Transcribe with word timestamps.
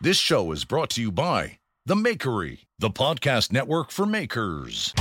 This 0.00 0.16
show 0.16 0.52
is 0.52 0.64
brought 0.64 0.90
to 0.90 1.00
you 1.00 1.10
by 1.10 1.58
The 1.84 1.96
Makery, 1.96 2.66
the 2.78 2.88
podcast 2.88 3.50
network 3.50 3.90
for 3.90 4.06
makers. 4.06 4.94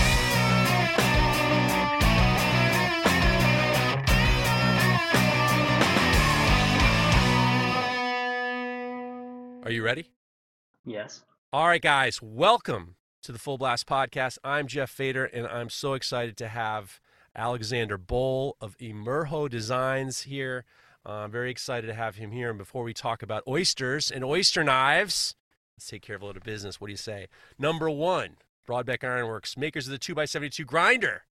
Are 9.63 9.69
you 9.69 9.83
ready? 9.83 10.09
Yes. 10.83 11.23
All 11.53 11.67
right, 11.67 11.79
guys, 11.79 12.19
welcome 12.19 12.95
to 13.21 13.31
the 13.31 13.37
Full 13.37 13.59
Blast 13.59 13.85
Podcast. 13.85 14.39
I'm 14.43 14.65
Jeff 14.65 14.89
Fader, 14.89 15.25
and 15.25 15.45
I'm 15.45 15.69
so 15.69 15.93
excited 15.93 16.35
to 16.37 16.47
have 16.47 16.99
Alexander 17.35 17.99
Bol 17.99 18.57
of 18.59 18.75
Emerho 18.79 19.47
Designs 19.47 20.21
here. 20.23 20.65
Uh, 21.07 21.23
I'm 21.23 21.31
very 21.31 21.49
excited 21.49 21.87
to 21.87 21.93
have 21.93 22.17
him 22.17 22.31
here. 22.31 22.49
And 22.49 22.57
before 22.57 22.83
we 22.83 22.93
talk 22.93 23.23
about 23.23 23.43
oysters 23.47 24.11
and 24.11 24.25
oyster 24.25 24.61
knives, 24.61 25.35
let's 25.77 25.87
take 25.87 26.01
care 26.01 26.17
of 26.17 26.21
a 26.21 26.25
little 26.25 26.41
business. 26.43 26.81
What 26.81 26.87
do 26.87 26.91
you 26.91 26.97
say? 26.97 27.27
Number 27.57 27.89
one, 27.89 28.37
Brodbeck 28.67 29.05
Ironworks, 29.05 29.55
makers 29.55 29.87
of 29.87 29.91
the 29.91 29.99
2x72 29.99 30.65
grinder. 30.65 31.23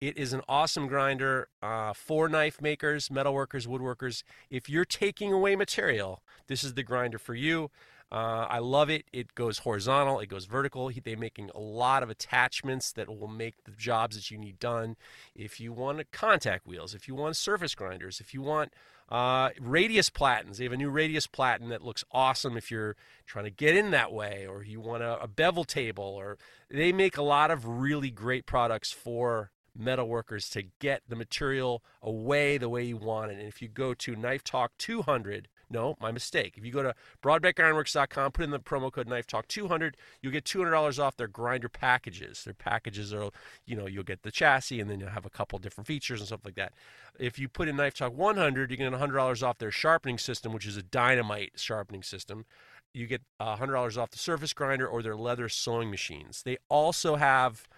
It 0.00 0.16
is 0.16 0.32
an 0.32 0.40
awesome 0.48 0.86
grinder 0.86 1.48
uh, 1.62 1.92
for 1.92 2.30
knife 2.30 2.62
makers, 2.62 3.10
metalworkers, 3.10 3.66
woodworkers. 3.66 4.22
If 4.48 4.70
you're 4.70 4.86
taking 4.86 5.30
away 5.34 5.54
material, 5.54 6.22
this 6.46 6.64
is 6.64 6.72
the 6.72 6.82
grinder 6.82 7.18
for 7.18 7.34
you. 7.34 7.70
Uh, 8.12 8.46
I 8.48 8.58
love 8.58 8.90
it. 8.90 9.04
It 9.12 9.34
goes 9.36 9.58
horizontal, 9.58 10.18
it 10.18 10.28
goes 10.28 10.46
vertical. 10.46 10.90
They're 11.04 11.16
making 11.16 11.50
a 11.54 11.60
lot 11.60 12.02
of 12.02 12.10
attachments 12.10 12.90
that 12.92 13.08
will 13.08 13.28
make 13.28 13.62
the 13.64 13.70
jobs 13.70 14.16
that 14.16 14.30
you 14.30 14.38
need 14.38 14.58
done. 14.58 14.96
If 15.34 15.60
you 15.60 15.72
want 15.72 16.10
contact 16.10 16.66
wheels, 16.66 16.92
if 16.92 17.06
you 17.06 17.14
want 17.14 17.36
surface 17.36 17.74
grinders, 17.74 18.18
if 18.18 18.34
you 18.34 18.42
want 18.42 18.72
uh, 19.10 19.50
radius 19.60 20.08
platens, 20.08 20.58
they 20.58 20.64
have 20.64 20.72
a 20.72 20.76
new 20.76 20.90
radius 20.90 21.26
platen 21.26 21.68
that 21.70 21.82
looks 21.82 22.04
awesome 22.12 22.56
if 22.56 22.70
you're 22.70 22.96
trying 23.26 23.44
to 23.44 23.50
get 23.50 23.76
in 23.76 23.90
that 23.90 24.12
way, 24.12 24.46
or 24.48 24.62
you 24.62 24.80
want 24.80 25.02
a, 25.02 25.20
a 25.20 25.26
bevel 25.26 25.64
table, 25.64 26.04
or 26.04 26.38
they 26.70 26.92
make 26.92 27.16
a 27.16 27.22
lot 27.22 27.50
of 27.50 27.66
really 27.66 28.10
great 28.10 28.46
products 28.46 28.92
for 28.92 29.50
metal 29.76 30.08
workers 30.08 30.48
to 30.50 30.64
get 30.78 31.02
the 31.08 31.16
material 31.16 31.82
away 32.02 32.58
the 32.58 32.68
way 32.68 32.84
you 32.84 32.96
want 32.96 33.30
it. 33.30 33.38
And 33.38 33.48
if 33.48 33.60
you 33.60 33.68
go 33.68 33.94
to 33.94 34.16
Knife 34.16 34.44
Talk 34.44 34.72
200, 34.78 35.48
no, 35.70 35.96
my 36.00 36.10
mistake. 36.10 36.54
If 36.56 36.64
you 36.64 36.72
go 36.72 36.82
to 36.82 36.94
brodbeckironworks.com, 37.22 38.32
put 38.32 38.44
in 38.44 38.50
the 38.50 38.58
promo 38.58 38.92
code 38.92 39.08
Knife 39.08 39.26
Talk 39.26 39.46
200, 39.46 39.96
you'll 40.20 40.32
get 40.32 40.44
$200 40.44 40.98
off 40.98 41.16
their 41.16 41.28
grinder 41.28 41.68
packages. 41.68 42.42
Their 42.44 42.54
packages 42.54 43.14
are, 43.14 43.30
you 43.66 43.76
know, 43.76 43.86
you'll 43.86 44.02
get 44.02 44.22
the 44.22 44.32
chassis 44.32 44.80
and 44.80 44.90
then 44.90 44.98
you'll 44.98 45.10
have 45.10 45.26
a 45.26 45.30
couple 45.30 45.58
different 45.60 45.86
features 45.86 46.20
and 46.20 46.26
stuff 46.26 46.44
like 46.44 46.56
that. 46.56 46.72
If 47.18 47.38
you 47.38 47.48
put 47.48 47.68
in 47.68 47.76
Knife 47.76 47.94
Talk 47.94 48.16
100, 48.16 48.70
you 48.70 48.76
get 48.76 48.92
$100 48.92 49.42
off 49.42 49.58
their 49.58 49.70
sharpening 49.70 50.18
system, 50.18 50.52
which 50.52 50.66
is 50.66 50.76
a 50.76 50.82
dynamite 50.82 51.52
sharpening 51.54 52.02
system. 52.02 52.46
You 52.92 53.06
get 53.06 53.22
uh, 53.38 53.56
$100 53.56 53.96
off 53.96 54.10
the 54.10 54.18
surface 54.18 54.52
grinder 54.52 54.88
or 54.88 55.02
their 55.02 55.16
leather 55.16 55.48
sewing 55.48 55.90
machines. 55.90 56.42
They 56.42 56.58
also 56.68 57.14
have 57.14 57.68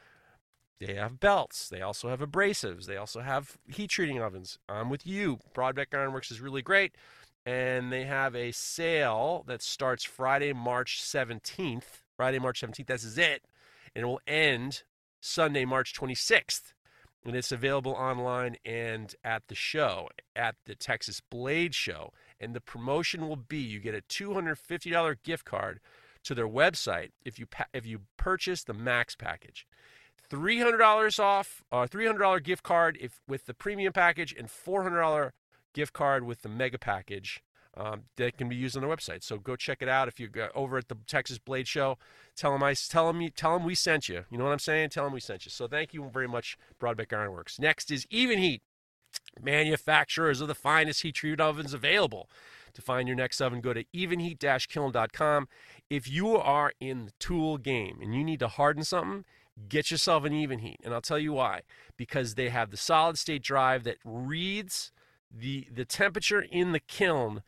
they 0.87 0.95
have 0.95 1.21
belts. 1.21 1.69
They 1.69 1.81
also 1.81 2.09
have 2.09 2.21
abrasives. 2.21 2.87
They 2.87 2.97
also 2.97 3.21
have 3.21 3.57
heat 3.69 3.91
treating 3.91 4.21
ovens. 4.21 4.59
I'm 4.69 4.91
with 4.91 5.07
you. 5.07 5.39
Brodbeck 5.55 5.95
Ironworks 5.95 6.31
is 6.31 6.41
really 6.41 6.63
great. 6.63 6.97
And 7.45 7.93
they 7.93 8.05
have 8.05 8.37
a 8.37 8.53
sale 8.53 9.45
that 9.49 9.63
starts 9.63 10.05
Friday, 10.05 10.53
March 10.53 11.03
17th. 11.03 12.05
Friday, 12.17 12.39
March 12.39 12.61
17th. 12.61 12.87
This 12.87 13.05
is 13.05 13.19
it. 13.19 13.43
And 13.95 14.05
it 14.05 14.07
will 14.07 14.21
end 14.27 14.85
Sunday, 15.21 15.65
March 15.65 15.93
26th. 15.95 16.73
And 17.25 17.37
it's 17.37 17.53
available 17.53 17.93
online 17.93 18.57
and 18.65 19.15
at 19.23 19.47
the 19.49 19.55
show, 19.55 20.09
at 20.35 20.57
the 20.67 20.75
Texas 20.75 21.21
Blade 21.21 21.75
Show. 21.75 22.13
And 22.41 22.55
the 22.55 22.61
promotion 22.61 23.29
will 23.29 23.37
be 23.37 23.59
you 23.59 23.79
get 23.81 23.95
a 23.95 24.03
$250 24.03 25.17
gift 25.23 25.45
card 25.45 25.81
to 26.25 26.35
their 26.35 26.49
website 26.49 27.11
if 27.25 27.39
you 27.39 27.47
if 27.73 27.87
you 27.87 28.03
purchase 28.17 28.65
the 28.65 28.75
Max 28.75 29.15
package. 29.15 29.67
$300 30.31 31.21
off, 31.21 31.63
or 31.71 31.83
uh, 31.83 31.87
$300 31.87 32.43
gift 32.43 32.63
card 32.63 32.97
if 33.01 33.21
with 33.29 33.47
the 33.47 33.55
premium 33.55 33.93
package, 33.93 34.35
and 34.37 34.49
$400 34.49 35.31
gift 35.73 35.93
card 35.93 36.25
with 36.25 36.43
the 36.43 36.49
mega 36.49 36.79
package 36.79 37.43
um, 37.77 38.03
that 38.17 38.37
can 38.37 38.49
be 38.49 38.57
used 38.57 38.77
on 38.77 38.83
their 38.83 38.95
website. 38.95 39.23
So 39.23 39.39
go 39.39 39.57
check 39.57 39.81
it 39.81 39.89
out. 39.89 40.09
If 40.09 40.21
you 40.21 40.29
go 40.29 40.49
over 40.55 40.77
at 40.79 40.89
the 40.89 40.97
Texas 41.07 41.39
Blade 41.39 41.67
Show, 41.67 41.99
tell 42.37 42.53
them 42.53 42.63
I 42.63 42.75
tell 42.75 43.13
them 43.13 43.27
tell 43.35 43.55
them 43.55 43.65
we 43.65 43.75
sent 43.75 44.09
you. 44.09 44.25
You 44.31 44.39
know 44.39 44.45
what 44.45 44.53
I'm 44.53 44.59
saying? 44.59 44.91
Tell 44.91 45.05
them 45.05 45.13
we 45.13 45.21
sent 45.21 45.47
you. 45.47 45.51
So 45.51 45.67
thank 45.67 45.95
you 45.95 46.11
very 46.13 46.29
much, 46.29 46.59
Brodbeck 46.81 47.13
Ironworks. 47.13 47.59
Next 47.59 47.91
is 47.91 48.07
Evenheat, 48.07 48.61
manufacturers 49.41 50.41
of 50.41 50.49
the 50.49 50.55
finest 50.55 51.03
heat 51.03 51.15
treated 51.15 51.41
ovens 51.41 51.73
available. 51.73 52.29
To 52.75 52.81
find 52.81 53.07
your 53.07 53.17
next 53.17 53.41
oven, 53.43 53.61
go 53.61 53.75
to 53.75 53.85
evenheat-kiln.com. 53.95 55.49
If 55.91 56.11
you 56.11 56.37
are 56.39 56.73
in 56.81 57.05
the 57.05 57.13
tool 57.19 57.59
game 57.59 57.99
and 58.01 58.15
you 58.15 58.25
need 58.25 58.41
to 58.41 58.49
harden 58.49 58.83
something, 58.83 59.27
get 59.69 59.91
yourself 59.91 60.25
an 60.25 60.33
even 60.33 60.61
heat. 60.61 60.81
And 60.83 60.95
I'll 60.95 61.03
tell 61.03 61.19
you 61.19 61.35
why. 61.35 61.63
Because 61.99 62.35
they 62.35 62.49
have 62.49 62.71
the 62.71 62.79
solid 62.79 63.19
state 63.19 63.43
drive 63.43 63.85
that 63.85 63.99
reads 64.05 64.91
the 65.33 65.67
the 65.73 65.85
temperature 65.85 66.41
in 66.41 66.73
the 66.73 66.81
kiln 66.81 67.43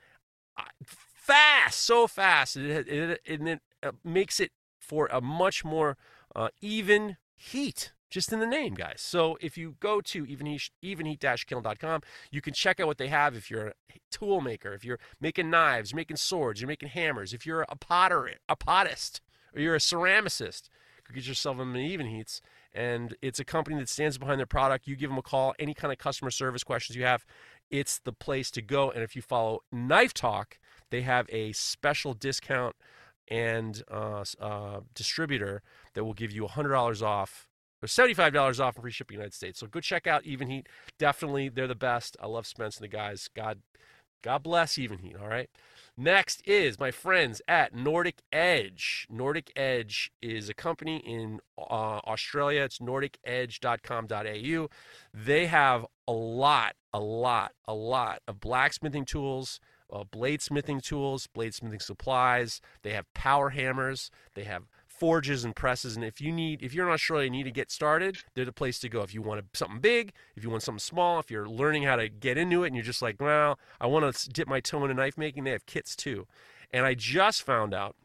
uh, 0.56 0.62
fast, 0.84 1.82
so 1.82 2.06
fast, 2.06 2.56
it, 2.56 2.88
it, 2.88 3.20
it, 3.24 3.40
it 3.42 3.60
uh, 3.82 3.92
makes 4.02 4.40
it 4.40 4.52
for 4.78 5.08
a 5.12 5.20
much 5.20 5.64
more 5.64 5.96
uh, 6.34 6.48
even 6.60 7.16
heat 7.34 7.92
just 8.10 8.32
in 8.32 8.38
the 8.38 8.46
name, 8.46 8.74
guys. 8.74 9.00
So 9.00 9.36
if 9.40 9.58
you 9.58 9.74
go 9.80 10.00
to 10.00 10.24
evenheat, 10.24 10.70
evenheat-kiln.com, 10.84 12.02
you 12.30 12.40
can 12.40 12.52
check 12.54 12.78
out 12.78 12.86
what 12.86 12.98
they 12.98 13.08
have 13.08 13.34
if 13.34 13.50
you're 13.50 13.68
a 13.68 13.72
tool 14.12 14.40
maker, 14.40 14.72
if 14.72 14.84
you're 14.84 15.00
making 15.20 15.50
knives, 15.50 15.90
you're 15.90 15.96
making 15.96 16.18
swords, 16.18 16.60
you're 16.60 16.68
making 16.68 16.90
hammers, 16.90 17.32
if 17.32 17.44
you're 17.44 17.66
a 17.68 17.74
potter, 17.74 18.30
a 18.48 18.54
potist, 18.54 19.20
or 19.52 19.60
you're 19.60 19.74
a 19.74 19.80
ceramicist, 19.80 20.68
get 21.12 21.26
yourself 21.26 21.58
an 21.58 21.76
even 21.76 22.06
Evenheats. 22.06 22.40
And 22.72 23.16
it's 23.22 23.38
a 23.38 23.44
company 23.44 23.78
that 23.78 23.88
stands 23.88 24.18
behind 24.18 24.38
their 24.38 24.46
product. 24.46 24.86
You 24.86 24.96
give 24.96 25.10
them 25.10 25.18
a 25.18 25.22
call, 25.22 25.54
any 25.58 25.74
kind 25.74 25.92
of 25.92 25.98
customer 25.98 26.30
service 26.30 26.64
questions 26.64 26.96
you 26.96 27.04
have, 27.04 27.24
it's 27.70 27.98
the 27.98 28.12
place 28.12 28.50
to 28.52 28.62
go. 28.62 28.91
And 28.91 29.02
if 29.02 29.16
you 29.16 29.22
follow 29.22 29.60
Knife 29.72 30.14
Talk, 30.14 30.58
they 30.91 31.02
have 31.02 31.26
a 31.30 31.52
special 31.52 32.14
discount 32.14 32.76
and 33.28 33.82
uh, 33.91 34.25
uh, 34.41 34.80
distributor 34.94 35.62
that 35.94 36.04
will 36.04 36.14
give 36.14 36.32
you 36.32 36.44
$100 36.47 37.02
off 37.02 37.48
or 37.82 37.86
$75 37.86 38.60
off 38.60 38.76
and 38.76 38.82
free 38.82 38.91
shipping 38.91 39.16
United 39.16 39.34
States. 39.34 39.60
So 39.60 39.66
go 39.66 39.80
check 39.80 40.06
out 40.06 40.25
Evenheat. 40.25 40.66
Definitely, 40.98 41.48
they're 41.48 41.66
the 41.66 41.75
best. 41.75 42.16
I 42.20 42.26
love 42.26 42.47
Spence 42.47 42.76
and 42.76 42.84
the 42.84 42.88
guys. 42.88 43.28
God, 43.34 43.60
God 44.22 44.42
bless 44.42 44.75
Evenheat. 44.75 45.20
All 45.20 45.28
right. 45.28 45.50
Next 45.97 46.43
is 46.44 46.81
my 46.81 46.91
friends 46.91 47.41
at 47.47 47.72
Nordic 47.72 48.22
Edge. 48.32 49.06
Nordic 49.09 49.53
Edge 49.55 50.10
is 50.21 50.49
a 50.49 50.55
company 50.55 50.97
in 50.97 51.38
uh, 51.56 52.00
Australia. 52.05 52.62
It's 52.65 52.81
nordicedge.com.au. 52.81 54.69
They 55.15 55.47
have 55.47 55.87
a 56.09 56.12
lot, 56.12 56.75
a 56.93 56.99
lot, 56.99 57.53
a 57.69 57.75
lot 57.75 58.22
of 58.27 58.41
blacksmithing 58.41 59.05
tools, 59.05 59.60
uh, 59.93 60.03
bladesmithing 60.03 60.82
tools, 60.82 61.29
bladesmithing 61.29 61.82
supplies. 61.82 62.61
They 62.82 62.90
have 62.90 63.06
power 63.14 63.50
hammers. 63.50 64.11
They 64.35 64.44
have 64.44 64.64
forges 65.04 65.44
and 65.44 65.54
presses. 65.54 65.96
And 65.96 66.02
if 66.02 66.18
you 66.18 66.32
need, 66.32 66.62
if 66.62 66.72
you're 66.72 66.86
in 66.86 66.92
Australia 66.94 67.26
and 67.26 67.36
you 67.36 67.44
need 67.44 67.50
to 67.50 67.54
get 67.54 67.70
started, 67.70 68.16
they're 68.32 68.46
the 68.46 68.52
place 68.52 68.78
to 68.78 68.88
go. 68.88 69.02
If 69.02 69.12
you 69.12 69.20
want 69.20 69.44
something 69.52 69.78
big, 69.78 70.14
if 70.34 70.42
you 70.42 70.48
want 70.48 70.62
something 70.62 70.78
small, 70.78 71.18
if 71.18 71.30
you're 71.30 71.46
learning 71.46 71.82
how 71.82 71.96
to 71.96 72.08
get 72.08 72.38
into 72.38 72.64
it 72.64 72.68
and 72.68 72.74
you're 72.74 72.82
just 72.82 73.02
like, 73.02 73.20
well, 73.20 73.58
I 73.78 73.86
want 73.86 74.14
to 74.14 74.30
dip 74.30 74.48
my 74.48 74.60
toe 74.60 74.82
into 74.82 74.94
knife 74.94 75.18
making, 75.18 75.44
they 75.44 75.50
have 75.50 75.66
kits 75.66 75.94
too. 75.94 76.26
And 76.72 76.86
I 76.86 76.94
just 76.94 77.42
found 77.42 77.74
out 77.74 77.96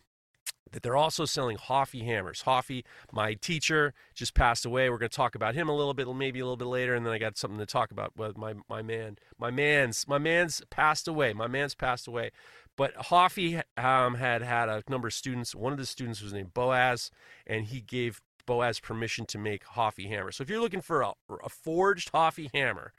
that 0.73 0.83
they're 0.83 0.97
also 0.97 1.23
selling 1.23 1.55
Hofi 1.55 2.03
hammers. 2.03 2.41
Hofi, 2.41 2.83
my 3.13 3.33
teacher, 3.33 3.93
just 4.13 4.33
passed 4.33 4.65
away. 4.65 4.89
We're 4.89 4.97
going 4.97 5.09
to 5.09 5.15
talk 5.15 5.35
about 5.35 5.55
him 5.55 5.69
a 5.69 5.75
little 5.75 5.93
bit, 5.93 6.13
maybe 6.13 6.41
a 6.41 6.43
little 6.43 6.57
bit 6.57 6.65
later, 6.65 6.95
and 6.95 7.05
then 7.05 7.13
I 7.13 7.17
got 7.17 7.37
something 7.37 7.59
to 7.59 7.65
talk 7.65 7.91
about 7.91 8.17
with 8.17 8.37
my 8.37 8.55
my 8.67 8.81
man. 8.81 9.17
My 9.39 9.51
man's 9.51 10.05
my 10.05 10.17
man's 10.17 10.61
passed 10.69 11.07
away. 11.07 11.31
My 11.31 11.47
man's 11.47 11.75
passed 11.75 12.07
away. 12.07 12.31
But 12.79 12.95
Hofi 12.95 13.59
um, 13.75 14.15
had 14.15 14.41
had 14.41 14.69
a 14.69 14.81
number 14.87 15.09
of 15.09 15.13
students. 15.13 15.53
One 15.53 15.73
of 15.73 15.77
the 15.77 15.85
students 15.85 16.21
was 16.21 16.31
named 16.31 16.53
Boaz, 16.53 17.11
and 17.45 17.65
he 17.65 17.81
gave 17.81 18.21
Boaz 18.45 18.79
permission 18.79 19.25
to 19.25 19.37
make 19.37 19.65
Hofi 19.65 20.07
hammer. 20.07 20.31
So 20.31 20.43
if 20.43 20.49
you're 20.49 20.61
looking 20.61 20.79
for 20.79 21.01
a, 21.01 21.11
a 21.43 21.49
forged 21.49 22.11
Hofi 22.13 22.49
hammer, 22.53 22.93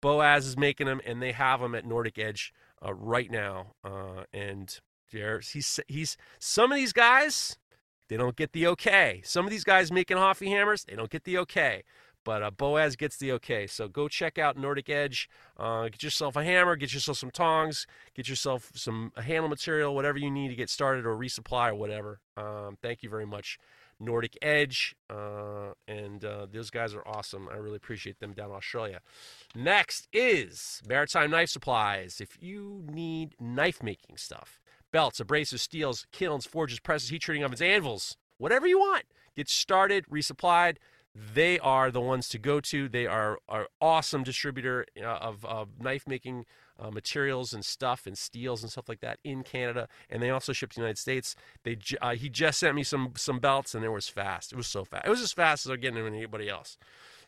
Boaz 0.00 0.44
is 0.44 0.56
making 0.56 0.88
them, 0.88 1.00
and 1.06 1.22
they 1.22 1.30
have 1.30 1.60
them 1.60 1.76
at 1.76 1.86
Nordic 1.86 2.18
Edge 2.18 2.52
uh, 2.84 2.94
right 2.94 3.30
now, 3.30 3.74
uh, 3.84 4.24
and 4.32 4.80
there's 5.12 5.50
he's 5.50 5.78
he's 5.86 6.16
some 6.40 6.72
of 6.72 6.76
these 6.76 6.92
guys 6.92 7.56
they 8.08 8.16
don't 8.16 8.34
get 8.34 8.52
the 8.52 8.66
okay. 8.66 9.22
Some 9.24 9.46
of 9.46 9.52
these 9.52 9.62
guys 9.62 9.92
making 9.92 10.16
Hofi 10.16 10.50
hammers, 10.50 10.84
they 10.84 10.96
don't 10.96 11.10
get 11.10 11.22
the 11.22 11.38
okay. 11.38 11.84
But 12.24 12.42
uh, 12.42 12.50
Boaz 12.50 12.96
gets 12.96 13.16
the 13.16 13.32
okay. 13.32 13.66
So 13.66 13.88
go 13.88 14.08
check 14.08 14.38
out 14.38 14.56
Nordic 14.56 14.88
Edge. 14.88 15.28
Uh, 15.56 15.84
get 15.84 16.02
yourself 16.02 16.36
a 16.36 16.44
hammer, 16.44 16.76
get 16.76 16.94
yourself 16.94 17.18
some 17.18 17.30
tongs, 17.30 17.86
get 18.14 18.28
yourself 18.28 18.70
some 18.74 19.12
handle 19.16 19.48
material, 19.48 19.94
whatever 19.94 20.18
you 20.18 20.30
need 20.30 20.48
to 20.48 20.54
get 20.54 20.70
started 20.70 21.06
or 21.06 21.16
resupply 21.16 21.70
or 21.70 21.74
whatever. 21.74 22.20
Um, 22.36 22.78
thank 22.80 23.02
you 23.02 23.10
very 23.10 23.26
much, 23.26 23.58
Nordic 23.98 24.36
Edge. 24.42 24.94
Uh, 25.10 25.72
and 25.88 26.24
uh, 26.24 26.46
those 26.50 26.70
guys 26.70 26.94
are 26.94 27.06
awesome. 27.06 27.48
I 27.50 27.56
really 27.56 27.76
appreciate 27.76 28.20
them 28.20 28.32
down 28.32 28.50
in 28.50 28.56
Australia. 28.56 29.00
Next 29.54 30.08
is 30.12 30.82
Maritime 30.88 31.30
Knife 31.30 31.50
Supplies. 31.50 32.20
If 32.20 32.38
you 32.40 32.84
need 32.86 33.34
knife 33.40 33.82
making 33.82 34.16
stuff, 34.16 34.60
belts, 34.92 35.20
abrasives, 35.20 35.60
steels, 35.60 36.06
kilns, 36.12 36.46
forges, 36.46 36.78
presses, 36.78 37.08
heat 37.08 37.22
treating 37.22 37.44
ovens, 37.44 37.62
anvils, 37.62 38.16
whatever 38.38 38.66
you 38.66 38.78
want. 38.78 39.04
Get 39.34 39.48
started, 39.48 40.04
resupplied. 40.10 40.76
They 41.14 41.58
are 41.58 41.90
the 41.90 42.00
ones 42.00 42.28
to 42.30 42.38
go 42.38 42.60
to. 42.60 42.88
They 42.88 43.06
are 43.06 43.38
an 43.48 43.66
awesome 43.80 44.22
distributor 44.22 44.86
of, 45.04 45.44
of 45.44 45.78
knife 45.78 46.06
making 46.06 46.46
uh, 46.78 46.90
materials 46.90 47.52
and 47.52 47.64
stuff 47.64 48.06
and 48.06 48.16
steels 48.16 48.62
and 48.62 48.72
stuff 48.72 48.88
like 48.88 49.00
that 49.00 49.18
in 49.22 49.42
Canada, 49.42 49.88
and 50.08 50.22
they 50.22 50.30
also 50.30 50.52
ship 50.52 50.70
to 50.70 50.76
the 50.76 50.80
United 50.80 50.98
States. 50.98 51.36
They 51.64 51.76
uh, 52.00 52.14
he 52.14 52.28
just 52.28 52.58
sent 52.58 52.74
me 52.74 52.82
some 52.82 53.12
some 53.16 53.40
belts, 53.40 53.74
and 53.74 53.84
it 53.84 53.90
was 53.90 54.08
fast. 54.08 54.52
It 54.52 54.56
was 54.56 54.66
so 54.66 54.84
fast. 54.84 55.06
It 55.06 55.10
was 55.10 55.20
as 55.20 55.32
fast 55.32 55.66
as 55.66 55.70
I'm 55.70 55.80
getting 55.80 56.04
anybody 56.06 56.48
else. 56.48 56.78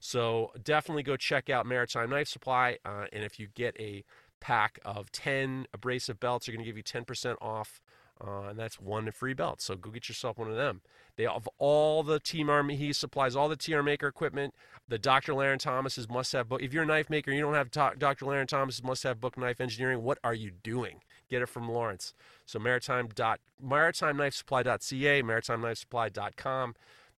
So 0.00 0.52
definitely 0.62 1.02
go 1.02 1.16
check 1.16 1.50
out 1.50 1.66
Maritime 1.66 2.10
Knife 2.10 2.28
Supply, 2.28 2.78
uh, 2.84 3.04
and 3.12 3.22
if 3.22 3.38
you 3.38 3.48
get 3.54 3.78
a 3.78 4.04
pack 4.40 4.78
of 4.84 5.10
10 5.10 5.66
abrasive 5.72 6.20
belts 6.20 6.44
they're 6.44 6.54
going 6.54 6.62
to 6.62 6.70
give 6.70 6.76
you 6.76 6.82
10% 6.82 7.36
off. 7.40 7.80
Uh, 8.22 8.48
and 8.48 8.58
that's 8.58 8.80
one 8.80 9.10
free 9.10 9.34
belt. 9.34 9.60
So 9.60 9.74
go 9.74 9.90
get 9.90 10.08
yourself 10.08 10.38
one 10.38 10.48
of 10.48 10.56
them. 10.56 10.82
They 11.16 11.24
have 11.24 11.48
all 11.58 12.02
the 12.02 12.20
TR. 12.20 12.60
He 12.70 12.92
supplies 12.92 13.34
all 13.34 13.48
the 13.48 13.56
TR 13.56 13.82
maker 13.82 14.06
equipment. 14.06 14.54
The 14.88 14.98
Dr. 14.98 15.32
Larrin 15.32 15.58
Thomas's 15.58 16.08
must 16.08 16.32
have 16.32 16.48
book. 16.48 16.62
If 16.62 16.72
you're 16.72 16.84
a 16.84 16.86
knife 16.86 17.10
maker, 17.10 17.32
you 17.32 17.40
don't 17.40 17.54
have 17.54 17.70
Dr. 17.70 18.24
Larrin 18.24 18.46
Thomas's 18.46 18.84
must 18.84 19.02
have 19.02 19.20
book 19.20 19.36
knife 19.36 19.60
engineering. 19.60 20.02
What 20.02 20.18
are 20.22 20.34
you 20.34 20.50
doing? 20.50 21.00
Get 21.28 21.42
it 21.42 21.48
from 21.48 21.68
Lawrence. 21.68 22.14
So 22.46 22.58
maritime 22.58 23.08
dot 23.14 23.40
maritimeknifesupply.ca, 23.64 25.22
maritimeknifesupply.com 25.22 26.74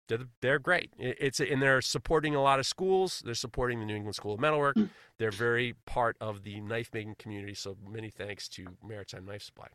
they're, 0.08 0.18
they're 0.40 0.58
great. 0.58 0.92
It's 0.98 1.40
and 1.40 1.60
they're 1.60 1.80
supporting 1.80 2.34
a 2.34 2.42
lot 2.42 2.58
of 2.58 2.66
schools. 2.66 3.22
They're 3.24 3.34
supporting 3.34 3.80
the 3.80 3.86
New 3.86 3.96
England 3.96 4.14
School 4.14 4.34
of 4.34 4.40
Metalwork. 4.40 4.76
Mm. 4.76 4.90
They're 5.18 5.30
very 5.30 5.74
part 5.84 6.16
of 6.20 6.44
the 6.44 6.60
knife 6.60 6.90
making 6.92 7.16
community. 7.18 7.54
So 7.54 7.76
many 7.88 8.10
thanks 8.10 8.48
to 8.50 8.66
Maritime 8.86 9.26
Knife 9.26 9.42
Supply. 9.42 9.68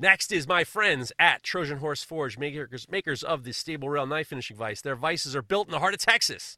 Next 0.00 0.32
is 0.32 0.48
my 0.48 0.64
friends 0.64 1.12
at 1.18 1.42
Trojan 1.42 1.76
Horse 1.76 2.02
Forge, 2.02 2.38
makers, 2.38 2.86
makers 2.90 3.22
of 3.22 3.44
the 3.44 3.52
stable 3.52 3.90
rail 3.90 4.06
knife 4.06 4.28
finishing 4.28 4.56
vise. 4.56 4.80
Their 4.80 4.96
vices 4.96 5.36
are 5.36 5.42
built 5.42 5.68
in 5.68 5.72
the 5.72 5.78
heart 5.78 5.92
of 5.92 6.00
Texas. 6.00 6.56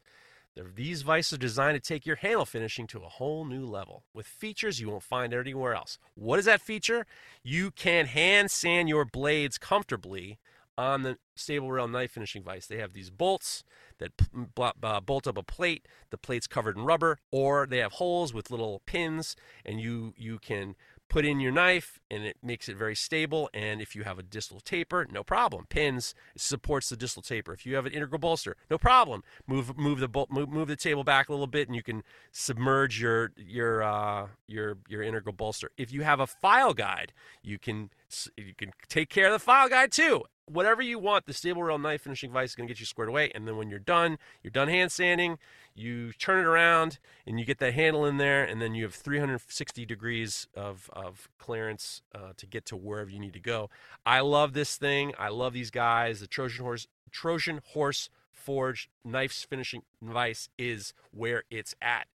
They're, 0.55 0.71
these 0.73 1.03
vices 1.03 1.33
are 1.33 1.39
designed 1.39 1.75
to 1.75 1.81
take 1.81 2.07
your 2.07 2.15
handle 2.15 2.45
finishing 2.45 2.87
to 2.87 3.01
a 3.01 3.09
whole 3.09 3.45
new 3.45 3.67
level 3.67 4.05
with 4.15 4.29
features 4.29 4.81
you 4.81 4.91
won't 4.91 5.03
find 5.03 5.35
anywhere 5.35 5.75
else. 5.75 5.99
What 6.15 6.39
is 6.39 6.45
that 6.45 6.61
feature? 6.61 7.05
You 7.43 7.73
can 7.73 8.07
hand 8.07 8.53
sand 8.53 8.89
your 8.89 9.05
blades 9.05 9.59
comfortably 9.59 10.39
on 10.79 11.03
the 11.03 11.19
stable 11.35 11.71
rail 11.71 11.89
knife 11.89 12.13
finishing 12.13 12.45
vise. 12.45 12.69
They 12.69 12.79
have 12.79 12.93
these 12.93 13.11
bolts 13.11 13.65
that 13.99 14.13
uh, 14.57 15.01
bolt 15.01 15.27
up 15.27 15.37
a 15.37 15.43
plate. 15.43 15.87
The 16.11 16.19
plate's 16.19 16.47
covered 16.47 16.77
in 16.77 16.85
rubber, 16.85 17.19
or 17.31 17.67
they 17.67 17.79
have 17.79 17.93
holes 17.93 18.33
with 18.33 18.51
little 18.51 18.83
pins, 18.87 19.37
and 19.65 19.81
you 19.81 20.15
you 20.17 20.39
can 20.39 20.75
put 21.13 21.27
in 21.27 21.41
your 21.41 21.53
knife 21.53 22.01
and 22.11 22.25
it 22.25 22.39
makes 22.43 22.71
it 22.71 22.77
very 22.77 22.97
stable 22.97 23.51
and 23.53 23.83
if 23.83 23.95
you 23.95 24.03
have 24.03 24.19
a 24.19 24.23
distal 24.23 24.61
taper 24.61 25.07
no 25.11 25.23
problem. 25.23 25.67
Pins 25.69 26.15
supports 26.39 26.89
the 26.89 26.97
distal 26.97 27.23
taper. 27.23 27.53
If 27.53 27.67
you 27.67 27.75
have 27.75 27.85
an 27.85 27.93
integral 27.93 28.19
bolster 28.19 28.57
no 28.71 28.79
problem. 28.79 29.23
Move 29.47 29.77
move 29.77 30.01
the 30.01 30.09
move, 30.31 30.49
move 30.49 30.69
the 30.69 30.77
table 30.77 31.05
back 31.05 31.29
a 31.29 31.33
little 31.33 31.47
bit 31.47 31.69
and 31.69 31.77
you 31.77 31.83
can 31.83 32.03
submerge 32.31 32.99
your 32.99 33.33
your 33.37 33.83
uh, 33.83 34.29
your 34.47 34.79
your 34.89 35.03
integral 35.03 35.35
bolster. 35.35 35.71
If 35.77 35.93
you 35.93 36.01
have 36.01 36.19
a 36.19 36.27
file 36.27 36.73
guide 36.73 37.13
you 37.43 37.59
can 37.59 37.91
you 38.39 38.55
can 38.57 38.73
take 38.89 39.11
care 39.11 39.27
of 39.27 39.33
the 39.33 39.39
file 39.39 39.69
guide 39.69 39.93
too 39.93 40.23
whatever 40.53 40.83
you 40.83 40.99
want, 40.99 41.27
the 41.27 41.33
stable 41.33 41.63
rail 41.63 41.79
knife 41.79 42.03
finishing 42.03 42.31
vise 42.31 42.51
is 42.51 42.55
going 42.55 42.67
to 42.67 42.73
get 42.73 42.81
you 42.81 42.87
squared 42.87 43.09
away. 43.09 43.31
And 43.35 43.47
then 43.47 43.57
when 43.57 43.69
you're 43.69 43.79
done, 43.79 44.19
you're 44.43 44.51
done 44.51 44.69
hand 44.69 44.93
sanding, 44.93 45.39
you 45.75 46.13
turn 46.13 46.41
it 46.41 46.47
around 46.47 46.99
and 47.27 47.39
you 47.39 47.45
get 47.45 47.59
that 47.59 47.75
handle 47.75 48.05
in 48.05 48.19
there, 48.19 48.45
and 48.45 48.61
then 48.61 48.75
you 48.75 48.85
have 48.85 48.95
360 48.95 49.87
degrees 49.87 50.47
of, 50.55 50.91
of 50.93 51.29
clearance 51.39 52.03
uh, 52.15 52.33
to 52.37 52.47
get 52.47 52.65
to 52.67 52.77
wherever 52.77 53.11
you 53.11 53.19
need 53.19 53.33
to 53.33 53.41
go. 53.41 53.71
I 54.05 54.21
love 54.21 54.53
this 54.53 54.77
thing. 54.77 55.13
I 55.19 55.29
love 55.29 55.53
these 55.53 55.71
guys. 55.71 56.21
The 56.21 56.27
Trojan 56.27 56.65
Horse 56.65 56.87
Trojan 57.11 57.61
Horse 57.73 58.09
Forge 58.33 58.91
knife 59.05 59.33
finishing 59.49 59.83
vise 60.01 60.49
is 60.59 60.95
where 61.13 61.45
it's 61.51 61.77
at. 61.81 62.09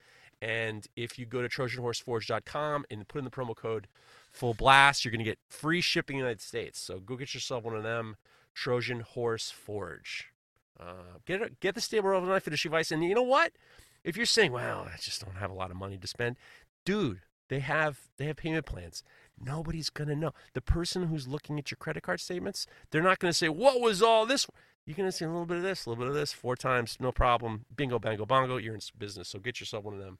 And 0.41 0.87
if 0.95 1.17
you 1.19 1.25
go 1.25 1.41
to 1.41 1.49
TrojanHorseForge.com 1.49 2.85
and 2.89 3.07
put 3.07 3.19
in 3.19 3.25
the 3.25 3.31
promo 3.31 3.55
code 3.55 3.87
full 4.35 4.53
blast. 4.53 5.03
You're 5.03 5.11
going 5.11 5.19
to 5.19 5.25
get 5.25 5.39
free 5.47 5.81
shipping 5.81 6.17
in 6.17 6.19
the 6.19 6.25
United 6.25 6.41
States. 6.41 6.79
So 6.79 6.99
go 6.99 7.15
get 7.15 7.33
yourself 7.33 7.63
one 7.63 7.75
of 7.75 7.83
them. 7.83 8.17
Trojan 8.53 9.01
Horse 9.01 9.51
Forge. 9.51 10.31
Uh, 10.79 11.19
get 11.25 11.41
a, 11.41 11.49
get 11.59 11.75
the 11.75 11.81
stable 11.81 12.09
rail 12.09 12.21
knife 12.21 12.43
finishing 12.43 12.71
vise. 12.71 12.91
And 12.91 13.03
you 13.03 13.15
know 13.15 13.21
what? 13.21 13.53
If 14.03 14.17
you're 14.17 14.25
saying, 14.25 14.51
"Well, 14.51 14.87
I 14.93 14.97
just 14.97 15.23
don't 15.23 15.37
have 15.37 15.49
a 15.49 15.55
lot 15.55 15.71
of 15.71 15.77
money 15.77 15.97
to 15.97 16.07
spend," 16.07 16.37
dude, 16.85 17.21
they 17.47 17.59
have 17.59 17.99
they 18.17 18.25
have 18.25 18.37
payment 18.37 18.65
plans. 18.65 19.03
Nobody's 19.39 19.89
gonna 19.89 20.15
know. 20.15 20.31
The 20.53 20.61
person 20.61 21.07
who's 21.07 21.27
looking 21.27 21.57
at 21.57 21.71
your 21.71 21.77
credit 21.77 22.03
card 22.03 22.19
statements, 22.19 22.67
they're 22.91 23.01
not 23.01 23.19
gonna 23.19 23.33
say, 23.33 23.49
"What 23.49 23.81
was 23.81 24.01
all 24.01 24.25
this?" 24.25 24.47
You're 24.85 24.95
gonna 24.95 25.11
see 25.11 25.25
a 25.25 25.29
little 25.29 25.45
bit 25.45 25.57
of 25.57 25.63
this, 25.63 25.85
a 25.85 25.89
little 25.89 26.03
bit 26.03 26.09
of 26.09 26.15
this, 26.15 26.31
four 26.31 26.55
times, 26.55 26.97
no 26.99 27.11
problem. 27.11 27.65
Bingo, 27.75 27.97
bango, 27.97 28.25
bongo. 28.25 28.57
You're 28.57 28.75
in 28.75 28.81
business. 28.97 29.29
So 29.29 29.39
get 29.39 29.59
yourself 29.59 29.83
one 29.83 29.95
of 29.95 29.99
them. 29.99 30.19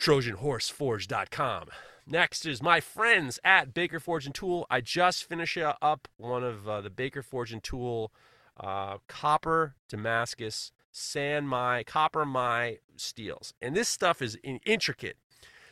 TrojanHorseForge.com. 0.00 1.68
Next 2.10 2.46
is 2.46 2.62
my 2.62 2.80
friends 2.80 3.38
at 3.44 3.74
Baker 3.74 4.00
Forge 4.00 4.24
and 4.24 4.34
Tool. 4.34 4.66
I 4.70 4.80
just 4.80 5.28
finished 5.28 5.58
up 5.58 6.08
one 6.16 6.42
of 6.42 6.66
uh, 6.66 6.80
the 6.80 6.88
Baker 6.88 7.22
Forge 7.22 7.52
and 7.52 7.62
Tool 7.62 8.10
uh, 8.58 8.96
copper 9.08 9.74
Damascus 9.90 10.72
san 10.90 11.46
mai 11.46 11.84
copper 11.84 12.24
my 12.24 12.78
steels, 12.96 13.52
and 13.60 13.76
this 13.76 13.90
stuff 13.90 14.22
is 14.22 14.36
in, 14.36 14.58
intricate. 14.64 15.18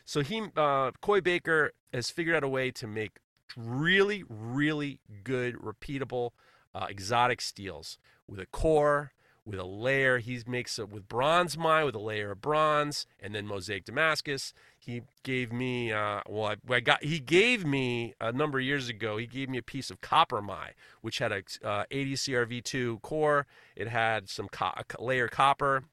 So 0.04 0.20
he 0.20 0.42
uh, 0.54 0.90
Coy 1.00 1.22
Baker 1.22 1.72
has 1.94 2.10
figured 2.10 2.36
out 2.36 2.44
a 2.44 2.48
way 2.48 2.70
to 2.70 2.86
make 2.86 3.18
really 3.56 4.22
really 4.28 5.00
good 5.24 5.54
repeatable 5.54 6.32
uh, 6.74 6.86
exotic 6.90 7.40
steels 7.40 7.96
with 8.28 8.38
a 8.38 8.46
core 8.46 9.12
with 9.46 9.60
a 9.60 9.64
layer. 9.64 10.18
He 10.18 10.42
makes 10.46 10.78
it 10.78 10.90
with 10.90 11.08
BronzeMai 11.08 11.86
with 11.86 11.94
a 11.94 12.00
layer 12.00 12.32
of 12.32 12.40
bronze, 12.40 13.06
and 13.20 13.34
then 13.34 13.46
mosaic 13.46 13.84
Damascus. 13.84 14.52
He 14.76 15.02
gave 15.22 15.52
me, 15.52 15.92
uh, 15.92 16.20
well, 16.28 16.46
I, 16.68 16.74
I, 16.74 16.80
got. 16.80 17.02
He 17.02 17.20
gave 17.20 17.64
me 17.64 18.14
a 18.20 18.32
number 18.32 18.58
of 18.58 18.64
years 18.64 18.88
ago. 18.88 19.16
He 19.16 19.26
gave 19.26 19.48
me 19.48 19.58
a 19.58 19.62
piece 19.62 19.90
of 19.90 20.00
CopperMai, 20.00 20.70
which 21.00 21.18
had 21.18 21.32
a 21.32 21.42
uh, 21.64 21.84
80 21.90 22.14
CRV2 22.14 23.02
core. 23.02 23.46
It 23.76 23.88
had 23.88 24.28
some 24.28 24.48
co- 24.48 24.72
layer 24.98 25.28
copper 25.28 25.84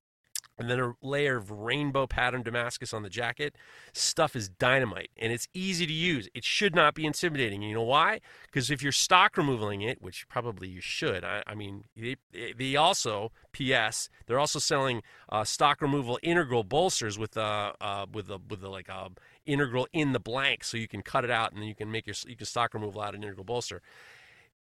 and 0.57 0.69
then 0.69 0.79
a 0.79 0.93
layer 1.01 1.37
of 1.37 1.51
rainbow 1.51 2.05
pattern 2.05 2.43
Damascus 2.43 2.93
on 2.93 3.03
the 3.03 3.09
jacket. 3.09 3.55
Stuff 3.93 4.35
is 4.35 4.49
dynamite 4.49 5.09
and 5.17 5.31
it's 5.31 5.47
easy 5.53 5.85
to 5.85 5.93
use. 5.93 6.29
It 6.33 6.43
should 6.43 6.75
not 6.75 6.93
be 6.93 7.05
intimidating. 7.05 7.61
You 7.61 7.73
know 7.73 7.83
why? 7.83 8.21
Because 8.45 8.69
if 8.69 8.83
you're 8.83 8.91
stock 8.91 9.35
removaling 9.35 9.87
it, 9.87 10.01
which 10.01 10.27
probably 10.27 10.67
you 10.67 10.81
should, 10.81 11.23
I, 11.23 11.43
I 11.47 11.55
mean, 11.55 11.85
they, 11.95 12.15
they, 12.57 12.75
also, 12.75 13.31
P.S., 13.51 14.09
they're 14.25 14.39
also 14.39 14.59
selling 14.59 15.01
uh, 15.29 15.43
stock 15.43 15.81
removal 15.81 16.19
integral 16.23 16.63
bolsters 16.63 17.17
with 17.17 17.37
uh, 17.37 17.73
uh 17.79 18.05
with 18.11 18.29
a 18.29 18.39
with 18.49 18.63
a, 18.63 18.69
like 18.69 18.89
a 18.89 19.09
integral 19.45 19.87
in 19.93 20.11
the 20.11 20.19
blank, 20.19 20.63
so 20.63 20.77
you 20.77 20.87
can 20.87 21.01
cut 21.01 21.23
it 21.23 21.29
out 21.29 21.51
and 21.51 21.61
then 21.61 21.67
you 21.67 21.75
can 21.75 21.91
make 21.91 22.07
your 22.07 22.15
you 22.27 22.35
can 22.35 22.45
stock 22.45 22.73
removal 22.73 23.01
out 23.01 23.13
an 23.13 23.23
integral 23.23 23.43
bolster 23.43 23.81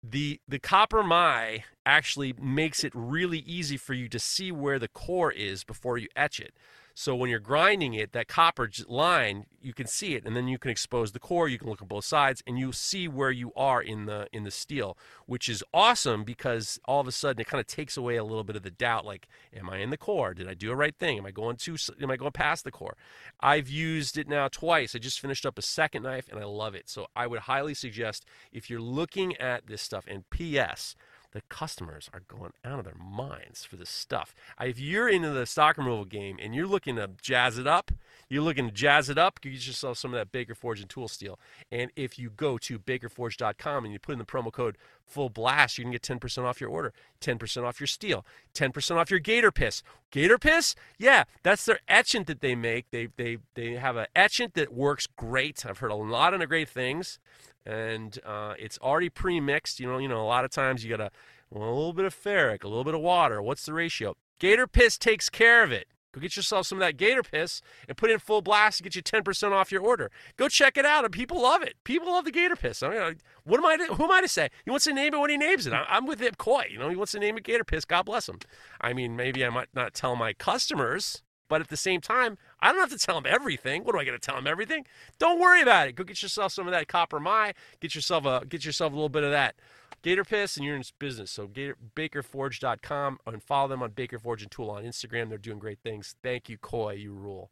the 0.02 0.40
the 0.48 0.58
CopperMai 0.58 1.62
actually 1.86 2.34
makes 2.40 2.84
it 2.84 2.92
really 2.94 3.38
easy 3.38 3.76
for 3.76 3.94
you 3.94 4.08
to 4.08 4.18
see 4.18 4.50
where 4.50 4.78
the 4.78 4.88
core 4.88 5.32
is 5.32 5.64
before 5.64 5.98
you 5.98 6.08
etch 6.16 6.40
it 6.40 6.54
so 6.94 7.14
when 7.14 7.30
you're 7.30 7.40
grinding 7.40 7.94
it, 7.94 8.12
that 8.12 8.28
copper 8.28 8.70
line, 8.86 9.46
you 9.60 9.72
can 9.72 9.86
see 9.86 10.14
it, 10.14 10.24
and 10.24 10.36
then 10.36 10.48
you 10.48 10.58
can 10.58 10.70
expose 10.70 11.12
the 11.12 11.18
core. 11.18 11.48
You 11.48 11.58
can 11.58 11.68
look 11.68 11.80
at 11.80 11.88
both 11.88 12.04
sides, 12.04 12.42
and 12.46 12.58
you 12.58 12.72
see 12.72 13.08
where 13.08 13.30
you 13.30 13.52
are 13.56 13.80
in 13.80 14.06
the 14.06 14.26
in 14.32 14.44
the 14.44 14.50
steel, 14.50 14.98
which 15.26 15.48
is 15.48 15.64
awesome 15.72 16.24
because 16.24 16.78
all 16.84 17.00
of 17.00 17.08
a 17.08 17.12
sudden 17.12 17.40
it 17.40 17.46
kind 17.46 17.60
of 17.60 17.66
takes 17.66 17.96
away 17.96 18.16
a 18.16 18.24
little 18.24 18.44
bit 18.44 18.56
of 18.56 18.62
the 18.62 18.70
doubt. 18.70 19.06
Like, 19.06 19.28
am 19.54 19.70
I 19.70 19.78
in 19.78 19.90
the 19.90 19.96
core? 19.96 20.34
Did 20.34 20.48
I 20.48 20.54
do 20.54 20.70
a 20.70 20.76
right 20.76 20.96
thing? 20.96 21.18
Am 21.18 21.26
I 21.26 21.30
going 21.30 21.56
to? 21.56 21.76
Am 22.00 22.10
I 22.10 22.16
going 22.16 22.32
past 22.32 22.64
the 22.64 22.70
core? 22.70 22.96
I've 23.40 23.68
used 23.68 24.18
it 24.18 24.28
now 24.28 24.48
twice. 24.48 24.94
I 24.94 24.98
just 24.98 25.20
finished 25.20 25.46
up 25.46 25.58
a 25.58 25.62
second 25.62 26.02
knife, 26.02 26.28
and 26.30 26.38
I 26.38 26.44
love 26.44 26.74
it. 26.74 26.88
So 26.88 27.06
I 27.16 27.26
would 27.26 27.40
highly 27.40 27.74
suggest 27.74 28.26
if 28.52 28.68
you're 28.68 28.80
looking 28.80 29.36
at 29.36 29.66
this 29.66 29.82
stuff. 29.82 30.04
And 30.08 30.28
P.S 30.30 30.94
the 31.32 31.42
customers 31.48 32.08
are 32.12 32.22
going 32.28 32.52
out 32.64 32.78
of 32.78 32.84
their 32.84 32.94
minds 32.94 33.64
for 33.64 33.76
this 33.76 33.90
stuff. 33.90 34.34
If 34.60 34.78
you're 34.78 35.08
into 35.08 35.30
the 35.30 35.46
stock 35.46 35.76
removal 35.78 36.04
game 36.04 36.38
and 36.40 36.54
you're 36.54 36.66
looking 36.66 36.96
to 36.96 37.10
jazz 37.20 37.58
it 37.58 37.66
up, 37.66 37.90
You're 38.28 38.42
looking 38.42 38.66
to 38.66 38.72
jazz 38.72 39.10
it 39.10 39.18
up, 39.18 39.42
get 39.42 39.52
yourself 39.52 39.98
some 39.98 40.14
of 40.14 40.18
that 40.18 40.32
Baker 40.32 40.54
Forge 40.54 40.80
and 40.80 40.88
tool 40.88 41.06
steel. 41.08 41.38
And 41.70 41.90
if 41.96 42.18
you 42.18 42.30
go 42.30 42.56
to 42.58 42.78
bakerforge.com 42.78 43.84
and 43.84 43.92
you 43.92 43.98
put 43.98 44.12
in 44.12 44.18
the 44.18 44.24
promo 44.24 44.50
code 44.50 44.78
full 45.04 45.28
blast, 45.28 45.76
you 45.76 45.84
can 45.84 45.92
get 45.92 46.00
10% 46.00 46.44
off 46.44 46.58
your 46.58 46.70
order, 46.70 46.94
10% 47.20 47.64
off 47.64 47.78
your 47.78 47.86
steel, 47.86 48.24
10% 48.54 48.96
off 48.96 49.10
your 49.10 49.20
gator 49.20 49.50
piss. 49.52 49.82
Gator 50.10 50.38
piss? 50.38 50.74
Yeah, 50.98 51.24
that's 51.42 51.66
their 51.66 51.80
etchant 51.88 52.26
that 52.26 52.40
they 52.40 52.54
make. 52.54 52.90
They 52.90 53.08
they 53.16 53.38
they 53.54 53.72
have 53.72 53.96
an 53.96 54.06
etchant 54.16 54.54
that 54.54 54.72
works 54.72 55.06
great. 55.06 55.66
I've 55.66 55.78
heard 55.78 55.90
a 55.90 55.94
lot 55.96 56.32
of 56.34 56.48
great 56.48 56.68
things. 56.68 57.18
And 57.64 58.18
uh, 58.24 58.54
it's 58.58 58.78
already 58.78 59.08
pre-mixed. 59.08 59.80
You 59.80 59.86
know, 59.86 59.98
you 59.98 60.08
know, 60.08 60.20
a 60.20 60.26
lot 60.26 60.44
of 60.44 60.50
times 60.50 60.84
you 60.84 60.90
got 60.90 61.00
a, 61.00 61.10
well, 61.50 61.68
a 61.68 61.70
little 61.70 61.92
bit 61.92 62.04
of 62.04 62.14
ferric, 62.14 62.64
a 62.64 62.68
little 62.68 62.84
bit 62.84 62.94
of 62.94 63.00
water. 63.00 63.40
What's 63.42 63.66
the 63.66 63.72
ratio? 63.72 64.16
Gator 64.38 64.66
piss 64.66 64.98
takes 64.98 65.28
care 65.28 65.62
of 65.62 65.70
it. 65.70 65.86
Go 66.12 66.20
get 66.20 66.36
yourself 66.36 66.66
some 66.66 66.76
of 66.76 66.80
that 66.80 66.98
gator 66.98 67.22
piss 67.22 67.62
and 67.88 67.96
put 67.96 68.10
in 68.10 68.18
full 68.18 68.42
blast 68.42 68.78
to 68.78 68.82
get 68.82 68.94
you 68.94 69.02
10% 69.02 69.52
off 69.52 69.72
your 69.72 69.80
order. 69.80 70.10
Go 70.36 70.46
check 70.46 70.76
it 70.76 70.84
out. 70.84 71.04
And 71.04 71.12
people 71.12 71.40
love 71.40 71.62
it. 71.62 71.74
People 71.84 72.12
love 72.12 72.26
the 72.26 72.30
gator 72.30 72.54
piss. 72.54 72.82
I 72.82 72.90
mean, 72.90 73.16
what 73.44 73.58
am 73.58 73.64
I 73.64 73.76
to, 73.78 73.94
who 73.94 74.04
am 74.04 74.10
I 74.10 74.20
to 74.20 74.28
say? 74.28 74.50
He 74.64 74.70
wants 74.70 74.84
to 74.84 74.92
name 74.92 75.14
it 75.14 75.18
when 75.18 75.30
he 75.30 75.38
names 75.38 75.66
it. 75.66 75.72
I'm 75.72 76.06
with 76.06 76.20
Ip 76.20 76.36
Coy. 76.36 76.66
You 76.70 76.78
know, 76.78 76.90
he 76.90 76.96
wants 76.96 77.12
to 77.12 77.18
name 77.18 77.38
it 77.38 77.44
gator 77.44 77.64
piss. 77.64 77.86
God 77.86 78.04
bless 78.04 78.28
him. 78.28 78.40
I 78.80 78.92
mean, 78.92 79.16
maybe 79.16 79.44
I 79.44 79.48
might 79.48 79.68
not 79.74 79.94
tell 79.94 80.14
my 80.14 80.34
customers, 80.34 81.22
but 81.52 81.60
at 81.60 81.68
the 81.68 81.76
same 81.76 82.00
time, 82.00 82.38
I 82.60 82.72
don't 82.72 82.80
have 82.80 82.98
to 82.98 83.06
tell 83.06 83.20
them 83.20 83.30
everything. 83.30 83.84
What 83.84 83.92
do 83.92 83.98
I 83.98 84.06
got 84.06 84.12
to 84.12 84.18
tell 84.18 84.36
them 84.36 84.46
everything? 84.46 84.86
Don't 85.18 85.38
worry 85.38 85.60
about 85.60 85.86
it. 85.86 85.92
Go 85.92 86.02
get 86.02 86.22
yourself 86.22 86.50
some 86.50 86.66
of 86.66 86.72
that 86.72 86.86
CopperMai. 86.86 87.52
Get 87.78 87.94
yourself 87.94 88.24
a 88.24 88.42
get 88.48 88.64
yourself 88.64 88.90
a 88.90 88.94
little 88.94 89.10
bit 89.10 89.22
of 89.22 89.32
that 89.32 89.56
Gator 90.00 90.24
Piss, 90.24 90.56
and 90.56 90.64
you're 90.64 90.76
in 90.76 90.82
business. 90.98 91.30
So 91.30 91.46
Gator, 91.46 91.76
BakerForge.com 91.94 93.18
and 93.26 93.42
follow 93.42 93.68
them 93.68 93.82
on 93.82 93.90
Baker 93.90 94.18
Forge 94.18 94.40
and 94.40 94.50
Tool 94.50 94.70
on 94.70 94.84
Instagram. 94.84 95.28
They're 95.28 95.36
doing 95.36 95.58
great 95.58 95.80
things. 95.80 96.16
Thank 96.22 96.48
you, 96.48 96.56
Coy. 96.56 96.94
You 96.94 97.12
rule. 97.12 97.50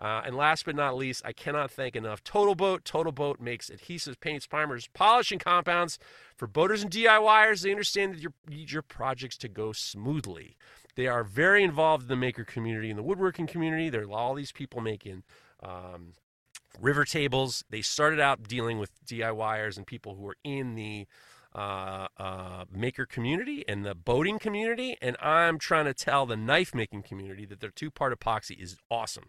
Uh, 0.00 0.22
and 0.26 0.36
last 0.36 0.64
but 0.64 0.74
not 0.74 0.96
least, 0.96 1.22
I 1.24 1.32
cannot 1.32 1.70
thank 1.70 1.94
enough 1.94 2.24
TotalBoat. 2.24 2.82
Total 2.82 3.12
Boat 3.12 3.38
makes 3.38 3.70
adhesives, 3.70 4.18
paints, 4.18 4.48
primers, 4.48 4.88
polishing 4.94 5.38
compounds 5.38 6.00
for 6.36 6.48
boaters 6.48 6.82
and 6.82 6.90
DIYers. 6.90 7.62
They 7.62 7.70
understand 7.70 8.14
that 8.14 8.20
you 8.20 8.32
need 8.48 8.72
your 8.72 8.82
projects 8.82 9.36
to 9.38 9.48
go 9.48 9.70
smoothly. 9.70 10.56
They 10.98 11.06
are 11.06 11.22
very 11.22 11.62
involved 11.62 12.02
in 12.02 12.08
the 12.08 12.16
maker 12.16 12.42
community, 12.42 12.90
in 12.90 12.96
the 12.96 13.04
woodworking 13.04 13.46
community. 13.46 13.88
There 13.88 14.02
are 14.02 14.10
all 14.10 14.34
these 14.34 14.50
people 14.50 14.80
making 14.80 15.22
um, 15.62 16.14
river 16.80 17.04
tables. 17.04 17.62
They 17.70 17.82
started 17.82 18.18
out 18.18 18.48
dealing 18.48 18.80
with 18.80 18.90
DIYers 19.06 19.76
and 19.76 19.86
people 19.86 20.16
who 20.16 20.26
are 20.26 20.36
in 20.42 20.74
the 20.74 21.06
uh, 21.54 22.08
uh, 22.16 22.64
maker 22.68 23.06
community 23.06 23.64
and 23.68 23.84
the 23.84 23.94
boating 23.94 24.40
community, 24.40 24.96
and 25.00 25.16
I'm 25.22 25.60
trying 25.60 25.84
to 25.84 25.94
tell 25.94 26.26
the 26.26 26.36
knife 26.36 26.74
making 26.74 27.04
community 27.04 27.44
that 27.44 27.60
their 27.60 27.70
two 27.70 27.92
part 27.92 28.18
epoxy 28.18 28.60
is 28.60 28.76
awesome. 28.90 29.26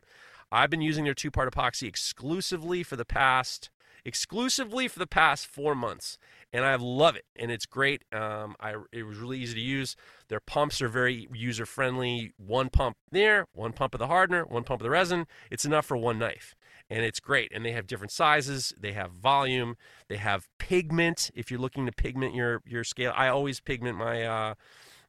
I've 0.51 0.71
been 0.71 0.81
using 0.81 1.03
their 1.03 1.13
two 1.13 1.29
part 1.29 1.53
epoxy 1.53 1.87
exclusively 1.87 2.81
for 2.81 2.95
the 2.95 3.05
past 3.05 3.69
exclusively 4.05 4.87
for 4.87 4.99
the 4.99 5.07
past 5.07 5.45
four 5.45 5.75
months, 5.75 6.17
and 6.51 6.65
I 6.65 6.75
love 6.75 7.15
it, 7.15 7.25
and 7.35 7.51
it's 7.51 7.65
great. 7.65 8.03
Um, 8.11 8.55
I 8.59 8.75
it 8.91 9.03
was 9.03 9.17
really 9.17 9.39
easy 9.39 9.55
to 9.55 9.61
use. 9.61 9.95
Their 10.27 10.39
pumps 10.39 10.81
are 10.81 10.89
very 10.89 11.27
user 11.33 11.65
friendly. 11.65 12.33
One 12.37 12.69
pump 12.69 12.97
there, 13.11 13.45
one 13.53 13.73
pump 13.73 13.93
of 13.93 13.99
the 13.99 14.07
hardener, 14.07 14.45
one 14.45 14.63
pump 14.63 14.81
of 14.81 14.83
the 14.83 14.89
resin. 14.89 15.27
It's 15.51 15.65
enough 15.65 15.85
for 15.85 15.97
one 15.97 16.19
knife 16.19 16.55
and 16.89 17.05
it's 17.05 17.19
great. 17.19 17.51
And 17.53 17.65
they 17.65 17.71
have 17.71 17.87
different 17.87 18.11
sizes. 18.11 18.73
They 18.79 18.93
have 18.93 19.11
volume. 19.11 19.75
They 20.07 20.17
have 20.17 20.47
pigment. 20.57 21.31
If 21.35 21.51
you're 21.51 21.59
looking 21.59 21.85
to 21.85 21.91
pigment 21.91 22.33
your 22.33 22.61
your 22.65 22.83
scale, 22.83 23.13
I 23.15 23.27
always 23.27 23.59
pigment 23.59 23.97
my 23.97 24.23
uh, 24.23 24.53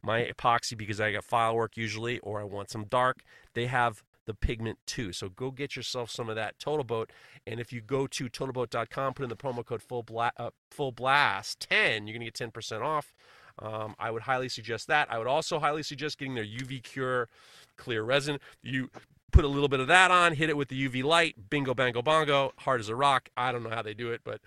my 0.03 0.23
epoxy 0.25 0.77
because 0.77 1.01
I 1.01 1.13
got 1.13 1.25
file 1.25 1.55
work 1.55 1.77
usually, 1.77 2.19
or 2.21 2.41
I 2.41 2.45
want 2.45 2.71
some 2.71 2.85
dark. 2.85 3.23
They 3.55 3.67
have 3.67 4.03
the 4.27 4.35
pigment 4.35 4.79
too. 4.87 5.13
So 5.13 5.29
go 5.29 5.51
get 5.51 5.77
yourself 5.77 6.11
some 6.11 6.29
of 6.29 6.37
that 6.37 6.59
TotalBoat. 6.59 7.11
And 7.47 7.61
if 7.61 7.73
you 7.73 7.81
go 7.81 8.07
to 8.07 8.29
totalboat.com, 8.29 9.15
put 9.15 9.23
in 9.23 9.29
the 9.29 9.37
promo 9.37 9.65
code 9.65 9.83
full 9.83 10.03
bla- 10.03 10.33
uh, 10.37 10.51
full 10.71 10.93
blast 10.93 11.67
ten, 11.69 12.07
you're 12.07 12.15
gonna 12.15 12.27
get 12.27 12.35
ten 12.35 12.51
percent 12.51 12.83
off. 12.83 13.15
Um, 13.59 13.95
I 13.99 14.11
would 14.11 14.23
highly 14.23 14.49
suggest 14.49 14.87
that. 14.89 15.11
I 15.11 15.19
would 15.19 15.27
also 15.27 15.59
highly 15.59 15.83
suggest 15.83 16.19
getting 16.19 16.35
their 16.35 16.45
UV 16.45 16.83
Cure 16.83 17.29
clear 17.77 18.03
resin. 18.03 18.39
You 18.63 18.91
put 19.33 19.45
a 19.45 19.49
little 19.49 19.69
bit 19.69 19.81
of 19.81 19.87
that 19.89 20.11
on, 20.11 20.35
hit 20.35 20.49
it 20.49 20.57
with 20.57 20.69
the 20.69 20.89
UV 20.89 21.05
light, 21.05 21.51
bingo, 21.51 21.75
bango, 21.75 22.03
bongo, 22.03 22.53
hard 22.59 22.81
as 22.81 22.89
a 22.89 22.97
rock. 22.97 23.29
I 23.37 23.53
don't 23.53 23.63
know 23.63 23.71
how 23.71 23.83
they 23.83 23.95
do 23.95 24.11
it, 24.11 24.23
but 24.25 24.41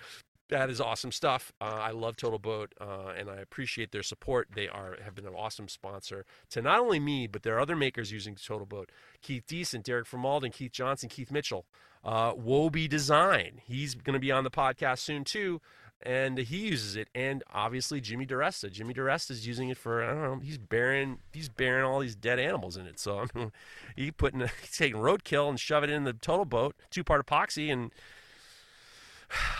that 0.53 0.69
is 0.69 0.79
awesome 0.79 1.11
stuff. 1.11 1.51
Uh, 1.59 1.65
I 1.81 1.91
love 1.91 2.15
TotalBoat, 2.15 2.67
uh, 2.79 3.13
and 3.17 3.27
I 3.27 3.37
appreciate 3.37 3.91
their 3.91 4.03
support. 4.03 4.49
They 4.53 4.67
are 4.67 4.97
have 5.03 5.15
been 5.15 5.25
an 5.25 5.33
awesome 5.35 5.67
sponsor 5.67 6.25
to 6.51 6.61
not 6.61 6.79
only 6.79 6.99
me, 6.99 7.25
but 7.25 7.41
there 7.41 7.55
are 7.55 7.59
other 7.59 7.75
makers 7.75 8.11
using 8.11 8.35
TotalBoat. 8.35 8.89
Keith 9.23 9.47
Decent, 9.47 9.83
Derek 9.83 10.05
from 10.05 10.19
Malden, 10.19 10.51
Keith 10.51 10.71
Johnson, 10.71 11.09
Keith 11.09 11.31
Mitchell, 11.31 11.65
uh, 12.03 12.33
Wobie 12.33 12.87
Design. 12.87 13.61
He's 13.65 13.95
going 13.95 14.13
to 14.13 14.19
be 14.19 14.31
on 14.31 14.43
the 14.43 14.51
podcast 14.51 14.99
soon 14.99 15.23
too 15.23 15.59
and 16.05 16.37
he 16.37 16.57
uses 16.57 16.95
it. 16.97 17.07
And 17.15 17.43
obviously 17.53 18.01
Jimmy 18.01 18.25
DiResta. 18.25 18.69
Jimmy 18.71 18.93
DiResta 18.93 19.31
is 19.31 19.47
using 19.47 19.69
it 19.69 19.77
for 19.77 20.03
I 20.03 20.07
don't 20.07 20.21
know. 20.21 20.39
He's 20.43 20.57
burying 20.57 21.19
he's 21.31 21.49
burying 21.49 21.85
all 21.85 21.99
these 21.99 22.15
dead 22.15 22.39
animals 22.39 22.77
in 22.77 22.85
it. 22.85 22.99
So 22.99 23.19
I 23.19 23.25
mean, 23.33 23.51
he 23.95 24.11
putting 24.11 24.41
he's 24.61 24.77
taking 24.77 24.99
roadkill 24.99 25.49
and 25.49 25.59
shove 25.59 25.83
it 25.83 25.89
in 25.89 26.03
the 26.03 26.13
TotalBoat, 26.13 26.73
two 26.91 27.03
part 27.03 27.25
epoxy, 27.25 27.71
and 27.71 27.91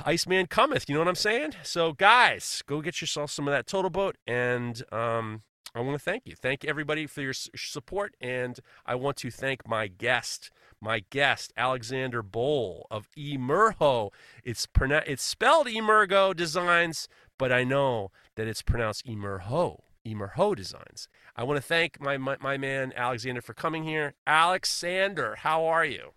Iceman 0.06 0.48
cometh. 0.48 0.88
You 0.88 0.96
know 0.96 1.02
what 1.02 1.08
I'm 1.08 1.16
saying? 1.16 1.54
So 1.64 1.94
guys, 1.94 2.62
go 2.66 2.82
get 2.82 3.02
yourself 3.02 3.32
some 3.32 3.48
of 3.48 3.52
that 3.54 3.66
TotalBoat, 3.66 4.14
and 4.28 4.84
um, 4.92 5.42
I 5.76 5.82
want 5.82 5.98
to 5.98 6.04
thank 6.04 6.24
you. 6.26 6.36
Thank 6.36 6.66
everybody 6.66 7.08
for 7.08 7.22
your 7.22 7.34
support, 7.34 8.16
and 8.22 8.60
I 8.86 8.96
want 8.96 9.18
to 9.18 9.32
thank 9.32 9.68
my 9.68 9.88
guest 9.88 10.52
my 10.84 11.02
guest, 11.10 11.54
Alexander 11.56 12.22
Bol 12.22 12.86
of 12.92 13.08
Emerho. 13.18 14.12
It's 14.44 14.68
it's 14.82 15.24
spelled 15.24 15.68
Emergo 15.68 16.36
Designs, 16.36 17.08
but 17.40 17.52
I 17.52 17.64
know 17.64 18.12
that 18.36 18.48
it's 18.48 18.62
pronounced 18.62 19.06
Emerho. 19.06 19.80
Emerho 20.06 20.54
Designs. 20.54 21.08
I 21.38 21.44
want 21.44 21.58
to 21.58 21.62
thank 21.62 22.02
my, 22.02 22.18
my, 22.18 22.36
my 22.42 22.58
man 22.58 22.92
Alexander 22.96 23.42
for 23.42 23.54
coming 23.54 23.86
here. 23.86 24.16
Alexander, 24.28 25.36
how 25.40 25.66
are 25.66 25.86
you? 25.86 26.12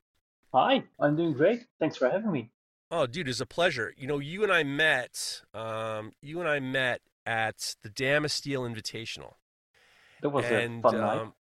Hi, 0.53 0.83
I'm 0.99 1.17
doing 1.17 1.35
great. 1.35 1.67
Thanks 1.79 1.97
for 1.97 2.11
having 2.11 2.33
me. 2.33 2.51
Oh, 2.91 3.07
dude, 3.07 3.29
it's 3.29 3.41
a 3.41 3.47
pleasure. 3.47 3.93
You 3.97 4.07
know, 4.07 4.19
you 4.19 4.43
and 4.43 4.53
I 4.53 4.63
met. 4.63 5.43
Um, 5.53 6.13
you 6.23 6.41
and 6.41 6.49
I 6.49 6.61
met 6.61 7.01
at 7.25 7.75
the 7.83 7.89
Damasteel 7.89 8.61
Invitational. 8.61 9.35
That 10.23 10.31
was 10.31 10.45
and, 10.47 10.81
a 10.81 10.83
fun 10.83 10.95
um, 10.95 11.01
night 11.01 11.33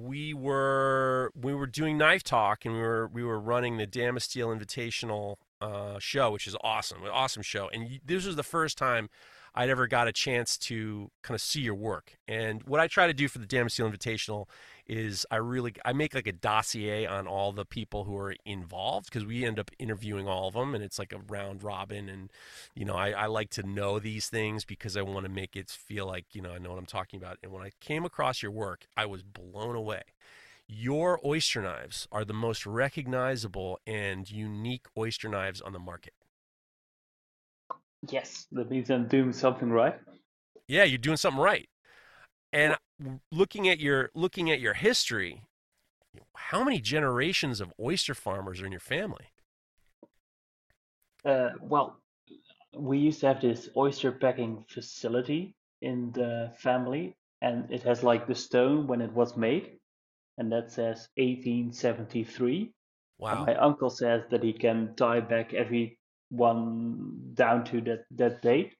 we 0.00 0.34
were 0.34 1.32
we 1.40 1.54
were 1.54 1.66
doing 1.66 1.98
knife 1.98 2.22
talk 2.22 2.64
and 2.64 2.74
we 2.74 2.80
were 2.80 3.06
we 3.08 3.22
were 3.22 3.38
running 3.38 3.76
the 3.76 3.86
Damasteel 3.86 4.56
Invitational 4.56 5.36
uh, 5.60 5.98
show, 5.98 6.30
which 6.30 6.46
is 6.46 6.56
awesome, 6.62 7.02
an 7.02 7.10
awesome 7.10 7.42
show. 7.42 7.68
And 7.72 8.00
this 8.04 8.26
was 8.26 8.36
the 8.36 8.42
first 8.42 8.76
time 8.76 9.08
I'd 9.56 9.70
ever 9.70 9.86
got 9.86 10.06
a 10.06 10.12
chance 10.12 10.58
to 10.58 11.10
kind 11.22 11.34
of 11.34 11.40
see 11.40 11.62
your 11.62 11.74
work. 11.74 12.18
And 12.28 12.62
what 12.64 12.78
I 12.78 12.88
try 12.88 13.06
to 13.06 13.14
do 13.14 13.26
for 13.26 13.38
the 13.38 13.46
Damasteel 13.46 13.90
Invitational 13.90 14.46
is 14.86 15.24
I 15.30 15.36
really 15.36 15.72
I 15.84 15.92
make 15.94 16.14
like 16.14 16.26
a 16.26 16.32
dossier 16.32 17.06
on 17.06 17.26
all 17.26 17.52
the 17.52 17.64
people 17.64 18.04
who 18.04 18.16
are 18.18 18.34
involved 18.44 19.06
because 19.06 19.24
we 19.24 19.44
end 19.44 19.58
up 19.58 19.70
interviewing 19.78 20.28
all 20.28 20.46
of 20.48 20.54
them 20.54 20.74
and 20.74 20.84
it's 20.84 20.98
like 20.98 21.12
a 21.12 21.18
round 21.28 21.64
robin 21.64 22.08
and 22.08 22.30
you 22.74 22.84
know 22.84 22.94
I, 22.94 23.10
I 23.10 23.26
like 23.26 23.50
to 23.50 23.64
know 23.64 23.98
these 23.98 24.28
things 24.28 24.64
because 24.64 24.96
I 24.96 25.02
want 25.02 25.26
to 25.26 25.32
make 25.32 25.56
it 25.56 25.70
feel 25.70 26.06
like 26.06 26.26
you 26.34 26.40
know 26.40 26.52
I 26.52 26.58
know 26.58 26.70
what 26.70 26.78
I'm 26.78 26.86
talking 26.86 27.20
about 27.20 27.38
and 27.42 27.50
when 27.50 27.62
I 27.62 27.72
came 27.80 28.04
across 28.04 28.42
your 28.42 28.52
work 28.52 28.86
I 28.96 29.06
was 29.06 29.22
blown 29.22 29.74
away. 29.74 30.02
Your 30.68 31.20
oyster 31.24 31.62
knives 31.62 32.08
are 32.10 32.24
the 32.24 32.32
most 32.32 32.66
recognizable 32.66 33.78
and 33.86 34.28
unique 34.30 34.86
oyster 34.96 35.28
knives 35.28 35.60
on 35.60 35.72
the 35.72 35.78
market. 35.78 36.12
Yes, 38.10 38.46
that 38.52 38.70
means 38.70 38.90
I'm 38.90 39.08
doing 39.08 39.32
something 39.32 39.70
right. 39.70 39.98
Yeah, 40.68 40.84
you're 40.84 40.98
doing 40.98 41.16
something 41.16 41.42
right. 41.42 41.68
And 42.52 42.76
looking 43.30 43.68
at 43.68 43.80
your 43.80 44.10
looking 44.14 44.50
at 44.50 44.60
your 44.60 44.74
history, 44.74 45.42
how 46.34 46.64
many 46.64 46.80
generations 46.80 47.60
of 47.60 47.72
oyster 47.80 48.14
farmers 48.14 48.60
are 48.60 48.66
in 48.66 48.72
your 48.72 48.80
family? 48.80 49.26
Uh, 51.24 51.50
well, 51.60 52.00
we 52.76 52.98
used 52.98 53.20
to 53.20 53.26
have 53.26 53.40
this 53.40 53.68
oyster 53.76 54.12
packing 54.12 54.64
facility 54.68 55.54
in 55.82 56.12
the 56.12 56.52
family, 56.58 57.16
and 57.42 57.70
it 57.70 57.82
has 57.82 58.02
like 58.02 58.26
the 58.26 58.34
stone 58.34 58.86
when 58.86 59.00
it 59.00 59.12
was 59.12 59.36
made, 59.36 59.78
and 60.38 60.50
that 60.52 60.70
says 60.70 61.08
1873. 61.16 62.72
Wow. 63.18 63.36
And 63.36 63.46
my 63.46 63.54
uncle 63.56 63.90
says 63.90 64.22
that 64.30 64.42
he 64.42 64.52
can 64.52 64.94
tie 64.96 65.20
back 65.20 65.54
every 65.54 65.98
one 66.30 67.32
down 67.34 67.64
to 67.66 67.80
that 67.82 68.04
that 68.12 68.42
date, 68.42 68.74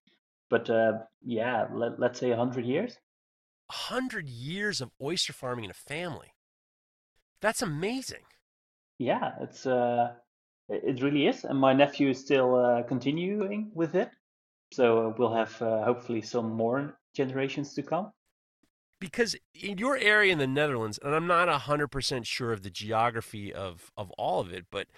but 0.51 0.69
uh, 0.71 0.93
yeah, 1.25 1.69
let, 1.73 1.99
let's 2.01 2.21
say 2.21 2.31
100 2.31 2.65
years. 2.67 2.99
100 3.69 4.29
years 4.29 4.81
of 4.81 4.91
oyster 5.01 5.33
farming 5.33 5.65
in 5.65 5.71
a 5.71 5.75
family. 5.75 6.35
That's 7.41 7.63
amazing. 7.63 8.25
Yeah, 8.99 9.33
it's 9.41 9.67
uh, 9.67 10.15
it 10.69 11.03
really 11.03 11.27
is, 11.27 11.45
and 11.45 11.59
my 11.59 11.73
nephew 11.73 12.11
is 12.11 12.21
still 12.21 12.55
uh, 12.57 12.83
continuing 12.85 13.71
with 13.75 13.95
it. 13.95 14.11
So 14.73 15.09
uh, 15.09 15.15
we'll 15.19 15.35
have 15.35 15.61
uh, 15.63 15.85
hopefully 15.85 16.23
some 16.23 16.53
more 16.53 16.99
generations 17.15 17.75
to 17.75 17.83
come. 17.83 18.13
because 19.01 19.37
in 19.55 19.79
your 19.79 19.97
area 19.97 20.33
in 20.33 20.39
the 20.39 20.47
Netherlands, 20.47 20.99
and 21.03 21.15
I'm 21.15 21.27
not 21.27 21.49
hundred 21.63 21.89
percent 21.89 22.27
sure 22.27 22.53
of 22.53 22.63
the 22.63 22.71
geography 22.71 23.53
of 23.53 23.91
of 23.97 24.11
all 24.13 24.41
of 24.41 24.53
it, 24.53 24.67
but 24.71 24.89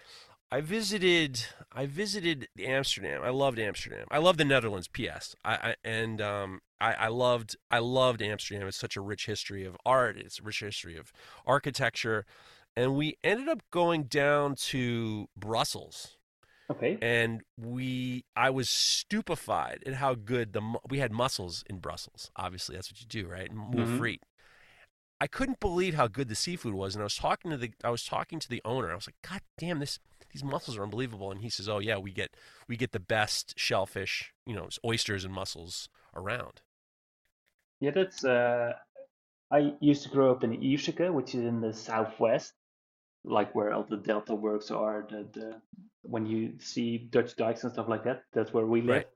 I 0.50 0.60
visited 0.60 1.44
I 1.72 1.86
visited 1.86 2.48
Amsterdam. 2.58 3.22
I 3.22 3.30
loved 3.30 3.58
Amsterdam. 3.58 4.06
I 4.10 4.18
love 4.18 4.38
the 4.38 4.44
Netherlands. 4.44 4.88
P.S. 4.88 5.36
I, 5.44 5.54
I 5.54 5.74
and 5.84 6.20
um, 6.20 6.60
I, 6.80 6.94
I 6.94 7.08
loved 7.08 7.56
I 7.70 7.80
loved 7.80 8.22
Amsterdam. 8.22 8.66
It's 8.66 8.78
such 8.78 8.96
a 8.96 9.00
rich 9.00 9.26
history 9.26 9.64
of 9.64 9.76
art. 9.84 10.16
It's 10.16 10.40
a 10.40 10.42
rich 10.42 10.60
history 10.60 10.96
of 10.96 11.12
architecture, 11.46 12.24
and 12.74 12.96
we 12.96 13.18
ended 13.22 13.48
up 13.48 13.62
going 13.70 14.04
down 14.04 14.54
to 14.56 15.28
Brussels. 15.36 16.16
Okay. 16.70 16.98
And 17.00 17.42
we 17.58 18.24
I 18.34 18.50
was 18.50 18.70
stupefied 18.70 19.82
at 19.86 19.94
how 19.94 20.14
good 20.14 20.54
the 20.54 20.62
we 20.88 20.98
had 20.98 21.12
mussels 21.12 21.62
in 21.68 21.78
Brussels. 21.78 22.30
Obviously, 22.36 22.74
that's 22.74 22.90
what 22.90 23.00
you 23.00 23.06
do, 23.06 23.26
right? 23.26 23.50
Mhm. 23.52 23.98
free. 23.98 24.20
I 25.20 25.26
couldn't 25.26 25.60
believe 25.60 25.94
how 25.94 26.06
good 26.06 26.28
the 26.28 26.34
seafood 26.34 26.74
was, 26.74 26.94
and 26.94 27.02
I 27.02 27.04
was 27.04 27.16
talking 27.16 27.50
to 27.50 27.56
the 27.56 27.72
I 27.84 27.90
was 27.90 28.04
talking 28.04 28.38
to 28.38 28.48
the 28.48 28.62
owner. 28.64 28.90
I 28.90 28.94
was 28.94 29.08
like, 29.08 29.16
God 29.28 29.40
damn 29.58 29.80
this! 29.80 29.98
These 30.32 30.44
mussels 30.44 30.76
are 30.76 30.82
unbelievable. 30.82 31.30
And 31.30 31.40
he 31.40 31.48
says, 31.50 31.68
Oh 31.68 31.78
yeah, 31.78 31.98
we 31.98 32.12
get 32.12 32.36
we 32.68 32.76
get 32.76 32.92
the 32.92 33.00
best 33.00 33.58
shellfish, 33.58 34.32
you 34.46 34.54
know, 34.54 34.68
oysters 34.84 35.24
and 35.24 35.32
mussels 35.34 35.88
around. 36.14 36.60
Yeah, 37.80 37.92
that's. 37.92 38.24
Uh, 38.24 38.72
I 39.50 39.72
used 39.80 40.02
to 40.02 40.10
grow 40.10 40.30
up 40.32 40.44
in 40.44 40.60
Ierseke, 40.60 41.12
which 41.12 41.34
is 41.34 41.42
in 41.42 41.60
the 41.60 41.72
southwest, 41.72 42.52
like 43.24 43.54
where 43.54 43.72
all 43.72 43.84
the 43.88 43.96
delta 43.96 44.34
works 44.34 44.70
are. 44.70 45.06
The, 45.10 45.26
the 45.32 45.62
when 46.02 46.26
you 46.26 46.54
see 46.60 46.98
Dutch 46.98 47.36
dikes 47.36 47.64
and 47.64 47.72
stuff 47.72 47.88
like 47.88 48.04
that, 48.04 48.24
that's 48.32 48.52
where 48.52 48.66
we 48.66 48.80
live. 48.82 48.96
Right. 48.96 49.08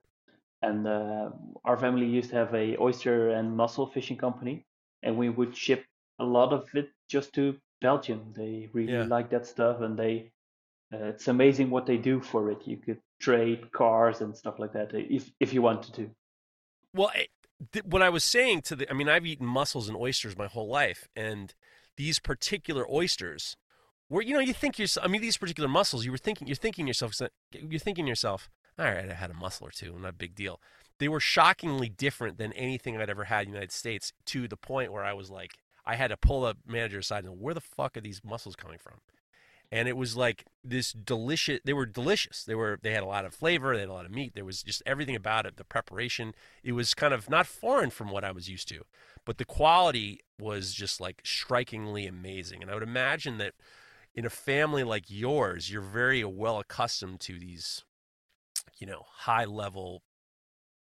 And 0.62 0.86
uh, 0.86 1.30
our 1.64 1.76
family 1.76 2.06
used 2.06 2.30
to 2.30 2.36
have 2.36 2.54
a 2.54 2.76
oyster 2.78 3.30
and 3.30 3.56
mussel 3.56 3.86
fishing 3.86 4.16
company, 4.16 4.64
and 5.02 5.18
we 5.18 5.28
would 5.28 5.56
ship 5.56 5.84
a 6.20 6.24
lot 6.24 6.52
of 6.52 6.68
it 6.74 6.90
just 7.08 7.32
to 7.34 7.56
Belgium. 7.80 8.32
They 8.36 8.70
really 8.72 8.92
Yeah. 8.92 9.04
like 9.04 9.30
that 9.30 9.46
stuff, 9.46 9.80
and 9.80 9.98
they. 9.98 10.30
Uh, 10.92 11.06
it's 11.06 11.28
amazing 11.28 11.70
what 11.70 11.86
they 11.86 11.96
do 11.96 12.20
for 12.20 12.50
it. 12.50 12.58
You 12.66 12.76
could 12.76 12.98
trade 13.18 13.72
cars 13.72 14.20
and 14.20 14.36
stuff 14.36 14.58
like 14.58 14.72
that 14.72 14.90
if 14.92 15.30
if 15.40 15.54
you 15.54 15.62
wanted 15.62 15.94
to. 15.94 16.10
Well, 16.94 17.10
what 17.84 18.02
I 18.02 18.10
was 18.10 18.24
saying 18.24 18.62
to 18.62 18.76
the, 18.76 18.90
I 18.90 18.92
mean, 18.92 19.08
I've 19.08 19.24
eaten 19.24 19.46
mussels 19.46 19.88
and 19.88 19.96
oysters 19.96 20.36
my 20.36 20.46
whole 20.46 20.68
life, 20.68 21.08
and 21.16 21.54
these 21.96 22.18
particular 22.18 22.84
oysters, 22.90 23.56
where 24.08 24.22
you 24.22 24.34
know, 24.34 24.40
you 24.40 24.52
think 24.52 24.78
yourself, 24.78 25.06
I 25.06 25.08
mean, 25.08 25.22
these 25.22 25.36
particular 25.38 25.68
mussels, 25.68 26.04
you 26.04 26.10
were 26.10 26.18
thinking, 26.18 26.48
you're 26.48 26.56
thinking 26.56 26.86
yourself, 26.86 27.14
you're 27.52 27.78
thinking 27.78 28.06
yourself, 28.06 28.50
all 28.78 28.86
right, 28.86 29.08
I 29.08 29.14
had 29.14 29.30
a 29.30 29.34
mussel 29.34 29.68
or 29.68 29.70
two, 29.70 29.98
not 29.98 30.10
a 30.10 30.12
big 30.12 30.34
deal. 30.34 30.60
They 30.98 31.08
were 31.08 31.20
shockingly 31.20 31.88
different 31.88 32.36
than 32.36 32.52
anything 32.52 32.96
I'd 32.96 33.10
ever 33.10 33.24
had 33.24 33.46
in 33.46 33.52
the 33.52 33.54
United 33.54 33.72
States, 33.72 34.12
to 34.26 34.48
the 34.48 34.56
point 34.56 34.92
where 34.92 35.04
I 35.04 35.14
was 35.14 35.30
like, 35.30 35.52
I 35.86 35.96
had 35.96 36.08
to 36.08 36.16
pull 36.16 36.42
the 36.42 36.54
manager 36.66 36.98
aside 36.98 37.24
and 37.24 37.40
where 37.40 37.54
the 37.54 37.60
fuck 37.60 37.96
are 37.96 38.00
these 38.00 38.20
mussels 38.24 38.56
coming 38.56 38.78
from? 38.78 39.00
And 39.72 39.88
it 39.88 39.96
was 39.96 40.16
like 40.16 40.44
this 40.62 40.92
delicious 40.92 41.58
they 41.64 41.72
were 41.72 41.86
delicious 41.86 42.44
they 42.44 42.54
were 42.54 42.78
they 42.82 42.92
had 42.92 43.02
a 43.02 43.06
lot 43.06 43.24
of 43.24 43.34
flavor 43.34 43.74
they 43.74 43.80
had 43.80 43.88
a 43.88 43.92
lot 43.92 44.04
of 44.04 44.12
meat 44.12 44.34
there 44.34 44.44
was 44.44 44.62
just 44.62 44.82
everything 44.86 45.16
about 45.16 45.46
it 45.46 45.56
the 45.56 45.64
preparation 45.64 46.34
it 46.62 46.72
was 46.72 46.94
kind 46.94 47.14
of 47.14 47.28
not 47.28 47.46
foreign 47.46 47.90
from 47.90 48.10
what 48.10 48.22
i 48.22 48.30
was 48.30 48.48
used 48.48 48.68
to 48.68 48.84
but 49.24 49.38
the 49.38 49.44
quality 49.44 50.20
was 50.38 50.72
just 50.72 51.00
like 51.00 51.22
strikingly 51.24 52.06
amazing 52.06 52.62
and 52.62 52.70
i 52.70 52.74
would 52.74 52.82
imagine 52.82 53.38
that 53.38 53.54
in 54.14 54.26
a 54.26 54.30
family 54.30 54.84
like 54.84 55.04
yours 55.08 55.70
you're 55.70 55.80
very 55.80 56.22
well 56.22 56.58
accustomed 56.58 57.18
to 57.18 57.38
these 57.38 57.82
you 58.78 58.86
know 58.86 59.02
high 59.08 59.44
level 59.46 60.02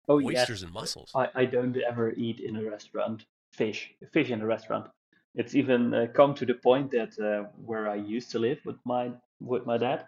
Oh 0.09 0.19
yes. 0.19 0.41
oysters 0.41 0.63
and 0.63 0.73
mussels 0.73 1.11
I, 1.15 1.29
I 1.35 1.45
don't 1.45 1.77
ever 1.77 2.11
eat 2.13 2.39
in 2.39 2.55
a 2.57 2.69
restaurant 2.69 3.25
fish 3.53 3.93
fish 4.11 4.29
in 4.29 4.41
a 4.41 4.45
restaurant. 4.45 4.89
It's 5.35 5.55
even 5.55 5.93
uh, 5.93 6.07
come 6.13 6.33
to 6.35 6.45
the 6.45 6.55
point 6.55 6.91
that 6.91 7.17
uh, 7.19 7.49
where 7.65 7.89
I 7.89 7.95
used 7.95 8.31
to 8.31 8.39
live 8.39 8.59
with 8.65 8.77
my 8.85 9.11
with 9.39 9.65
my 9.65 9.77
dad, 9.77 10.05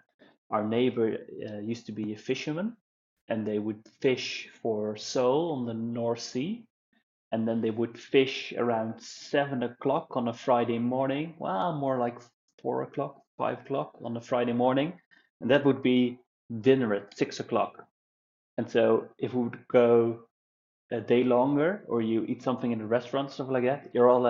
our 0.50 0.64
neighbor 0.64 1.16
uh, 1.48 1.58
used 1.58 1.86
to 1.86 1.92
be 1.92 2.12
a 2.12 2.18
fisherman, 2.18 2.76
and 3.28 3.46
they 3.46 3.58
would 3.58 3.80
fish 4.00 4.48
for 4.62 4.96
sole 4.96 5.52
on 5.52 5.66
the 5.66 5.74
North 5.74 6.20
Sea, 6.20 6.64
and 7.32 7.46
then 7.48 7.60
they 7.60 7.70
would 7.70 7.98
fish 7.98 8.52
around 8.56 9.00
seven 9.00 9.62
o'clock 9.62 10.16
on 10.16 10.28
a 10.28 10.34
Friday 10.34 10.78
morning. 10.78 11.34
Well, 11.38 11.72
more 11.72 11.98
like 11.98 12.18
four 12.60 12.82
o'clock, 12.82 13.22
five 13.38 13.60
o'clock 13.60 13.92
on 14.04 14.16
a 14.16 14.20
Friday 14.20 14.52
morning, 14.52 14.92
and 15.40 15.50
that 15.50 15.64
would 15.64 15.82
be 15.82 16.18
dinner 16.60 16.94
at 16.94 17.16
six 17.16 17.40
o'clock. 17.40 17.86
And 18.58 18.70
so 18.70 19.08
if 19.18 19.32
we 19.34 19.44
would 19.44 19.66
go 19.68 20.24
a 20.92 21.00
day 21.00 21.24
longer 21.24 21.84
or 21.88 22.02
you 22.02 22.24
eat 22.24 22.42
something 22.42 22.72
in 22.72 22.80
a 22.80 22.86
restaurant, 22.86 23.30
stuff 23.30 23.48
like 23.48 23.64
that, 23.64 23.90
you're 23.92 24.08
all 24.08 24.26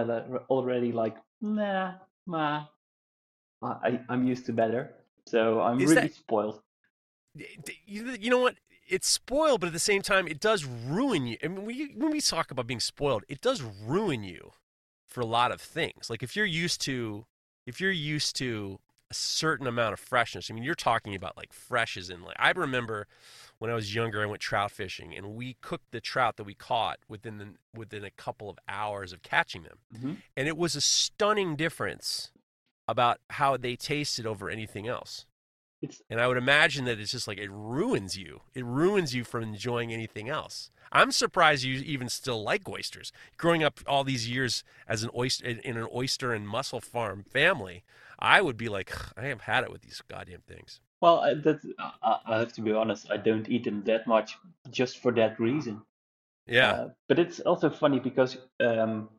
already 0.51 0.92
like, 0.92 1.16
nah, 1.40 1.92
nah. 2.27 2.64
I, 3.62 4.01
I'm 4.09 4.27
used 4.27 4.46
to 4.46 4.53
better. 4.53 4.94
So 5.27 5.61
I'm 5.61 5.81
Is 5.81 5.90
really 5.90 6.09
that- 6.09 6.14
spoiled. 6.14 6.61
You 7.87 8.11
you 8.20 8.29
know 8.31 8.38
what? 8.40 8.57
It's 8.88 9.09
spoiled, 9.09 9.61
but 9.61 9.68
at 9.68 9.72
the 9.72 9.79
same 9.79 10.03
time, 10.03 10.29
it 10.29 10.38
does 10.40 10.64
ruin 10.64 11.27
you. 11.27 11.38
I 11.42 11.48
mean, 11.48 11.64
when, 11.64 11.75
you, 11.77 11.88
when 11.96 12.11
we 12.11 12.20
talk 12.20 12.51
about 12.51 12.66
being 12.66 12.81
spoiled, 12.81 13.25
it 13.29 13.40
does 13.40 13.62
ruin 13.62 14.22
you 14.22 14.53
for 15.09 15.20
a 15.22 15.27
lot 15.27 15.51
of 15.53 15.61
things. 15.61 16.11
Like 16.11 16.22
if 16.22 16.37
you're 16.37 16.44
used 16.44 16.81
to, 16.83 17.25
if 17.66 17.81
you're 17.81 17.90
used 17.90 18.37
to 18.37 18.81
a 19.11 19.14
certain 19.14 19.66
amount 19.66 19.92
of 19.92 20.01
freshness. 20.01 20.51
I 20.51 20.55
mean, 20.55 20.64
you're 20.64 20.75
talking 20.75 21.14
about 21.14 21.37
like 21.37 21.53
fresh 21.53 21.98
as 21.98 22.09
in 22.09 22.22
like 22.22 22.37
I 22.38 22.51
remember 22.53 23.07
when 23.62 23.70
I 23.70 23.75
was 23.75 23.94
younger, 23.94 24.20
I 24.20 24.27
went 24.27 24.42
trout 24.42 24.72
fishing 24.72 25.14
and 25.14 25.37
we 25.37 25.55
cooked 25.61 25.92
the 25.92 26.01
trout 26.01 26.37
that 26.37 26.42
we 26.42 26.53
caught 26.53 26.98
within 27.07 27.38
the, 27.38 27.55
within 27.72 28.03
a 28.03 28.11
couple 28.11 28.51
of 28.51 28.59
hours 28.68 29.12
of 29.12 29.22
catching 29.22 29.62
them, 29.62 29.79
Mhm. 29.94 30.16
and 30.37 30.48
it 30.48 30.57
was 30.57 30.75
a 30.75 30.81
stunning 30.81 31.55
difference 31.55 32.33
about 32.88 33.20
how 33.31 33.57
they 33.57 33.77
tasted 33.77 34.27
over 34.27 34.51
anything 34.51 34.88
else. 34.88 35.27
It's 35.81 36.03
And 36.11 36.20
I 36.20 36.27
would 36.27 36.38
imagine 36.38 36.87
that 36.87 36.98
it's 36.98 37.12
just 37.12 37.29
like 37.29 37.38
it 37.38 37.51
ruins 37.53 38.18
you. 38.18 38.42
It 38.53 38.64
ruins 38.64 39.14
you 39.14 39.22
from 39.22 39.44
enjoying 39.44 39.92
anything 39.92 40.29
else. 40.29 40.72
I'm 40.90 41.12
surprised 41.12 41.62
you 41.62 41.77
even 41.83 42.09
still 42.09 42.42
like 42.42 42.68
oysters. 42.68 43.12
Growing 43.37 43.62
up 43.62 43.79
all 43.87 44.03
these 44.03 44.29
years 44.29 44.64
as 44.88 45.05
an 45.05 45.11
oyster 45.16 45.46
in 45.46 45.61
in 45.61 45.77
an 45.77 45.87
oyster 45.94 46.33
and 46.35 46.48
mussel 46.48 46.81
farm 46.81 47.22
family, 47.22 47.85
I 48.18 48.42
would 48.42 48.57
be 48.57 48.68
like, 48.68 48.92
I 49.16 49.27
have 49.27 49.42
had 49.42 49.62
it 49.62 49.70
with 49.70 49.83
these 49.83 50.03
goddamn 50.09 50.42
things. 50.42 50.81
Well, 51.02 51.20
I, 51.20 51.34
that 51.34 51.60
I, 52.02 52.20
I 52.26 52.38
have 52.40 52.54
to 52.54 52.62
be 52.62 52.72
honest. 52.72 53.10
I 53.12 53.18
don't 53.18 53.48
eat 53.50 53.64
them 53.64 53.84
that 53.84 54.06
much 54.08 54.38
just 54.70 55.00
for 55.00 55.12
that 55.14 55.40
reason. 55.40 55.82
Yeah, 56.46 56.74
Uh, 56.74 56.88
but 57.08 57.18
it's 57.18 57.40
also 57.40 57.70
funny 57.70 58.00
because 58.00 58.38
um, 58.60 59.10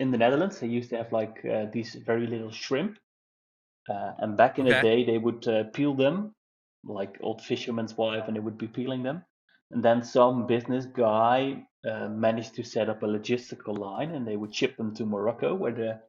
in 0.00 0.10
the 0.12 0.18
Netherlands 0.18 0.60
they 0.60 0.68
used 0.68 0.90
to 0.90 0.98
have 0.98 1.12
like 1.12 1.44
uh, 1.46 1.66
these 1.72 1.94
very 1.94 2.26
little 2.26 2.50
shrimp, 2.52 2.98
uh, 3.90 4.12
and 4.18 4.36
back 4.36 4.58
in 4.58 4.66
the 4.66 4.74
Okay. 4.74 4.84
day 4.88 5.04
they 5.04 5.18
would 5.18 5.46
uh, 5.48 5.64
peel 5.74 5.94
them, 5.94 6.34
like 6.84 7.18
old 7.22 7.42
fisherman's 7.42 7.96
wife, 7.96 8.24
and 8.26 8.36
they 8.36 8.40
would 8.40 8.58
be 8.58 8.68
peeling 8.68 9.02
them. 9.02 9.24
And 9.72 9.84
then 9.84 10.02
some 10.02 10.46
business 10.46 10.86
guy 10.86 11.66
uh, 11.88 12.08
managed 12.08 12.54
to 12.56 12.64
set 12.64 12.88
up 12.90 13.02
a 13.02 13.06
logistical 13.06 13.78
line, 13.78 14.12
and 14.12 14.26
they 14.26 14.36
would 14.36 14.54
ship 14.54 14.76
them 14.76 14.94
to 14.96 15.06
Morocco 15.06 15.54
where 15.54 15.72
the 15.72 16.00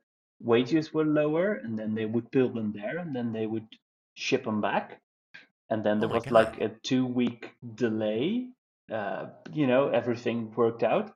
wages 0.41 0.93
were 0.93 1.05
lower, 1.05 1.53
and 1.55 1.77
then 1.79 1.95
they 1.95 2.05
would 2.05 2.31
peel 2.31 2.49
them 2.49 2.73
there, 2.73 2.99
and 2.99 3.15
then 3.15 3.33
they 3.33 3.47
would 3.47 3.67
ship 4.15 4.43
them 4.43 4.61
back. 4.61 5.01
And 5.69 5.83
then 5.83 5.97
Oh 5.97 6.01
there 6.01 6.09
my 6.09 6.15
was 6.15 6.23
God. 6.25 6.31
like 6.31 6.61
a 6.61 6.69
two-week 6.69 7.51
delay. 7.75 8.49
Uh, 8.91 9.27
you 9.53 9.67
know, 9.67 9.89
everything 9.89 10.51
worked 10.55 10.83
out. 10.83 11.13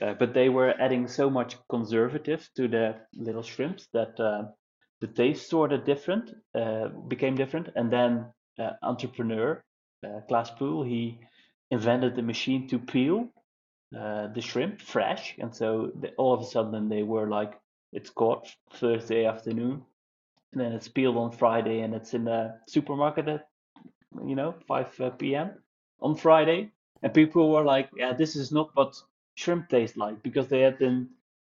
Uh, 0.00 0.14
but 0.14 0.34
they 0.34 0.48
were 0.48 0.74
adding 0.80 1.06
so 1.08 1.30
much 1.30 1.56
conservative 1.68 2.48
to 2.56 2.68
the 2.68 2.96
little 3.14 3.42
shrimps 3.42 3.88
that 3.92 4.18
uh, 4.18 4.44
the 5.00 5.06
taste 5.06 5.48
sort 5.48 5.72
of 5.72 5.84
different, 5.84 6.32
uh, 6.54 6.88
became 7.08 7.34
different. 7.36 7.68
And 7.76 7.92
then 7.92 8.26
uh, 8.58 8.72
entrepreneur 8.82 9.62
uh, 10.04 10.20
Klaas 10.28 10.50
Puul, 10.50 10.86
he 10.86 11.18
invented 11.70 12.16
the 12.16 12.22
machine 12.22 12.68
to 12.68 12.78
peel 12.78 13.28
uh, 13.98 14.28
the 14.28 14.40
shrimp 14.40 14.80
fresh, 14.80 15.36
and 15.38 15.54
so 15.54 15.92
the, 16.00 16.10
all 16.16 16.32
of 16.34 16.40
a 16.40 16.44
sudden 16.44 16.88
they 16.88 17.02
were 17.02 17.28
like, 17.28 17.52
it's 17.92 18.10
caught 18.10 18.48
Thursday 18.74 19.26
afternoon, 19.26 19.82
and 20.52 20.60
then 20.60 20.72
it's 20.72 20.88
peeled 20.88 21.16
on 21.16 21.32
Friday, 21.32 21.80
and 21.80 21.94
it's 21.94 22.14
in 22.14 22.24
the 22.24 22.58
supermarket 22.66 23.28
at 23.28 23.48
you 24.26 24.34
know 24.36 24.54
5 24.68 25.00
uh, 25.00 25.10
p.m. 25.10 25.62
on 26.00 26.16
Friday, 26.16 26.72
and 27.02 27.14
people 27.14 27.50
were 27.52 27.64
like, 27.64 27.90
yeah, 27.96 28.12
this 28.12 28.36
is 28.36 28.52
not 28.52 28.70
what 28.74 28.96
shrimp 29.34 29.68
tastes 29.68 29.96
like 29.96 30.22
because 30.22 30.48
they 30.48 30.60
had 30.60 30.78
been 30.78 31.08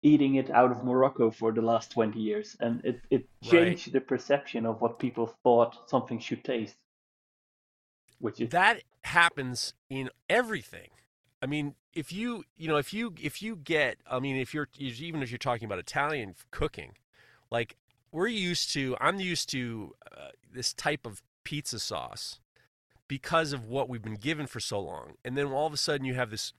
eating 0.03 0.35
it 0.35 0.49
out 0.51 0.71
of 0.71 0.83
Morocco 0.83 1.31
for 1.31 1.51
the 1.51 1.61
last 1.61 1.91
20 1.91 2.19
years, 2.19 2.55
and 2.59 2.83
it 2.85 3.01
it 3.09 3.27
Right. 3.43 3.77
changed 3.77 3.93
the 3.93 4.01
perception 4.01 4.65
of 4.65 4.81
what 4.81 4.99
people 4.99 5.27
thought 5.43 5.89
something 5.89 6.19
should 6.19 6.43
taste, 6.43 6.77
which 8.19 8.41
is 8.41 8.49
that 8.49 8.81
happens 9.03 9.73
in 9.89 10.09
everything. 10.29 10.89
I 11.41 11.45
mean, 11.45 11.75
if 11.93 12.11
you 12.11 12.43
you 12.55 12.67
know 12.67 12.77
if 12.77 12.93
you 12.93 13.13
if 13.21 13.41
you 13.41 13.55
get 13.55 13.97
I 14.09 14.19
mean 14.19 14.37
if 14.37 14.53
you're 14.53 14.67
even 14.77 15.21
if 15.21 15.31
you're 15.31 15.37
talking 15.37 15.65
about 15.65 15.79
Italian 15.79 16.35
cooking, 16.51 16.93
like 17.51 17.75
we're 18.13 18.27
used 18.27 18.71
to 18.73 18.95
I'm 19.01 19.19
used 19.19 19.49
to 19.49 19.93
uh, 20.15 20.29
this 20.53 20.73
type 20.73 21.05
of 21.05 21.21
pizza 21.43 21.79
sauce 21.79 22.39
because 23.09 23.51
of 23.51 23.65
what 23.65 23.89
we've 23.89 24.01
been 24.01 24.15
given 24.15 24.47
for 24.47 24.61
so 24.61 24.79
long, 24.79 25.15
and 25.25 25.37
then 25.37 25.47
all 25.47 25.67
of 25.67 25.73
a 25.73 25.77
sudden 25.77 26.05
you 26.05 26.13
have 26.13 26.29
this 26.31 26.53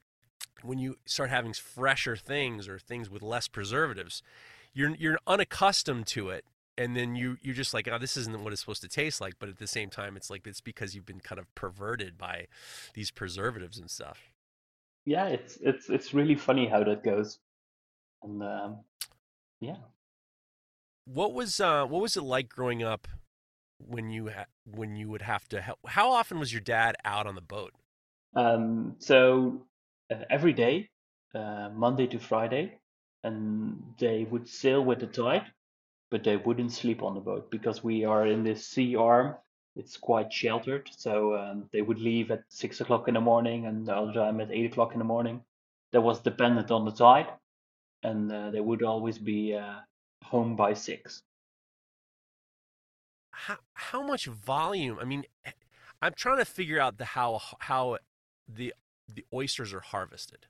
when 0.63 0.79
you 0.79 0.97
start 1.07 1.31
having 1.31 1.53
fresher 1.53 2.17
things 2.17 2.69
or 2.69 2.79
things 2.79 3.09
with 3.09 3.23
less 3.23 3.49
preservatives, 3.49 4.23
you're 4.75 4.95
you're 4.97 5.19
unaccustomed 5.27 6.07
to 6.09 6.31
it. 6.31 6.45
And 6.77 6.97
then 6.97 7.15
you 7.15 7.39
you're 7.41 7.55
just 7.55 7.73
like 7.73 7.89
oh 7.91 7.99
this 7.99 8.17
isn't 8.17 8.43
what 8.43 8.53
it's 8.53 8.61
supposed 8.61 8.83
to 8.83 8.89
taste 8.89 9.21
like. 9.21 9.35
But 9.39 9.49
at 9.49 9.59
the 9.59 9.69
same 9.69 9.91
time 9.91 10.17
it's 10.17 10.29
like 10.29 10.47
it's 10.47 10.61
because 10.61 10.95
you've 10.95 11.07
been 11.07 11.21
kind 11.21 11.39
of 11.39 11.53
perverted 11.55 12.19
by 12.19 12.49
these 12.95 13.13
preservatives 13.13 13.79
and 13.79 13.89
stuff. 13.89 14.19
Yeah 15.05 15.27
it's 15.29 15.57
it's 15.63 15.89
it's 15.89 16.13
really 16.13 16.35
funny 16.35 16.67
how 16.67 16.83
that 16.83 17.05
goes. 17.05 17.39
And 18.25 18.43
um, 18.43 18.79
yeah 19.61 19.77
what 21.05 21.33
was 21.33 21.61
uh 21.61 21.85
what 21.85 22.01
was 22.01 22.17
it 22.17 22.23
like 22.23 22.49
growing 22.49 22.83
up 22.83 23.09
when 23.79 24.11
you 24.11 24.31
ha- 24.31 24.47
when 24.65 24.97
you 24.97 25.09
would 25.09 25.23
have 25.23 25.49
to 25.49 25.61
help 25.61 25.79
how 25.87 26.11
often 26.11 26.39
was 26.39 26.53
your 26.53 26.61
dad 26.63 26.97
out 27.05 27.27
on 27.27 27.35
the 27.35 27.41
boat 27.41 27.73
um 28.35 28.95
so 28.99 29.67
uh, 30.11 30.17
every 30.31 30.53
day 30.53 30.89
uh, 31.35 31.69
monday 31.75 32.07
to 32.07 32.19
friday 32.19 32.79
and 33.23 33.83
they 33.99 34.25
would 34.31 34.49
sail 34.49 34.85
with 34.85 35.01
the 35.01 35.07
tide 35.07 35.45
but 36.15 36.23
they 36.23 36.37
wouldn't 36.37 36.71
sleep 36.71 37.03
on 37.03 37.15
the 37.15 37.21
boat 37.21 37.51
because 37.51 37.83
we 37.83 38.05
are 38.05 38.25
in 38.25 38.45
this 38.45 38.65
sea 38.69 38.95
arm. 38.95 39.35
It's 39.75 39.97
quite 39.97 40.33
sheltered, 40.33 40.89
so 40.97 41.35
um, 41.35 41.69
they 41.73 41.83
would 41.83 41.99
leave 41.99 42.31
at 42.31 42.45
six 42.49 42.81
o'clock 42.81 43.09
in 43.09 43.15
the 43.15 43.21
morning 43.21 43.67
and 43.67 43.85
the 43.89 43.97
other 43.97 44.13
time 44.13 44.41
at 44.41 44.53
eight 44.53 44.71
o'clock 44.71 44.93
in 44.93 45.01
the 45.01 45.05
morning. 45.05 45.43
That 45.91 46.03
was 46.03 46.21
dependent 46.21 46.71
on 46.71 46.85
the 46.85 46.93
tide, 46.93 47.27
and 48.05 48.31
uh, 48.31 48.51
they 48.51 48.61
would 48.61 48.85
always 48.85 49.19
be 49.19 49.57
uh, 49.57 49.81
home 50.25 50.57
by 50.57 50.75
six. 50.75 51.23
How 53.31 53.57
how 53.75 54.03
much 54.03 54.27
volume? 54.27 54.99
I 55.01 55.05
mean, 55.05 55.25
eh, 55.45 55.53
I'm 56.01 56.15
trying 56.15 56.39
to 56.39 56.45
figure 56.45 56.81
out 56.81 56.99
the 56.99 57.05
how 57.05 57.41
how 57.61 57.99
the 58.49 58.75
the 59.13 59.25
oysters 59.33 59.73
are 59.73 59.81
harvested. 59.81 60.47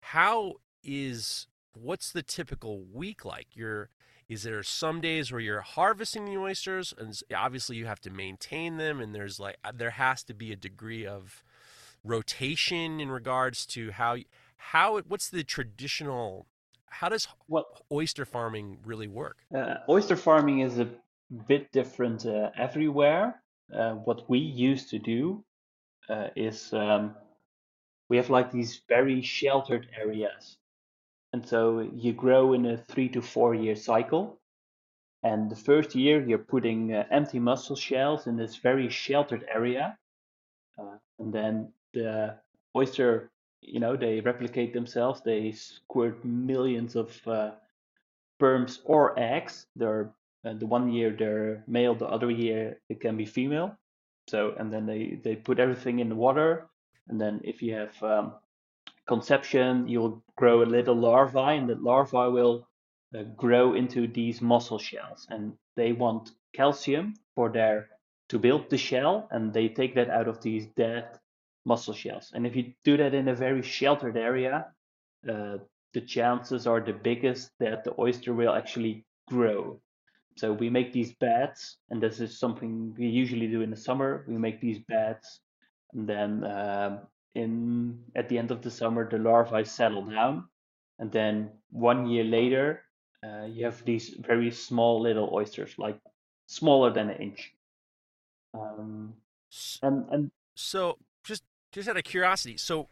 How 0.00 0.54
is 0.82 1.46
what's 1.74 2.12
the 2.12 2.22
typical 2.22 2.84
week 2.84 3.24
like? 3.24 3.48
You're 3.54 3.90
is 4.28 4.42
there 4.42 4.62
some 4.62 5.00
days 5.00 5.32
where 5.32 5.40
you're 5.40 5.62
harvesting 5.62 6.26
the 6.26 6.36
oysters 6.36 6.92
and 6.96 7.18
obviously 7.34 7.76
you 7.76 7.86
have 7.86 8.00
to 8.00 8.10
maintain 8.10 8.76
them 8.76 9.00
and 9.00 9.14
there's 9.14 9.40
like 9.40 9.56
uh, 9.64 9.72
there 9.74 9.90
has 9.90 10.22
to 10.24 10.34
be 10.34 10.52
a 10.52 10.56
degree 10.56 11.06
of 11.06 11.42
rotation 12.04 13.00
in 13.00 13.10
regards 13.10 13.64
to 13.66 13.90
how 13.92 14.16
how 14.56 15.00
what's 15.00 15.30
the 15.30 15.44
traditional 15.44 16.46
how 16.90 17.08
does 17.08 17.28
well, 17.48 17.66
oyster 17.92 18.24
farming 18.24 18.78
really 18.84 19.08
work 19.08 19.38
uh, 19.56 19.74
oyster 19.88 20.16
farming 20.16 20.60
is 20.60 20.78
a 20.78 20.88
bit 21.46 21.70
different 21.72 22.26
uh, 22.26 22.50
everywhere 22.56 23.42
uh, 23.74 23.92
what 23.92 24.28
we 24.28 24.38
used 24.38 24.88
to 24.90 24.98
do 24.98 25.44
uh, 26.08 26.28
is 26.34 26.72
um, 26.72 27.14
we 28.08 28.16
have 28.16 28.30
like 28.30 28.50
these 28.50 28.80
very 28.88 29.20
sheltered 29.20 29.86
areas 30.00 30.56
and 31.32 31.46
so 31.46 31.80
you 31.94 32.12
grow 32.12 32.54
in 32.54 32.66
a 32.66 32.78
three 32.88 33.08
to 33.10 33.20
four 33.20 33.54
year 33.54 33.76
cycle. 33.76 34.38
And 35.22 35.50
the 35.50 35.56
first 35.56 35.94
year, 35.94 36.24
you're 36.24 36.38
putting 36.38 36.94
uh, 36.94 37.04
empty 37.10 37.38
mussel 37.38 37.76
shells 37.76 38.26
in 38.26 38.36
this 38.36 38.56
very 38.56 38.88
sheltered 38.88 39.44
area. 39.52 39.98
Uh, 40.78 40.96
and 41.18 41.32
then 41.32 41.72
the 41.92 42.36
oyster, 42.76 43.30
you 43.60 43.80
know, 43.80 43.96
they 43.96 44.20
replicate 44.20 44.72
themselves. 44.72 45.20
They 45.20 45.52
squirt 45.52 46.24
millions 46.24 46.96
of 46.96 47.26
uh, 47.26 47.52
sperms 48.36 48.80
or 48.84 49.18
eggs. 49.18 49.66
They're 49.76 50.12
uh, 50.44 50.54
the 50.54 50.66
one 50.66 50.92
year 50.92 51.10
they're 51.18 51.64
male, 51.66 51.94
the 51.94 52.06
other 52.06 52.30
year 52.30 52.78
it 52.88 53.00
can 53.00 53.16
be 53.16 53.26
female. 53.26 53.76
So 54.28 54.54
and 54.58 54.72
then 54.72 54.86
they 54.86 55.20
they 55.22 55.36
put 55.36 55.58
everything 55.58 55.98
in 55.98 56.08
the 56.08 56.14
water. 56.14 56.68
And 57.08 57.20
then 57.20 57.40
if 57.42 57.62
you 57.62 57.74
have 57.74 58.02
um, 58.02 58.34
conception, 59.06 59.88
you'll 59.88 60.22
grow 60.36 60.62
a 60.62 60.72
little 60.76 60.94
larvae 60.94 61.56
and 61.56 61.68
the 61.68 61.74
larvae 61.76 62.30
will 62.30 62.68
uh, 63.16 63.22
grow 63.36 63.74
into 63.74 64.06
these 64.06 64.42
mussel 64.42 64.78
shells. 64.78 65.26
And 65.30 65.54
they 65.76 65.92
want 65.92 66.30
calcium 66.54 67.14
for 67.34 67.48
their 67.48 67.88
to 68.28 68.38
build 68.38 68.68
the 68.68 68.76
shell, 68.76 69.26
and 69.30 69.52
they 69.54 69.68
take 69.68 69.94
that 69.94 70.10
out 70.10 70.28
of 70.28 70.42
these 70.42 70.66
dead 70.76 71.18
mussel 71.68 71.94
shells. 71.94 72.32
And 72.34 72.46
if 72.46 72.56
you 72.56 72.64
do 72.84 72.96
that 72.96 73.14
in 73.14 73.28
a 73.28 73.34
very 73.34 73.62
sheltered 73.62 74.16
area, 74.16 74.54
uh, 75.32 75.58
the 75.94 76.00
chances 76.00 76.66
are 76.66 76.80
the 76.80 76.92
biggest 76.92 77.50
that 77.60 77.84
the 77.84 77.94
oyster 77.98 78.32
will 78.34 78.54
actually 78.54 79.04
grow. 79.28 79.80
So 80.36 80.52
we 80.52 80.70
make 80.70 80.92
these 80.92 81.12
beds, 81.14 81.78
and 81.90 82.02
this 82.02 82.20
is 82.20 82.38
something 82.38 82.94
we 82.98 83.06
usually 83.06 83.48
do 83.48 83.60
in 83.62 83.70
the 83.70 83.82
summer. 83.88 84.24
We 84.28 84.38
make 84.38 84.60
these 84.60 84.80
beds, 84.88 85.40
and 85.92 86.08
then 86.08 86.44
um, 86.44 87.00
in 87.34 87.98
at 88.16 88.28
the 88.28 88.38
end 88.38 88.50
of 88.50 88.62
the 88.62 88.70
summer 88.70 89.08
the 89.08 89.18
larvae 89.18 89.64
settle 89.64 90.02
down 90.02 90.48
and 90.98 91.10
then 91.12 91.50
one 91.70 92.06
year 92.06 92.24
later 92.24 92.82
uh, 93.24 93.44
you 93.44 93.64
have 93.64 93.84
these 93.84 94.14
very 94.20 94.50
small 94.50 95.00
little 95.00 95.30
oysters 95.32 95.74
like 95.78 95.98
smaller 96.46 96.90
than 96.92 97.10
an 97.10 97.20
inch 97.22 97.52
um, 98.54 99.12
and 99.82 100.04
and 100.10 100.30
so 100.54 100.96
just 101.72 101.88
out 101.88 101.96
of 101.96 102.04
curiosity 102.04 102.56
so 102.56 102.88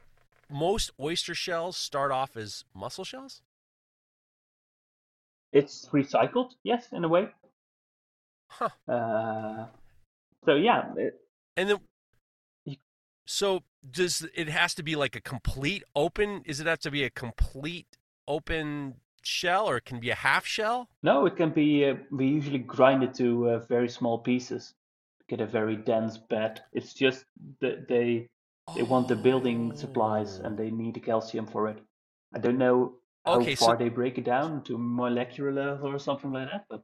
most 0.50 0.90
oyster 1.00 1.34
shells 1.34 1.76
start 1.76 2.10
off 2.10 2.36
as 2.36 2.64
mussel 2.74 3.04
shells 3.04 3.42
it's 5.52 5.88
recycled 5.92 6.50
yes 6.62 6.88
in 6.92 7.04
a 7.04 7.08
way 7.08 7.28
huh 8.48 8.68
uh, 8.88 9.66
so 10.44 10.54
yeah 10.54 10.84
it, 10.96 11.20
and 11.56 11.70
then 11.70 11.78
so 13.26 13.62
does 13.88 14.26
it 14.34 14.48
has 14.48 14.74
to 14.76 14.82
be 14.82 14.96
like 14.96 15.16
a 15.16 15.20
complete 15.20 15.82
open? 15.94 16.42
Is 16.46 16.60
it 16.60 16.66
have 16.66 16.80
to 16.80 16.90
be 16.90 17.04
a 17.04 17.10
complete 17.10 17.98
open 18.26 18.94
shell, 19.22 19.68
or 19.68 19.76
it 19.78 19.84
can 19.84 20.00
be 20.00 20.10
a 20.10 20.14
half 20.14 20.46
shell? 20.46 20.88
No, 21.02 21.26
it 21.26 21.36
can 21.36 21.50
be. 21.50 21.84
Uh, 21.84 21.96
we 22.10 22.26
usually 22.26 22.60
grind 22.60 23.02
it 23.02 23.14
to 23.14 23.50
uh, 23.50 23.58
very 23.58 23.88
small 23.88 24.18
pieces, 24.18 24.74
get 25.28 25.40
a 25.40 25.46
very 25.46 25.76
dense 25.76 26.16
bed. 26.16 26.62
It's 26.72 26.94
just 26.94 27.24
that 27.60 27.88
they 27.88 28.28
they 28.74 28.82
want 28.82 29.08
the 29.08 29.16
building 29.16 29.76
supplies 29.76 30.38
and 30.38 30.58
they 30.58 30.70
need 30.70 30.94
the 30.94 31.00
calcium 31.00 31.46
for 31.46 31.68
it. 31.68 31.78
I 32.34 32.38
don't 32.38 32.58
know 32.58 32.94
how 33.24 33.40
okay, 33.40 33.54
far 33.54 33.78
so... 33.78 33.84
they 33.84 33.88
break 33.88 34.18
it 34.18 34.24
down 34.24 34.62
to 34.64 34.76
molecular 34.78 35.52
level 35.52 35.88
or 35.88 35.98
something 35.98 36.32
like 36.32 36.50
that, 36.50 36.66
but 36.68 36.82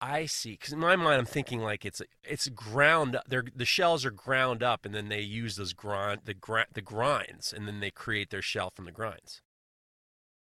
I 0.00 0.26
see. 0.26 0.52
Because 0.52 0.72
in 0.72 0.78
my 0.78 0.96
mind, 0.96 1.18
I'm 1.18 1.26
thinking 1.26 1.60
like 1.60 1.84
it's 1.84 2.00
it's 2.22 2.48
ground. 2.48 3.18
They're 3.26 3.44
the 3.54 3.64
shells 3.64 4.04
are 4.04 4.10
ground 4.10 4.62
up, 4.62 4.86
and 4.86 4.94
then 4.94 5.08
they 5.08 5.20
use 5.20 5.56
those 5.56 5.72
grind 5.72 6.20
the 6.24 6.34
grind 6.34 6.68
the 6.74 6.82
grinds, 6.82 7.52
and 7.52 7.66
then 7.66 7.80
they 7.80 7.90
create 7.90 8.30
their 8.30 8.42
shell 8.42 8.70
from 8.74 8.84
the 8.84 8.92
grinds. 8.92 9.42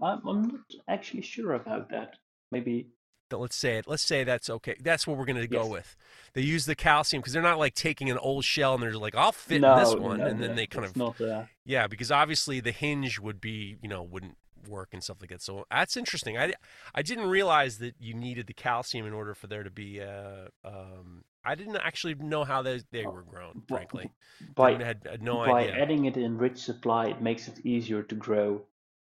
I'm, 0.03 0.27
I'm 0.27 0.43
not 0.43 0.61
actually 0.89 1.23
sure 1.23 1.55
about 1.55 1.91
that. 1.91 2.17
Maybe. 2.51 2.89
Let's 3.33 3.57
say 3.57 3.79
it. 3.79 3.89
Let's 3.89 4.03
say 4.03 4.25
that's 4.25 4.49
okay. 4.49 4.77
That's 4.81 5.07
what 5.07 5.17
we're 5.17 5.25
going 5.25 5.41
to 5.41 5.49
go 5.49 5.63
yes. 5.63 5.71
with. 5.71 5.97
They 6.35 6.43
use 6.43 6.67
the 6.67 6.75
calcium 6.75 7.21
because 7.21 7.33
they're 7.33 7.43
not 7.43 7.59
like 7.59 7.75
taking 7.75 8.11
an 8.11 8.19
old 8.19 8.45
shell 8.45 8.75
and 8.75 8.83
they're 8.83 8.93
like, 8.93 9.15
"I'll 9.15 9.33
fit 9.33 9.61
no, 9.61 9.73
in 9.73 9.85
this 9.85 9.95
one," 9.95 10.19
no, 10.19 10.27
and 10.27 10.41
then 10.41 10.55
they 10.55 10.67
kind 10.67 10.85
of 10.85 10.97
not, 10.97 11.21
uh... 11.21 11.45
yeah, 11.65 11.87
because 11.87 12.13
obviously 12.13 12.61
the 12.61 12.73
hinge 12.73 13.19
would 13.19 13.41
be 13.41 13.77
you 13.83 13.89
know 13.89 14.03
wouldn't 14.03 14.37
work 14.69 14.91
and 14.93 15.03
stuff 15.03 15.19
like 15.21 15.31
that. 15.31 15.43
So 15.43 15.65
that's 15.71 15.97
interesting. 15.97 16.39
I, 16.39 16.53
I 16.95 17.03
didn't 17.03 17.29
realize 17.29 17.79
that 17.79 17.95
you 17.99 18.15
needed 18.15 18.47
the 18.47 18.55
calcium 18.55 19.07
in 19.07 19.13
order 19.13 19.35
for 19.35 19.47
there 19.47 19.63
to 19.63 19.71
be. 19.71 20.01
Uh, 20.01 20.49
um, 20.65 21.25
I 21.45 21.55
didn't 21.55 21.77
actually 21.77 22.15
know 22.15 22.45
how 22.45 22.63
they 22.63 22.81
they 22.91 23.07
were 23.07 23.23
grown. 23.23 23.63
Frankly, 23.69 24.11
by 24.55 24.73
had, 24.73 25.07
had 25.09 25.23
no 25.23 25.37
by 25.39 25.65
idea. 25.65 25.83
adding 25.83 26.05
it 26.07 26.17
in 26.17 26.39
rich 26.39 26.59
supply, 26.59 27.07
it 27.07 27.23
makes 27.23 27.49
it 27.49 27.65
easier 27.65 28.03
to 28.03 28.15
grow, 28.15 28.63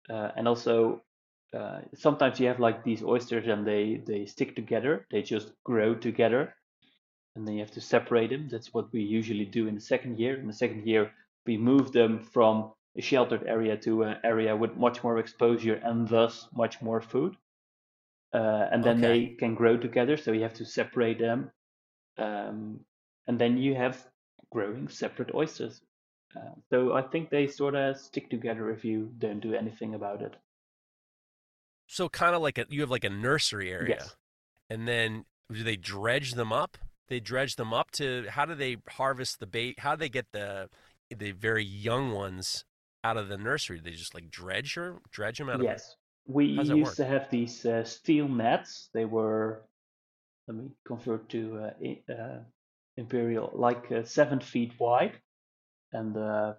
uh, 0.08 0.30
and 0.36 0.48
also. 0.48 1.02
Uh, 1.54 1.80
sometimes 1.94 2.40
you 2.40 2.48
have 2.48 2.58
like 2.58 2.82
these 2.82 3.02
oysters 3.02 3.46
and 3.46 3.66
they 3.66 4.02
they 4.06 4.26
stick 4.26 4.56
together 4.56 5.06
they 5.10 5.22
just 5.22 5.52
grow 5.62 5.94
together 5.94 6.52
and 7.36 7.46
then 7.46 7.54
you 7.54 7.60
have 7.60 7.70
to 7.70 7.80
separate 7.80 8.30
them 8.30 8.48
that's 8.48 8.74
what 8.74 8.92
we 8.92 9.00
usually 9.00 9.44
do 9.44 9.68
in 9.68 9.74
the 9.74 9.80
second 9.80 10.18
year 10.18 10.34
in 10.36 10.46
the 10.48 10.52
second 10.64 10.84
year 10.86 11.12
we 11.46 11.56
move 11.56 11.92
them 11.92 12.18
from 12.18 12.72
a 12.96 13.02
sheltered 13.02 13.44
area 13.46 13.76
to 13.76 14.04
an 14.04 14.16
area 14.24 14.56
with 14.56 14.76
much 14.76 15.02
more 15.02 15.18
exposure 15.18 15.80
and 15.84 16.08
thus 16.08 16.48
much 16.54 16.80
more 16.80 17.00
food. 17.00 17.36
Uh, 18.32 18.68
and 18.72 18.82
then 18.82 19.04
okay. 19.04 19.06
they 19.06 19.26
can 19.34 19.54
grow 19.54 19.76
together, 19.76 20.16
so 20.16 20.32
you 20.32 20.42
have 20.42 20.54
to 20.54 20.64
separate 20.64 21.18
them. 21.18 21.50
Um, 22.18 22.80
and 23.26 23.38
then 23.38 23.56
you 23.56 23.74
have 23.74 24.04
growing 24.50 24.88
separate 24.88 25.34
oysters. 25.34 25.80
Uh, 26.36 26.54
so 26.70 26.94
I 26.94 27.02
think 27.02 27.30
they 27.30 27.46
sort 27.46 27.74
of 27.74 27.96
stick 27.96 28.28
together 28.30 28.70
if 28.70 28.84
you 28.84 29.10
don't 29.18 29.40
do 29.40 29.54
anything 29.54 29.94
about 29.94 30.22
it. 30.22 30.34
So 31.86 32.08
kind 32.08 32.34
of 32.34 32.42
like 32.42 32.58
a, 32.58 32.66
you 32.68 32.80
have 32.80 32.90
like 32.90 33.04
a 33.04 33.10
nursery 33.10 33.70
area, 33.72 33.88
yes. 33.88 34.16
and 34.70 34.88
then 34.88 35.26
do 35.52 35.62
they 35.62 35.76
dredge 35.76 36.32
them 36.34 36.52
up? 36.52 36.78
They 37.08 37.20
dredge 37.20 37.56
them 37.56 37.72
up 37.74 37.90
to 37.92 38.26
how 38.30 38.46
do 38.46 38.54
they 38.54 38.78
harvest 38.88 39.40
the 39.40 39.46
bait? 39.46 39.80
How 39.80 39.94
do 39.96 40.00
they 40.00 40.08
get 40.08 40.32
the 40.32 40.70
the 41.10 41.32
very 41.32 41.64
young 41.64 42.12
ones 42.12 42.64
out 43.04 43.16
of 43.16 43.28
the 43.28 43.38
nursery? 43.38 43.80
They 43.80 43.92
just 43.92 44.14
like 44.14 44.30
dredge 44.30 44.76
or 44.76 45.00
dredge 45.10 45.38
them 45.38 45.50
out 45.50 45.60
yes. 45.60 45.62
of 45.62 45.66
Yes, 45.66 45.96
we 46.26 46.46
used 46.46 46.86
work? 46.86 46.96
to 46.96 47.04
have 47.04 47.30
these 47.30 47.64
uh, 47.66 47.84
steel 47.84 48.28
nets. 48.28 48.88
They 48.92 49.04
were, 49.04 49.62
let 50.48 50.56
me 50.56 50.70
convert 50.86 51.28
to 51.30 51.70
uh, 52.10 52.12
uh, 52.12 52.40
imperial, 52.96 53.50
like 53.54 53.90
uh, 53.92 54.04
seven 54.04 54.40
feet 54.40 54.72
wide, 54.78 55.20
and 55.92 56.16
uh, 56.16 56.54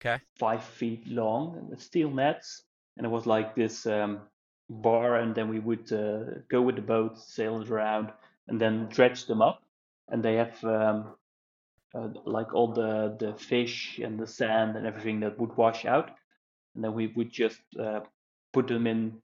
Okay. 0.00 0.20
five 0.38 0.64
feet 0.64 1.06
long 1.08 1.74
steel 1.78 2.10
nets, 2.10 2.64
and 2.96 3.06
it 3.06 3.10
was 3.10 3.26
like 3.26 3.54
this 3.54 3.86
um, 3.86 4.22
bar, 4.70 5.16
and 5.16 5.34
then 5.34 5.50
we 5.50 5.60
would 5.60 5.92
uh, 5.92 6.40
go 6.50 6.62
with 6.62 6.76
the 6.76 6.82
boat, 6.82 7.18
sail 7.18 7.62
it 7.62 7.70
around, 7.70 8.12
and 8.48 8.60
then 8.60 8.88
dredge 8.90 9.26
them 9.26 9.42
up, 9.42 9.62
and 10.08 10.24
they 10.24 10.36
have 10.36 10.64
um, 10.64 11.16
uh, 11.94 12.08
like 12.24 12.54
all 12.54 12.72
the 12.72 13.16
the 13.20 13.34
fish 13.34 14.00
and 14.02 14.18
the 14.18 14.26
sand 14.26 14.76
and 14.76 14.86
everything 14.86 15.20
that 15.20 15.38
would 15.40 15.56
wash 15.56 15.86
out, 15.86 16.12
and 16.74 16.84
then 16.84 16.94
we 16.94 17.08
would 17.08 17.32
just 17.32 17.60
uh, 17.80 18.00
put 18.52 18.68
them 18.68 18.86
in 18.86 19.22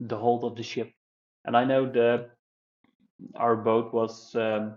the 0.00 0.18
hold 0.18 0.44
of 0.44 0.56
the 0.56 0.64
ship. 0.64 0.92
And 1.46 1.56
I 1.56 1.64
know 1.64 1.86
the 1.90 2.30
our 3.36 3.56
boat 3.56 3.94
was 3.94 4.34
um, 4.36 4.74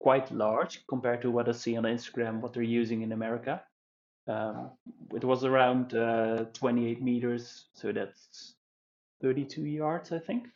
quite 0.00 0.32
large 0.32 0.86
compared 0.88 1.22
to 1.22 1.32
what 1.32 1.48
I 1.48 1.52
see 1.52 1.76
on 1.76 1.84
Instagram, 1.84 2.40
what 2.40 2.54
they're 2.54 2.62
using 2.62 3.02
in 3.02 3.12
America. 3.12 3.62
Um, 4.28 4.72
it 5.14 5.24
was 5.24 5.44
around 5.44 5.94
uh, 5.94 6.46
28 6.54 7.02
meters, 7.02 7.66
so 7.74 7.92
that's 7.92 8.55
32 9.20 9.64
yards, 9.66 10.12
I 10.12 10.18
think. 10.18 10.48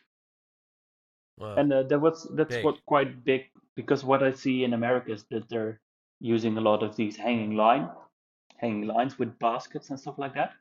Wow. 1.38 1.56
And 1.56 1.72
uh, 1.72 1.82
that 1.84 2.00
was 2.00 2.24
that's 2.34 2.60
Big. 2.60 2.62
what 2.62 2.84
quite 2.86 3.22
big 3.24 3.50
because 3.76 4.04
what 4.04 4.22
I 4.22 4.32
see 4.32 4.64
in 4.64 4.72
America 4.72 5.12
is 5.12 5.24
that 5.30 5.48
they're 5.48 5.80
using 6.18 6.56
a 6.58 6.60
lot 6.60 6.82
of 6.82 6.96
these 6.96 7.16
hanging 7.16 7.54
line, 7.54 7.88
hanging 8.56 8.86
lines 8.88 9.18
with 9.18 9.38
baskets 9.38 9.90
and 9.90 10.00
stuff 10.00 10.18
like 10.18 10.34
that. 10.34 10.54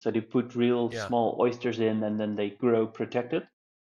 So 0.00 0.10
they 0.10 0.20
put 0.20 0.54
real 0.56 0.90
Yeah. 0.90 0.92
small 0.92 1.36
oysters 1.40 1.80
in 1.80 2.02
and 2.04 2.18
then 2.20 2.34
they 2.36 2.50
grow 2.50 2.86
protected. 2.86 3.48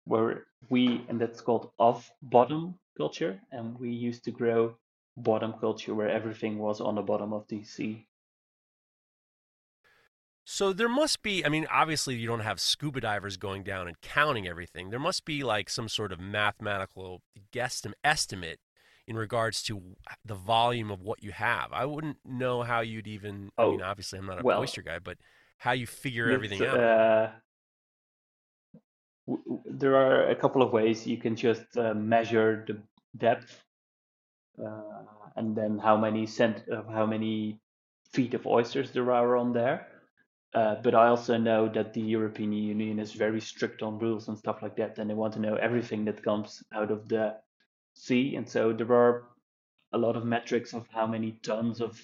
Where 0.05 0.47
we 0.69 1.05
and 1.09 1.19
that's 1.19 1.41
called 1.41 1.71
off 1.77 2.11
bottom 2.21 2.79
culture, 2.97 3.41
and 3.51 3.77
we 3.79 3.91
used 3.91 4.23
to 4.25 4.31
grow 4.31 4.77
bottom 5.17 5.53
culture 5.53 5.93
where 5.95 6.09
everything 6.09 6.57
was 6.59 6.81
on 6.81 6.95
the 6.95 7.01
bottom 7.03 7.33
of 7.33 7.47
the 7.47 7.63
sea. 7.63 8.07
So 10.45 10.73
there 10.73 10.89
must 10.89 11.21
be, 11.21 11.45
I 11.45 11.49
mean, 11.49 11.67
obviously 11.71 12.15
you 12.15 12.27
don't 12.27 12.41
have 12.41 12.59
scuba 12.59 12.99
divers 13.01 13.37
going 13.37 13.63
down 13.63 13.87
and 13.87 13.99
counting 14.01 14.47
everything. 14.47 14.89
There 14.89 14.99
must 14.99 15.23
be 15.25 15.43
like 15.43 15.69
some 15.69 15.87
sort 15.87 16.11
of 16.11 16.19
mathematical 16.19 17.21
guesstim 17.53 17.93
estimate 18.03 18.59
in 19.07 19.15
regards 19.15 19.63
to 19.63 19.81
the 20.25 20.35
volume 20.35 20.91
of 20.91 21.01
what 21.01 21.23
you 21.23 21.31
have. 21.31 21.71
I 21.71 21.85
wouldn't 21.85 22.17
know 22.25 22.63
how 22.63 22.81
you'd 22.81 23.07
even, 23.07 23.51
I 23.61 23.63
Oh, 23.63 23.65
mean, 23.65 23.81
obviously 23.81 24.19
I'm 24.19 24.25
not 24.25 24.39
a 24.39 24.43
well, 24.43 24.53
oyster 24.57 24.81
guy, 24.81 24.99
but 24.99 25.17
how 25.59 25.71
you 25.71 25.87
figure 25.87 26.29
everything 26.29 26.65
out. 26.65 26.83
uh, 26.87 27.31
w- 29.27 29.61
there 29.65 29.95
are 29.95 30.29
a 30.29 30.35
couple 30.35 30.61
of 30.61 30.71
ways 30.71 31.05
you 31.07 31.17
can 31.17 31.35
just 31.35 31.77
uh, 31.77 31.93
measure 31.93 32.63
the 32.67 32.81
depth 33.17 33.63
uh, 34.63 35.03
and 35.35 35.55
then 35.55 35.77
how 35.79 35.97
many 35.97 36.25
cent 36.25 36.63
uh, 36.71 36.83
how 36.91 37.05
many 37.05 37.59
feet 38.11 38.33
of 38.33 38.45
oysters 38.47 38.91
there 38.91 39.11
are 39.11 39.35
on 39.37 39.53
there. 39.53 39.87
Uh, 40.53 40.75
but 40.83 40.93
I 40.93 41.07
also 41.07 41.37
know 41.37 41.67
that 41.69 41.93
the 41.93 42.01
European 42.01 42.53
Union 42.53 42.99
is 42.99 43.13
very 43.13 43.41
strict 43.41 43.81
on 43.81 43.97
rules 43.97 44.27
and 44.27 44.37
stuff 44.37 44.61
like 44.61 44.75
that, 44.75 44.99
and 44.99 45.09
they 45.09 45.15
want 45.15 45.33
to 45.33 45.39
know 45.39 45.55
everything 45.55 46.05
that 46.05 46.21
comes 46.23 46.63
out 46.73 46.91
of 46.91 47.09
the 47.09 47.35
sea. 47.95 48.35
And 48.35 48.47
so 48.47 48.71
there 48.71 48.91
are 48.93 49.29
a 49.93 49.97
lot 49.97 50.15
of 50.15 50.25
metrics 50.25 50.73
of 50.73 50.87
how 50.89 51.07
many 51.07 51.31
tons 51.43 51.81
of 51.81 51.99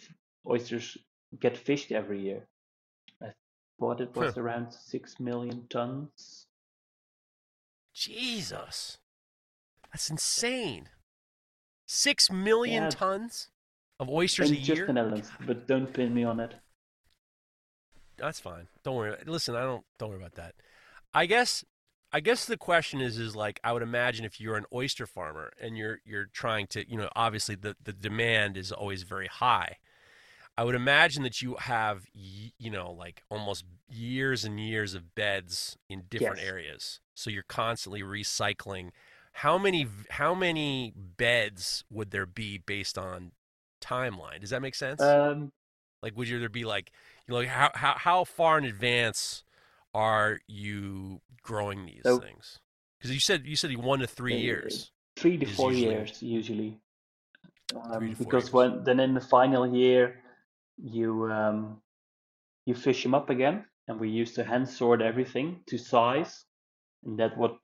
oysters 0.48 0.98
get 1.40 1.58
fished 1.58 1.92
every 1.92 2.22
year. 2.22 2.48
I 3.22 3.34
thought 3.80 4.02
it 4.02 4.16
was 4.16 4.34
Huh. 4.34 4.42
around 4.42 4.72
six 4.74 5.20
million 5.20 5.68
tons. 5.68 6.48
Jesus. 7.94 8.98
That's 9.92 10.10
insane. 10.10 10.90
Six 11.86 12.32
million 12.32 12.84
Yeah. 12.84 12.90
tons 12.90 13.50
of 14.00 14.10
oysters 14.10 14.50
in 14.50 14.58
a 14.58 14.60
just 14.60 14.78
year? 14.78 14.88
the 14.88 14.94
Netherlands, 14.94 15.32
but 15.46 15.68
don't 15.68 15.92
pin 15.94 16.14
me 16.14 16.24
on 16.24 16.40
it. 16.40 16.56
That's 18.20 18.40
fine. 18.40 18.68
Don't 18.84 18.96
worry. 18.96 19.16
Listen, 19.26 19.56
I 19.56 19.62
don't 19.62 19.84
don't 19.98 20.10
worry 20.10 20.20
about 20.20 20.36
that. 20.36 20.56
I 21.14 21.26
guess 21.26 21.64
I 22.12 22.20
guess 22.20 22.46
the 22.46 22.58
question 22.58 23.02
is 23.02 23.18
is 23.18 23.36
like 23.36 23.60
I 23.64 23.74
would 23.74 23.82
imagine 23.84 24.26
if 24.26 24.40
you're 24.40 24.58
an 24.58 24.66
oyster 24.74 25.06
farmer 25.08 25.52
and 25.62 25.78
you're 25.78 26.00
you're 26.06 26.26
trying 26.26 26.68
to, 26.68 26.90
you 26.90 26.98
know, 26.98 27.10
obviously 27.16 27.56
the 27.56 27.76
the 27.84 27.94
demand 27.94 28.58
is 28.58 28.72
always 28.72 29.04
very 29.04 29.28
high. 29.28 29.78
I 30.58 30.64
would 30.66 30.76
imagine 30.76 31.24
that 31.24 31.42
you 31.42 31.56
have 31.56 32.06
you 32.14 32.70
know 32.70 32.92
like 32.92 33.24
almost 33.30 33.66
years 33.88 34.44
and 34.44 34.60
years 34.60 34.94
of 34.94 35.16
beds 35.16 35.78
in 35.90 36.04
different 36.10 36.40
Yes. 36.40 36.48
areas. 36.48 37.00
So 37.16 37.30
you're 37.30 37.44
constantly 37.44 38.02
recycling. 38.02 38.90
How 39.34 39.58
many 39.58 39.88
how 40.10 40.34
many 40.36 40.94
beds 40.96 41.84
would 41.90 42.12
there 42.12 42.26
be 42.26 42.58
based 42.58 42.98
on 42.98 43.32
timeline? 43.82 44.42
Does 44.42 44.50
that 44.50 44.62
make 44.62 44.76
sense? 44.76 45.02
Um, 45.02 45.52
Like, 46.02 46.18
would 46.18 46.28
you 46.30 46.40
there 46.40 46.50
be 46.50 46.66
like, 46.66 46.92
you 47.30 47.36
know, 47.36 47.40
like 47.42 47.48
how 47.50 47.70
how 47.76 47.94
how 47.98 48.24
far 48.24 48.58
in 48.58 48.66
advance 48.66 49.44
are 49.94 50.40
you 50.48 51.22
growing 51.44 51.86
these 51.86 52.02
So- 52.04 52.18
things? 52.20 52.60
Because 52.98 53.14
you 53.14 53.20
said 53.20 53.46
you 53.46 53.56
said 53.56 53.76
one 53.78 54.00
to 54.00 54.08
three 54.08 54.34
Uh, 54.36 54.38
years. 54.40 54.92
three 55.16 55.38
to 55.38 55.46
four 55.46 55.72
usually- 55.72 55.94
years 55.94 56.22
usually. 56.24 56.82
Um, 57.76 58.00
Three 58.00 58.10
to 58.10 58.16
four 58.16 58.26
because 58.26 58.44
years. 58.46 58.54
when 58.54 58.84
then 58.84 59.00
in 59.00 59.14
the 59.14 59.22
final 59.22 59.68
year, 59.68 60.24
you 60.78 61.32
um, 61.32 61.82
you 62.66 62.74
fish 62.74 63.04
them 63.04 63.14
up 63.14 63.30
again, 63.30 63.66
and 63.88 64.00
we 64.00 64.10
used 64.10 64.34
to 64.36 64.44
hand 64.44 64.68
sort 64.68 65.02
everything 65.02 65.64
to 65.68 65.78
size, 65.78 66.46
and 67.04 67.20
that 67.20 67.38
what 67.38 67.60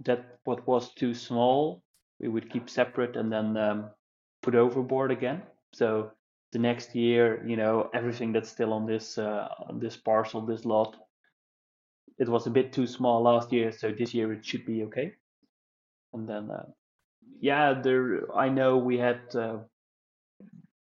that 0.00 0.40
what 0.44 0.66
was 0.66 0.92
too 0.94 1.14
small, 1.14 1.82
we 2.18 2.28
would 2.28 2.50
keep 2.50 2.68
separate 2.68 3.16
and 3.16 3.32
then 3.32 3.56
um, 3.56 3.90
put 4.42 4.54
overboard 4.56 5.12
again. 5.12 5.42
So 5.72 6.10
the 6.54 6.60
next 6.60 6.94
year, 6.94 7.44
you 7.44 7.56
know, 7.56 7.90
everything 7.92 8.32
that's 8.32 8.48
still 8.48 8.72
on 8.72 8.86
this 8.86 9.18
uh, 9.18 9.48
on 9.68 9.80
this 9.80 9.96
parcel, 9.96 10.40
this 10.40 10.64
lot, 10.64 10.96
it 12.16 12.28
was 12.28 12.46
a 12.46 12.50
bit 12.50 12.72
too 12.72 12.86
small 12.86 13.22
last 13.22 13.52
year, 13.52 13.72
so 13.72 13.90
this 13.90 14.14
year 14.14 14.32
it 14.32 14.46
should 14.46 14.64
be 14.64 14.84
okay. 14.84 15.12
And 16.12 16.28
then, 16.28 16.50
uh, 16.52 16.66
yeah, 17.40 17.74
there 17.82 18.32
I 18.32 18.48
know 18.48 18.78
we 18.78 18.96
had 18.96 19.34
uh, 19.34 19.58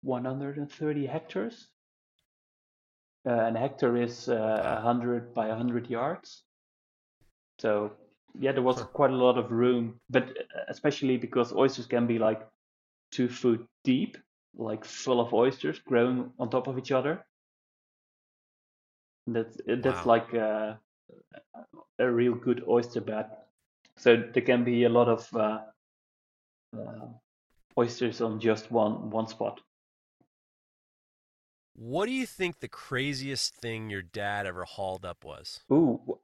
130 0.02 1.06
hectares. 1.06 1.68
Uh, 3.26 3.32
an 3.32 3.56
hectare 3.56 3.96
is 3.96 4.28
uh, 4.28 4.82
100 4.84 5.34
by 5.34 5.48
100 5.48 5.90
yards. 5.90 6.44
So 7.60 7.94
yeah, 8.38 8.52
there 8.52 8.62
was 8.62 8.84
quite 8.94 9.12
a 9.12 9.24
lot 9.26 9.38
of 9.38 9.52
room, 9.52 10.02
but 10.10 10.24
uh, 10.24 10.66
especially 10.68 11.16
because 11.16 11.54
oysters 11.54 11.88
can 11.88 12.08
be 12.08 12.20
like 12.20 12.46
two 13.12 13.30
foot 13.30 13.66
deep, 13.86 14.18
like 14.58 14.86
full 14.86 15.20
of 15.22 15.34
oysters 15.34 15.80
growing 15.80 16.32
on 16.40 16.50
top 16.50 16.68
of 16.68 16.78
each 16.78 16.92
other. 16.92 17.26
That's 19.28 19.58
that's 19.68 20.06
Wow. 20.06 20.06
like 20.06 20.34
a, 20.34 20.80
a 22.00 22.10
real 22.10 22.36
good 22.36 22.64
oyster 22.68 23.02
bed. 23.02 23.26
So 23.98 24.18
there 24.34 24.44
can 24.44 24.64
be 24.64 24.84
a 24.84 24.90
lot 24.90 25.08
of 25.10 25.28
uh, 25.36 25.60
uh, 26.78 27.08
oysters 27.78 28.22
on 28.22 28.40
just 28.40 28.72
one 28.72 29.10
one 29.12 29.28
spot. 29.28 29.62
What 31.76 32.08
do 32.08 32.12
you 32.12 32.26
think 32.26 32.60
the 32.60 32.68
craziest 32.68 33.54
thing 33.54 33.92
your 33.92 34.02
dad 34.02 34.48
ever 34.48 34.64
hauled 34.64 35.06
up 35.06 35.24
was? 35.24 35.64
Ooh, 35.72 36.20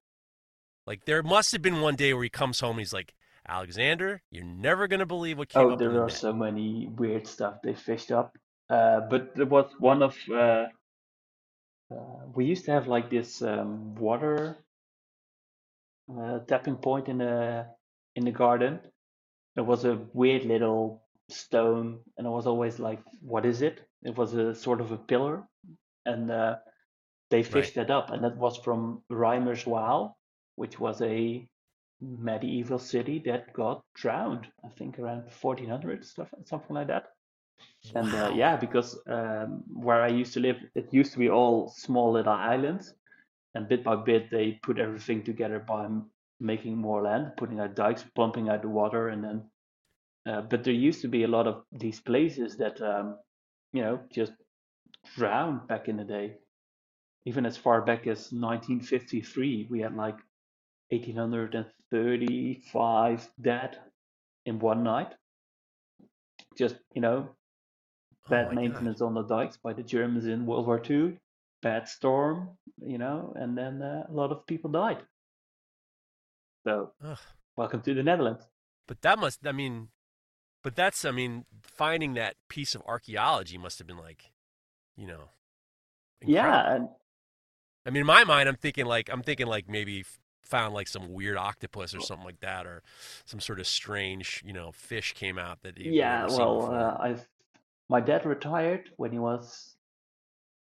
Like, 0.85 1.05
there 1.05 1.23
must 1.23 1.51
have 1.51 1.61
been 1.61 1.81
one 1.81 1.95
day 1.95 2.13
where 2.13 2.23
he 2.23 2.29
comes 2.29 2.59
home 2.59 2.71
and 2.71 2.79
he's 2.79 2.93
like, 2.93 3.13
Alexander, 3.47 4.21
you're 4.31 4.45
never 4.45 4.87
gonna 4.87 5.05
believe 5.05 5.37
what 5.37 5.49
came 5.49 5.63
oh, 5.63 5.75
there 5.75 5.91
the 5.91 6.01
are 6.01 6.07
net." 6.07 6.15
so 6.15 6.33
many 6.33 6.87
weird 6.95 7.27
stuff 7.27 7.61
they 7.63 7.73
fished 7.73 8.11
up. 8.11 8.37
Uh, 8.69 9.01
but 9.01 9.35
there 9.35 9.45
was 9.45 9.71
one 9.79 10.01
of 10.01 10.15
uh, 10.31 10.65
uh, 11.91 12.25
we 12.33 12.45
used 12.45 12.65
to 12.65 12.71
have 12.71 12.87
like 12.87 13.09
this 13.09 13.41
um, 13.41 13.95
water 13.95 14.57
uh, 16.09 16.39
tapping 16.47 16.75
point 16.75 17.07
in 17.07 17.17
the 17.17 17.67
in 18.15 18.25
the 18.25 18.31
garden. 18.31 18.79
There 19.55 19.63
was 19.63 19.83
a 19.85 19.99
weird 20.13 20.45
little 20.45 21.03
stone, 21.29 21.99
and 22.17 22.25
I 22.25 22.29
was 22.29 22.47
always 22.47 22.79
like, 22.79 23.01
"What 23.21 23.45
is 23.45 23.61
it?" 23.61 23.81
It 24.03 24.15
was 24.17 24.33
a 24.33 24.55
sort 24.55 24.81
of 24.81 24.91
a 24.91 24.97
pillar, 24.97 25.43
and 26.05 26.31
uh, 26.31 26.55
they 27.29 27.43
fished 27.43 27.75
that 27.75 27.91
up, 27.91 28.11
and 28.11 28.23
that 28.23 28.37
was 28.37 28.57
from 28.57 29.03
Reimerswaal, 29.11 30.13
which 30.55 30.79
was 30.79 31.01
a 31.01 31.47
medieval 32.01 32.79
city 32.79 33.21
that 33.25 33.53
got 33.53 33.83
drowned. 33.93 34.47
I 34.65 34.69
think 34.69 34.99
around 34.99 35.23
1400 35.41 36.03
stuff, 36.05 36.29
something 36.45 36.75
like 36.75 36.87
that. 36.87 37.07
And 37.95 38.13
uh, 38.13 38.31
yeah, 38.33 38.57
because 38.57 38.99
um, 39.07 39.63
where 39.67 40.01
I 40.01 40.07
used 40.07 40.33
to 40.33 40.39
live, 40.39 40.57
it 40.75 40.87
used 40.91 41.13
to 41.13 41.19
be 41.19 41.29
all 41.29 41.69
small 41.69 42.11
little 42.11 42.33
islands, 42.33 42.93
and 43.53 43.67
bit 43.67 43.83
by 43.83 43.95
bit 43.95 44.31
they 44.31 44.59
put 44.63 44.79
everything 44.79 45.23
together 45.23 45.59
by 45.59 45.87
making 46.39 46.77
more 46.77 47.03
land, 47.03 47.33
putting 47.37 47.59
out 47.59 47.75
dikes, 47.75 48.03
pumping 48.15 48.49
out 48.49 48.61
the 48.61 48.69
water, 48.69 49.09
and 49.09 49.23
then. 49.23 49.43
Uh, 50.27 50.41
but 50.41 50.63
there 50.63 50.73
used 50.73 51.01
to 51.01 51.07
be 51.07 51.23
a 51.23 51.27
lot 51.27 51.47
of 51.47 51.63
these 51.71 51.99
places 51.99 52.55
that, 52.57 52.79
um, 52.81 53.17
you 53.73 53.81
know, 53.81 53.99
just 54.11 54.33
drowned 55.15 55.67
back 55.67 55.87
in 55.87 55.97
the 55.97 56.03
day. 56.03 56.35
Even 57.25 57.45
as 57.45 57.57
far 57.57 57.81
back 57.81 58.01
as 58.01 58.31
1953, 58.31 59.67
we 59.69 59.79
had 59.79 59.95
like 59.95 60.17
1835 60.91 63.29
dead 63.41 63.77
in 64.45 64.59
one 64.59 64.83
night. 64.83 65.13
Just, 66.57 66.75
you 66.93 67.01
know, 67.01 67.29
Oh 68.27 68.29
bad 68.29 68.45
God. 68.47 68.55
maintenance 68.55 69.01
on 69.01 69.13
the 69.13 69.23
dikes 69.23 69.57
by 69.57 69.73
the 69.73 69.83
Germans 69.83 70.25
in 70.25 70.45
World 70.45 70.67
War 70.67 70.81
II. 70.87 71.17
bad 71.61 71.87
storm, 71.87 72.49
you 72.81 72.97
know, 72.97 73.33
and 73.35 73.57
then 73.57 73.81
uh, 73.81 74.05
a 74.09 74.13
lot 74.13 74.31
of 74.31 74.45
people 74.47 74.71
died. 74.71 75.03
So, 76.65 76.91
Ugh. 77.03 77.17
welcome 77.57 77.81
to 77.81 77.93
the 77.93 78.03
Netherlands. 78.03 78.43
But 78.87 79.01
that 79.01 79.19
must, 79.19 79.45
I 79.47 79.51
mean, 79.51 79.89
but 80.63 80.75
that's, 80.75 81.05
I 81.05 81.11
mean, 81.11 81.45
finding 81.63 82.13
that 82.15 82.35
piece 82.49 82.75
of 82.75 82.81
archaeology 82.85 83.57
must 83.57 83.77
have 83.79 83.87
been 83.87 83.97
like, 83.97 84.31
you 84.95 85.07
know, 85.07 85.29
incredible. 86.21 86.33
Yeah, 86.33 86.75
and 86.75 86.89
I 87.85 87.89
mean, 87.89 88.01
in 88.01 88.07
my 88.07 88.23
mind, 88.23 88.47
I'm 88.49 88.55
thinking 88.57 88.85
like, 88.85 89.09
I'm 89.11 89.23
thinking 89.23 89.47
like 89.47 89.67
maybe 89.69 90.03
found 90.51 90.75
like 90.75 90.87
some 90.87 91.11
weird 91.11 91.37
octopus 91.37 91.95
or 91.95 92.01
something 92.01 92.25
like 92.25 92.41
that, 92.41 92.67
or 92.67 92.83
some 93.25 93.39
sort 93.39 93.59
of 93.59 93.65
strange, 93.65 94.43
you 94.45 94.53
know, 94.53 94.71
fish 94.71 95.13
came 95.13 95.39
out 95.39 95.63
that 95.63 95.79
yeah, 95.79 96.27
well, 96.27 96.71
uh, 96.71 96.97
I've 96.99 97.27
my 97.89 97.99
dad 97.99 98.25
retired 98.25 98.91
when 98.97 99.11
he 99.11 99.19
was 99.19 99.75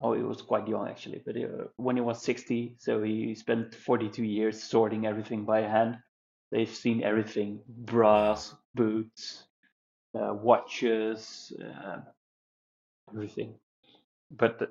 oh, 0.01 0.13
he 0.13 0.23
was 0.23 0.43
quite 0.43 0.69
young 0.69 0.89
actually, 0.89 1.23
but 1.25 1.37
uh, 1.37 1.65
when 1.77 1.97
he 1.97 2.03
was 2.03 2.23
60, 2.23 2.77
so 2.79 3.03
he 3.03 3.35
spent 3.35 3.75
42 3.75 4.23
years 4.23 4.63
sorting 4.63 5.07
everything 5.07 5.45
by 5.45 5.63
hand. 5.63 5.99
They've 6.53 6.69
seen 6.69 7.03
everything: 7.03 7.61
brass, 7.69 8.55
boots, 8.75 9.45
uh, 10.15 10.35
watches, 10.35 11.53
uh, 11.61 12.01
everything. 13.11 13.55
But 14.31 14.59
the, 14.59 14.69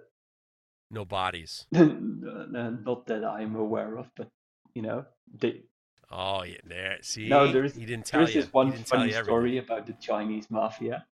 no 0.92 1.04
bodies. 1.04 1.66
not 1.72 3.08
that 3.08 3.26
I'm 3.26 3.56
aware 3.56 3.98
of, 3.98 4.10
but 4.16 4.30
you 4.76 4.82
know, 4.82 5.06
they, 5.40 5.62
Oh 6.12 6.44
yeah, 6.44 6.58
there. 6.64 6.98
See, 7.02 7.28
No, 7.28 7.52
there's- 7.52 7.76
he 7.76 7.86
didn't 7.86 8.06
tell 8.06 8.20
There's 8.22 8.36
you. 8.36 8.42
this 8.42 8.54
one 8.54 8.68
he 8.68 8.74
didn't 8.74 8.88
tell 8.88 9.00
funny 9.00 9.12
story 9.14 9.58
about 9.58 9.88
the 9.88 9.94
Chinese 9.94 10.50
mafia. 10.52 11.06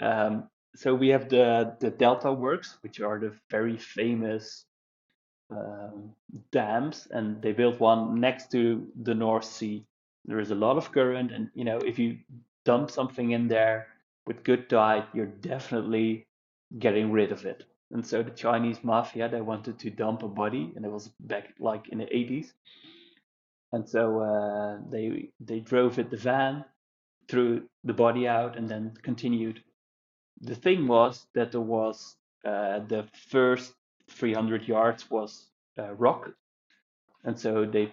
Um, 0.00 0.50
so 0.74 0.94
we 0.94 1.08
have 1.08 1.28
the 1.30 1.74
the 1.80 1.90
Delta 1.90 2.30
Works, 2.32 2.76
which 2.82 3.00
are 3.00 3.18
the 3.18 3.32
very 3.50 3.78
famous 3.78 4.66
um, 5.50 6.14
dams, 6.50 7.06
and 7.10 7.40
they 7.40 7.52
built 7.52 7.80
one 7.80 8.20
next 8.20 8.50
to 8.52 8.86
the 9.02 9.14
North 9.14 9.44
Sea. 9.44 9.86
There 10.26 10.40
is 10.40 10.50
a 10.50 10.54
lot 10.54 10.76
of 10.76 10.92
current, 10.92 11.32
and 11.32 11.50
you 11.54 11.64
know 11.64 11.78
if 11.78 11.98
you 11.98 12.18
dump 12.64 12.90
something 12.90 13.30
in 13.30 13.48
there 13.48 13.86
with 14.26 14.42
good 14.44 14.68
tide, 14.68 15.06
you're 15.14 15.26
definitely 15.40 16.26
getting 16.78 17.10
rid 17.12 17.32
of 17.32 17.46
it. 17.46 17.64
And 17.92 18.04
so 18.04 18.22
the 18.22 18.30
Chinese 18.30 18.82
mafia 18.82 19.28
they 19.28 19.40
wanted 19.40 19.78
to 19.80 19.90
dump 19.90 20.22
a 20.22 20.28
body, 20.28 20.72
and 20.74 20.84
it 20.84 20.90
was 20.90 21.08
back 21.20 21.54
like 21.60 21.88
in 21.88 21.98
the 21.98 22.06
80s. 22.06 22.52
And 23.72 23.88
so 23.88 24.20
uh, 24.20 24.78
they 24.90 25.30
they 25.40 25.60
drove 25.60 25.98
it 25.98 26.10
the 26.10 26.16
van, 26.16 26.64
threw 27.28 27.68
the 27.84 27.92
body 27.92 28.26
out, 28.26 28.56
and 28.56 28.68
then 28.68 28.94
continued. 29.02 29.62
The 30.40 30.54
thing 30.54 30.86
was 30.86 31.26
that 31.34 31.52
there 31.52 31.60
was 31.60 32.16
uh, 32.44 32.80
the 32.80 33.06
first 33.30 33.74
300 34.10 34.68
yards 34.68 35.10
was 35.10 35.50
uh, 35.78 35.92
rock, 35.94 36.30
and 37.24 37.38
so 37.38 37.64
they 37.64 37.92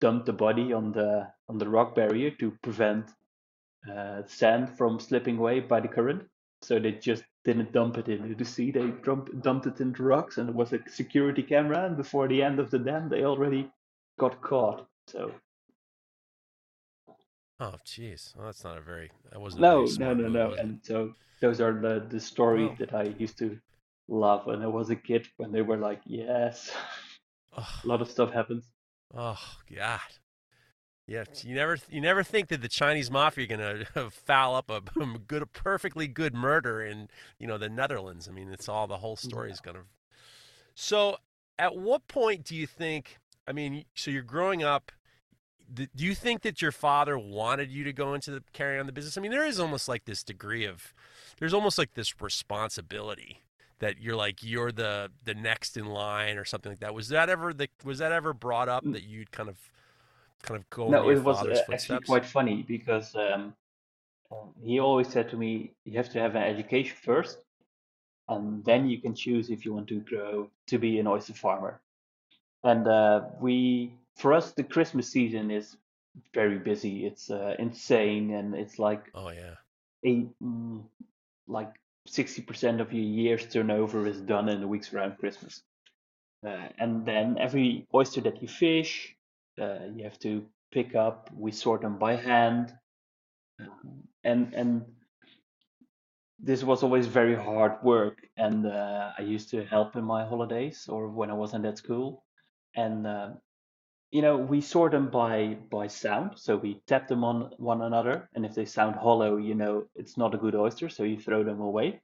dumped 0.00 0.26
the 0.26 0.32
body 0.32 0.72
on 0.72 0.92
the 0.92 1.28
on 1.48 1.58
the 1.58 1.68
rock 1.68 1.94
barrier 1.94 2.30
to 2.32 2.50
prevent 2.62 3.10
uh, 3.90 4.22
sand 4.26 4.70
from 4.76 5.00
slipping 5.00 5.38
away 5.38 5.60
by 5.60 5.80
the 5.80 5.88
current. 5.88 6.22
So 6.62 6.78
they 6.78 6.92
just 6.92 7.24
didn't 7.46 7.72
dump 7.72 7.96
it 7.96 8.08
into 8.08 8.34
the 8.34 8.44
sea. 8.44 8.70
They 8.70 8.88
dump, 9.04 9.30
dumped 9.40 9.66
it 9.66 9.80
into 9.80 10.02
rocks, 10.02 10.36
and 10.36 10.48
there 10.48 10.54
was 10.54 10.72
a 10.74 10.80
security 10.88 11.42
camera. 11.42 11.86
And 11.86 11.96
before 11.96 12.28
the 12.28 12.42
end 12.42 12.58
of 12.58 12.70
the 12.70 12.78
dam, 12.78 13.08
they 13.08 13.24
already 13.24 13.70
got 14.18 14.42
caught. 14.42 14.86
So 15.06 15.32
Oh, 17.58 17.74
jeez. 17.86 18.36
Well, 18.36 18.46
that's 18.46 18.64
not 18.64 18.76
a 18.76 18.82
very. 18.82 19.10
That 19.30 19.40
wasn't. 19.40 19.62
no, 19.62 19.86
no, 19.98 20.12
no, 20.12 20.28
no. 20.28 20.52
And 20.54 20.80
so 20.82 21.14
those 21.40 21.60
are 21.60 21.72
the 21.72 22.04
the 22.08 22.20
stories 22.20 22.68
Wow. 22.70 22.76
that 22.80 22.94
I 22.94 23.04
used 23.18 23.38
to 23.38 23.58
love 24.08 24.44
when 24.46 24.60
I 24.62 24.66
was 24.66 24.90
a 24.90 24.96
kid. 24.96 25.26
When 25.38 25.52
they 25.52 25.62
were 25.62 25.78
like, 25.78 26.00
yes, 26.04 26.70
Oh, 27.56 27.80
a 27.84 27.86
lot 27.86 28.02
of 28.02 28.10
stuff 28.10 28.30
happens. 28.32 28.64
oh 29.14 29.40
God. 29.74 30.00
Yeah, 31.06 31.24
you 31.42 31.54
never, 31.54 31.78
you 31.88 32.00
never 32.00 32.24
think 32.24 32.48
that 32.48 32.62
the 32.62 32.68
Chinese 32.68 33.10
mafia 33.10 33.44
are 33.44 33.84
gonna 33.94 34.10
foul 34.10 34.56
up 34.56 34.70
a 34.70 34.80
good, 35.26 35.42
a 35.42 35.46
perfectly 35.46 36.08
good 36.08 36.34
murder 36.34 36.82
in, 36.82 37.08
you 37.38 37.46
know, 37.46 37.58
the 37.58 37.68
Netherlands. 37.68 38.28
I 38.28 38.32
mean, 38.32 38.52
it's 38.52 38.68
all 38.68 38.86
the 38.86 38.96
whole 38.96 39.16
story 39.16 39.50
is 39.52 39.60
gonna. 39.60 39.84
So, 40.74 41.18
at 41.58 41.76
what 41.76 42.08
point 42.08 42.44
do 42.44 42.56
you 42.56 42.66
think? 42.66 43.18
I 43.46 43.52
mean, 43.52 43.84
so 43.94 44.10
you're 44.10 44.22
growing 44.22 44.64
up. 44.64 44.90
Do 45.72 45.88
you 45.96 46.14
think 46.14 46.42
that 46.42 46.62
your 46.62 46.70
father 46.70 47.18
wanted 47.18 47.72
you 47.72 47.82
to 47.84 47.92
go 47.92 48.14
into 48.14 48.30
the 48.30 48.42
carry 48.52 48.78
on 48.78 48.86
the 48.86 48.92
business? 48.92 49.18
I 49.18 49.20
mean, 49.20 49.32
there 49.32 49.44
is 49.44 49.58
almost 49.58 49.88
like 49.88 50.04
this 50.04 50.22
degree 50.22 50.64
of, 50.64 50.94
there's 51.40 51.52
almost 51.52 51.76
like 51.76 51.94
this 51.94 52.20
responsibility 52.20 53.42
that 53.80 54.00
you're 54.00 54.14
like 54.14 54.42
you're 54.42 54.70
the 54.72 55.10
the 55.24 55.34
next 55.34 55.76
in 55.76 55.86
line 55.86 56.38
or 56.38 56.44
something 56.44 56.72
like 56.72 56.80
that. 56.80 56.94
Was 56.94 57.08
that 57.08 57.28
ever 57.28 57.52
the 57.52 57.68
was 57.84 57.98
that 57.98 58.12
ever 58.12 58.32
brought 58.32 58.68
up 58.68 58.84
that 58.92 59.02
you'd 59.02 59.32
kind 59.32 59.48
of 59.48 59.58
kind 60.46 60.60
of 60.60 60.70
go 60.70 60.90
No, 60.90 61.10
it 61.10 61.22
was 61.22 61.42
uh, 61.42 61.62
actually 61.72 62.00
quite 62.00 62.24
funny 62.24 62.62
because 62.62 63.14
um, 63.14 63.54
um, 64.30 64.54
he 64.62 64.78
always 64.80 65.08
said 65.08 65.28
to 65.30 65.36
me, 65.36 65.72
"You 65.84 65.96
have 65.98 66.10
to 66.10 66.20
have 66.20 66.34
an 66.36 66.42
education 66.42 66.96
first, 67.02 67.38
and 68.28 68.64
then 68.64 68.88
you 68.88 69.00
can 69.00 69.14
choose 69.14 69.50
if 69.50 69.64
you 69.64 69.74
want 69.74 69.88
to 69.88 70.00
grow 70.00 70.50
to 70.68 70.78
be 70.78 70.98
an 70.98 71.06
oyster 71.06 71.34
farmer." 71.34 71.80
And 72.64 72.86
uh, 72.86 73.22
we, 73.40 73.92
for 74.16 74.32
us, 74.32 74.52
the 74.52 74.64
Christmas 74.64 75.08
season 75.10 75.50
is 75.50 75.76
very 76.34 76.58
busy. 76.58 77.06
It's 77.06 77.30
uh, 77.30 77.56
insane, 77.58 78.32
and 78.32 78.54
it's 78.54 78.78
like 78.78 79.12
Oh 79.14 79.30
yeah. 79.30 79.54
eight, 80.04 80.28
mm, 80.42 80.84
like 81.48 81.72
sixty 82.06 82.42
percent 82.42 82.80
of 82.80 82.92
your 82.92 83.04
year's 83.04 83.46
turnover 83.46 84.06
is 84.06 84.20
done 84.20 84.48
in 84.48 84.60
the 84.60 84.68
weeks 84.68 84.92
around 84.92 85.18
Christmas. 85.18 85.62
Uh, 86.46 86.68
and 86.78 87.04
then 87.04 87.38
every 87.38 87.86
oyster 87.92 88.20
that 88.20 88.40
you 88.40 88.46
fish, 88.48 89.15
uh, 89.60 89.86
you 89.94 90.04
have 90.04 90.18
to 90.20 90.44
pick 90.72 90.94
up. 90.94 91.30
We 91.34 91.52
sort 91.52 91.82
them 91.82 91.98
by 91.98 92.16
hand, 92.16 92.74
um, 93.60 94.02
and 94.24 94.54
and 94.54 94.84
this 96.38 96.62
was 96.62 96.82
always 96.82 97.06
very 97.06 97.34
hard 97.34 97.82
work. 97.82 98.18
And 98.36 98.66
uh, 98.66 99.12
I 99.18 99.22
used 99.22 99.50
to 99.50 99.64
help 99.64 99.96
in 99.96 100.04
my 100.04 100.24
holidays 100.26 100.86
or 100.88 101.08
when 101.08 101.30
I 101.30 101.34
wasn't 101.34 101.66
at 101.66 101.78
school, 101.78 102.24
and 102.74 103.06
uh, 103.06 103.30
you 104.10 104.22
know 104.22 104.36
we 104.36 104.60
sort 104.60 104.92
them 104.92 105.08
by 105.10 105.56
by 105.70 105.86
sound. 105.88 106.32
So 106.36 106.56
we 106.56 106.82
tap 106.86 107.08
them 107.08 107.24
on 107.24 107.52
one 107.58 107.82
another, 107.82 108.28
and 108.34 108.44
if 108.44 108.54
they 108.54 108.66
sound 108.66 108.96
hollow, 108.96 109.36
you 109.36 109.54
know 109.54 109.84
it's 109.94 110.16
not 110.16 110.34
a 110.34 110.38
good 110.38 110.54
oyster, 110.54 110.88
so 110.88 111.04
you 111.04 111.18
throw 111.18 111.44
them 111.44 111.60
away. 111.60 112.00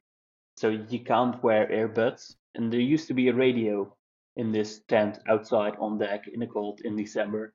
So 0.57 0.69
you 0.69 1.01
can't 1.01 1.43
wear 1.43 1.67
earbuds. 1.69 2.35
And 2.55 2.73
there 2.73 2.81
used 2.81 3.09
to 3.09 3.15
be 3.15 3.29
a 3.29 3.35
radio 3.35 3.97
in 4.37 4.53
this 4.53 4.81
tent 4.88 5.18
outside 5.29 5.75
on 5.79 5.99
deck 5.99 6.25
in 6.33 6.40
the 6.40 6.47
cold 6.47 6.81
in 6.85 6.97
December. 6.97 7.55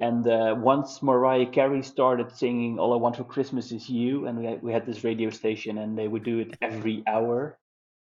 And 0.00 0.26
uh, 0.26 0.56
once 0.58 1.02
Mariah 1.02 1.46
Carey 1.46 1.82
started 1.82 2.32
singing 2.32 2.78
"All 2.78 2.92
I 2.92 2.96
Want 2.96 3.16
for 3.16 3.24
Christmas 3.24 3.70
Is 3.70 3.88
You," 3.88 4.26
and 4.26 4.38
we 4.38 4.44
had, 4.46 4.62
we 4.62 4.72
had 4.72 4.86
this 4.86 5.04
radio 5.04 5.30
station, 5.30 5.78
and 5.78 5.96
they 5.96 6.08
would 6.08 6.24
do 6.24 6.40
it 6.40 6.56
every 6.60 7.04
hour. 7.06 7.58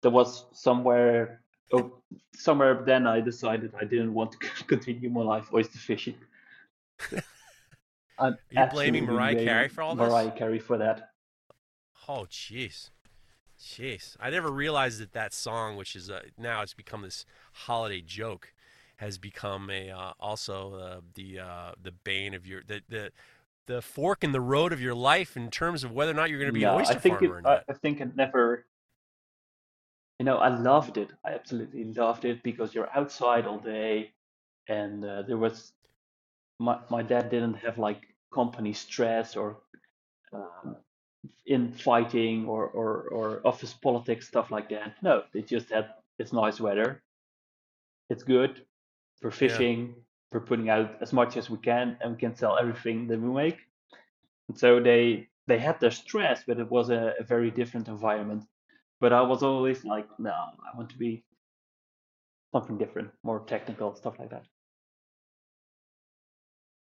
There 0.01 0.11
was 0.11 0.45
somewhere, 0.51 1.41
oh, 1.71 2.01
somewhere 2.35 2.83
then 2.85 3.07
I 3.07 3.21
decided 3.21 3.71
I 3.79 3.85
didn't 3.85 4.13
want 4.13 4.33
to 4.33 4.37
continue 4.67 5.09
my 5.09 5.21
life 5.21 5.49
oyster 5.53 5.79
fishing. 5.79 6.15
I'm 8.19 8.33
Are 8.33 8.65
you 8.65 8.65
blaming 8.71 9.05
Mariah 9.05 9.35
Carey 9.35 9.69
for 9.69 9.81
all 9.83 9.95
this? 9.95 10.09
Mariah 10.09 10.31
Carey 10.31 10.59
for 10.59 10.77
that. 10.79 11.11
Oh 12.09 12.25
jeez. 12.29 12.89
Jeez. 13.59 14.15
I 14.19 14.29
never 14.29 14.51
realized 14.51 14.99
that 15.01 15.13
that 15.13 15.33
song, 15.33 15.77
which 15.77 15.95
is 15.95 16.09
uh, 16.09 16.21
now 16.37 16.61
it's 16.61 16.73
become 16.73 17.01
this 17.01 17.25
holiday 17.53 18.01
joke, 18.01 18.53
has 18.97 19.17
become 19.17 19.69
a 19.69 19.89
uh, 19.89 20.13
also 20.19 20.75
uh, 20.75 21.01
the 21.15 21.39
uh, 21.39 21.71
the 21.81 21.91
bane 21.91 22.33
of 22.33 22.45
your 22.45 22.61
the, 22.65 22.81
the 22.87 23.11
the 23.65 23.81
fork 23.81 24.23
in 24.23 24.31
the 24.31 24.41
road 24.41 24.73
of 24.73 24.81
your 24.81 24.95
life 24.95 25.35
in 25.35 25.49
terms 25.49 25.83
of 25.83 25.91
whether 25.91 26.11
or 26.11 26.15
not 26.15 26.29
you're 26.29 26.39
going 26.39 26.49
to 26.49 26.53
be 26.53 26.61
No, 26.61 26.75
an 26.75 26.81
oyster 26.81 26.95
I 26.95 26.99
think 26.99 27.17
farmer 27.17 27.25
it, 27.25 27.31
or 27.39 27.41
I, 27.45 27.53
not. 27.55 27.63
I 27.69 27.73
think 27.73 28.01
it 28.01 28.15
never. 28.15 28.65
You 30.19 30.25
know, 30.25 30.37
I 30.37 30.49
loved 30.49 30.97
it. 30.97 31.11
I 31.25 31.33
absolutely 31.33 31.85
loved 31.93 32.25
it 32.25 32.41
because 32.43 32.73
you're 32.73 32.89
outside 32.95 33.45
all 33.45 33.59
day, 33.59 34.13
and 34.67 35.03
uh, 35.03 35.23
there 35.23 35.37
was 35.37 35.73
my 36.59 36.79
my 36.89 37.03
dad 37.03 37.29
didn't 37.29 37.55
have 37.55 37.77
like 37.77 38.01
company 38.33 38.73
stress 38.73 39.35
or 39.35 39.57
um, 40.33 40.75
infighting 41.45 42.45
or, 42.45 42.67
or 42.67 43.07
or 43.09 43.41
office 43.45 43.73
politics 43.73 44.27
stuff 44.27 44.51
like 44.51 44.69
that. 44.69 44.95
No, 45.01 45.23
they 45.33 45.41
just 45.41 45.69
had 45.69 45.89
it's 46.19 46.33
nice 46.33 46.59
weather. 46.59 47.01
It's 48.09 48.23
good. 48.23 48.65
We're 49.21 49.31
fishing. 49.31 49.95
We're 50.31 50.41
putting 50.41 50.69
out 50.69 51.01
as 51.01 51.13
much 51.13 51.37
as 51.37 51.49
we 51.49 51.57
can, 51.57 51.97
and 52.01 52.11
we 52.13 52.17
can 52.17 52.35
sell 52.35 52.57
everything 52.57 53.07
that 53.07 53.19
we 53.19 53.29
make. 53.29 53.57
And 54.49 54.57
so 54.57 54.79
they 54.79 55.27
they 55.47 55.57
had 55.57 55.79
their 55.79 55.91
stress, 55.91 56.43
but 56.45 56.59
it 56.59 56.69
was 56.69 56.89
a, 56.89 57.13
a 57.19 57.23
very 57.23 57.51
different 57.51 57.87
environment. 57.87 58.43
But 58.99 59.13
I 59.13 59.21
was 59.21 59.43
always 59.43 59.85
like, 59.85 60.07
no, 60.19 60.31
I 60.31 60.75
want 60.75 60.89
to 60.89 60.97
be 60.97 61.23
something 62.51 62.77
different, 62.77 63.11
more 63.23 63.41
technical, 63.45 63.95
stuff 63.95 64.19
like 64.19 64.29
that. 64.31 64.45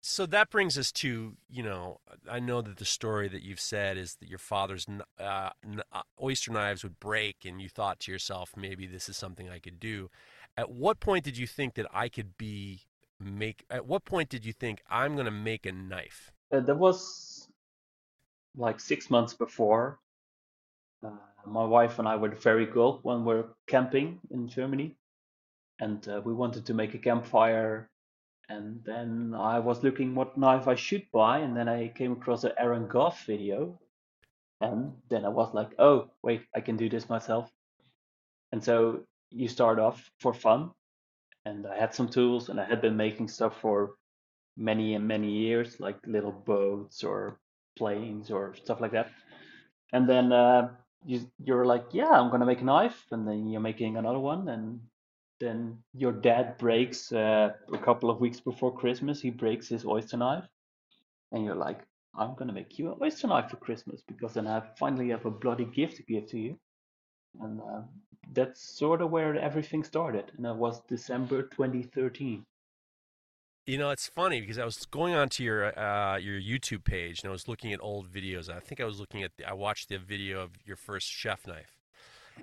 So 0.01 0.25
that 0.25 0.49
brings 0.49 0.77
us 0.77 0.91
to 0.91 1.35
you 1.49 1.63
know 1.63 1.99
I 2.29 2.39
know 2.39 2.61
that 2.61 2.77
the 2.77 2.85
story 2.85 3.27
that 3.29 3.43
you've 3.43 3.59
said 3.59 3.97
is 3.97 4.15
that 4.15 4.29
your 4.29 4.39
father's 4.39 4.87
uh, 5.19 5.49
uh, 5.91 6.01
oyster 6.21 6.51
knives 6.51 6.83
would 6.83 6.99
break, 6.99 7.45
and 7.45 7.61
you 7.61 7.69
thought 7.69 7.99
to 8.01 8.11
yourself 8.11 8.53
maybe 8.55 8.87
this 8.87 9.09
is 9.09 9.17
something 9.17 9.49
I 9.49 9.59
could 9.59 9.79
do. 9.79 10.09
At 10.57 10.71
what 10.71 10.99
point 10.99 11.23
did 11.25 11.37
you 11.37 11.47
think 11.47 11.75
that 11.75 11.87
I 11.93 12.09
could 12.09 12.37
be 12.37 12.81
make? 13.19 13.65
At 13.69 13.85
what 13.85 14.05
point 14.05 14.29
did 14.29 14.45
you 14.45 14.53
think 14.53 14.81
I'm 14.89 15.15
going 15.15 15.25
to 15.25 15.31
make 15.31 15.65
a 15.65 15.71
knife? 15.71 16.31
Uh, 16.51 16.61
that 16.61 16.75
was 16.75 17.47
like 18.55 18.79
six 18.79 19.09
months 19.09 19.33
before. 19.33 19.99
Uh, 21.05 21.11
my 21.45 21.63
wife 21.63 21.99
and 21.99 22.07
I 22.07 22.15
were 22.15 22.29
very 22.29 22.67
cool 22.67 22.99
when 23.03 23.23
we 23.23 23.35
are 23.35 23.45
camping 23.67 24.19
in 24.31 24.47
Germany, 24.47 24.95
and 25.79 26.07
uh, 26.07 26.21
we 26.23 26.33
wanted 26.33 26.65
to 26.65 26.73
make 26.73 26.93
a 26.93 26.97
campfire 26.97 27.89
and 28.49 28.83
then 28.83 29.33
I 29.37 29.59
was 29.59 29.83
looking 29.83 30.15
what 30.15 30.37
knife 30.37 30.67
I 30.67 30.75
should 30.75 31.05
buy, 31.13 31.39
and 31.39 31.55
then 31.55 31.69
I 31.69 31.89
came 31.89 32.13
across 32.13 32.43
an 32.43 32.53
Aaron 32.57 32.87
Gough 32.87 33.25
video, 33.25 33.79
and 34.61 34.93
then 35.09 35.23
I 35.25 35.29
was 35.29 35.53
like, 35.53 35.71
oh 35.79 36.09
wait, 36.23 36.41
I 36.55 36.61
can 36.61 36.75
do 36.75 36.89
this 36.89 37.09
myself. 37.09 37.49
And 38.51 38.63
so 38.63 39.01
you 39.29 39.47
start 39.47 39.79
off 39.79 40.11
for 40.19 40.33
fun, 40.33 40.71
and 41.45 41.67
I 41.67 41.77
had 41.77 41.93
some 41.93 42.09
tools, 42.09 42.49
and 42.49 42.59
I 42.59 42.65
had 42.65 42.81
been 42.81 42.97
making 42.97 43.27
stuff 43.27 43.61
for 43.61 43.91
many 44.57 44.95
and 44.95 45.07
many 45.07 45.31
years, 45.31 45.79
like 45.79 45.97
little 46.05 46.31
boats 46.33 47.03
or 47.03 47.39
planes 47.77 48.31
or 48.31 48.55
stuff 48.55 48.81
like 48.81 48.91
that. 48.91 49.11
And 49.93 50.09
then 50.09 50.33
uh, 50.33 50.69
you 51.05 51.29
you're 51.43 51.65
like, 51.65 51.85
yeah, 51.91 52.09
I'm 52.09 52.31
gonna 52.31 52.45
make 52.45 52.61
a 52.61 52.65
knife, 52.65 53.05
and 53.11 53.27
then 53.27 53.47
you're 53.47 53.61
making 53.61 53.97
another 53.97 54.19
one, 54.19 54.49
and 54.49 54.81
then 55.39 55.77
your 55.93 56.11
dad 56.11 56.57
breaks 56.57 57.11
uh, 57.11 57.53
a 57.73 57.77
couple 57.77 58.09
of 58.09 58.19
weeks 58.19 58.39
before 58.39 58.75
Christmas. 58.75 59.21
He 59.21 59.29
breaks 59.29 59.67
his 59.67 59.85
oyster 59.85 60.17
knife, 60.17 60.47
and 61.31 61.45
you're 61.45 61.55
like, 61.55 61.81
"I'm 62.15 62.35
gonna 62.35 62.53
make 62.53 62.77
you 62.77 62.91
an 62.91 62.97
oyster 63.01 63.27
knife 63.27 63.49
for 63.49 63.57
Christmas 63.57 64.01
because 64.07 64.33
then 64.33 64.47
I 64.47 64.61
finally 64.77 65.09
have 65.09 65.25
a 65.25 65.31
bloody 65.31 65.65
gift 65.65 65.97
to 65.97 66.03
give 66.03 66.27
to 66.27 66.39
you." 66.39 66.59
And 67.39 67.61
uh, 67.61 67.81
that's 68.33 68.61
sort 68.61 69.01
of 69.01 69.11
where 69.11 69.35
everything 69.35 69.83
started, 69.83 70.31
and 70.35 70.45
that 70.45 70.55
was 70.55 70.81
December 70.87 71.43
2013. 71.43 72.45
You 73.65 73.77
know, 73.77 73.91
it's 73.91 74.07
funny 74.07 74.41
because 74.41 74.57
I 74.57 74.65
was 74.65 74.85
going 74.87 75.13
onto 75.13 75.43
your 75.43 75.77
uh, 75.77 76.17
your 76.17 76.39
YouTube 76.41 76.83
page 76.83 77.21
and 77.21 77.29
I 77.29 77.31
was 77.31 77.47
looking 77.47 77.71
at 77.71 77.79
old 77.83 78.11
videos. 78.11 78.49
I 78.49 78.59
think 78.59 78.81
I 78.81 78.85
was 78.85 78.99
looking 78.99 79.21
at 79.21 79.31
the, 79.37 79.47
I 79.47 79.53
watched 79.53 79.89
the 79.89 79.99
video 79.99 80.41
of 80.41 80.51
your 80.65 80.75
first 80.75 81.07
chef 81.07 81.45
knife, 81.45 81.77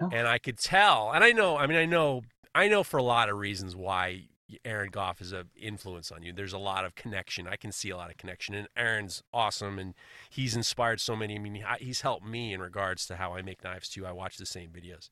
oh. 0.00 0.08
and 0.12 0.28
I 0.28 0.38
could 0.38 0.56
tell. 0.56 1.10
And 1.12 1.24
I 1.24 1.32
know, 1.32 1.56
I 1.56 1.66
mean, 1.66 1.78
I 1.78 1.84
know 1.84 2.22
I 2.56 2.68
know 2.68 2.82
for 2.82 2.96
a 2.96 3.02
lot 3.02 3.28
of 3.28 3.36
reasons 3.36 3.76
why 3.76 4.28
Aaron 4.64 4.88
Gough 4.88 5.20
is 5.20 5.32
an 5.32 5.50
influence 5.60 6.10
on 6.10 6.22
you. 6.22 6.32
There's 6.32 6.54
a 6.54 6.58
lot 6.58 6.86
of 6.86 6.94
connection. 6.94 7.46
I 7.46 7.56
can 7.56 7.70
see 7.70 7.90
a 7.90 7.96
lot 7.98 8.10
of 8.10 8.16
connection, 8.16 8.54
and 8.54 8.66
Aaron's 8.74 9.22
awesome, 9.30 9.78
and 9.78 9.92
he's 10.30 10.56
inspired 10.56 11.02
so 11.02 11.14
many. 11.14 11.34
I 11.34 11.38
mean, 11.38 11.62
he's 11.80 12.00
helped 12.00 12.24
me 12.24 12.54
in 12.54 12.60
regards 12.62 13.06
to 13.08 13.16
how 13.16 13.34
I 13.34 13.42
make 13.42 13.62
knives 13.62 13.90
too. 13.90 14.06
I 14.06 14.12
watch 14.12 14.38
the 14.38 14.46
same 14.46 14.70
videos. 14.70 15.10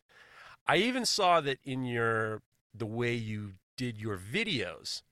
I 0.67 0.77
even 0.77 1.05
saw 1.05 1.43
that 1.43 1.59
in 1.65 1.85
your 1.85 2.41
the 2.75 2.87
way 2.87 3.13
you 3.13 3.53
did 3.77 4.01
your 4.01 4.17
videos. 4.17 5.03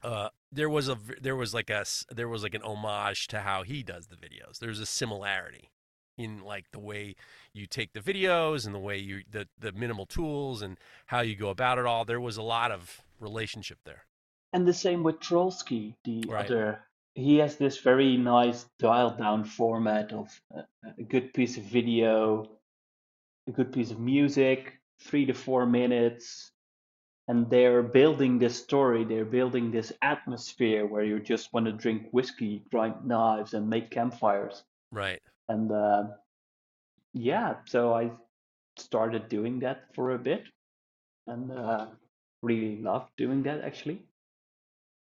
Uh, 0.00 0.28
there 0.52 0.70
was 0.70 0.88
a 0.88 0.96
there 1.20 1.34
was 1.34 1.54
like 1.54 1.70
a 1.70 1.84
there 2.08 2.28
was 2.28 2.44
like 2.44 2.54
an 2.54 2.62
homage 2.62 3.26
to 3.28 3.40
how 3.40 3.64
he 3.64 3.82
does 3.82 4.06
the 4.06 4.16
videos. 4.16 4.60
There's 4.60 4.78
a 4.78 4.86
similarity 4.86 5.70
in 6.18 6.42
like 6.44 6.70
the 6.72 6.78
way 6.78 7.14
you 7.54 7.66
take 7.66 7.92
the 7.92 8.00
videos 8.00 8.66
and 8.66 8.74
the 8.74 8.78
way 8.78 8.98
you 8.98 9.22
the 9.30 9.48
the 9.58 9.72
minimal 9.72 10.04
tools 10.04 10.60
and 10.60 10.76
how 11.06 11.20
you 11.20 11.36
go 11.36 11.48
about 11.48 11.78
it 11.78 11.86
all. 11.86 12.04
There 12.04 12.20
was 12.20 12.36
a 12.36 12.42
lot 12.42 12.70
of 12.70 13.00
relationship 13.20 13.78
there. 13.84 14.04
And 14.52 14.66
the 14.66 14.74
same 14.74 15.02
with 15.02 15.20
Trollsky, 15.20 15.94
the 16.04 16.24
right. 16.28 16.44
other. 16.44 16.80
He 17.14 17.38
has 17.38 17.56
this 17.56 17.80
very 17.80 18.16
nice 18.16 18.66
dialed 18.78 19.18
down 19.18 19.44
format 19.44 20.12
of 20.12 20.28
a, 20.54 20.64
a 20.98 21.02
good 21.02 21.34
piece 21.34 21.56
of 21.56 21.64
video, 21.64 22.48
a 23.48 23.52
good 23.52 23.72
piece 23.72 23.90
of 23.90 23.98
music, 23.98 24.78
three 25.00 25.26
to 25.26 25.34
four 25.34 25.66
minutes, 25.66 26.52
and 27.28 27.48
they're 27.50 27.82
building 27.82 28.38
this 28.38 28.56
story 28.56 29.04
they're 29.04 29.24
building 29.24 29.70
this 29.70 29.92
atmosphere 30.02 30.86
where 30.86 31.04
you 31.04 31.20
just 31.20 31.52
want 31.52 31.66
to 31.66 31.72
drink 31.72 32.08
whiskey 32.10 32.62
grind 32.70 33.04
knives 33.04 33.54
and 33.54 33.68
make 33.68 33.90
campfires 33.90 34.64
right 34.90 35.20
and 35.48 35.70
uh, 35.72 36.04
yeah, 37.12 37.56
so 37.66 37.92
I 37.94 38.12
started 38.76 39.28
doing 39.28 39.60
that 39.60 39.94
for 39.94 40.12
a 40.12 40.18
bit, 40.18 40.44
and 41.26 41.52
uh, 41.52 41.88
really 42.42 42.82
loved 42.82 43.12
doing 43.18 43.42
that 43.44 43.62
actually. 43.62 44.04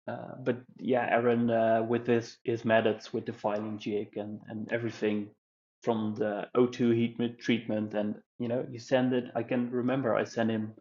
Uh, 0.07 0.35
but 0.43 0.57
yeah, 0.79 1.05
Aaron 1.11 1.49
uh, 1.49 1.83
with 1.83 2.07
his 2.07 2.37
his 2.43 2.63
methods 2.63 3.11
with 3.13 3.25
the 3.25 3.33
filing 3.33 3.77
jig 3.77 4.15
and 4.17 4.39
and 4.47 4.71
everything 4.71 5.29
from 5.83 6.15
the 6.15 6.49
O2 6.55 6.91
heat 6.93 7.17
treatment, 7.39 7.93
and 7.93 8.15
you 8.39 8.47
know, 8.47 8.65
you 8.71 8.79
send 8.79 9.13
it. 9.13 9.25
I 9.35 9.43
can 9.43 9.69
remember 9.69 10.15
I 10.15 10.23
sent 10.23 10.49
him 10.49 10.73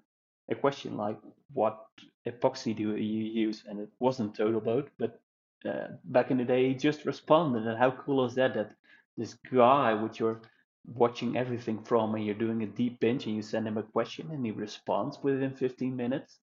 a 0.48 0.54
question 0.54 0.96
like, 0.96 1.18
"What 1.52 1.78
epoxy 2.26 2.74
do 2.76 2.96
you 2.96 3.24
use?" 3.46 3.64
And 3.68 3.80
it 3.80 3.90
wasn't 3.98 4.36
TotalBoat, 4.36 4.88
but 4.98 5.20
uh, 5.68 5.88
back 6.04 6.30
in 6.30 6.38
the 6.38 6.44
day, 6.44 6.68
he 6.68 6.74
just 6.74 7.04
responded. 7.04 7.66
And 7.66 7.78
how 7.78 7.90
cool 7.90 8.24
is 8.26 8.34
that? 8.36 8.54
That 8.54 8.72
this 9.16 9.36
guy 9.52 9.94
which 9.94 10.20
you're 10.20 10.40
watching 10.86 11.36
everything 11.36 11.82
from 11.82 12.14
and 12.14 12.24
you're 12.24 12.34
doing 12.34 12.62
a 12.62 12.66
deep 12.66 13.00
bench 13.00 13.26
and 13.26 13.34
you 13.34 13.42
send 13.42 13.66
him 13.66 13.76
a 13.76 13.82
question 13.82 14.30
and 14.30 14.44
he 14.44 14.52
responds 14.52 15.18
within 15.22 15.52
15 15.52 15.96
minutes 15.96 16.38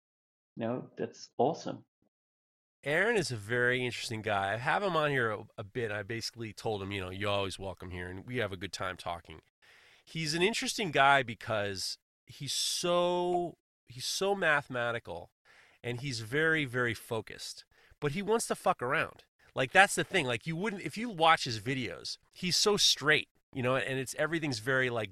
you 0.56 0.66
know 0.66 0.84
that's 0.96 1.30
awesome. 1.38 1.84
Aaron 2.84 3.16
is 3.16 3.32
a 3.32 3.36
very 3.36 3.84
interesting 3.84 4.22
guy. 4.22 4.54
I 4.54 4.56
have 4.56 4.84
him 4.84 4.96
on 4.96 5.10
here 5.10 5.30
a, 5.30 5.38
a 5.58 5.64
bit. 5.64 5.90
I 5.90 6.02
basically 6.02 6.52
told 6.52 6.82
him 6.82 6.92
you 6.92 7.00
know 7.00 7.10
you're 7.10 7.30
always 7.30 7.58
welcome 7.58 7.90
here 7.90 8.08
and 8.08 8.24
we 8.26 8.38
have 8.38 8.52
a 8.52 8.56
good 8.56 8.72
time 8.72 8.96
talking. 8.96 9.40
He's 10.04 10.34
an 10.34 10.42
interesting 10.42 10.90
guy 10.90 11.22
because 11.22 11.98
he's 12.26 12.52
so 12.52 13.56
he's 13.88 14.04
so 14.04 14.34
mathematical 14.34 15.30
and 15.82 16.00
he's 16.00 16.20
very 16.20 16.64
very 16.64 16.94
focused 16.94 17.64
but 18.00 18.12
he 18.12 18.22
wants 18.22 18.46
to 18.46 18.54
fuck 18.54 18.82
around 18.82 19.24
like 19.58 19.72
that's 19.72 19.96
the 19.96 20.04
thing. 20.04 20.24
Like 20.24 20.46
you 20.46 20.54
wouldn't 20.54 20.82
if 20.82 20.96
you 20.96 21.10
watch 21.10 21.42
his 21.42 21.58
videos, 21.58 22.16
he's 22.32 22.56
so 22.56 22.76
straight, 22.76 23.26
you 23.52 23.60
know, 23.60 23.74
and 23.74 23.98
it's 23.98 24.14
everything's 24.16 24.60
very 24.60 24.88
like 24.88 25.10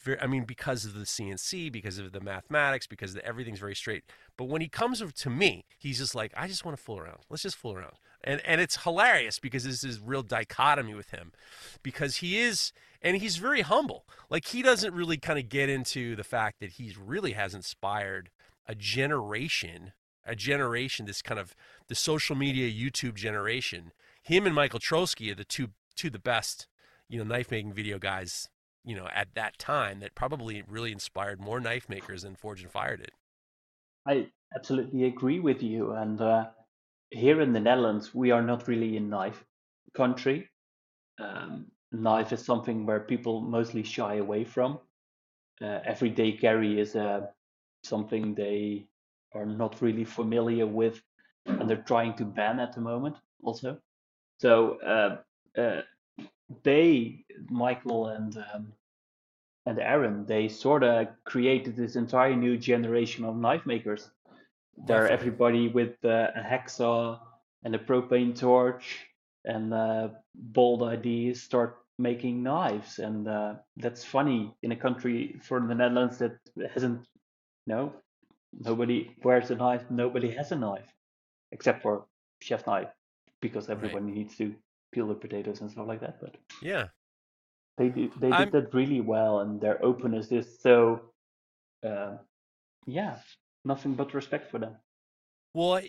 very, 0.00 0.18
I 0.20 0.26
mean, 0.26 0.44
because 0.44 0.86
of 0.86 0.94
the 0.94 1.04
CNC, 1.04 1.70
because 1.70 1.98
of 1.98 2.12
the 2.12 2.20
mathematics, 2.20 2.86
because 2.86 3.12
the, 3.12 3.24
everything's 3.24 3.58
very 3.58 3.74
straight. 3.74 4.04
But 4.38 4.46
when 4.46 4.62
he 4.62 4.68
comes 4.68 5.02
to 5.02 5.30
me, 5.30 5.66
he's 5.78 5.98
just 5.98 6.14
like, 6.14 6.32
I 6.34 6.48
just 6.48 6.64
want 6.64 6.76
to 6.78 6.82
fool 6.82 6.98
around. 6.98 7.18
Let's 7.28 7.42
just 7.42 7.56
fool 7.56 7.74
around. 7.74 7.96
And 8.22 8.40
and 8.46 8.58
it's 8.58 8.84
hilarious 8.84 9.38
because 9.38 9.64
this 9.64 9.84
is 9.84 10.00
real 10.00 10.22
dichotomy 10.22 10.94
with 10.94 11.10
him, 11.10 11.32
because 11.82 12.16
he 12.16 12.38
is, 12.38 12.72
and 13.02 13.18
he's 13.18 13.36
very 13.36 13.60
humble. 13.60 14.06
Like 14.30 14.46
he 14.46 14.62
doesn't 14.62 14.94
really 14.94 15.18
kind 15.18 15.38
of 15.38 15.50
get 15.50 15.68
into 15.68 16.16
the 16.16 16.24
fact 16.24 16.60
that 16.60 16.70
he 16.70 16.94
really 16.98 17.32
has 17.32 17.54
inspired 17.54 18.30
a 18.66 18.74
generation 18.74 19.92
a 20.26 20.34
generation, 20.34 21.06
this 21.06 21.22
kind 21.22 21.40
of 21.40 21.54
the 21.88 21.94
social 21.94 22.36
media 22.36 22.70
YouTube 22.70 23.14
generation. 23.14 23.92
Him 24.22 24.46
and 24.46 24.54
Michael 24.54 24.80
Trollsky 24.80 25.30
are 25.30 25.34
the 25.34 25.44
two 25.44 25.68
two 25.94 26.10
the 26.10 26.18
best, 26.18 26.66
you 27.08 27.18
know, 27.18 27.24
knife 27.24 27.50
making 27.50 27.72
video 27.72 27.98
guys, 27.98 28.48
you 28.84 28.96
know, 28.96 29.08
at 29.14 29.34
that 29.34 29.58
time 29.58 30.00
that 30.00 30.14
probably 30.14 30.62
really 30.66 30.92
inspired 30.92 31.40
more 31.40 31.60
knife 31.60 31.88
makers 31.88 32.22
than 32.22 32.34
Forged 32.34 32.64
in 32.64 32.68
Fire 32.68 32.96
did. 32.96 33.12
I 34.06 34.28
absolutely 34.54 35.04
agree 35.04 35.40
with 35.40 35.62
you. 35.62 35.92
And 35.92 36.20
uh, 36.20 36.46
here 37.10 37.40
in 37.40 37.52
the 37.52 37.60
Netherlands, 37.60 38.14
we 38.14 38.30
are 38.30 38.42
not 38.42 38.68
really 38.68 38.96
a 38.96 39.00
knife 39.00 39.44
country. 39.94 40.50
Um, 41.18 41.66
knife 41.92 42.32
is 42.32 42.44
something 42.44 42.86
where 42.86 43.00
people 43.00 43.40
mostly 43.40 43.82
shy 43.82 44.16
away 44.16 44.44
from. 44.44 44.80
Uh, 45.62 45.78
everyday 45.84 46.32
carry 46.32 46.80
is 46.80 46.96
uh, 46.96 47.26
something 47.84 48.34
they 48.34 48.88
are 49.34 49.46
not 49.46 49.80
really 49.82 50.04
familiar 50.04 50.66
with 50.66 51.00
and 51.46 51.68
they're 51.68 51.84
trying 51.86 52.14
to 52.14 52.24
ban 52.24 52.60
at 52.60 52.72
the 52.72 52.80
moment 52.80 53.16
also. 53.42 53.78
So 54.38 54.78
uh, 54.80 55.60
uh, 55.60 55.82
they, 56.62 57.24
Michael 57.50 58.08
and 58.08 58.36
um, 58.36 58.72
and 59.66 59.78
Aaron, 59.78 60.26
they 60.26 60.48
sort 60.48 60.82
of 60.82 61.08
created 61.24 61.76
this 61.76 61.96
entire 61.96 62.36
new 62.36 62.58
generation 62.58 63.24
of 63.24 63.36
knife 63.36 63.64
makers. 63.64 64.10
There, 64.86 65.08
everybody 65.08 65.68
with 65.68 66.04
uh, 66.04 66.28
a 66.34 66.42
hacksaw 66.42 67.18
and 67.62 67.74
a 67.74 67.78
propane 67.78 68.36
torch 68.38 69.06
and 69.44 69.72
uh, 69.72 70.08
bold 70.34 70.82
ideas 70.82 71.40
start 71.42 71.78
making 71.98 72.42
knives, 72.42 72.98
and 72.98 73.28
uh, 73.28 73.54
that's 73.76 74.04
funny 74.04 74.52
in 74.62 74.72
a 74.72 74.76
country 74.76 75.36
for 75.42 75.60
the 75.60 75.74
Netherlands 75.74 76.18
that 76.18 76.36
hasn't, 76.74 77.06
you 77.66 77.74
know, 77.74 77.92
Nobody 78.60 79.14
wears 79.22 79.50
a 79.50 79.56
knife. 79.56 79.82
Nobody 79.90 80.30
has 80.30 80.52
a 80.52 80.56
knife, 80.56 80.92
except 81.52 81.82
for 81.82 82.06
chef 82.40 82.66
knife, 82.66 82.88
because 83.40 83.68
everyone 83.68 84.06
right. 84.06 84.14
needs 84.14 84.36
to 84.36 84.54
peel 84.92 85.08
the 85.08 85.14
potatoes 85.14 85.60
and 85.60 85.70
stuff 85.70 85.86
like 85.86 86.00
that. 86.00 86.20
But 86.20 86.36
yeah, 86.62 86.88
they 87.76 87.88
did 87.88 88.12
they 88.20 88.30
did 88.30 88.52
that 88.52 88.74
really 88.74 89.00
well, 89.00 89.40
and 89.40 89.60
their 89.60 89.84
openness 89.84 90.32
is 90.32 90.58
so. 90.60 91.00
Uh, 91.84 92.16
yeah, 92.86 93.16
nothing 93.64 93.94
but 93.94 94.14
respect 94.14 94.50
for 94.50 94.58
them. 94.58 94.76
Well, 95.52 95.82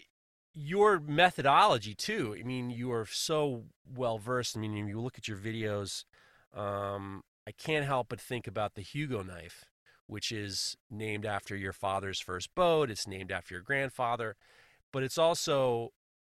your 0.54 1.00
methodology 1.00 1.94
too. 1.94 2.36
I 2.40 2.44
mean, 2.44 2.70
you 2.70 2.92
are 2.92 3.06
so 3.06 3.66
well 3.86 4.18
versed. 4.18 4.58
I 4.58 4.60
mean, 4.62 4.88
you 4.88 5.00
look 5.00 5.18
at 5.18 5.28
your 5.28 5.38
videos. 5.38 6.06
Um, 6.54 7.24
I 7.48 7.52
can't 7.52 7.86
help 7.86 8.10
but 8.10 8.22
think 8.22 8.48
about 8.48 8.76
the 8.76 8.82
Hugo 8.82 9.22
knife, 9.22 9.66
which 10.08 10.32
is 10.32 10.78
named 10.90 11.26
after 11.26 11.56
your 11.56 11.74
father's 11.74 12.20
first 12.20 12.54
boat. 12.56 12.90
It's 12.90 13.08
named 13.08 13.32
after 13.32 13.56
your 13.56 13.64
grandfather, 13.64 14.36
but 14.92 15.04
it's 15.04 15.18
also 15.18 15.94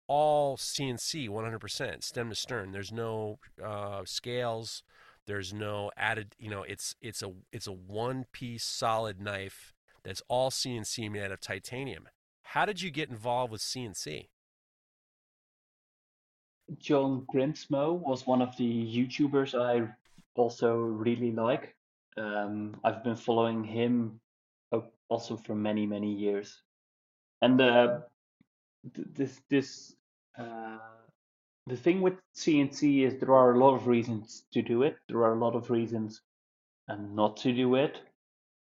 all 0.07 0.57
CNC 0.57 1.29
100% 1.29 2.03
stem 2.03 2.29
to 2.29 2.35
stern. 2.35 2.71
There's 2.71 2.91
no 2.91 3.39
uh, 3.63 4.03
scales. 4.05 4.83
There's 5.25 5.53
no 5.53 5.91
added. 5.97 6.35
You 6.39 6.49
know, 6.49 6.63
it's 6.63 6.95
it's 7.01 7.21
a 7.21 7.33
it's 7.51 7.67
a 7.67 7.73
one 7.73 8.25
piece 8.31 8.63
solid 8.63 9.19
knife 9.19 9.73
that's 10.03 10.21
all 10.29 10.49
CNC 10.49 11.11
made 11.11 11.23
out 11.23 11.31
of 11.33 11.41
titanium. 11.41 12.07
How 12.41 12.65
did 12.65 12.81
you 12.81 12.89
get 12.89 13.09
involved 13.09 13.51
with 13.51 13.59
CNC? 13.61 14.29
John 16.79 17.25
Grimsmo 17.33 17.93
was 17.93 18.27
one 18.27 18.41
of 18.41 18.55
the 18.57 18.63
YouTubers 18.65 19.53
I 19.53 19.93
also 20.35 20.75
really 20.75 21.31
like. 21.31 21.75
Um, 22.17 22.79
I've 22.83 23.03
been 23.03 23.15
following 23.15 23.63
him 23.63 24.19
also 25.09 25.37
for 25.37 25.55
many 25.55 25.85
many 25.85 26.13
years, 26.13 26.61
and 27.41 27.61
uh, 27.61 27.99
this 28.93 29.41
this 29.49 29.95
uh, 30.37 30.77
the 31.67 31.75
thing 31.77 32.01
with 32.01 32.15
CNC 32.35 33.05
is 33.05 33.19
there 33.19 33.35
are 33.35 33.53
a 33.53 33.59
lot 33.59 33.75
of 33.75 33.87
reasons 33.87 34.43
to 34.53 34.61
do 34.61 34.83
it. 34.83 34.97
There 35.07 35.23
are 35.23 35.33
a 35.33 35.39
lot 35.39 35.55
of 35.55 35.69
reasons 35.69 36.21
and 36.87 37.15
not 37.15 37.37
to 37.37 37.53
do 37.53 37.75
it. 37.75 38.01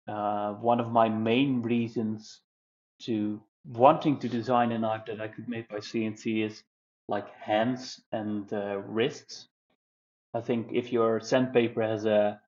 Uh, 0.08 0.53
one 0.53 0.80
of 0.80 0.91
my 0.91 1.10
main 1.10 1.62
reasons 1.62 2.41
to 3.01 3.41
wanting 3.66 4.18
to 4.20 4.30
design 4.30 4.72
a 4.72 4.80
knife 4.80 5.06
that 5.08 5.22
I 5.22 5.28
could 5.28 5.47
make 5.47 5.70
by 5.70 5.78
CNC 5.78 6.45
is 6.45 6.64
like 7.08 7.32
hands 7.34 8.01
and 8.12 8.51
uh, 8.53 8.80
wrists. 8.80 9.47
I 10.34 10.41
think 10.41 10.70
if 10.74 10.91
your 10.91 11.20
sandpaper 11.20 11.82
has 11.82 12.06
a 12.06 12.39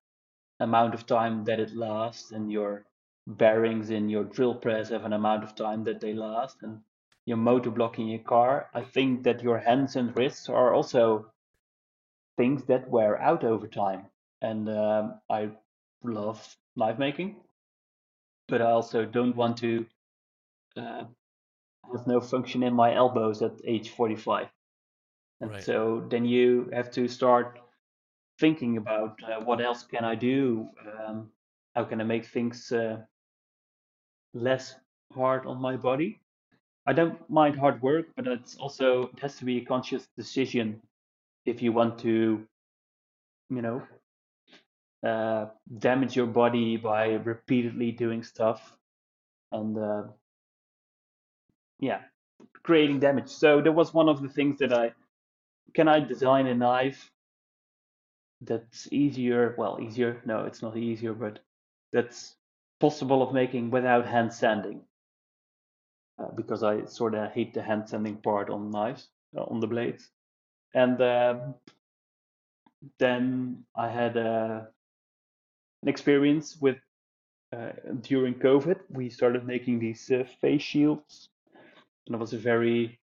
amount 0.60 0.94
of 0.94 1.06
time 1.06 1.44
that 1.44 1.60
it 1.60 1.74
lasts 1.74 2.32
and 2.32 2.50
your 2.50 2.84
bearings 3.26 3.90
in 3.90 4.08
your 4.08 4.24
drill 4.24 4.54
press 4.54 4.88
have 4.88 5.04
an 5.04 5.12
amount 5.12 5.44
of 5.44 5.54
time 5.54 5.84
that 5.84 6.00
they 6.00 6.14
last 6.14 6.62
and 6.62 6.80
your 7.28 7.36
motor 7.36 7.70
block 7.70 7.98
in 7.98 8.06
your 8.08 8.20
car, 8.20 8.70
I 8.72 8.80
think 8.80 9.22
that 9.24 9.42
your 9.42 9.58
hands 9.58 9.96
and 9.96 10.16
wrists 10.16 10.48
are 10.48 10.72
also 10.72 11.30
things 12.38 12.64
that 12.64 12.88
wear 12.88 13.20
out 13.20 13.44
over 13.44 13.68
time. 13.68 14.06
And 14.40 14.66
um, 14.70 15.20
I 15.28 15.50
love 16.02 16.56
knife 16.74 16.98
making, 16.98 17.36
but 18.48 18.62
I 18.62 18.70
also 18.70 19.04
don't 19.04 19.36
want 19.36 19.58
to 19.58 19.84
uh, 20.78 21.04
have 21.92 22.06
no 22.06 22.20
function 22.20 22.62
in 22.62 22.72
my 22.72 22.94
elbows 22.94 23.42
at 23.42 23.60
age 23.62 23.90
45. 23.90 24.48
And 25.42 25.50
right. 25.50 25.62
so 25.62 26.06
then 26.08 26.24
you 26.24 26.70
have 26.72 26.90
to 26.92 27.08
start 27.08 27.60
thinking 28.38 28.76
about 28.76 29.18
uh, 29.24 29.42
what 29.44 29.60
else 29.60 29.84
can 29.84 30.04
I 30.04 30.14
do? 30.14 30.68
Um, 30.86 31.30
how 31.74 31.84
can 31.84 32.00
I 32.00 32.04
make 32.04 32.26
things 32.26 32.72
uh, 32.72 32.98
less 34.34 34.74
hard 35.14 35.46
on 35.46 35.60
my 35.60 35.76
body? 35.76 36.20
I 36.86 36.92
don't 36.92 37.18
mind 37.28 37.58
hard 37.58 37.82
work, 37.82 38.06
but 38.16 38.26
it's 38.26 38.56
also 38.56 39.10
it 39.12 39.20
has 39.20 39.36
to 39.36 39.44
be 39.44 39.58
a 39.58 39.64
conscious 39.64 40.08
decision 40.16 40.80
if 41.44 41.62
you 41.62 41.72
want 41.72 41.98
to, 42.00 42.46
you 43.50 43.62
know, 43.62 43.82
uh, 45.06 45.46
damage 45.78 46.16
your 46.16 46.26
body 46.26 46.76
by 46.76 47.14
repeatedly 47.14 47.92
doing 47.92 48.22
stuff 48.22 48.72
and 49.52 49.78
uh, 49.78 50.02
yeah, 51.80 52.00
creating 52.62 53.00
damage. 53.00 53.28
So 53.28 53.60
that 53.60 53.72
was 53.72 53.94
one 53.94 54.08
of 54.08 54.22
the 54.22 54.28
things 54.28 54.58
that 54.58 54.72
I 54.72 54.92
can 55.74 55.88
I 55.88 56.00
design 56.00 56.46
a 56.46 56.54
knife 56.54 57.10
that's 58.42 58.88
easier. 58.92 59.54
Well, 59.58 59.78
easier. 59.80 60.22
No, 60.24 60.44
it's 60.44 60.62
not 60.62 60.76
easier, 60.76 61.14
but 61.14 61.40
that's 61.92 62.36
possible 62.80 63.22
of 63.22 63.34
making 63.34 63.70
without 63.70 64.06
hand 64.06 64.32
sanding. 64.32 64.82
Uh, 66.18 66.30
because 66.34 66.62
I 66.62 66.84
sort 66.84 67.14
of 67.14 67.30
hate 67.32 67.54
the 67.54 67.62
hand 67.62 67.88
sanding 67.88 68.16
part 68.16 68.50
on 68.50 68.70
knives, 68.70 69.08
uh, 69.36 69.44
on 69.44 69.60
the 69.60 69.68
blades. 69.68 70.10
And 70.74 71.00
uh, 71.00 71.38
then 72.98 73.64
I 73.76 73.88
had 73.88 74.16
uh, 74.16 74.62
an 75.82 75.88
experience 75.88 76.56
with 76.60 76.76
uh, 77.56 77.70
during 78.00 78.34
COVID. 78.34 78.80
We 78.90 79.10
started 79.10 79.46
making 79.46 79.78
these 79.78 80.10
uh, 80.10 80.24
face 80.40 80.62
shields 80.62 81.28
and 82.08 82.14
it 82.14 82.18
was 82.18 82.32
a 82.32 82.38
very 82.38 82.98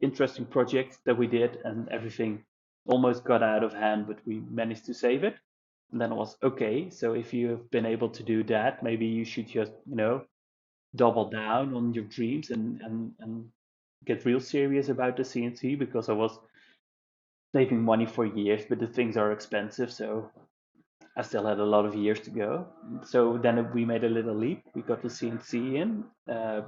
interesting 0.00 0.44
project 0.44 0.98
that 1.06 1.16
we 1.16 1.28
did, 1.28 1.58
and 1.64 1.88
everything 1.88 2.44
almost 2.88 3.24
got 3.24 3.42
out 3.42 3.64
of 3.64 3.72
hand, 3.72 4.06
but 4.06 4.18
we 4.26 4.40
managed 4.50 4.86
to 4.86 4.94
save 4.94 5.24
it. 5.24 5.36
And 5.92 6.00
then 6.00 6.12
it 6.12 6.16
was 6.16 6.36
okay. 6.42 6.90
So 6.90 7.14
if 7.14 7.32
you 7.32 7.50
have 7.50 7.70
been 7.70 7.86
able 7.86 8.08
to 8.10 8.22
do 8.22 8.42
that, 8.44 8.82
maybe 8.82 9.06
you 9.06 9.24
should 9.24 9.48
just 9.48 9.72
you 9.88 9.96
know 9.96 10.24
double 10.96 11.30
down 11.30 11.74
on 11.74 11.94
your 11.94 12.04
dreams 12.04 12.50
and 12.50 12.80
and 12.82 13.12
and 13.20 13.46
get 14.04 14.24
real 14.24 14.40
serious 14.40 14.88
about 14.88 15.16
the 15.16 15.22
CNC 15.22 15.78
because 15.78 16.08
I 16.08 16.12
was 16.12 16.38
saving 17.54 17.82
money 17.82 18.06
for 18.06 18.26
years, 18.26 18.64
but 18.68 18.78
the 18.78 18.86
things 18.86 19.16
are 19.16 19.32
expensive, 19.32 19.92
so 19.92 20.30
I 21.16 21.22
still 21.22 21.46
had 21.46 21.58
a 21.60 21.64
lot 21.64 21.86
of 21.86 21.94
years 21.94 22.20
to 22.20 22.30
go. 22.30 22.66
So 23.04 23.38
then 23.38 23.72
we 23.72 23.84
made 23.84 24.04
a 24.04 24.08
little 24.08 24.34
leap. 24.34 24.62
We 24.74 24.82
got 24.82 25.02
the 25.02 25.08
CNC 25.08 25.76
in. 25.76 26.04
Uh, 26.32 26.62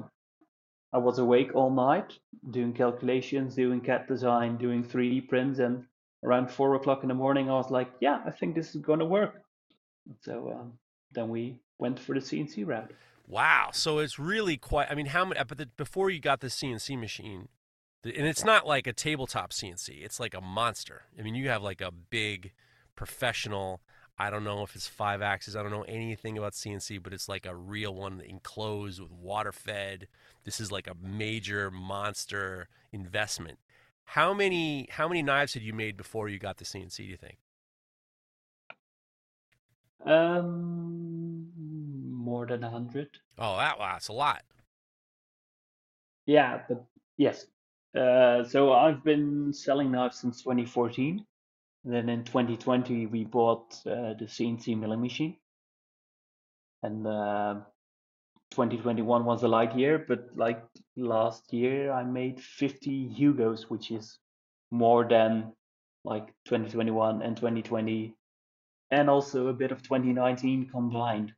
I 0.92 0.98
was 0.98 1.18
awake 1.18 1.50
all 1.54 1.70
night 1.70 2.18
doing 2.50 2.72
calculations, 2.72 3.54
doing 3.54 3.80
CAD 3.80 4.06
design, 4.08 4.56
doing 4.56 4.82
3D 4.82 5.28
prints, 5.28 5.58
and 5.58 5.84
around 6.22 6.50
four 6.50 6.74
o'clock 6.74 7.02
in 7.02 7.08
the 7.08 7.14
morning, 7.14 7.48
I 7.50 7.54
was 7.54 7.70
like, 7.70 7.90
"Yeah, 8.00 8.20
I 8.24 8.30
think 8.30 8.54
this 8.54 8.74
is 8.74 8.80
going 8.80 8.98
to 9.00 9.04
work." 9.04 9.42
So 10.22 10.52
um, 10.58 10.72
then 11.12 11.28
we 11.28 11.60
went 11.78 11.98
for 11.98 12.14
the 12.14 12.20
CNC 12.20 12.66
route. 12.66 12.92
Wow! 13.26 13.70
So 13.72 13.98
it's 13.98 14.18
really 14.18 14.56
quite. 14.56 14.90
I 14.90 14.94
mean, 14.94 15.06
how 15.06 15.24
many? 15.24 15.40
But 15.46 15.58
the, 15.58 15.66
before 15.66 16.10
you 16.10 16.20
got 16.20 16.40
the 16.40 16.48
CNC 16.48 16.98
machine, 16.98 17.48
and 18.04 18.26
it's 18.26 18.44
not 18.44 18.66
like 18.66 18.86
a 18.86 18.92
tabletop 18.92 19.52
CNC; 19.52 20.02
it's 20.02 20.18
like 20.18 20.34
a 20.34 20.40
monster. 20.40 21.02
I 21.18 21.22
mean, 21.22 21.34
you 21.34 21.48
have 21.48 21.62
like 21.62 21.80
a 21.80 21.92
big 21.92 22.52
professional 22.96 23.80
I 24.20 24.30
don't 24.30 24.42
know 24.42 24.64
if 24.64 24.74
it's 24.74 24.88
five 24.88 25.22
axis. 25.22 25.54
I 25.54 25.62
don't 25.62 25.70
know 25.70 25.82
anything 25.82 26.36
about 26.36 26.52
CNC, 26.52 27.02
but 27.02 27.12
it's 27.12 27.28
like 27.28 27.46
a 27.46 27.54
real 27.54 27.94
one 27.94 28.20
enclosed 28.20 29.00
with 29.00 29.12
water 29.12 29.52
fed. 29.52 30.08
This 30.44 30.60
is 30.60 30.72
like 30.72 30.88
a 30.88 30.96
major 31.00 31.70
monster 31.70 32.68
investment. 32.90 33.60
How 34.12 34.32
many 34.32 34.88
how 34.90 35.06
many 35.06 35.22
knives 35.22 35.52
had 35.52 35.62
you 35.62 35.74
made 35.74 35.98
before 35.98 36.30
you 36.30 36.38
got 36.38 36.56
the 36.56 36.64
CNC? 36.64 36.96
Do 36.96 37.02
you 37.04 37.18
think? 37.18 37.36
Um, 40.06 41.52
more 42.10 42.46
than 42.46 42.64
a 42.64 42.70
hundred. 42.70 43.10
Oh, 43.38 43.58
that 43.58 43.78
wow, 43.78 43.92
that's 43.92 44.08
a 44.08 44.14
lot. 44.14 44.44
Yeah, 46.24 46.62
but 46.66 46.86
yes. 47.18 47.44
Uh, 47.94 48.44
so 48.44 48.72
I've 48.72 49.04
been 49.04 49.52
selling 49.52 49.92
knives 49.92 50.18
since 50.18 50.42
2014. 50.42 51.26
And 51.84 51.92
then 51.92 52.08
in 52.08 52.24
2020, 52.24 53.06
we 53.06 53.24
bought 53.24 53.74
uh, 53.86 54.14
the 54.18 54.24
CNC 54.26 54.78
milling 54.78 55.02
machine. 55.02 55.36
And 56.82 57.06
uh, 57.06 57.56
2021 58.50 59.24
was 59.24 59.42
a 59.42 59.48
light 59.48 59.76
year, 59.76 60.04
but 60.06 60.28
like 60.36 60.62
last 60.96 61.52
year, 61.52 61.92
I 61.92 62.02
made 62.04 62.40
50 62.40 63.08
Hugos, 63.08 63.70
which 63.70 63.90
is 63.90 64.18
more 64.70 65.06
than 65.06 65.52
like 66.04 66.26
2021 66.46 67.22
and 67.22 67.36
2020, 67.36 68.14
and 68.90 69.10
also 69.10 69.48
a 69.48 69.52
bit 69.52 69.72
of 69.72 69.82
2019 69.82 70.68
combined. 70.70 71.32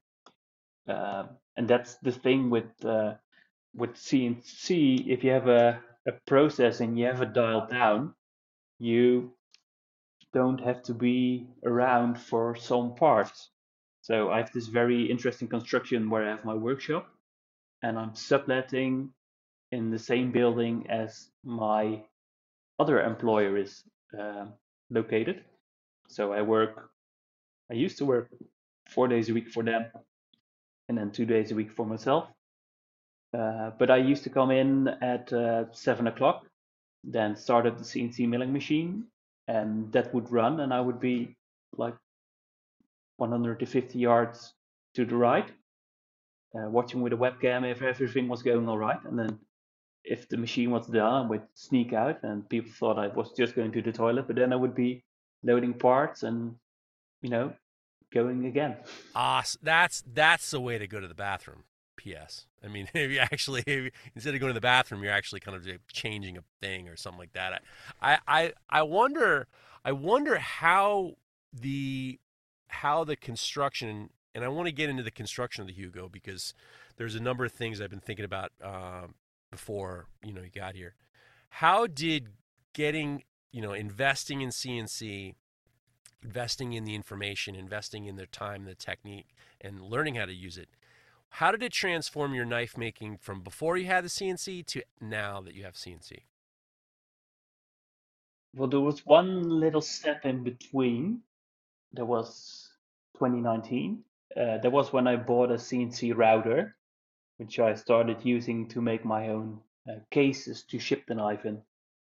Uh, 0.88 1.24
and 1.56 1.68
that's 1.68 1.96
the 1.96 2.12
thing 2.12 2.50
with 2.50 2.84
uh, 2.84 3.14
with 3.74 3.94
CNC. 3.94 5.06
If 5.06 5.24
you 5.24 5.30
have 5.30 5.48
a, 5.48 5.80
a 6.06 6.12
process 6.26 6.80
and 6.80 6.98
you 6.98 7.06
have 7.06 7.22
it 7.22 7.32
dialed 7.32 7.70
down, 7.70 8.14
you 8.78 9.32
don't 10.32 10.60
have 10.60 10.82
to 10.84 10.94
be 10.94 11.48
around 11.64 12.18
for 12.18 12.56
some 12.56 12.94
parts. 12.94 13.50
So 14.10 14.28
I 14.28 14.38
have 14.38 14.52
this 14.52 14.66
very 14.66 15.08
interesting 15.08 15.46
construction 15.46 16.10
where 16.10 16.26
I 16.26 16.30
have 16.30 16.44
my 16.44 16.54
workshop 16.54 17.08
and 17.80 17.96
I'm 17.96 18.12
subletting 18.16 19.10
in 19.70 19.92
the 19.92 20.00
same 20.00 20.32
building 20.32 20.84
as 20.90 21.28
my 21.44 22.02
other 22.80 23.00
employer 23.00 23.56
is 23.56 23.84
uh, 24.20 24.46
located. 24.90 25.44
So 26.08 26.32
I 26.32 26.42
work, 26.42 26.90
I 27.70 27.74
used 27.74 27.98
to 27.98 28.04
work 28.04 28.30
four 28.88 29.06
days 29.06 29.28
a 29.28 29.32
week 29.32 29.48
for 29.48 29.62
them 29.62 29.86
and 30.88 30.98
then 30.98 31.12
two 31.12 31.24
days 31.24 31.52
a 31.52 31.54
week 31.54 31.70
for 31.70 31.86
myself. 31.86 32.26
Uh, 33.32 33.70
but 33.78 33.92
I 33.92 33.98
used 33.98 34.24
to 34.24 34.30
come 34.30 34.50
in 34.50 34.88
at 34.88 35.32
uh, 35.32 35.66
seven 35.70 36.08
o'clock, 36.08 36.46
then 37.04 37.36
started 37.36 37.78
the 37.78 37.84
CNC 37.84 38.26
milling 38.28 38.52
machine, 38.52 39.04
and 39.46 39.92
that 39.92 40.12
would 40.12 40.32
run, 40.32 40.58
and 40.58 40.74
I 40.74 40.80
would 40.80 40.98
be 40.98 41.36
like 41.76 41.94
150 43.20 43.98
yards 43.98 44.54
to 44.94 45.04
the 45.04 45.14
right, 45.14 45.48
uh, 46.54 46.68
watching 46.68 47.00
with 47.02 47.12
a 47.12 47.16
webcam 47.16 47.70
if 47.70 47.82
everything 47.82 48.28
was 48.28 48.42
going 48.42 48.68
all 48.68 48.78
right, 48.78 48.98
and 49.04 49.18
then 49.18 49.38
if 50.04 50.28
the 50.28 50.36
machine 50.36 50.70
was 50.70 50.86
done, 50.86 51.26
I 51.26 51.28
would 51.28 51.42
sneak 51.54 51.92
out, 51.92 52.22
and 52.22 52.48
people 52.48 52.72
thought 52.72 52.98
I 52.98 53.08
was 53.08 53.32
just 53.36 53.54
going 53.54 53.72
to 53.72 53.82
the 53.82 53.92
toilet. 53.92 54.26
But 54.26 54.36
then 54.36 54.52
I 54.52 54.56
would 54.56 54.74
be 54.74 55.04
loading 55.42 55.74
parts 55.74 56.22
and, 56.22 56.56
you 57.22 57.30
know, 57.30 57.52
going 58.12 58.46
again. 58.46 58.76
Ah, 59.14 59.44
that's 59.62 60.02
that's 60.12 60.50
the 60.50 60.60
way 60.60 60.78
to 60.78 60.86
go 60.86 61.00
to 61.00 61.08
the 61.08 61.14
bathroom. 61.14 61.64
P.S. 61.96 62.46
I 62.64 62.68
mean, 62.68 62.88
if 62.94 63.10
you 63.10 63.18
actually 63.18 63.62
if, 63.66 63.92
instead 64.14 64.34
of 64.34 64.40
going 64.40 64.50
to 64.50 64.54
the 64.54 64.60
bathroom, 64.60 65.02
you're 65.02 65.12
actually 65.12 65.40
kind 65.40 65.56
of 65.56 65.66
changing 65.92 66.38
a 66.38 66.44
thing 66.60 66.88
or 66.88 66.96
something 66.96 67.18
like 67.18 67.34
that. 67.34 67.62
I 68.00 68.18
I 68.26 68.52
I 68.68 68.82
wonder 68.82 69.46
I 69.84 69.92
wonder 69.92 70.38
how 70.38 71.16
the 71.52 72.18
how 72.70 73.04
the 73.04 73.16
construction 73.16 74.10
and 74.34 74.44
I 74.44 74.48
want 74.48 74.66
to 74.66 74.72
get 74.72 74.88
into 74.88 75.02
the 75.02 75.10
construction 75.10 75.62
of 75.62 75.68
the 75.68 75.74
Hugo 75.74 76.08
because 76.08 76.54
there's 76.96 77.14
a 77.14 77.20
number 77.20 77.44
of 77.44 77.52
things 77.52 77.80
I've 77.80 77.90
been 77.90 78.00
thinking 78.00 78.24
about 78.24 78.52
um, 78.62 79.14
before 79.50 80.06
you 80.24 80.32
know 80.32 80.42
you 80.42 80.50
got 80.50 80.74
here. 80.74 80.94
How 81.50 81.86
did 81.86 82.28
getting 82.72 83.24
you 83.52 83.60
know 83.60 83.72
investing 83.72 84.40
in 84.40 84.50
CNC, 84.50 85.34
investing 86.22 86.72
in 86.72 86.84
the 86.84 86.94
information, 86.94 87.54
investing 87.54 88.06
in 88.06 88.16
their 88.16 88.26
time, 88.26 88.64
the 88.64 88.74
technique, 88.74 89.34
and 89.60 89.80
learning 89.80 90.14
how 90.14 90.26
to 90.26 90.34
use 90.34 90.56
it? 90.56 90.68
How 91.34 91.52
did 91.52 91.62
it 91.62 91.72
transform 91.72 92.34
your 92.34 92.44
knife 92.44 92.76
making 92.76 93.18
from 93.18 93.40
before 93.42 93.76
you 93.76 93.86
had 93.86 94.04
the 94.04 94.08
CNC 94.08 94.66
to 94.66 94.82
now 95.00 95.40
that 95.40 95.54
you 95.54 95.64
have 95.64 95.74
CNC? 95.74 96.18
Well, 98.54 98.68
there 98.68 98.80
was 98.80 99.06
one 99.06 99.42
little 99.48 99.80
step 99.80 100.24
in 100.24 100.42
between. 100.42 101.22
There 101.92 102.06
was 102.06 102.68
2019. 103.14 104.02
Uh, 104.36 104.58
that 104.58 104.70
was 104.70 104.92
when 104.92 105.06
I 105.06 105.16
bought 105.16 105.50
a 105.50 105.54
CNC 105.54 106.16
router 106.16 106.76
which 107.40 107.58
I 107.58 107.74
started 107.74 108.18
using 108.22 108.68
to 108.68 108.82
make 108.82 109.02
my 109.02 109.28
own 109.28 109.60
uh, 109.88 109.94
cases 110.10 110.62
to 110.64 110.78
ship 110.78 111.04
the 111.08 111.14
knife 111.14 111.46
in. 111.46 111.62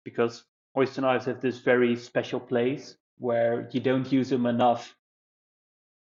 Because 0.04 0.42
oyster 0.76 1.00
knives 1.00 1.26
have 1.26 1.40
this 1.40 1.58
very 1.58 1.94
special 1.94 2.40
place 2.40 2.96
where 3.18 3.68
you 3.70 3.78
don't 3.78 4.10
use 4.10 4.30
them 4.30 4.46
enough 4.46 4.96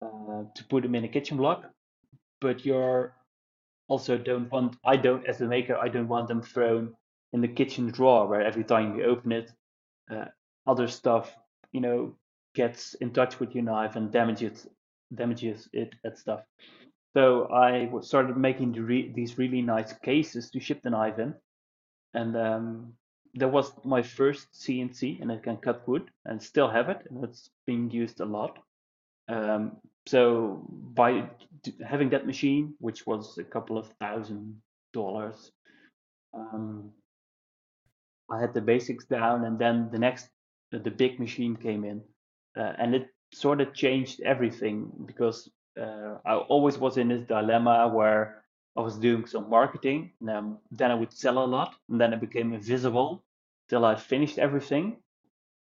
uh, 0.02 0.44
to 0.56 0.64
put 0.70 0.84
them 0.84 0.96
in 0.96 1.04
a 1.04 1.10
kitchen 1.10 1.36
block, 1.36 1.66
but 2.40 2.66
you're 2.66 3.14
also 3.90 4.18
don't 4.18 4.50
want, 4.50 4.78
I 4.86 4.96
don't, 4.96 5.28
as 5.28 5.42
a 5.42 5.48
maker, 5.48 5.76
I 5.76 5.90
don't 5.90 6.08
want 6.08 6.30
them 6.30 6.42
thrown 6.42 6.96
in 7.34 7.42
the 7.42 7.50
kitchen 7.50 7.92
drawer 7.92 8.26
where 8.26 8.42
every 8.42 8.64
time 8.64 8.96
you 8.96 9.04
open 9.04 9.34
it, 9.34 9.52
uh, 10.10 10.26
other 10.66 10.88
stuff, 10.88 11.36
you 11.74 11.82
know, 11.82 12.16
gets 12.60 12.94
in 12.96 13.10
touch 13.20 13.40
with 13.40 13.56
your 13.56 13.66
knife 13.72 13.96
and 13.96 14.12
damages 14.12 14.68
damages 15.16 15.70
it 15.74 15.96
and 16.04 16.18
stuff. 16.18 16.42
So 17.16 17.48
I 17.52 17.90
started 18.02 18.38
making 18.38 18.74
the 18.74 18.82
re- 18.82 19.12
these 19.16 19.38
really 19.38 19.62
nice 19.62 19.94
cases 19.94 20.52
to 20.52 20.60
ship 20.60 20.82
the 20.84 20.92
knife 20.92 21.20
in, 21.20 21.34
and 22.14 22.36
um, 22.38 22.94
that 23.36 23.52
was 23.58 23.72
my 23.84 24.02
first 24.04 24.48
CNC, 24.54 25.22
and 25.22 25.32
I 25.32 25.38
can 25.38 25.58
cut 25.58 25.88
wood 25.88 26.12
and 26.26 26.42
still 26.42 26.70
have 26.70 26.90
it, 26.90 27.02
and 27.10 27.24
it's 27.24 27.50
being 27.66 27.90
used 27.92 28.20
a 28.22 28.26
lot. 28.26 28.60
Um, 29.28 29.78
so 30.08 30.66
by 30.96 31.30
having 31.86 32.10
that 32.12 32.26
machine, 32.28 32.74
which 32.80 33.06
was 33.08 33.38
a 33.38 33.44
couple 33.44 33.78
of 33.78 33.88
thousand 34.00 34.62
dollars, 34.94 35.52
um, 36.34 36.92
I 38.32 38.40
had 38.40 38.54
the 38.54 38.62
basics 38.62 39.06
down, 39.06 39.46
and 39.46 39.58
then 39.58 39.90
the 39.92 40.00
next, 40.00 40.30
the 40.72 40.92
big 40.92 41.20
machine 41.20 41.56
came 41.56 41.84
in, 41.84 42.02
uh, 42.58 42.74
and 42.78 42.96
it 42.96 43.08
sort 43.34 43.62
of 43.62 43.74
changed 43.74 44.22
everything 44.22 44.92
because 45.06 45.50
uh, 45.80 46.18
I 46.26 46.36
always 46.36 46.78
was 46.78 46.98
in 46.98 47.10
this 47.10 47.24
dilemma 47.24 47.88
where 47.94 48.44
I 48.78 48.82
was 48.82 48.98
doing 48.98 49.26
some 49.26 49.50
marketing, 49.50 50.12
and 50.20 50.30
then, 50.30 50.58
then 50.72 50.92
I 50.92 50.96
would 50.96 51.12
sell 51.12 51.44
a 51.44 51.46
lot, 51.46 51.76
and 51.90 52.00
then 52.00 52.14
I 52.14 52.18
became 52.18 52.54
invisible 52.54 53.24
till 53.68 53.86
I 53.86 53.96
finished 53.96 54.38
everything. 54.38 54.98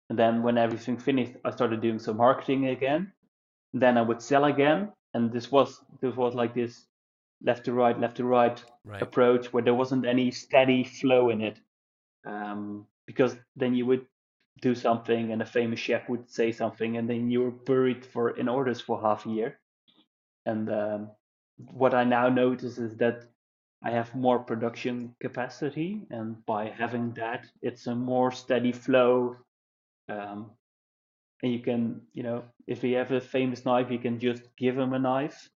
And 0.09 0.17
then 0.17 0.41
when 0.41 0.57
everything 0.57 0.97
finished, 0.97 1.33
I 1.45 1.51
started 1.51 1.81
doing 1.81 1.99
some 1.99 2.17
marketing 2.17 2.67
again. 2.67 3.11
Then 3.73 3.97
I 3.97 4.01
would 4.01 4.21
sell 4.21 4.45
again, 4.45 4.91
and 5.13 5.31
this 5.31 5.51
was 5.51 5.79
this 6.01 6.15
was 6.15 6.33
like 6.33 6.55
this 6.55 6.85
left 7.43 7.65
to 7.65 7.73
right, 7.73 7.99
left 7.99 8.17
to 8.17 8.25
right, 8.25 8.63
right. 8.83 9.01
approach 9.01 9.53
where 9.53 9.63
there 9.63 9.75
wasn't 9.75 10.05
any 10.05 10.31
steady 10.31 10.83
flow 10.83 11.29
in 11.29 11.41
it. 11.41 11.59
Um, 12.25 12.87
because 13.05 13.35
then 13.55 13.73
you 13.75 13.85
would 13.85 14.05
do 14.61 14.75
something, 14.75 15.31
and 15.31 15.41
a 15.41 15.45
famous 15.45 15.79
chef 15.79 16.09
would 16.09 16.29
say 16.29 16.51
something, 16.51 16.97
and 16.97 17.09
then 17.09 17.29
you 17.29 17.41
were 17.41 17.51
buried 17.51 18.05
for 18.05 18.31
in 18.31 18.47
orders 18.47 18.81
for 18.81 19.01
half 19.01 19.25
a 19.25 19.29
year. 19.29 19.59
And 20.45 20.69
um, 20.69 21.11
what 21.71 21.93
I 21.93 22.03
now 22.03 22.29
notice 22.29 22.77
is 22.77 22.95
that 22.97 23.25
I 23.83 23.91
have 23.91 24.13
more 24.15 24.39
production 24.39 25.15
capacity, 25.21 26.01
and 26.09 26.45
by 26.45 26.69
having 26.69 27.13
that, 27.13 27.45
it's 27.61 27.87
a 27.87 27.95
more 27.95 28.31
steady 28.31 28.71
flow. 28.71 29.37
Um, 30.09 30.51
and 31.41 31.53
you 31.53 31.59
can, 31.59 32.01
you 32.13 32.23
know, 32.23 32.43
if 32.67 32.83
you 32.83 32.97
have 32.97 33.11
a 33.11 33.21
famous 33.21 33.65
knife, 33.65 33.89
you 33.89 33.99
can 33.99 34.19
just 34.19 34.43
give 34.57 34.75
them 34.75 34.93
a 34.93 34.99
knife, 34.99 35.49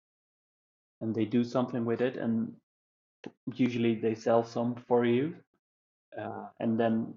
and 1.01 1.15
they 1.15 1.25
do 1.25 1.45
something 1.45 1.85
with 1.85 2.03
it, 2.03 2.17
and 2.17 2.53
usually 3.55 3.95
they 3.95 4.15
sell 4.15 4.45
some 4.45 4.75
for 4.75 5.05
you. 5.05 5.35
Uh, 6.19 6.47
and 6.59 6.79
then 6.79 7.15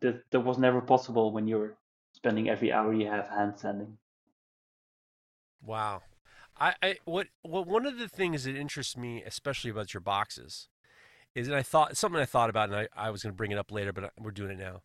that 0.00 0.22
that 0.30 0.40
was 0.40 0.58
never 0.58 0.80
possible 0.80 1.32
when 1.32 1.46
you're 1.46 1.76
spending 2.12 2.48
every 2.48 2.72
hour 2.72 2.92
you 2.92 3.06
have 3.06 3.28
hand 3.28 3.54
sanding. 3.56 3.98
Wow, 5.64 6.02
I, 6.58 6.74
I 6.82 6.96
what 7.04 7.28
what 7.42 7.66
one 7.66 7.86
of 7.86 7.98
the 7.98 8.08
things 8.08 8.44
that 8.44 8.56
interests 8.56 8.96
me, 8.96 9.22
especially 9.24 9.70
about 9.70 9.94
your 9.94 10.00
boxes, 10.00 10.68
is 11.34 11.48
and 11.48 11.56
I 11.56 11.62
thought 11.62 11.96
something 11.96 12.20
I 12.20 12.26
thought 12.26 12.50
about, 12.50 12.68
and 12.68 12.78
I, 12.78 12.88
I 12.96 13.10
was 13.10 13.22
going 13.22 13.32
to 13.32 13.36
bring 13.36 13.52
it 13.52 13.58
up 13.58 13.72
later, 13.72 13.92
but 13.92 14.04
uh, 14.04 14.08
we're 14.18 14.30
doing 14.30 14.52
it 14.52 14.58
now. 14.58 14.82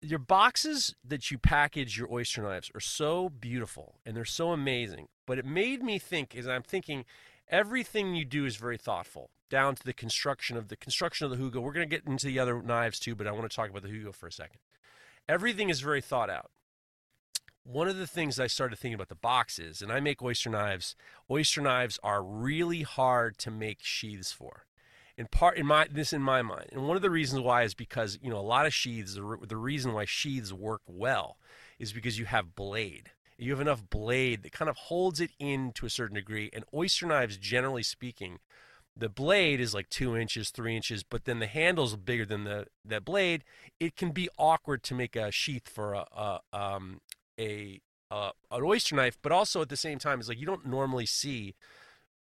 Your 0.00 0.18
boxes 0.18 0.94
that 1.04 1.30
you 1.30 1.38
package 1.38 1.96
your 1.96 2.12
oyster 2.12 2.42
knives 2.42 2.70
are 2.74 2.80
so 2.80 3.28
beautiful 3.28 4.00
and 4.04 4.16
they're 4.16 4.24
so 4.24 4.50
amazing. 4.50 5.06
But 5.26 5.38
it 5.38 5.44
made 5.44 5.80
me 5.80 6.00
think, 6.00 6.34
as 6.34 6.48
I'm 6.48 6.64
thinking, 6.64 7.04
everything 7.48 8.16
you 8.16 8.24
do 8.24 8.44
is 8.44 8.56
very 8.56 8.76
thoughtful, 8.76 9.30
down 9.52 9.74
to 9.74 9.84
the 9.84 9.92
construction 9.92 10.56
of 10.56 10.68
the 10.68 10.76
construction 10.76 11.26
of 11.26 11.30
the 11.30 11.36
Hugo. 11.36 11.60
We're 11.60 11.74
going 11.74 11.88
to 11.88 11.96
get 11.96 12.06
into 12.06 12.26
the 12.26 12.38
other 12.38 12.62
knives 12.62 12.98
too, 12.98 13.14
but 13.14 13.26
I 13.26 13.32
want 13.32 13.48
to 13.48 13.54
talk 13.54 13.68
about 13.68 13.82
the 13.82 13.90
Hugo 13.90 14.10
for 14.10 14.26
a 14.26 14.32
second. 14.32 14.58
Everything 15.28 15.68
is 15.68 15.80
very 15.80 16.00
thought 16.00 16.30
out 16.30 16.50
one 17.64 17.88
of 17.88 17.96
the 17.96 18.06
things 18.06 18.40
I 18.40 18.46
started 18.46 18.78
thinking 18.78 18.94
about 18.94 19.08
the 19.08 19.14
boxes, 19.14 19.82
and 19.82 19.92
I 19.92 20.00
make 20.00 20.22
oyster 20.22 20.50
knives. 20.50 20.96
Oyster 21.30 21.60
knives 21.60 21.98
are 22.02 22.22
really 22.22 22.82
hard 22.82 23.38
to 23.38 23.50
make 23.50 23.78
sheaths 23.82 24.32
for. 24.32 24.64
In 25.16 25.26
part, 25.26 25.58
in 25.58 25.66
my 25.66 25.86
this 25.90 26.12
in 26.12 26.22
my 26.22 26.42
mind, 26.42 26.70
and 26.72 26.88
one 26.88 26.96
of 26.96 27.02
the 27.02 27.10
reasons 27.10 27.42
why 27.42 27.62
is 27.62 27.74
because 27.74 28.18
you 28.22 28.30
know 28.30 28.38
a 28.38 28.40
lot 28.40 28.66
of 28.66 28.74
sheaths. 28.74 29.14
The, 29.14 29.38
the 29.46 29.56
reason 29.56 29.92
why 29.92 30.06
sheaths 30.06 30.52
work 30.52 30.82
well 30.86 31.36
is 31.78 31.92
because 31.92 32.18
you 32.18 32.24
have 32.24 32.56
blade. 32.56 33.10
You 33.38 33.50
have 33.50 33.60
enough 33.60 33.88
blade 33.88 34.42
that 34.42 34.52
kind 34.52 34.68
of 34.68 34.76
holds 34.76 35.20
it 35.20 35.30
in 35.38 35.72
to 35.72 35.86
a 35.86 35.90
certain 35.90 36.14
degree. 36.14 36.50
And 36.52 36.64
oyster 36.72 37.06
knives, 37.06 37.36
generally 37.36 37.82
speaking, 37.82 38.38
the 38.96 39.08
blade 39.08 39.60
is 39.60 39.74
like 39.74 39.88
two 39.88 40.16
inches, 40.16 40.50
three 40.50 40.76
inches, 40.76 41.02
but 41.02 41.24
then 41.24 41.38
the 41.38 41.46
handle's 41.46 41.96
bigger 41.96 42.26
than 42.26 42.44
the 42.44 42.66
that 42.84 43.04
blade. 43.04 43.44
It 43.80 43.96
can 43.96 44.10
be 44.10 44.28
awkward 44.38 44.82
to 44.84 44.94
make 44.94 45.16
a 45.16 45.30
sheath 45.30 45.68
for 45.68 45.94
a, 45.94 46.06
a 46.14 46.40
um, 46.52 47.00
a 47.38 47.80
uh, 48.10 48.32
an 48.50 48.62
oyster 48.62 48.94
knife, 48.94 49.16
but 49.22 49.32
also 49.32 49.62
at 49.62 49.70
the 49.70 49.76
same 49.76 49.98
time, 49.98 50.20
it's 50.20 50.28
like 50.28 50.38
you 50.38 50.46
don't 50.46 50.66
normally 50.66 51.06
see 51.06 51.54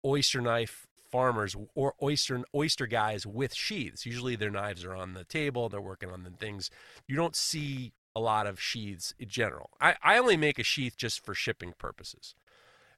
oyster 0.05 0.39
knife 0.39 0.87
farmers 1.09 1.55
or 1.73 1.95
oyster 2.01 2.43
oyster 2.55 2.85
guys 2.85 3.25
with 3.25 3.55
sheaths. 3.55 4.05
Usually 4.05 4.35
their 4.35 4.51
knives 4.51 4.85
are 4.85 4.95
on 4.95 5.13
the 5.13 5.23
table, 5.23 5.69
they're 5.69 5.81
working 5.81 6.11
on 6.11 6.23
the 6.23 6.29
things. 6.29 6.69
You 7.07 7.15
don't 7.15 7.35
see 7.35 7.93
a 8.15 8.19
lot 8.19 8.45
of 8.45 8.59
sheaths 8.61 9.13
in 9.17 9.29
general. 9.29 9.71
I, 9.81 9.95
I 10.03 10.17
only 10.17 10.37
make 10.37 10.59
a 10.59 10.63
sheath 10.63 10.95
just 10.97 11.23
for 11.25 11.33
shipping 11.33 11.73
purposes. 11.77 12.35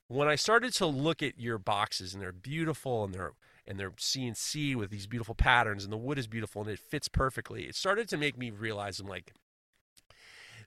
When 0.07 0.27
I 0.27 0.35
started 0.35 0.73
to 0.73 0.85
look 0.85 1.23
at 1.23 1.39
your 1.39 1.57
boxes 1.57 2.13
and 2.13 2.21
they're 2.21 2.33
beautiful 2.33 3.05
and 3.05 3.13
they're 3.13 3.33
and 3.71 3.79
they're 3.79 3.91
CNC 3.91 4.75
with 4.75 4.89
these 4.89 5.07
beautiful 5.07 5.33
patterns 5.33 5.85
and 5.85 5.93
the 5.93 5.97
wood 5.97 6.19
is 6.19 6.27
beautiful 6.27 6.61
and 6.61 6.69
it 6.69 6.79
fits 6.79 7.07
perfectly, 7.07 7.63
it 7.63 7.75
started 7.75 8.09
to 8.09 8.17
make 8.17 8.37
me 8.37 8.51
realize 8.51 8.99
I'm 8.99 9.07
like 9.07 9.33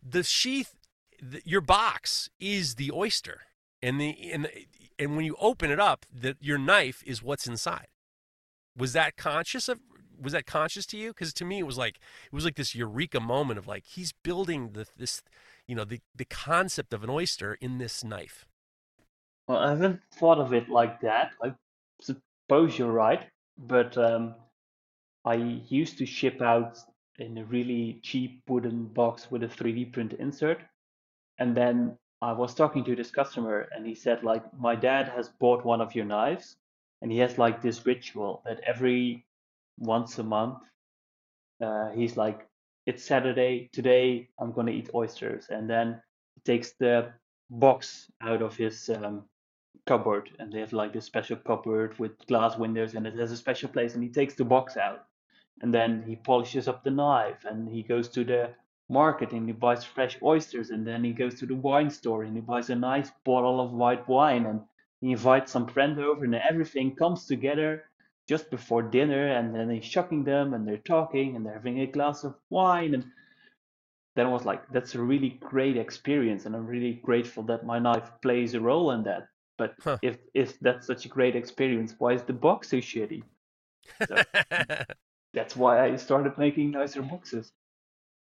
the 0.02 0.22
sheath 0.22 0.74
the, 1.20 1.42
your 1.44 1.60
box 1.60 2.28
is 2.40 2.74
the 2.74 2.90
oyster, 2.92 3.42
and 3.82 4.00
the 4.00 4.30
and 4.32 4.48
and 4.98 5.16
when 5.16 5.24
you 5.24 5.36
open 5.40 5.70
it 5.70 5.80
up, 5.80 6.06
that 6.12 6.36
your 6.40 6.58
knife 6.58 7.02
is 7.06 7.22
what's 7.22 7.46
inside. 7.46 7.88
Was 8.76 8.92
that 8.92 9.16
conscious 9.16 9.68
of? 9.68 9.80
Was 10.20 10.32
that 10.32 10.46
conscious 10.46 10.86
to 10.86 10.96
you? 10.96 11.08
Because 11.08 11.32
to 11.34 11.44
me, 11.44 11.58
it 11.58 11.66
was 11.66 11.78
like 11.78 11.96
it 11.96 12.34
was 12.34 12.44
like 12.44 12.56
this 12.56 12.74
eureka 12.74 13.20
moment 13.20 13.58
of 13.58 13.66
like 13.66 13.84
he's 13.84 14.12
building 14.12 14.70
the 14.72 14.86
this, 14.96 15.22
you 15.66 15.74
know, 15.74 15.84
the 15.84 16.00
the 16.14 16.24
concept 16.24 16.92
of 16.92 17.04
an 17.04 17.10
oyster 17.10 17.54
in 17.60 17.78
this 17.78 18.04
knife. 18.04 18.46
Well, 19.48 19.58
I 19.58 19.70
haven't 19.70 20.00
thought 20.18 20.38
of 20.38 20.52
it 20.52 20.68
like 20.68 21.00
that. 21.00 21.32
I 21.42 21.54
suppose 22.44 22.78
you're 22.78 22.92
right, 22.92 23.24
but 23.58 23.96
um, 23.98 24.34
I 25.24 25.34
used 25.34 25.98
to 25.98 26.06
ship 26.06 26.42
out 26.42 26.78
in 27.18 27.38
a 27.38 27.44
really 27.44 28.00
cheap 28.02 28.42
wooden 28.48 28.86
box 28.86 29.30
with 29.30 29.44
a 29.44 29.48
3D 29.48 29.92
print 29.92 30.14
insert, 30.14 30.60
and 31.38 31.56
then 31.56 31.96
I 32.22 32.32
was 32.32 32.54
talking 32.54 32.84
to 32.84 32.96
this 32.96 33.10
customer 33.10 33.68
and 33.72 33.86
he 33.86 33.94
said 33.94 34.24
like 34.24 34.44
my 34.58 34.74
dad 34.74 35.08
has 35.08 35.28
bought 35.28 35.64
one 35.64 35.82
of 35.82 35.94
your 35.94 36.06
knives 36.06 36.56
and 37.02 37.12
he 37.12 37.18
has 37.18 37.36
like 37.38 37.60
this 37.60 37.84
ritual 37.84 38.42
that 38.46 38.60
every 38.66 39.26
once 39.78 40.18
a 40.18 40.22
month 40.22 40.58
uh, 41.62 41.90
he's 41.90 42.16
like, 42.16 42.46
it's 42.86 43.04
Saturday 43.04 43.70
today. 43.72 44.28
I'm 44.38 44.52
gonna 44.52 44.72
eat 44.72 44.90
oysters, 44.94 45.46
and 45.50 45.68
then 45.68 46.00
he 46.34 46.40
takes 46.42 46.72
the 46.78 47.12
box 47.50 48.10
out 48.20 48.42
of 48.42 48.56
his 48.56 48.90
um, 48.90 49.24
cupboard, 49.86 50.30
and 50.38 50.52
they 50.52 50.60
have 50.60 50.72
like 50.72 50.92
this 50.92 51.04
special 51.04 51.36
cupboard 51.36 51.98
with 51.98 52.26
glass 52.26 52.56
windows, 52.56 52.94
and 52.94 53.06
it 53.06 53.14
has 53.18 53.32
a 53.32 53.36
special 53.36 53.68
place. 53.68 53.94
And 53.94 54.02
he 54.02 54.10
takes 54.10 54.34
the 54.34 54.44
box 54.44 54.76
out, 54.76 55.06
and 55.60 55.72
then 55.72 56.02
he 56.06 56.16
polishes 56.16 56.68
up 56.68 56.84
the 56.84 56.90
knife, 56.90 57.44
and 57.44 57.68
he 57.68 57.82
goes 57.82 58.08
to 58.10 58.24
the 58.24 58.50
market 58.90 59.32
and 59.32 59.46
he 59.46 59.52
buys 59.52 59.82
fresh 59.82 60.18
oysters, 60.22 60.70
and 60.70 60.86
then 60.86 61.02
he 61.02 61.12
goes 61.12 61.34
to 61.34 61.46
the 61.46 61.54
wine 61.54 61.88
store 61.88 62.22
and 62.22 62.34
he 62.34 62.40
buys 62.42 62.68
a 62.68 62.74
nice 62.74 63.10
bottle 63.24 63.60
of 63.60 63.72
white 63.72 64.06
wine, 64.08 64.46
and 64.46 64.60
he 65.00 65.12
invites 65.12 65.52
some 65.52 65.66
friends 65.66 65.98
over, 65.98 66.24
and 66.24 66.34
everything 66.34 66.94
comes 66.94 67.26
together 67.26 67.84
just 68.28 68.50
before 68.50 68.82
dinner, 68.82 69.28
and 69.28 69.54
then 69.54 69.70
he's 69.70 69.84
shocking 69.84 70.24
them, 70.24 70.54
and 70.54 70.66
they're 70.66 70.76
talking, 70.78 71.34
and 71.34 71.44
they're 71.44 71.54
having 71.54 71.80
a 71.80 71.86
glass 71.86 72.24
of 72.24 72.34
wine, 72.50 72.94
and 72.94 73.04
then 74.16 74.26
I 74.26 74.30
was 74.30 74.44
like, 74.44 74.68
that's 74.70 74.94
a 74.94 75.02
really 75.02 75.38
great 75.40 75.76
experience, 75.76 76.46
and 76.46 76.54
I'm 76.54 76.66
really 76.66 77.00
grateful 77.02 77.42
that 77.44 77.66
my 77.66 77.78
knife 77.78 78.10
plays 78.22 78.54
a 78.54 78.60
role 78.60 78.90
in 78.92 79.02
that. 79.04 79.28
But 79.58 79.76
Huh. 79.80 79.98
if 80.02 80.18
if 80.34 80.58
that's 80.60 80.86
such 80.86 81.06
a 81.06 81.08
great 81.08 81.36
experience, 81.36 81.94
why 81.98 82.12
is 82.14 82.22
the 82.24 82.32
box 82.32 82.70
so 82.70 82.78
shitty? 82.78 83.22
So 84.08 84.24
that's 85.34 85.54
why 85.56 85.84
I 85.84 85.96
started 85.96 86.38
making 86.38 86.70
nicer 86.70 87.02
boxes. 87.02 87.52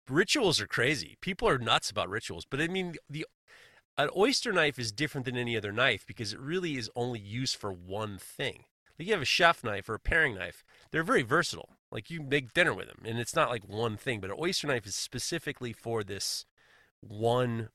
rituals 0.09 0.59
are 0.61 0.67
crazy. 0.67 1.17
People 1.21 1.47
are 1.47 1.57
nuts 1.57 1.89
about 1.89 2.09
rituals, 2.09 2.45
but 2.45 2.61
I 2.61 2.67
mean 2.67 2.95
the 3.09 3.25
an 3.97 4.09
oyster 4.17 4.53
knife 4.53 4.79
is 4.79 4.91
different 4.91 5.25
than 5.25 5.37
any 5.37 5.57
other 5.57 5.71
knife 5.71 6.05
because 6.07 6.33
it 6.33 6.39
really 6.39 6.77
is 6.77 6.89
only 6.95 7.19
used 7.19 7.57
for 7.57 7.71
one 7.73 8.17
thing. 8.17 8.65
Like 8.97 9.07
you 9.07 9.13
have 9.13 9.21
a 9.21 9.25
chef 9.25 9.63
knife 9.63 9.89
or 9.89 9.95
a 9.95 9.99
paring 9.99 10.35
knife, 10.35 10.63
they're 10.91 11.03
very 11.03 11.23
versatile. 11.23 11.77
Like 11.91 12.09
you 12.09 12.21
make 12.21 12.53
dinner 12.53 12.73
with 12.73 12.87
them, 12.87 13.01
and 13.05 13.19
it's 13.19 13.35
not 13.35 13.49
like 13.49 13.67
one 13.67 13.97
thing. 13.97 14.21
But 14.21 14.31
an 14.31 14.37
oyster 14.39 14.67
knife 14.67 14.87
is 14.87 14.95
specifically 14.95 15.73
for 15.73 16.03
this 16.03 16.45
one 17.01 17.69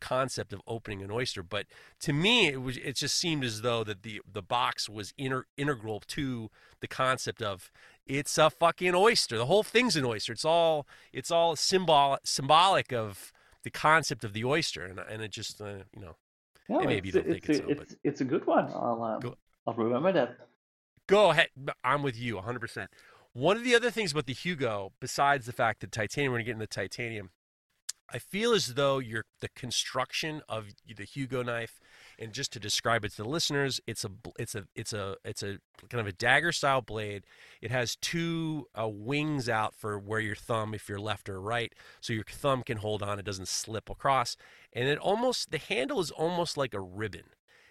concept 0.00 0.52
of 0.52 0.60
opening 0.66 1.02
an 1.02 1.10
oyster. 1.10 1.42
But 1.42 1.66
to 2.00 2.12
me, 2.12 2.48
it 2.48 2.62
was 2.62 2.76
it 2.78 2.96
just 2.96 3.16
seemed 3.16 3.44
as 3.44 3.62
though 3.62 3.84
that 3.84 4.02
the 4.02 4.20
the 4.30 4.42
box 4.42 4.88
was 4.88 5.12
inter, 5.18 5.46
integral 5.56 6.00
to 6.08 6.50
the 6.80 6.88
concept 6.88 7.42
of 7.42 7.70
it's 8.06 8.38
a 8.38 8.50
fucking 8.50 8.94
oyster. 8.94 9.36
The 9.36 9.46
whole 9.46 9.62
thing's 9.62 9.96
an 9.96 10.04
oyster. 10.04 10.32
It's 10.32 10.44
all 10.44 10.86
it's 11.12 11.30
all 11.30 11.56
symbol 11.56 12.18
symbolic 12.24 12.92
of 12.92 13.32
the 13.62 13.70
concept 13.70 14.24
of 14.24 14.32
the 14.32 14.44
oyster, 14.44 14.84
and 14.84 14.98
and 14.98 15.22
it 15.22 15.30
just 15.30 15.60
uh, 15.60 15.84
you 15.94 16.00
know 16.00 16.16
Yeah, 16.68 16.86
maybe 16.86 17.08
it's, 17.08 17.16
you 17.16 17.22
don't 17.22 17.30
think 17.30 17.48
it's, 17.48 17.58
it's 17.58 17.60
a, 17.60 17.62
so, 17.62 17.82
it's, 17.82 17.96
it's 18.04 18.20
a 18.20 18.24
good 18.24 18.46
one. 18.46 18.66
I'll 18.74 19.02
um, 19.02 19.20
Go- 19.20 19.36
I'll 19.66 19.74
remember 19.74 20.12
that. 20.12 20.36
Go 21.06 21.30
ahead. 21.30 21.48
I'm 21.82 22.02
with 22.02 22.18
you 22.18 22.36
100%. 22.36 22.86
One 23.32 23.56
of 23.56 23.64
the 23.64 23.74
other 23.74 23.90
things 23.90 24.12
about 24.12 24.26
the 24.26 24.34
Hugo, 24.34 24.92
besides 25.00 25.46
the 25.46 25.52
fact 25.52 25.80
that 25.80 25.92
titanium, 25.92 26.32
we're 26.32 26.38
going 26.38 26.44
to 26.44 26.52
get 26.52 26.54
into 26.54 26.66
titanium, 26.66 27.30
I 28.10 28.18
feel 28.18 28.52
as 28.52 28.74
though 28.74 28.98
your 28.98 29.24
the 29.40 29.48
construction 29.50 30.40
of 30.48 30.68
the 30.86 31.04
Hugo 31.04 31.42
knife, 31.42 31.80
and 32.18 32.32
just 32.32 32.52
to 32.54 32.60
describe 32.60 33.04
it 33.04 33.10
to 33.12 33.22
the 33.22 33.28
listeners, 33.28 33.80
it's 33.86 34.04
a 34.04 34.10
it's 34.38 34.54
a 34.54 34.64
it's 34.74 34.92
a 34.92 35.16
it's 35.24 35.42
a 35.42 35.58
kind 35.88 36.00
of 36.00 36.06
a 36.06 36.12
dagger 36.12 36.52
style 36.52 36.80
blade. 36.80 37.24
It 37.60 37.70
has 37.70 37.96
two 37.96 38.66
uh, 38.78 38.88
wings 38.88 39.48
out 39.48 39.74
for 39.74 39.98
where 39.98 40.20
your 40.20 40.36
thumb, 40.36 40.74
if 40.74 40.88
you're 40.88 40.98
left 40.98 41.28
or 41.28 41.40
right, 41.40 41.72
so 42.00 42.12
your 42.12 42.24
thumb 42.24 42.62
can 42.62 42.78
hold 42.78 43.02
on. 43.02 43.18
It 43.18 43.26
doesn't 43.26 43.48
slip 43.48 43.90
across, 43.90 44.36
and 44.72 44.88
it 44.88 44.98
almost 44.98 45.50
the 45.50 45.58
handle 45.58 46.00
is 46.00 46.10
almost 46.10 46.56
like 46.56 46.74
a 46.74 46.80
ribbon. 46.80 47.24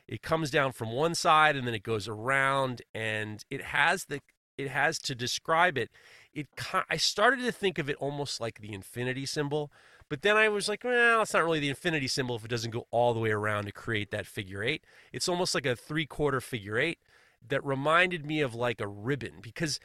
It 0.08 0.22
comes 0.22 0.52
down 0.52 0.72
from 0.72 0.94
one 0.94 1.16
side 1.16 1.58
and 1.58 1.68
then 1.68 1.74
it 1.74 1.84
goes 1.84 2.08
around, 2.08 2.82
and 2.94 3.44
it 3.50 3.62
has 3.62 4.06
the 4.06 4.22
it 4.58 4.70
has 4.70 5.00
to 5.00 5.16
describe 5.16 5.78
it. 5.78 5.92
It 6.34 6.48
I 6.90 6.98
started 6.98 7.44
to 7.44 7.52
think 7.52 7.78
of 7.78 7.90
it 7.90 7.96
almost 7.98 8.42
like 8.42 8.60
the 8.60 8.74
infinity 8.74 9.26
symbol, 9.26 9.72
but 10.10 10.22
then 10.22 10.38
I 10.38 10.49
was 10.49 10.70
like, 10.70 10.84
well, 10.84 11.22
it's 11.22 11.34
not 11.34 11.43
really 11.43 11.60
the 11.60 11.70
infinity 11.70 12.08
symbol 12.08 12.36
if 12.36 12.45
it 12.45 12.49
doesn't 12.49 12.72
go 12.72 12.88
all 12.91 13.14
the 13.14 13.20
way 13.20 13.32
around 13.32 13.66
to 13.66 13.72
create 13.72 14.12
that 14.12 14.26
figure 14.26 14.64
eight. 14.64 14.84
It's 15.12 15.28
almost 15.28 15.53
like 15.53 15.66
a 15.66 15.76
three 15.76 16.05
quarter 16.05 16.39
figure 16.39 16.78
eight 16.78 16.99
that 17.47 17.66
reminded 17.66 18.26
me 18.26 18.41
of 18.41 18.55
like 18.55 18.82
a 18.82 18.88
ribbon 18.88 19.34
because, 19.41 19.80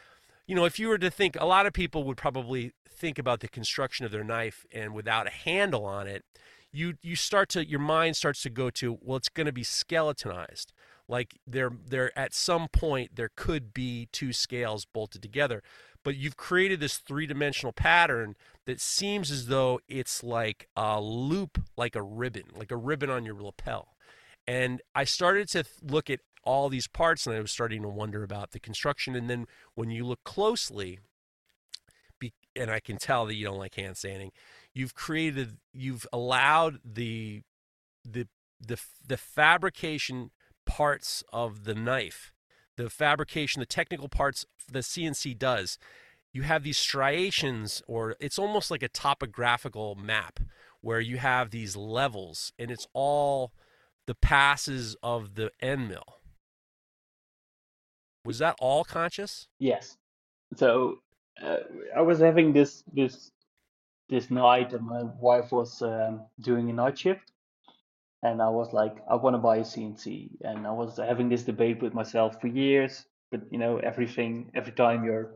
you 0.46 0.54
know, 0.54 0.64
if 0.64 0.78
you 0.78 0.88
were 0.88 0.98
to 0.98 1.10
think, 1.10 1.36
a 1.38 1.46
lot 1.46 1.66
of 1.66 1.72
people 1.72 2.04
would 2.04 2.16
probably 2.16 2.72
think 2.88 3.18
about 3.18 3.40
the 3.40 3.48
construction 3.48 4.06
of 4.06 4.12
their 4.12 4.24
knife 4.24 4.64
and 4.72 4.94
without 4.94 5.26
a 5.26 5.30
handle 5.30 5.84
on 5.84 6.06
it, 6.06 6.24
you 6.72 6.94
you 7.02 7.16
start 7.16 7.48
to 7.50 7.68
your 7.68 7.80
mind 7.80 8.16
starts 8.16 8.42
to 8.42 8.50
go 8.50 8.70
to 8.70 8.98
well, 9.02 9.16
it's 9.16 9.28
going 9.28 9.46
to 9.46 9.52
be 9.52 9.64
skeletonized. 9.64 10.72
Like 11.08 11.38
there 11.46 11.70
there 11.86 12.16
at 12.18 12.32
some 12.32 12.68
point 12.68 13.16
there 13.16 13.30
could 13.36 13.74
be 13.74 14.08
two 14.12 14.32
scales 14.32 14.86
bolted 14.86 15.20
together 15.20 15.62
but 16.04 16.16
you've 16.16 16.36
created 16.36 16.80
this 16.80 16.98
three-dimensional 16.98 17.72
pattern 17.72 18.34
that 18.66 18.80
seems 18.80 19.30
as 19.30 19.46
though 19.46 19.80
it's 19.88 20.22
like 20.22 20.68
a 20.76 21.00
loop 21.00 21.60
like 21.76 21.96
a 21.96 22.02
ribbon 22.02 22.44
like 22.54 22.70
a 22.70 22.76
ribbon 22.76 23.10
on 23.10 23.24
your 23.24 23.40
lapel. 23.40 23.96
And 24.46 24.82
i 24.94 25.04
started 25.04 25.48
to 25.50 25.64
look 25.82 26.10
at 26.10 26.20
all 26.44 26.68
these 26.68 26.88
parts 26.88 27.26
and 27.26 27.36
i 27.36 27.40
was 27.40 27.52
starting 27.52 27.82
to 27.82 27.88
wonder 27.88 28.22
about 28.22 28.50
the 28.52 28.60
construction. 28.60 29.14
And 29.14 29.30
then 29.30 29.46
when 29.74 29.90
you 29.90 30.04
look 30.04 30.24
closely 30.24 30.98
and 32.54 32.70
i 32.70 32.80
can 32.80 32.96
tell 32.96 33.26
that 33.26 33.34
you 33.34 33.44
don't 33.44 33.58
like 33.58 33.74
hand 33.74 33.96
sanding 33.96 34.30
you've 34.74 34.94
created 34.94 35.56
you've 35.72 36.06
allowed 36.12 36.78
the 36.84 37.42
the 38.04 38.26
the 38.60 38.78
the 39.06 39.16
fabrication 39.16 40.30
parts 40.66 41.24
of 41.32 41.64
the 41.64 41.74
knife 41.74 42.32
the 42.82 42.90
fabrication 42.90 43.60
the 43.60 43.66
technical 43.66 44.08
parts 44.08 44.44
the 44.70 44.80
cnc 44.80 45.38
does 45.38 45.78
you 46.32 46.42
have 46.42 46.62
these 46.62 46.78
striations 46.78 47.82
or 47.86 48.16
it's 48.20 48.38
almost 48.38 48.70
like 48.70 48.82
a 48.82 48.88
topographical 48.88 49.94
map 49.94 50.40
where 50.80 51.00
you 51.00 51.18
have 51.18 51.50
these 51.50 51.76
levels 51.76 52.52
and 52.58 52.70
it's 52.70 52.86
all 52.92 53.52
the 54.06 54.14
passes 54.14 54.96
of 55.02 55.34
the 55.34 55.50
end 55.60 55.88
mill 55.88 56.16
was 58.24 58.38
that 58.38 58.56
all 58.60 58.84
conscious 58.84 59.48
Yes. 59.58 59.96
So 60.56 60.98
uh, 61.42 61.58
I 61.96 62.02
was 62.02 62.18
having 62.18 62.52
this 62.52 62.84
this 62.92 63.30
this 64.08 64.30
night, 64.30 64.72
and 64.72 64.86
my 64.86 65.04
wife 65.20 65.52
was 65.52 65.80
um, 65.80 66.22
doing 66.40 66.68
a 66.68 66.72
night 66.72 66.98
shift, 66.98 67.31
and 68.22 68.40
I 68.40 68.48
was 68.48 68.72
like, 68.72 68.96
I 69.10 69.16
want 69.16 69.34
to 69.34 69.38
buy 69.38 69.56
a 69.58 69.62
CNC, 69.62 70.30
and 70.42 70.66
I 70.66 70.70
was 70.70 70.96
having 70.96 71.28
this 71.28 71.42
debate 71.42 71.82
with 71.82 71.94
myself 71.94 72.40
for 72.40 72.46
years. 72.46 73.04
But 73.30 73.42
you 73.50 73.58
know, 73.58 73.78
everything 73.78 74.50
every 74.54 74.72
time 74.72 75.04
you're 75.04 75.30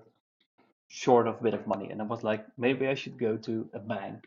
short 0.88 1.26
of 1.26 1.40
a 1.40 1.42
bit 1.42 1.54
of 1.54 1.66
money, 1.66 1.90
and 1.90 2.00
I 2.00 2.04
was 2.04 2.22
like, 2.22 2.46
maybe 2.56 2.86
I 2.86 2.94
should 2.94 3.18
go 3.18 3.36
to 3.38 3.68
a 3.74 3.78
bank 3.78 4.26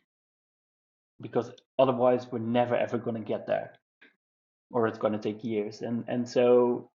because 1.22 1.52
otherwise 1.78 2.28
we're 2.32 2.40
never 2.40 2.76
ever 2.76 2.98
going 2.98 3.16
to 3.16 3.28
get 3.28 3.48
there, 3.48 3.74
or 4.72 4.88
it's 4.88 4.98
going 4.98 5.14
to 5.14 5.20
take 5.20 5.44
years. 5.44 5.82
And 5.82 6.04
and 6.08 6.28
so, 6.28 6.90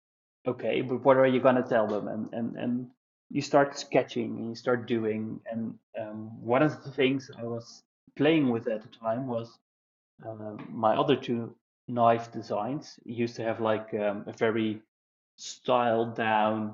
okay, 0.48 0.82
but 0.82 1.04
what 1.06 1.18
are 1.18 1.28
you 1.28 1.40
going 1.42 1.62
to 1.62 1.70
tell 1.70 1.88
them? 1.88 2.08
And 2.08 2.34
and 2.34 2.56
and 2.58 2.88
you 3.30 3.42
start 3.42 3.78
sketching 3.78 4.38
and 4.38 4.50
you 4.50 4.56
start 4.56 4.88
doing. 4.88 5.40
And 5.52 5.76
um, 6.00 6.42
one 6.42 6.64
of 6.64 6.84
the 6.84 6.92
things 6.92 7.30
I 7.38 7.44
was 7.44 7.84
playing 8.18 8.50
with 8.50 8.68
at 8.68 8.82
the 8.82 8.90
time 8.90 9.28
was 9.28 9.58
my 10.70 10.96
other 10.96 11.16
two 11.16 11.56
knife 11.88 12.32
designs 12.32 13.00
used 13.06 13.36
to 13.36 13.44
have 13.44 13.60
like 13.60 13.94
um, 13.94 14.24
a 14.28 14.34
very 14.34 14.82
styled 15.36 16.16
down 16.16 16.74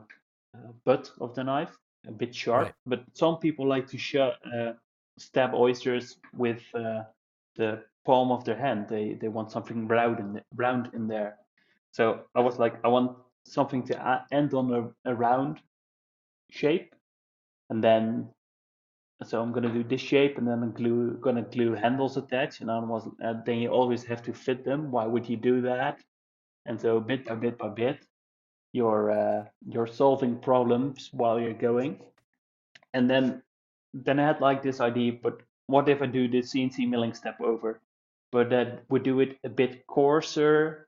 uh, 0.55 0.71
butt 0.85 1.11
of 1.19 1.33
the 1.35 1.43
knife, 1.43 1.77
a 2.07 2.11
bit 2.11 2.35
sharp. 2.35 2.65
Right. 2.65 2.75
But 2.85 3.03
some 3.13 3.37
people 3.37 3.67
like 3.67 3.87
to 3.87 3.97
sh- 3.97 4.15
uh, 4.15 4.73
stab 5.17 5.53
oysters 5.53 6.17
with 6.35 6.61
uh, 6.73 7.03
the 7.55 7.83
palm 8.05 8.31
of 8.31 8.43
their 8.45 8.57
hand. 8.57 8.87
They 8.89 9.13
they 9.13 9.27
want 9.29 9.51
something 9.51 9.87
round 9.87 10.19
in 10.19 10.41
round 10.55 10.89
in 10.93 11.07
there. 11.07 11.37
So 11.91 12.21
I 12.35 12.41
was 12.41 12.59
like, 12.59 12.75
I 12.83 12.89
want 12.89 13.17
something 13.45 13.83
to 13.87 14.25
end 14.31 14.53
on 14.53 14.73
a, 14.73 15.11
a 15.11 15.15
round 15.15 15.59
shape, 16.51 16.93
and 17.69 17.83
then 17.83 18.29
so 19.25 19.41
I'm 19.41 19.51
gonna 19.51 19.73
do 19.73 19.83
this 19.83 20.01
shape, 20.01 20.37
and 20.37 20.47
then 20.47 20.61
I'm 20.61 20.71
glue 20.71 21.17
gonna 21.21 21.41
glue 21.41 21.73
handles 21.73 22.17
attached, 22.17 22.61
and 22.61 22.69
was 22.89 23.07
uh, 23.23 23.33
then 23.45 23.57
you 23.59 23.69
always 23.69 24.03
have 24.03 24.21
to 24.23 24.33
fit 24.33 24.63
them. 24.63 24.91
Why 24.91 25.05
would 25.05 25.27
you 25.27 25.37
do 25.37 25.61
that? 25.61 25.99
And 26.65 26.79
so 26.79 26.99
bit 26.99 27.25
by 27.25 27.35
bit 27.35 27.57
by 27.57 27.69
bit, 27.69 28.05
you're 28.73 29.11
uh, 29.11 29.45
you're 29.67 29.87
solving 29.87 30.39
problems 30.39 31.09
while 31.13 31.39
you're 31.39 31.53
going, 31.53 31.99
and 32.93 33.09
then 33.09 33.41
then 33.93 34.19
I 34.19 34.27
had 34.27 34.41
like 34.41 34.61
this 34.61 34.79
idea, 34.79 35.13
but 35.21 35.41
what 35.67 35.89
if 35.89 36.01
I 36.01 36.05
do 36.05 36.27
the 36.27 36.39
CNC 36.39 36.87
milling 36.87 37.13
step 37.13 37.39
over, 37.41 37.81
but 38.31 38.49
that 38.49 38.83
would 38.89 39.03
do 39.03 39.19
it 39.19 39.37
a 39.43 39.49
bit 39.49 39.87
coarser 39.87 40.87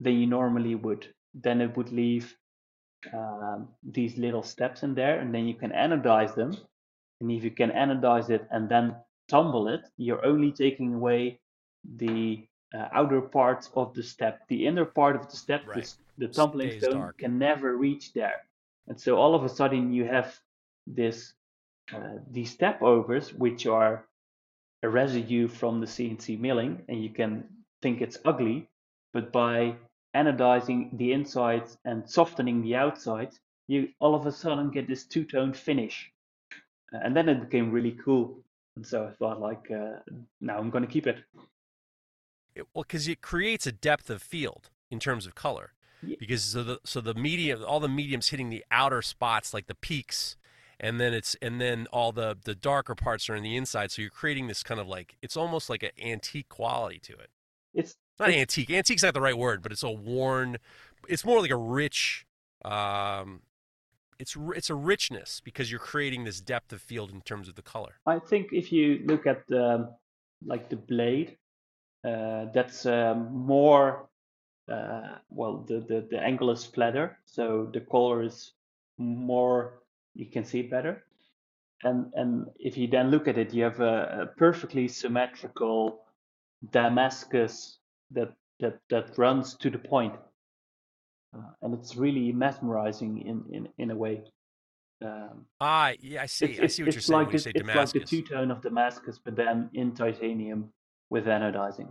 than 0.00 0.14
you 0.18 0.26
normally 0.26 0.74
would. 0.74 1.06
Then 1.34 1.60
it 1.60 1.76
would 1.76 1.92
leave 1.92 2.36
um, 3.12 3.68
these 3.82 4.16
little 4.16 4.42
steps 4.42 4.82
in 4.82 4.94
there, 4.94 5.18
and 5.18 5.34
then 5.34 5.46
you 5.46 5.54
can 5.54 5.70
anodize 5.70 6.34
them. 6.34 6.56
And 7.24 7.32
if 7.32 7.42
you 7.42 7.50
can 7.50 7.70
anodize 7.70 8.28
it 8.28 8.46
and 8.50 8.68
then 8.68 8.94
tumble 9.28 9.68
it, 9.68 9.80
you're 9.96 10.24
only 10.26 10.52
taking 10.52 10.94
away 10.94 11.40
the 11.96 12.46
uh, 12.74 12.88
outer 12.92 13.22
part 13.22 13.68
of 13.74 13.94
the 13.94 14.02
step. 14.02 14.46
The 14.48 14.66
inner 14.66 14.84
part 14.84 15.16
of 15.16 15.30
the 15.30 15.36
step, 15.36 15.66
Right. 15.66 15.76
this, 15.76 15.96
the 16.18 16.28
tumbling 16.28 16.68
Stays 16.70 16.82
stone, 16.84 17.00
dark. 17.00 17.18
can 17.18 17.38
never 17.38 17.76
reach 17.78 18.12
there. 18.12 18.42
And 18.88 19.00
so 19.00 19.16
all 19.16 19.34
of 19.34 19.44
a 19.44 19.48
sudden 19.48 19.92
you 19.92 20.04
have 20.04 20.38
this 20.86 21.32
uh, 21.94 22.18
these 22.30 22.50
step 22.50 22.82
overs, 22.82 23.32
which 23.32 23.66
are 23.66 24.06
a 24.82 24.88
residue 24.88 25.48
from 25.48 25.80
the 25.80 25.86
CNC 25.86 26.38
milling, 26.38 26.82
and 26.88 27.02
you 27.02 27.10
can 27.10 27.48
think 27.82 28.02
it's 28.02 28.18
ugly, 28.24 28.68
but 29.14 29.32
by 29.32 29.76
anodizing 30.14 30.96
the 30.98 31.12
insides 31.12 31.78
and 31.86 32.08
softening 32.08 32.62
the 32.62 32.76
outsides, 32.76 33.40
you 33.66 33.88
all 33.98 34.14
of 34.14 34.26
a 34.26 34.32
sudden 34.32 34.70
get 34.70 34.86
this 34.88 35.06
two-tone 35.06 35.54
finish. 35.54 36.12
And 36.92 37.16
then 37.16 37.28
it 37.28 37.40
became 37.40 37.70
really 37.72 37.96
cool. 38.04 38.38
And 38.76 38.86
so 38.86 39.06
I 39.06 39.10
thought, 39.12 39.40
like, 39.40 39.70
uh, 39.70 39.98
now 40.40 40.58
I'm 40.58 40.70
going 40.70 40.84
to 40.84 40.90
keep 40.90 41.06
it. 41.06 41.18
it 42.54 42.66
well, 42.74 42.82
because 42.84 43.08
it 43.08 43.20
creates 43.20 43.66
a 43.66 43.72
depth 43.72 44.10
of 44.10 44.22
field 44.22 44.70
in 44.90 45.00
terms 45.00 45.26
of 45.26 45.34
color. 45.34 45.72
Ye- 46.02 46.16
Because 46.18 46.42
so 46.44 46.62
the 46.62 46.78
so 46.84 47.00
the 47.00 47.14
medium, 47.14 47.64
all 47.66 47.80
the 47.80 47.88
mediums 47.88 48.28
hitting 48.28 48.50
the 48.50 48.64
outer 48.70 49.00
spots 49.02 49.54
like 49.54 49.66
the 49.66 49.74
peaks, 49.74 50.36
and 50.78 51.00
then 51.00 51.14
it's 51.14 51.34
and 51.40 51.60
then 51.60 51.86
all 51.92 52.12
the 52.12 52.36
the 52.44 52.54
darker 52.54 52.94
parts 52.94 53.28
are 53.30 53.34
in 53.36 53.42
the 53.42 53.56
inside. 53.56 53.90
So 53.90 54.02
you're 54.02 54.10
creating 54.10 54.48
this 54.48 54.62
kind 54.62 54.80
of 54.80 54.86
like 54.86 55.16
it's 55.22 55.36
almost 55.36 55.70
like 55.70 55.82
an 55.82 55.90
antique 56.02 56.48
quality 56.48 56.98
to 57.00 57.12
it. 57.14 57.30
It's 57.72 57.96
not 58.18 58.28
It's- 58.28 58.40
antique. 58.40 58.70
Antique's 58.70 59.02
not 59.02 59.14
the 59.14 59.20
right 59.20 59.38
word, 59.38 59.62
but 59.62 59.72
it's 59.72 59.82
a 59.82 59.90
worn. 59.90 60.58
It's 61.08 61.24
more 61.24 61.40
like 61.40 61.50
a 61.50 61.56
rich. 61.56 62.26
Um, 62.64 63.42
it's 64.18 64.36
it's 64.54 64.70
a 64.70 64.74
richness 64.74 65.40
because 65.40 65.70
you're 65.70 65.80
creating 65.80 66.24
this 66.24 66.40
depth 66.40 66.72
of 66.72 66.80
field 66.80 67.10
in 67.10 67.20
terms 67.22 67.48
of 67.48 67.54
the 67.54 67.62
color. 67.62 67.94
I 68.06 68.18
think 68.18 68.48
if 68.52 68.72
you 68.72 69.02
look 69.06 69.26
at 69.26 69.46
the, 69.48 69.90
like 70.44 70.68
the 70.68 70.76
blade, 70.76 71.36
uh, 72.06 72.46
that's 72.52 72.86
um, 72.86 73.34
more 73.34 74.08
uh, 74.70 75.16
well 75.30 75.64
the, 75.68 75.80
the 75.80 76.06
the 76.10 76.20
angle 76.20 76.50
is 76.50 76.64
flatter, 76.64 77.18
so 77.24 77.70
the 77.72 77.80
color 77.80 78.22
is 78.22 78.52
more 78.98 79.82
you 80.14 80.26
can 80.26 80.44
see 80.44 80.60
it 80.60 80.70
better. 80.70 81.04
And 81.82 82.12
and 82.14 82.46
if 82.58 82.76
you 82.76 82.88
then 82.88 83.10
look 83.10 83.28
at 83.28 83.38
it, 83.38 83.52
you 83.52 83.64
have 83.64 83.80
a, 83.80 84.22
a 84.22 84.26
perfectly 84.38 84.88
symmetrical 84.88 86.00
Damascus 86.70 87.78
that 88.12 88.32
that 88.60 88.78
that 88.90 89.18
runs 89.18 89.56
to 89.56 89.70
the 89.70 89.78
point, 89.78 90.14
uh, 91.34 91.50
and 91.62 91.74
it's 91.74 91.96
really 91.96 92.32
mesmerizing 92.32 93.20
in 93.22 93.44
in 93.52 93.68
in 93.78 93.90
a 93.90 93.96
way. 93.96 94.22
Um, 95.02 95.46
Ah, 95.60 95.92
yeah, 96.00 96.22
I 96.22 96.26
see. 96.26 96.46
it's, 96.46 96.60
I 96.60 96.66
see 96.68 96.82
what 96.82 96.92
you're 96.92 96.98
it's 96.98 97.06
saying 97.06 97.18
like 97.18 97.26
when 97.26 97.32
you 97.34 97.38
say 97.38 97.50
it's 97.54 97.60
Damascus. 97.60 97.94
like 97.94 98.06
the 98.08 98.22
two-tone 98.22 98.50
of 98.50 98.62
Damascus, 98.62 99.18
but 99.22 99.36
then 99.36 99.68
in 99.74 99.92
titanium 99.92 100.72
with 101.10 101.26
anodizing. 101.26 101.88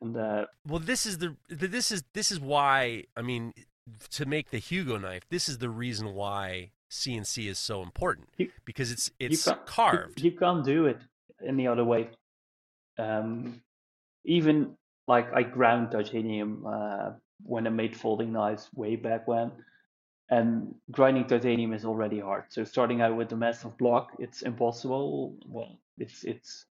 And 0.00 0.16
uh, 0.16 0.46
Well, 0.66 0.78
this 0.80 1.04
is 1.06 1.18
the 1.18 1.36
this 1.48 1.90
is 1.92 2.04
this 2.14 2.30
is 2.32 2.40
why 2.40 3.04
I 3.16 3.22
mean 3.22 3.52
to 4.10 4.24
make 4.24 4.50
the 4.50 4.58
Hugo 4.58 4.96
knife. 4.98 5.28
This 5.28 5.48
is 5.48 5.58
the 5.58 5.68
reason 5.68 6.14
why 6.14 6.70
CNC 6.90 7.48
is 7.48 7.58
so 7.58 7.82
important 7.82 8.28
You- 8.38 8.50
because 8.64 8.90
it's 8.92 9.10
it's 9.18 9.46
you- 9.46 9.54
carved. 9.66 10.20
You, 10.20 10.32
can't 10.32 10.64
do 10.64 10.86
it 10.86 11.00
any 11.46 11.66
other 11.66 11.84
way. 11.84 12.10
Um, 12.98 13.62
even 14.24 14.76
like 15.08 15.32
I 15.34 15.42
ground 15.42 15.90
titanium 15.90 16.64
uh, 16.66 17.10
when 17.44 17.66
I 17.66 17.70
made 17.70 17.96
folding 17.96 18.32
knives 18.32 18.68
way 18.74 18.96
back 18.96 19.26
when, 19.26 19.52
and 20.30 20.74
grinding 20.90 21.26
titanium 21.26 21.72
is 21.72 21.84
already 21.84 22.20
hard. 22.20 22.44
So 22.48 22.64
starting 22.64 23.00
out 23.00 23.16
with 23.16 23.32
a 23.32 23.36
massive 23.36 23.76
block, 23.78 24.12
it's 24.18 24.42
impossible. 24.42 25.36
Well, 25.46 25.78
it's 25.98 26.24
it's 26.24 26.66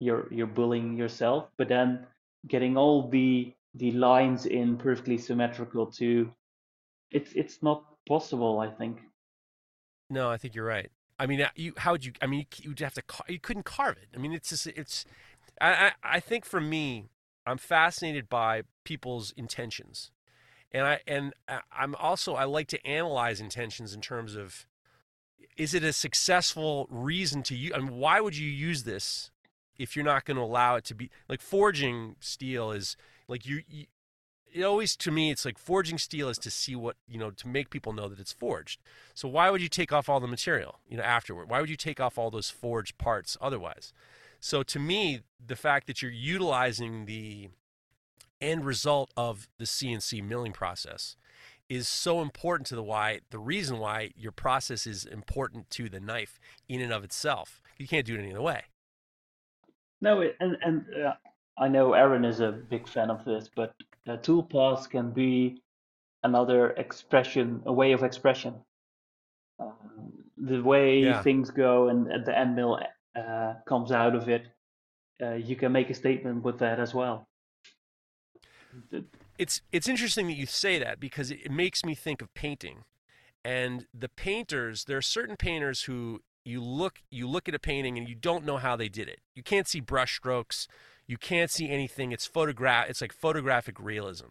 you're 0.00 0.26
you're 0.32 0.46
bullying 0.46 0.96
yourself, 0.96 1.48
but 1.56 1.68
then 1.68 2.06
getting 2.48 2.76
all 2.76 3.08
the 3.08 3.54
the 3.74 3.92
lines 3.92 4.46
in 4.46 4.76
perfectly 4.76 5.18
symmetrical 5.18 5.86
too, 5.86 6.32
it's 7.10 7.32
it's 7.34 7.62
not 7.62 7.84
possible. 8.08 8.58
I 8.60 8.70
think. 8.70 8.98
No, 10.08 10.28
I 10.28 10.36
think 10.36 10.54
you're 10.54 10.64
right. 10.64 10.90
I 11.20 11.26
mean, 11.26 11.42
uh, 11.42 11.50
you 11.54 11.74
how 11.76 11.92
would 11.92 12.04
you? 12.04 12.12
I 12.20 12.26
mean, 12.26 12.40
you, 12.40 12.70
you'd 12.70 12.80
have 12.80 12.94
to. 12.94 13.02
You 13.28 13.38
couldn't 13.38 13.64
carve 13.64 13.98
it. 13.98 14.08
I 14.14 14.18
mean, 14.18 14.32
it's 14.32 14.48
just 14.48 14.66
it's. 14.66 15.04
I 15.60 15.70
I, 15.70 15.92
I 16.16 16.20
think 16.20 16.44
for 16.44 16.60
me, 16.60 17.10
I'm 17.46 17.58
fascinated 17.58 18.28
by 18.28 18.62
people's 18.84 19.32
intentions, 19.36 20.10
and 20.72 20.86
I 20.86 21.00
and 21.06 21.32
I'm 21.72 21.94
also 21.96 22.34
I 22.34 22.44
like 22.44 22.68
to 22.68 22.86
analyze 22.86 23.40
intentions 23.40 23.94
in 23.94 24.00
terms 24.00 24.36
of, 24.36 24.66
is 25.56 25.74
it 25.74 25.82
a 25.82 25.92
successful 25.92 26.86
reason 26.90 27.42
to 27.44 27.56
use? 27.56 27.72
I 27.74 27.78
mean, 27.78 27.96
why 27.96 28.20
would 28.20 28.36
you 28.36 28.48
use 28.48 28.84
this 28.84 29.30
if 29.78 29.96
you're 29.96 30.04
not 30.04 30.26
going 30.26 30.36
to 30.36 30.42
allow 30.42 30.76
it 30.76 30.84
to 30.84 30.94
be 30.94 31.10
like 31.28 31.40
forging 31.40 32.16
steel 32.20 32.70
is 32.70 32.96
like 33.28 33.46
you, 33.46 33.62
you 33.66 33.86
it 34.52 34.62
always 34.62 34.96
to 34.96 35.10
me 35.10 35.30
it's 35.30 35.44
like 35.44 35.58
forging 35.58 35.96
steel 35.96 36.28
is 36.28 36.36
to 36.38 36.50
see 36.50 36.76
what 36.76 36.96
you 37.08 37.18
know 37.18 37.30
to 37.30 37.48
make 37.48 37.70
people 37.70 37.92
know 37.92 38.08
that 38.08 38.20
it's 38.20 38.32
forged. 38.32 38.80
So 39.14 39.28
why 39.28 39.50
would 39.50 39.62
you 39.62 39.68
take 39.68 39.92
off 39.92 40.08
all 40.08 40.20
the 40.20 40.26
material 40.26 40.80
you 40.88 40.96
know 40.98 41.02
afterward? 41.02 41.48
Why 41.48 41.60
would 41.60 41.70
you 41.70 41.76
take 41.76 42.00
off 42.00 42.18
all 42.18 42.30
those 42.30 42.50
forged 42.50 42.98
parts 42.98 43.36
otherwise 43.40 43.92
so 44.40 44.62
to 44.62 44.78
me 44.78 45.20
the 45.44 45.56
fact 45.56 45.86
that 45.86 46.02
you're 46.02 46.10
utilizing 46.10 47.06
the 47.06 47.48
end 48.40 48.64
result 48.64 49.10
of 49.16 49.48
the 49.58 49.64
cnc 49.64 50.22
milling 50.26 50.52
process 50.52 51.16
is 51.68 51.86
so 51.86 52.20
important 52.20 52.66
to 52.66 52.74
the 52.74 52.82
why 52.82 53.20
the 53.30 53.38
reason 53.38 53.78
why 53.78 54.10
your 54.16 54.32
process 54.32 54.86
is 54.86 55.04
important 55.04 55.70
to 55.70 55.88
the 55.88 56.00
knife 56.00 56.38
in 56.68 56.80
and 56.80 56.92
of 56.92 57.04
itself 57.04 57.62
you 57.78 57.86
can't 57.86 58.06
do 58.06 58.14
it 58.14 58.18
any 58.20 58.32
other 58.32 58.42
way 58.42 58.64
No, 60.00 60.20
it, 60.20 60.36
and 60.40 60.56
and 60.62 60.84
uh, 61.04 61.14
I 61.58 61.68
know 61.68 61.92
Aaron 61.94 62.24
is 62.24 62.40
a 62.40 62.52
big 62.52 62.88
fan 62.88 63.10
of 63.10 63.24
this, 63.24 63.48
but 63.54 63.74
uh, 64.06 64.16
tool 64.18 64.42
pass 64.42 64.86
can 64.86 65.10
be 65.10 65.62
another 66.22 66.70
expression, 66.72 67.62
a 67.66 67.72
way 67.72 67.92
of 67.92 68.02
expression. 68.02 68.54
Um, 69.58 70.24
the 70.36 70.62
way 70.62 71.02
Yeah. 71.04 71.22
things 71.22 71.50
go 71.50 71.88
and 71.88 72.10
uh, 72.10 72.18
the 72.24 72.36
end 72.36 72.56
mill 72.56 72.78
uh, 73.16 73.54
comes 73.66 73.92
out 73.92 74.14
of 74.14 74.28
it, 74.28 74.46
uh, 75.22 75.34
you 75.34 75.56
can 75.56 75.72
make 75.72 75.90
a 75.90 75.94
statement 75.94 76.42
with 76.42 76.58
that 76.58 76.80
as 76.80 76.94
well. 76.94 77.26
It's 79.38 79.62
it's 79.72 79.88
interesting 79.88 80.26
that 80.28 80.36
you 80.36 80.46
say 80.46 80.78
that 80.78 81.00
because 81.00 81.30
it, 81.30 81.50
makes 81.50 81.84
me 81.84 81.94
think 81.94 82.22
of 82.22 82.32
painting. 82.34 82.84
And 83.44 83.86
the 83.98 84.08
painters 84.08 84.84
there 84.84 84.98
are 84.98 85.02
certain 85.02 85.36
painters 85.36 85.82
who 85.84 86.20
you 86.44 86.62
look 86.62 87.00
you 87.10 87.26
look 87.26 87.48
at 87.48 87.54
a 87.54 87.58
painting 87.58 87.98
and 87.98 88.08
you 88.08 88.14
don't 88.14 88.44
know 88.44 88.58
how 88.58 88.76
they 88.76 88.88
did 88.88 89.08
it. 89.08 89.20
You 89.34 89.42
can't 89.42 89.66
see 89.66 89.80
brush 89.80 90.16
strokes. 90.16 90.68
You 91.06 91.16
can't 91.16 91.50
see 91.50 91.68
anything. 91.68 92.12
It's 92.12 92.26
photograph 92.26 92.88
it's 92.88 93.00
like 93.00 93.12
photographic 93.12 93.80
realism. 93.80 94.26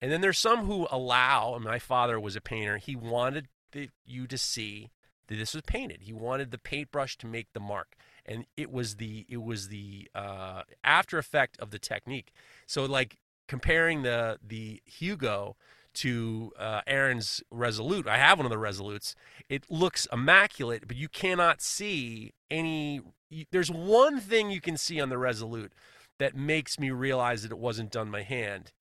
And 0.00 0.10
then 0.10 0.20
there's 0.20 0.38
some 0.38 0.66
who 0.66 0.86
allow 0.90 1.54
and 1.54 1.64
my 1.64 1.78
father 1.78 2.18
was 2.18 2.36
a 2.36 2.40
painter 2.40 2.78
he 2.78 2.96
wanted 2.96 3.48
the, 3.72 3.90
you 4.06 4.26
to 4.28 4.38
see 4.38 4.90
that 5.26 5.36
this 5.36 5.54
was 5.54 5.62
painted. 5.62 6.02
He 6.02 6.12
wanted 6.12 6.50
the 6.50 6.58
paintbrush 6.58 7.18
to 7.18 7.26
make 7.26 7.48
the 7.52 7.60
mark 7.60 7.96
and 8.26 8.46
it 8.56 8.70
was 8.72 8.96
the 8.96 9.26
it 9.28 9.42
was 9.42 9.68
the 9.68 10.08
uh, 10.14 10.62
after 10.82 11.18
effect 11.18 11.58
of 11.60 11.70
the 11.70 11.78
technique 11.78 12.32
so 12.66 12.84
like 12.84 13.18
comparing 13.48 14.02
the 14.02 14.38
the 14.46 14.80
Hugo 14.84 15.56
to 15.94 16.50
uh, 16.58 16.80
Aaron's 16.86 17.42
Resolute, 17.50 18.08
I 18.08 18.18
have 18.18 18.38
one 18.38 18.46
of 18.46 18.50
the 18.50 18.58
Resolutes. 18.58 19.14
It 19.48 19.64
looks 19.70 20.08
immaculate, 20.12 20.88
but 20.88 20.96
you 20.96 21.08
cannot 21.08 21.62
see 21.62 22.32
any. 22.50 23.00
you- 23.30 23.44
There's 23.52 23.70
one 23.70 24.20
thing 24.20 24.50
you 24.50 24.60
can 24.60 24.76
see 24.76 25.00
on 25.00 25.08
the 25.08 25.18
Resolute 25.18 25.72
that 26.18 26.34
makes 26.36 26.78
me 26.78 26.90
realize 26.90 27.42
that 27.42 27.52
it 27.52 27.58
wasn't 27.58 27.92
done 27.92 28.10
by 28.10 28.22
hand, 28.22 28.72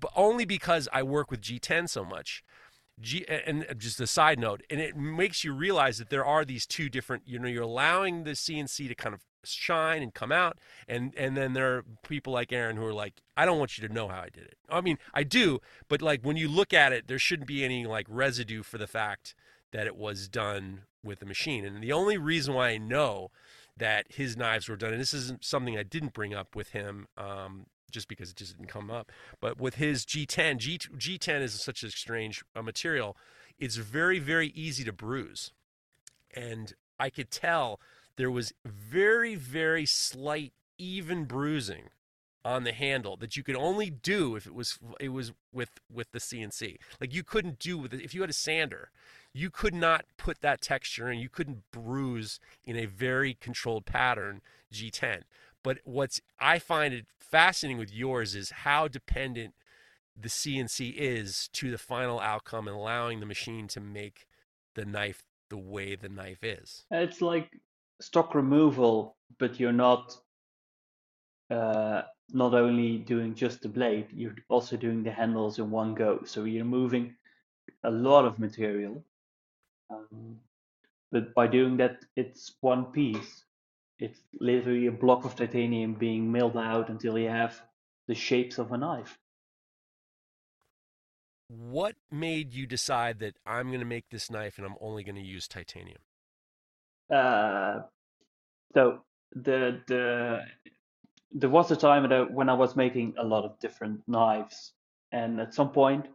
but 0.00 0.10
only 0.16 0.44
because 0.44 0.88
I 0.92 1.02
work 1.02 1.30
with 1.30 1.40
G10 1.42 1.88
so 1.88 2.04
much. 2.04 2.42
G, 3.00 3.24
and 3.28 3.66
just 3.78 4.00
a 4.00 4.06
side 4.06 4.38
note, 4.38 4.62
and 4.70 4.80
it 4.80 4.96
makes 4.96 5.44
you 5.44 5.52
realize 5.52 5.98
that 5.98 6.10
there 6.10 6.24
are 6.24 6.44
these 6.44 6.66
two 6.66 6.88
different. 6.88 7.22
You 7.26 7.38
know, 7.38 7.48
you're 7.48 7.62
allowing 7.62 8.24
the 8.24 8.32
CNC 8.32 8.88
to 8.88 8.94
kind 8.94 9.14
of 9.14 9.22
shine 9.44 10.02
and 10.02 10.12
come 10.12 10.32
out, 10.32 10.58
and 10.86 11.14
and 11.16 11.36
then 11.36 11.52
there 11.52 11.76
are 11.76 11.84
people 12.02 12.32
like 12.32 12.52
Aaron 12.52 12.76
who 12.76 12.84
are 12.84 12.92
like, 12.92 13.22
I 13.36 13.46
don't 13.46 13.58
want 13.58 13.78
you 13.78 13.86
to 13.86 13.92
know 13.92 14.08
how 14.08 14.20
I 14.20 14.28
did 14.28 14.44
it. 14.44 14.58
I 14.68 14.80
mean, 14.80 14.98
I 15.14 15.22
do, 15.22 15.60
but 15.88 16.02
like 16.02 16.22
when 16.22 16.36
you 16.36 16.48
look 16.48 16.72
at 16.72 16.92
it, 16.92 17.08
there 17.08 17.18
shouldn't 17.18 17.48
be 17.48 17.64
any 17.64 17.86
like 17.86 18.06
residue 18.08 18.62
for 18.62 18.78
the 18.78 18.86
fact 18.86 19.34
that 19.72 19.86
it 19.86 19.96
was 19.96 20.28
done 20.28 20.82
with 21.02 21.22
a 21.22 21.26
machine. 21.26 21.64
And 21.64 21.82
the 21.82 21.92
only 21.92 22.18
reason 22.18 22.54
why 22.54 22.70
I 22.70 22.78
know 22.78 23.30
that 23.76 24.06
his 24.10 24.36
knives 24.36 24.68
were 24.68 24.76
done, 24.76 24.92
and 24.92 25.00
this 25.00 25.14
isn't 25.14 25.44
something 25.44 25.78
I 25.78 25.82
didn't 25.82 26.12
bring 26.12 26.34
up 26.34 26.54
with 26.54 26.70
him, 26.70 27.06
um, 27.16 27.66
just 27.90 28.08
because 28.08 28.30
it 28.30 28.36
just 28.36 28.56
didn't 28.56 28.68
come 28.68 28.90
up, 28.90 29.10
but 29.40 29.60
with 29.60 29.76
his 29.76 30.04
G10, 30.04 30.58
G, 30.58 30.78
G10 30.78 31.40
is 31.42 31.60
such 31.60 31.82
a 31.82 31.90
strange 31.90 32.42
uh, 32.54 32.62
material. 32.62 33.16
It's 33.58 33.76
very, 33.76 34.18
very 34.18 34.48
easy 34.48 34.84
to 34.84 34.92
bruise. 34.92 35.52
And 36.34 36.74
I 36.98 37.10
could 37.10 37.30
tell 37.30 37.80
there 38.16 38.30
was 38.30 38.52
very, 38.64 39.34
very 39.34 39.86
slight, 39.86 40.52
even 40.78 41.24
bruising 41.24 41.90
on 42.44 42.64
the 42.64 42.72
handle 42.72 43.16
that 43.16 43.36
you 43.36 43.42
could 43.42 43.56
only 43.56 43.90
do 43.90 44.34
if 44.34 44.46
it 44.46 44.54
was 44.54 44.78
it 44.98 45.10
was 45.10 45.32
with 45.52 45.70
with 45.92 46.10
the 46.12 46.18
CNC. 46.18 46.78
Like 47.00 47.14
you 47.14 47.22
couldn't 47.22 47.58
do 47.58 47.76
with 47.76 47.92
it 47.92 48.00
if 48.00 48.14
you 48.14 48.22
had 48.22 48.30
a 48.30 48.34
sander, 48.34 48.90
you 49.32 49.50
could 49.50 49.74
not 49.74 50.04
put 50.16 50.40
that 50.40 50.60
texture 50.60 51.08
and 51.08 51.20
you 51.20 51.28
couldn't 51.28 51.70
bruise 51.70 52.40
in 52.64 52.76
a 52.76 52.86
very 52.86 53.34
controlled 53.34 53.84
pattern 53.84 54.40
G10. 54.72 55.22
But 55.62 55.78
what's 55.84 56.20
I 56.38 56.58
find 56.58 56.94
it 56.94 57.06
fascinating 57.18 57.78
with 57.78 57.92
yours 57.92 58.34
is 58.34 58.50
how 58.50 58.88
dependent 58.88 59.54
the 60.16 60.28
CNC 60.28 60.94
is 60.96 61.48
to 61.52 61.70
the 61.70 61.78
final 61.78 62.20
outcome 62.20 62.66
and 62.66 62.76
allowing 62.76 63.20
the 63.20 63.26
machine 63.26 63.68
to 63.68 63.80
make 63.80 64.26
the 64.74 64.84
knife 64.84 65.22
the 65.48 65.58
way 65.58 65.96
the 65.96 66.08
knife 66.08 66.42
is. 66.42 66.84
It's 66.90 67.20
like 67.20 67.50
stock 68.00 68.34
removal, 68.34 69.16
but 69.38 69.58
you're 69.60 69.72
not 69.72 70.16
uh, 71.50 72.02
not 72.32 72.54
only 72.54 72.98
doing 72.98 73.34
just 73.34 73.62
the 73.62 73.68
blade, 73.68 74.06
you're 74.12 74.36
also 74.48 74.76
doing 74.76 75.02
the 75.02 75.10
handles 75.10 75.58
in 75.58 75.70
one 75.70 75.94
go. 75.94 76.22
So 76.24 76.44
you're 76.44 76.64
moving 76.64 77.16
a 77.84 77.90
lot 77.90 78.24
of 78.24 78.38
material. 78.38 79.04
Um, 79.90 80.38
but 81.10 81.34
by 81.34 81.48
doing 81.48 81.76
that, 81.78 82.04
it's 82.16 82.54
one 82.60 82.86
piece. 82.86 83.44
It's 84.00 84.20
literally 84.40 84.86
a 84.86 84.92
block 84.92 85.24
of 85.24 85.36
titanium 85.36 85.94
being 85.94 86.32
milled 86.32 86.56
out 86.56 86.88
until 86.88 87.18
you 87.18 87.28
have 87.28 87.60
the 88.08 88.14
shapes 88.14 88.58
of 88.58 88.72
a 88.72 88.78
knife. 88.78 89.18
What 91.48 91.96
made 92.10 92.54
you 92.54 92.66
decide 92.66 93.18
that 93.18 93.34
I'm 93.44 93.68
going 93.68 93.80
to 93.80 93.86
make 93.86 94.08
this 94.10 94.30
knife 94.30 94.56
and 94.56 94.66
I'm 94.66 94.76
only 94.80 95.04
going 95.04 95.16
to 95.16 95.22
use 95.22 95.46
titanium? 95.48 95.98
Uh, 97.12 97.80
so 98.72 99.00
the 99.32 99.80
the 99.86 100.40
there 101.32 101.50
was 101.50 101.70
a 101.70 101.76
time 101.76 102.08
that 102.08 102.32
when 102.32 102.48
I 102.48 102.54
was 102.54 102.76
making 102.76 103.14
a 103.18 103.24
lot 103.24 103.44
of 103.44 103.58
different 103.58 104.00
knives, 104.06 104.72
and 105.12 105.40
at 105.40 105.54
some 105.54 105.70
point 105.70 106.06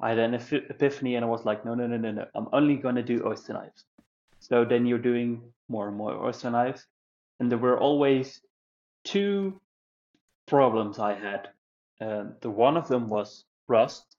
I 0.00 0.10
had 0.10 0.18
an 0.18 0.34
epiphany, 0.34 1.16
and 1.16 1.24
I 1.24 1.28
was 1.28 1.44
like, 1.44 1.64
no, 1.64 1.74
no, 1.74 1.86
no, 1.86 1.96
no, 1.96 2.12
no, 2.12 2.26
I'm 2.34 2.48
only 2.52 2.76
going 2.76 2.94
to 2.96 3.02
do 3.02 3.26
oyster 3.26 3.54
knives. 3.54 3.84
So 4.38 4.64
then 4.64 4.86
you're 4.86 4.98
doing 4.98 5.42
more 5.68 5.88
and 5.88 5.96
more 5.96 6.12
oyster 6.26 6.50
knives, 6.50 6.86
and 7.40 7.50
there 7.50 7.58
were 7.58 7.78
always 7.78 8.40
two 9.04 9.60
problems 10.46 10.98
I 10.98 11.14
had. 11.14 11.48
Uh, 12.00 12.24
the 12.40 12.50
one 12.50 12.76
of 12.76 12.88
them 12.88 13.08
was 13.08 13.44
rust, 13.68 14.16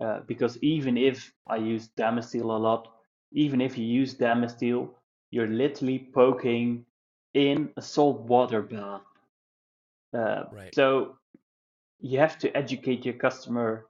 uh, 0.00 0.20
because 0.26 0.56
even 0.62 0.96
if 0.96 1.32
I 1.46 1.56
use 1.56 1.88
Damasteel 1.96 2.44
a 2.44 2.62
lot, 2.68 2.88
even 3.32 3.60
if 3.60 3.76
you 3.76 3.84
use 3.84 4.14
Damasteel, 4.14 4.90
you're 5.30 5.48
literally 5.48 6.08
poking 6.14 6.86
in 7.34 7.70
a 7.76 7.82
salt 7.82 8.20
water 8.22 8.62
bath. 8.62 9.02
Uh, 10.14 10.44
right. 10.50 10.74
So 10.74 11.18
you 12.00 12.18
have 12.18 12.38
to 12.38 12.56
educate 12.56 13.04
your 13.04 13.14
customer 13.14 13.86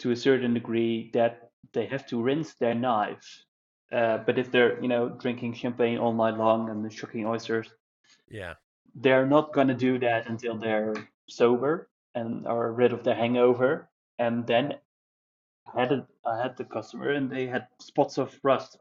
to 0.00 0.10
a 0.10 0.16
certain 0.16 0.54
degree 0.54 1.10
that 1.14 1.50
they 1.72 1.86
have 1.86 2.06
to 2.08 2.20
rinse 2.20 2.54
their 2.54 2.74
knives. 2.74 3.44
Uh, 3.92 4.18
but 4.18 4.38
if 4.38 4.50
they're, 4.50 4.80
you 4.80 4.88
know, 4.88 5.08
drinking 5.08 5.54
champagne 5.54 5.98
all 5.98 6.12
night 6.12 6.36
long 6.36 6.70
and 6.70 6.92
shucking 6.92 7.26
oysters, 7.26 7.68
yeah, 8.28 8.54
they're 8.94 9.26
not 9.26 9.52
going 9.52 9.68
to 9.68 9.74
do 9.74 9.98
that 9.98 10.28
until 10.28 10.56
they're 10.56 10.94
sober 11.28 11.88
and 12.14 12.46
are 12.46 12.72
rid 12.72 12.92
of 12.92 13.04
the 13.04 13.14
hangover. 13.14 13.88
And 14.18 14.46
then 14.46 14.74
I 15.74 15.80
had 15.80 15.92
a, 15.92 16.06
I 16.24 16.40
had 16.40 16.56
the 16.56 16.64
customer 16.64 17.10
and 17.10 17.30
they 17.30 17.46
had 17.46 17.66
spots 17.80 18.18
of 18.18 18.38
rust. 18.42 18.78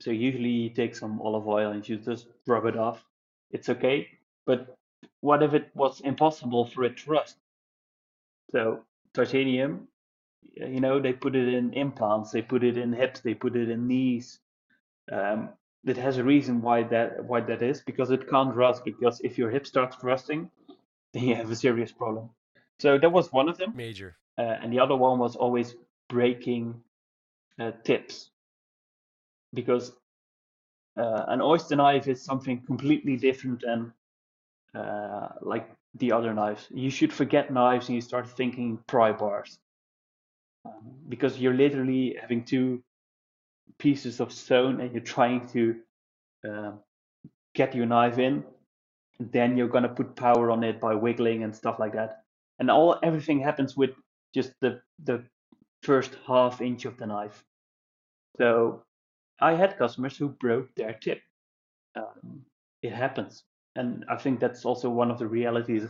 So 0.00 0.10
usually 0.10 0.50
you 0.50 0.70
take 0.70 0.94
some 0.94 1.20
olive 1.20 1.46
oil 1.46 1.70
and 1.70 1.88
you 1.88 1.96
just 1.96 2.26
rub 2.46 2.66
it 2.66 2.76
off. 2.76 3.04
It's 3.50 3.68
okay. 3.68 4.08
But 4.46 4.76
what 5.20 5.42
if 5.42 5.54
it 5.54 5.70
was 5.74 6.00
impossible 6.00 6.66
for 6.66 6.84
it 6.84 6.98
to 6.98 7.10
rust? 7.10 7.36
So 8.52 8.84
titanium, 9.14 9.88
you 10.52 10.80
know, 10.80 11.00
they 11.00 11.12
put 11.12 11.34
it 11.34 11.52
in 11.52 11.72
implants, 11.72 12.30
they 12.30 12.42
put 12.42 12.64
it 12.64 12.76
in 12.76 12.92
hips, 12.92 13.20
they 13.20 13.34
put 13.34 13.56
it 13.56 13.70
in 13.70 13.86
knees. 13.86 14.38
Um, 15.10 15.50
it 15.84 15.96
has 15.96 16.16
a 16.18 16.24
reason 16.24 16.62
why 16.62 16.84
that 16.84 17.24
why 17.24 17.40
that 17.40 17.62
is 17.62 17.82
because 17.82 18.10
it 18.10 18.28
can't 18.28 18.54
rust. 18.54 18.84
Because 18.84 19.20
if 19.22 19.36
your 19.36 19.50
hip 19.50 19.66
starts 19.66 20.02
rusting, 20.02 20.50
then 21.12 21.24
you 21.28 21.34
have 21.34 21.50
a 21.50 21.56
serious 21.56 21.92
problem. 21.92 22.30
So 22.78 22.98
that 22.98 23.10
was 23.10 23.32
one 23.32 23.48
of 23.48 23.58
them. 23.58 23.74
Major. 23.76 24.16
Uh, 24.38 24.56
and 24.62 24.72
the 24.72 24.80
other 24.80 24.96
one 24.96 25.18
was 25.18 25.36
always 25.36 25.76
breaking 26.08 26.82
uh, 27.60 27.72
tips 27.84 28.30
because 29.52 29.92
uh, 30.96 31.24
an 31.28 31.40
oyster 31.40 31.76
knife 31.76 32.08
is 32.08 32.24
something 32.24 32.60
completely 32.62 33.16
different 33.16 33.62
than 33.62 33.92
uh, 34.74 35.28
like 35.40 35.70
the 35.94 36.10
other 36.12 36.34
knives. 36.34 36.66
You 36.72 36.90
should 36.90 37.12
forget 37.12 37.52
knives 37.52 37.88
and 37.88 37.94
you 37.94 38.00
start 38.00 38.28
thinking 38.28 38.78
pry 38.88 39.12
bars 39.12 39.58
because 41.08 41.38
you're 41.38 41.54
literally 41.54 42.16
having 42.20 42.44
two 42.44 42.82
pieces 43.78 44.20
of 44.20 44.32
stone 44.32 44.80
and 44.80 44.92
you're 44.92 45.02
trying 45.02 45.46
to 45.48 45.76
uh, 46.48 46.72
get 47.54 47.74
your 47.74 47.86
knife 47.86 48.18
in. 48.18 48.44
Then 49.20 49.56
you're 49.56 49.68
gonna 49.68 49.88
put 49.88 50.16
power 50.16 50.50
on 50.50 50.64
it 50.64 50.80
by 50.80 50.94
wiggling 50.94 51.44
and 51.44 51.54
stuff 51.54 51.78
like 51.78 51.92
that. 51.94 52.24
And 52.58 52.70
all 52.70 52.98
everything 53.02 53.40
happens 53.40 53.76
with 53.76 53.90
just 54.34 54.52
the 54.60 54.80
the 55.04 55.24
first 55.82 56.16
half 56.26 56.60
inch 56.60 56.84
of 56.84 56.96
the 56.98 57.06
knife. 57.06 57.44
So 58.38 58.82
I 59.40 59.54
had 59.54 59.78
customers 59.78 60.16
who 60.16 60.28
broke 60.30 60.74
their 60.74 60.94
tip. 60.94 61.20
Um, 61.96 62.44
it 62.82 62.92
happens, 62.92 63.44
and 63.76 64.04
I 64.08 64.16
think 64.16 64.40
that's 64.40 64.64
also 64.64 64.90
one 64.90 65.10
of 65.10 65.18
the 65.18 65.26
realities 65.28 65.88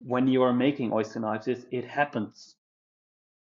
when 0.00 0.28
you 0.28 0.42
are 0.42 0.52
making 0.52 0.92
oyster 0.92 1.20
knives. 1.20 1.48
Is 1.48 1.66
it 1.70 1.84
happens. 1.84 2.56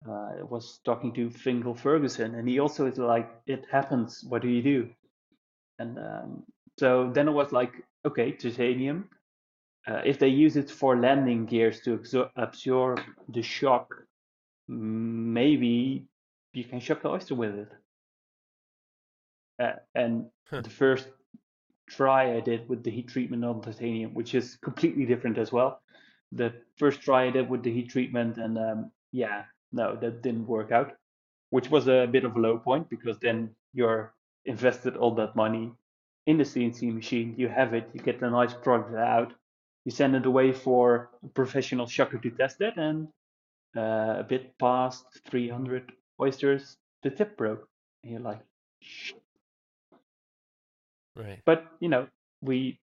Uh, 0.06 0.40
I 0.40 0.42
was 0.42 0.80
talking 0.84 1.12
to 1.14 1.30
Fingal 1.30 1.74
Ferguson, 1.74 2.34
and 2.34 2.48
he 2.48 2.58
also 2.58 2.86
is 2.86 2.98
like, 2.98 3.30
"It 3.46 3.64
happens. 3.70 4.24
What 4.28 4.42
do 4.42 4.48
you 4.48 4.62
do?" 4.62 4.90
And 5.78 5.98
um, 5.98 6.42
so 6.78 7.10
then 7.14 7.28
it 7.28 7.32
was 7.32 7.52
like, 7.52 7.72
okay, 8.04 8.32
titanium. 8.32 9.08
Uh, 9.86 10.02
if 10.04 10.18
they 10.18 10.28
use 10.28 10.56
it 10.56 10.70
for 10.70 10.96
landing 10.96 11.46
gears 11.46 11.80
to 11.80 12.00
absorb 12.36 13.00
the 13.28 13.42
shock 13.42 13.94
maybe 14.68 16.06
you 16.52 16.64
can 16.64 16.80
shock 16.80 17.02
the 17.02 17.08
oyster 17.08 17.34
with 17.34 17.54
it. 17.54 17.72
Uh, 19.60 19.72
and 19.94 20.26
huh. 20.48 20.62
the 20.62 20.70
first 20.70 21.08
try 21.88 22.36
I 22.36 22.40
did 22.40 22.68
with 22.68 22.82
the 22.82 22.90
heat 22.90 23.08
treatment 23.08 23.44
on 23.44 23.60
titanium, 23.60 24.14
which 24.14 24.34
is 24.34 24.56
completely 24.56 25.04
different 25.04 25.38
as 25.38 25.52
well. 25.52 25.80
The 26.32 26.54
first 26.76 27.02
try 27.02 27.26
I 27.26 27.30
did 27.30 27.48
with 27.48 27.62
the 27.62 27.72
heat 27.72 27.90
treatment, 27.90 28.38
and 28.38 28.58
um, 28.58 28.90
yeah, 29.12 29.44
no, 29.74 29.96
that 29.96 30.22
didn't 30.22 30.46
work 30.46 30.72
out, 30.72 30.92
which 31.50 31.70
was 31.70 31.88
a 31.88 32.06
bit 32.10 32.24
of 32.24 32.36
a 32.36 32.40
low 32.40 32.58
point 32.58 32.88
because 32.88 33.18
then 33.18 33.50
you're 33.72 34.14
invested 34.44 34.96
all 34.96 35.14
that 35.16 35.34
money 35.36 35.72
in 36.26 36.38
the 36.38 36.44
CNC 36.44 36.92
machine, 36.94 37.34
you 37.36 37.48
have 37.48 37.74
it, 37.74 37.90
you 37.92 38.00
get 38.00 38.22
a 38.22 38.30
nice 38.30 38.54
product 38.54 38.94
out, 38.94 39.32
you 39.84 39.90
send 39.90 40.16
it 40.16 40.24
away 40.24 40.52
for 40.52 41.10
a 41.22 41.28
professional 41.28 41.86
shocker 41.86 42.18
to 42.18 42.30
test 42.30 42.60
it, 42.60 42.74
and 42.76 43.08
uh, 43.76 44.16
a 44.20 44.26
bit 44.26 44.56
past 44.58 45.04
300 45.28 45.92
oysters, 46.20 46.78
the 47.02 47.10
tip 47.10 47.36
broke. 47.36 47.68
And 48.02 48.12
you're 48.12 48.20
like, 48.20 48.40
Shh. 48.80 49.12
right. 51.16 51.40
But 51.44 51.66
you 51.80 51.88
know, 51.88 52.08
we, 52.40 52.80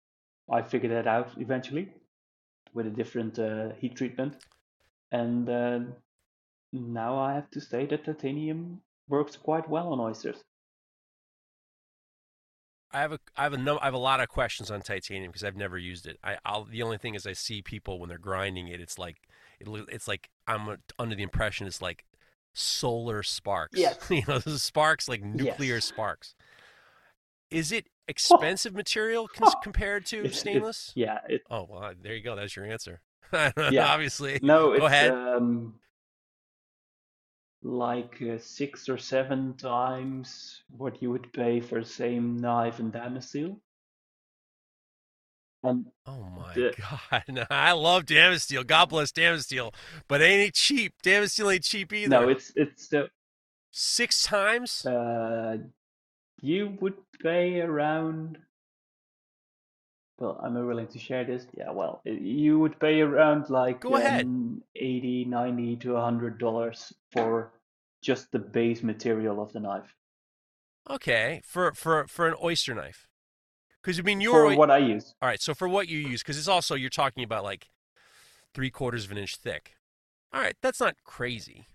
I 0.51 0.63
figured 0.63 0.91
that 0.91 1.07
out 1.07 1.29
eventually 1.37 1.93
with 2.73 2.87
a 2.87 2.91
different 2.91 3.37
uh, 3.37 3.69
heat 3.79 3.95
treatment, 3.95 4.33
and 5.11 5.49
uh, 5.49 5.79
now 6.73 7.17
I 7.17 7.33
have 7.33 7.49
to 7.51 7.61
say 7.61 7.85
that 7.85 8.05
titanium 8.05 8.81
works 9.07 9.35
quite 9.35 9.69
well 9.69 9.93
on 9.93 9.99
oysters. 9.99 10.43
I 12.91 13.01
have 13.01 13.11
a 13.11 13.19
I 13.35 13.43
have 13.43 13.53
a 13.53 13.57
no, 13.57 13.77
I 13.79 13.85
have 13.85 13.93
a 13.93 13.99
lot 13.99 14.21
of 14.21 14.29
questions 14.29 14.71
on 14.71 14.81
titanium 14.81 15.29
because 15.29 15.43
I've 15.43 15.57
never 15.57 15.77
used 15.77 16.07
it. 16.07 16.17
I 16.23 16.37
I'll, 16.45 16.63
the 16.63 16.83
only 16.83 16.97
thing 16.97 17.15
is 17.15 17.27
I 17.27 17.33
see 17.33 17.61
people 17.61 17.99
when 17.99 18.09
they're 18.09 18.17
grinding 18.17 18.69
it, 18.69 18.79
it's 18.79 18.97
like 18.97 19.17
it, 19.59 19.67
it's 19.89 20.07
like 20.07 20.29
I'm 20.47 20.77
under 20.97 21.15
the 21.15 21.23
impression 21.23 21.67
it's 21.67 21.81
like 21.81 22.05
solar 22.53 23.23
sparks. 23.23 23.77
Yeah. 23.77 23.93
you 24.09 24.23
know, 24.27 24.39
sparks 24.39 25.09
like 25.09 25.21
nuclear 25.23 25.75
yes. 25.75 25.85
sparks. 25.85 26.35
Is 27.51 27.71
it 27.71 27.87
expensive 28.07 28.73
oh. 28.73 28.77
material 28.77 29.27
cons- 29.27 29.55
compared 29.63 30.05
to 30.07 30.25
it's, 30.25 30.39
stainless? 30.39 30.87
It's, 30.89 30.97
yeah. 30.97 31.19
It, 31.27 31.41
oh 31.49 31.67
well, 31.69 31.91
there 32.01 32.15
you 32.15 32.23
go. 32.23 32.35
That's 32.35 32.55
your 32.55 32.65
answer. 32.65 33.01
yeah. 33.33 33.87
Obviously. 33.87 34.39
No. 34.41 34.69
Go 34.69 34.73
it's, 34.73 34.85
ahead. 34.85 35.11
Um, 35.11 35.75
like 37.63 38.21
uh, 38.21 38.37
six 38.37 38.87
or 38.87 38.97
seven 38.97 39.55
times 39.57 40.61
what 40.69 41.01
you 41.01 41.11
would 41.11 41.31
pay 41.33 41.59
for 41.59 41.79
the 41.79 41.85
same 41.85 42.37
knife 42.37 42.79
in 42.79 42.91
Damasteel. 42.91 43.57
And 45.63 45.87
oh 46.05 46.29
my 46.35 46.53
the, 46.53 46.73
god, 46.77 47.47
I 47.49 47.71
love 47.71 48.05
Damasteel. 48.05 48.65
God 48.65 48.89
bless 48.89 49.11
Damasteel, 49.11 49.73
but 50.07 50.21
ain't 50.21 50.49
it 50.49 50.53
cheap? 50.53 50.93
Damasteel 51.03 51.53
ain't 51.53 51.63
cheap 51.63 51.91
either. 51.93 52.09
No, 52.09 52.29
it's 52.29 52.53
it's 52.55 52.87
the 52.89 53.09
six 53.71 54.23
times. 54.23 54.85
Uh, 54.85 55.57
you 56.41 56.77
would 56.79 56.95
pay 57.21 57.61
around. 57.61 58.37
Well, 60.19 60.39
I'm 60.43 60.53
willing 60.65 60.87
to 60.87 60.99
share 60.99 61.23
this. 61.23 61.45
Yeah, 61.55 61.71
well, 61.71 62.01
you 62.05 62.57
would 62.59 62.79
pay 62.79 63.01
around 63.01 63.49
like 63.49 63.81
Go 63.81 63.95
ahead. 63.95 64.25
Um, 64.25 64.63
80, 64.75 65.25
90 65.25 65.75
to 65.77 65.93
100 65.93 66.39
dollars 66.39 66.91
for 67.11 67.53
just 68.01 68.31
the 68.31 68.39
base 68.39 68.81
material 68.81 69.41
of 69.41 69.53
the 69.53 69.59
knife. 69.59 69.93
Okay, 70.89 71.41
for 71.45 71.71
for 71.73 72.07
for 72.07 72.27
an 72.27 72.35
oyster 72.43 72.73
knife. 72.73 73.07
Because 73.81 73.99
I 73.99 74.03
mean, 74.03 74.19
you're 74.21 74.49
for 74.51 74.55
what 74.57 74.71
I 74.71 74.79
use. 74.79 75.13
All 75.21 75.29
right, 75.29 75.41
so 75.41 75.53
for 75.53 75.67
what 75.67 75.87
you 75.87 75.99
use, 75.99 76.23
because 76.23 76.37
it's 76.37 76.47
also 76.47 76.73
you're 76.75 76.89
talking 76.89 77.23
about 77.23 77.43
like 77.43 77.69
three 78.53 78.71
quarters 78.71 79.05
of 79.05 79.11
an 79.11 79.17
inch 79.17 79.35
thick. 79.35 79.73
All 80.33 80.41
right, 80.41 80.55
that's 80.61 80.79
not 80.79 80.95
crazy. 81.03 81.67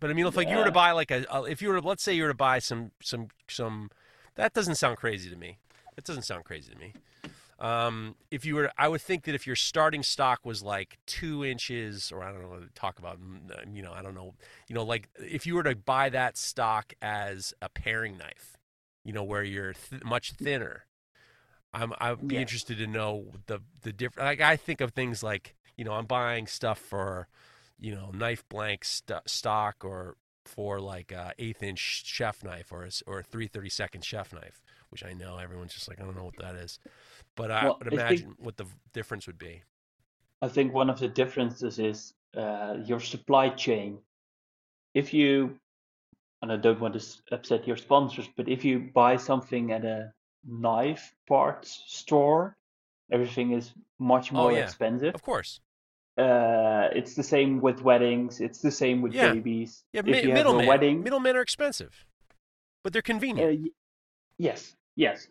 But 0.00 0.10
I 0.10 0.12
mean, 0.12 0.26
if 0.26 0.36
like 0.36 0.48
you 0.48 0.56
were 0.56 0.64
to 0.64 0.72
buy 0.72 0.92
like 0.92 1.10
a, 1.10 1.24
a- 1.30 1.44
if 1.44 1.60
you 1.62 1.68
were 1.68 1.80
to, 1.80 1.86
let's 1.86 2.02
say 2.02 2.14
you 2.14 2.22
were 2.22 2.28
to 2.28 2.34
buy 2.34 2.58
some 2.58 2.92
some 3.02 3.28
some, 3.48 3.90
that 4.34 4.52
doesn't 4.54 4.74
sound 4.76 4.96
crazy 4.96 5.30
to 5.30 5.36
me. 5.36 5.58
That 5.98 6.04
doesn't 6.04 6.22
sound 6.22 6.44
crazy 6.44 6.72
to 6.72 6.78
me. 6.78 6.94
Um, 7.58 8.14
if 8.30 8.44
you 8.44 8.54
were, 8.54 8.70
I 8.78 8.86
would 8.86 9.00
think 9.00 9.24
that 9.24 9.34
if 9.34 9.44
your 9.44 9.56
starting 9.56 10.04
stock 10.04 10.46
was 10.46 10.62
like 10.62 10.96
two 11.06 11.44
inches, 11.44 12.12
or 12.12 12.22
I 12.22 12.30
don't 12.30 12.42
know 12.42 12.60
talk 12.76 13.00
about, 13.00 13.20
mm, 13.20 13.50
uh, 13.50 13.62
you 13.72 13.82
know, 13.82 13.92
I 13.92 14.00
don't 14.00 14.14
know, 14.14 14.34
you 14.68 14.76
know, 14.76 14.84
like 14.84 15.08
if 15.18 15.44
you 15.44 15.56
were 15.56 15.64
to 15.64 15.74
buy 15.74 16.08
that 16.10 16.36
stock 16.36 16.92
as 17.02 17.52
a 17.60 17.68
paring 17.68 18.16
knife, 18.16 18.56
you 19.04 19.12
know, 19.12 19.24
where 19.24 19.42
you're 19.42 19.72
th- 19.72 20.04
much 20.04 20.34
thinner, 20.34 20.86
I'm 21.74 21.92
I'd 22.00 22.28
be 22.28 22.36
Yeah. 22.36 22.42
interested 22.42 22.78
to 22.78 22.86
know 22.86 23.32
the 23.46 23.60
the 23.82 23.92
different. 23.92 24.28
Like 24.28 24.40
I 24.40 24.56
think 24.56 24.80
of 24.80 24.92
things 24.92 25.24
like, 25.24 25.56
you 25.76 25.84
know, 25.84 25.94
I'm 25.94 26.06
buying 26.06 26.46
stuff 26.46 26.78
for, 26.78 27.26
you 27.80 27.92
know, 27.92 28.10
knife 28.12 28.48
blank 28.48 28.84
st- 28.84 29.28
stock 29.28 29.84
or 29.84 30.16
for 30.44 30.80
like 30.80 31.12
a 31.12 31.32
eighth 31.38 31.62
inch 31.62 32.04
chef 32.06 32.44
knife 32.44 32.72
or 32.72 32.84
a, 32.84 32.90
or 33.06 33.18
a 33.20 33.24
332nd 33.24 34.04
chef 34.04 34.32
knife, 34.32 34.62
which 34.90 35.04
I 35.04 35.12
know 35.12 35.38
everyone's 35.38 35.74
just 35.74 35.88
like, 35.88 36.00
I 36.00 36.04
don't 36.04 36.16
know 36.16 36.24
what 36.24 36.38
that 36.38 36.54
is. 36.56 36.78
But 37.36 37.50
I 37.50 37.64
Well, 37.64 37.78
would 37.78 37.86
I 37.88 37.90
think- 37.90 38.00
imagine 38.00 38.34
what 38.38 38.56
the 38.56 38.66
difference 38.92 39.26
would 39.26 39.38
be. 39.38 39.62
I 40.40 40.48
think 40.48 40.72
one 40.72 40.88
of 40.88 40.98
the 41.00 41.08
differences 41.08 41.78
is 41.78 42.14
uh, 42.36 42.76
your 42.84 43.00
supply 43.00 43.48
chain. 43.50 43.98
If 44.94 45.12
you, 45.12 45.58
and 46.42 46.52
I 46.52 46.56
don't 46.56 46.78
want 46.80 46.94
to 46.94 47.04
upset 47.32 47.66
your 47.66 47.76
sponsors, 47.76 48.28
but 48.36 48.48
if 48.48 48.64
you 48.64 48.78
buy 48.94 49.16
something 49.16 49.72
at 49.72 49.84
a 49.84 50.12
knife 50.44 51.12
parts 51.26 51.82
store, 51.86 52.56
everything 53.10 53.52
is 53.52 53.72
much 53.98 54.32
Oh, 54.32 54.36
more 54.36 54.52
yeah. 54.52 54.60
expensive. 54.64 55.14
Of 55.14 55.22
course. 55.22 55.60
Uh, 56.16 56.88
it's 56.94 57.14
the 57.14 57.22
same 57.22 57.60
with 57.60 57.80
weddings. 57.82 58.40
It's 58.40 58.60
the 58.60 58.70
same 58.70 59.02
with 59.02 59.12
Yeah. 59.14 59.32
babies. 59.32 59.84
Yeah, 59.92 60.00
if 60.00 60.06
mi- 60.06 60.12
you 60.12 60.16
have 60.18 60.30
a 60.30 60.34
middlemen. 60.34 60.66
wedding, 60.66 61.02
Middlemen 61.02 61.36
are 61.36 61.40
expensive, 61.42 62.04
but 62.82 62.92
they're 62.92 63.00
Uh, 63.00 63.14
convenient. 63.14 63.60
y- 63.62 63.70
yes, 64.38 64.76
yes. 64.98 65.28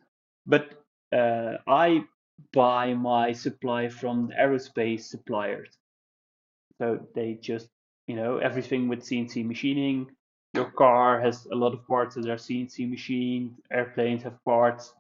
But 0.48 0.74
uh, 1.14 1.58
I 1.68 2.06
buy 2.54 2.96
my 2.96 3.34
supply 3.34 3.90
from 3.90 4.28
the 4.28 4.36
aerospace 4.36 5.02
suppliers. 5.04 5.78
So 6.80 7.06
they 7.14 7.36
just, 7.36 7.70
you 8.08 8.16
know, 8.16 8.38
everything 8.38 8.88
with 8.88 9.02
CNC 9.02 9.46
machining. 9.46 10.10
Your 10.54 10.72
car 10.72 11.20
has 11.20 11.46
a 11.52 11.56
lot 11.56 11.74
of 11.74 11.86
parts 11.88 12.16
that 12.16 12.30
are 12.30 12.38
CNC 12.38 12.90
machined. 12.90 13.58
Airplanes 13.72 14.24
have 14.24 14.42
parts. 14.46 14.94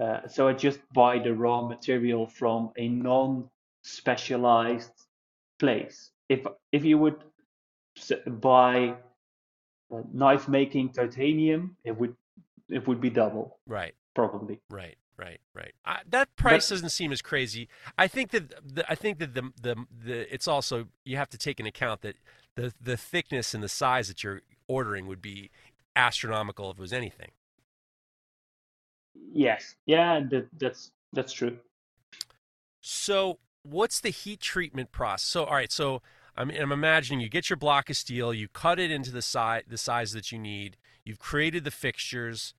Uh, 0.00 0.28
so 0.28 0.48
I 0.48 0.52
just 0.52 0.80
buy 0.94 1.18
the 1.18 1.34
raw 1.34 1.66
material 1.66 2.26
from 2.26 2.70
a 2.76 2.88
non-specialized 2.88 4.92
place. 5.58 6.10
If 6.28 6.46
if 6.72 6.84
you 6.84 6.98
would 6.98 7.24
buy 8.26 8.96
uh, 9.92 10.02
knife 10.12 10.48
making 10.48 10.92
titanium, 10.92 11.76
it 11.84 11.96
would 11.98 12.16
it 12.68 12.86
would 12.88 13.00
be 13.00 13.10
double 13.10 13.58
right. 13.66 13.94
Probably. 14.14 14.60
Right, 14.70 14.96
right, 15.16 15.40
right. 15.54 15.72
I, 15.84 16.00
that 16.10 16.34
price 16.36 16.68
doesn't 16.68 16.90
seem 16.90 17.12
as 17.12 17.22
crazy. 17.22 17.68
I 17.98 18.08
think 18.08 18.30
that 18.30 18.74
the, 18.74 18.90
I 18.90 18.94
think 18.94 19.18
that 19.18 19.34
the, 19.34 19.50
the 19.60 19.76
the 20.04 20.34
it's 20.34 20.48
also 20.48 20.88
you 21.04 21.16
have 21.16 21.30
to 21.30 21.38
take 21.38 21.60
into 21.60 21.70
account 21.70 22.02
that 22.02 22.16
the 22.54 22.72
the 22.80 22.96
thickness 22.96 23.54
and 23.54 23.62
the 23.62 23.68
size 23.68 24.08
that 24.08 24.22
you're 24.22 24.42
ordering 24.68 25.06
would 25.06 25.22
be 25.22 25.50
astronomical 25.96 26.70
if 26.70 26.78
it 26.78 26.80
was 26.80 26.92
anything. 26.92 27.30
Yes, 29.32 29.76
yeah, 29.86 30.20
that, 30.30 30.48
that's 30.58 30.90
that's 31.12 31.32
true. 31.32 31.58
So, 32.80 33.38
what's 33.62 34.00
the 34.00 34.10
heat 34.10 34.40
treatment 34.40 34.92
process? 34.92 35.28
So, 35.28 35.44
all 35.44 35.54
right, 35.54 35.70
so 35.70 36.02
I'm, 36.36 36.50
I'm 36.50 36.72
imagining 36.72 37.20
you 37.20 37.28
get 37.28 37.50
your 37.50 37.56
block 37.56 37.90
of 37.90 37.96
steel, 37.96 38.32
you 38.32 38.48
cut 38.48 38.78
it 38.78 38.90
into 38.90 39.10
the 39.10 39.22
size 39.22 39.62
the 39.68 39.78
size 39.78 40.12
that 40.12 40.32
you 40.32 40.38
need. 40.38 40.76
You've 41.04 41.18
created 41.18 41.64
the 41.64 41.70
fixtures. 41.70 42.54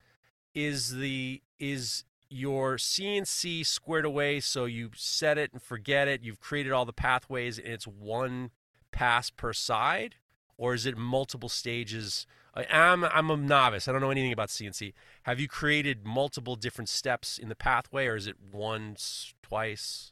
Is 0.53 0.95
the 0.95 1.41
is 1.59 2.03
your 2.29 2.77
CNC 2.77 3.65
squared 3.65 4.05
away 4.05 4.39
so 4.39 4.65
you 4.65 4.91
set 4.95 5.37
it 5.37 5.51
and 5.53 5.61
forget 5.61 6.07
it? 6.07 6.23
You've 6.23 6.39
created 6.39 6.71
all 6.71 6.85
the 6.85 6.93
pathways 6.93 7.57
and 7.57 7.67
it's 7.67 7.87
one 7.87 8.51
pass 8.91 9.29
per 9.29 9.53
side, 9.53 10.15
or 10.57 10.73
is 10.73 10.85
it 10.85 10.97
multiple 10.97 11.49
stages? 11.49 12.25
I'm 12.55 13.03
I'm 13.03 13.31
a 13.31 13.37
novice. 13.37 13.87
I 13.87 13.91
don't 13.91 14.01
know 14.01 14.11
anything 14.11 14.31
about 14.31 14.49
CNC. 14.49 14.93
Have 15.23 15.39
you 15.39 15.47
created 15.47 16.05
multiple 16.05 16.55
different 16.55 16.89
steps 16.89 17.39
in 17.39 17.49
the 17.49 17.55
pathway, 17.55 18.05
or 18.05 18.15
is 18.15 18.27
it 18.27 18.35
once, 18.51 19.33
twice? 19.41 20.11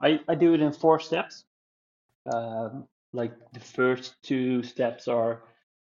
I, 0.00 0.20
I 0.28 0.34
do 0.34 0.54
it 0.54 0.60
in 0.60 0.72
four 0.72 1.00
steps. 1.00 1.44
Um, 2.32 2.86
like 3.12 3.32
the 3.52 3.60
first 3.60 4.16
two 4.22 4.62
steps 4.62 5.08
are 5.08 5.42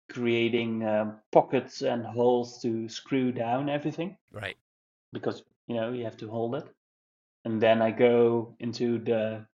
creating 0.09 0.85
um, 0.87 1.19
pockets 1.31 1.81
and 1.81 2.05
holes 2.05 2.61
to 2.61 2.87
screw 2.89 3.31
down 3.31 3.69
everything 3.69 4.17
Right. 4.31 4.57
because 5.13 5.43
you 5.67 5.75
know 5.75 5.91
you 5.91 6.03
have 6.05 6.17
to 6.17 6.29
hold 6.29 6.55
it. 6.55 6.67
And 7.45 7.61
then 7.61 7.81
I 7.81 7.91
go 7.91 8.55
into 8.59 8.99
the 8.99 9.45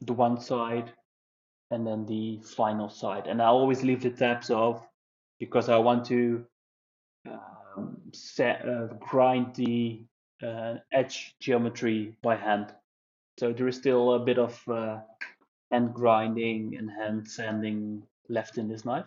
the 0.00 0.12
one 0.12 0.40
side 0.40 0.92
and 1.70 1.86
then 1.86 2.06
the 2.06 2.38
final 2.56 2.88
side. 2.88 3.26
And 3.26 3.42
I 3.42 3.46
always 3.46 3.82
leave 3.82 4.02
the 4.02 4.10
tabs 4.10 4.50
off 4.50 4.86
because 5.40 5.68
I 5.68 5.78
want 5.78 6.04
to 6.06 6.46
um, 7.30 7.98
set, 8.12 8.68
uh, 8.68 8.86
grind 9.00 9.54
the 9.56 10.04
uh, 10.42 10.76
edge 10.92 11.34
geometry 11.40 12.16
by 12.22 12.36
hand. 12.36 12.74
So 13.38 13.52
there 13.52 13.68
is 13.68 13.76
still 13.76 14.14
a 14.14 14.20
bit 14.24 14.38
of 14.38 14.60
uh, 14.68 15.00
hand 15.70 15.94
grinding 15.94 16.76
and 16.76 16.90
hand 16.90 17.28
sanding 17.28 18.04
left 18.28 18.58
in 18.58 18.68
this 18.68 18.84
knife. 18.84 19.06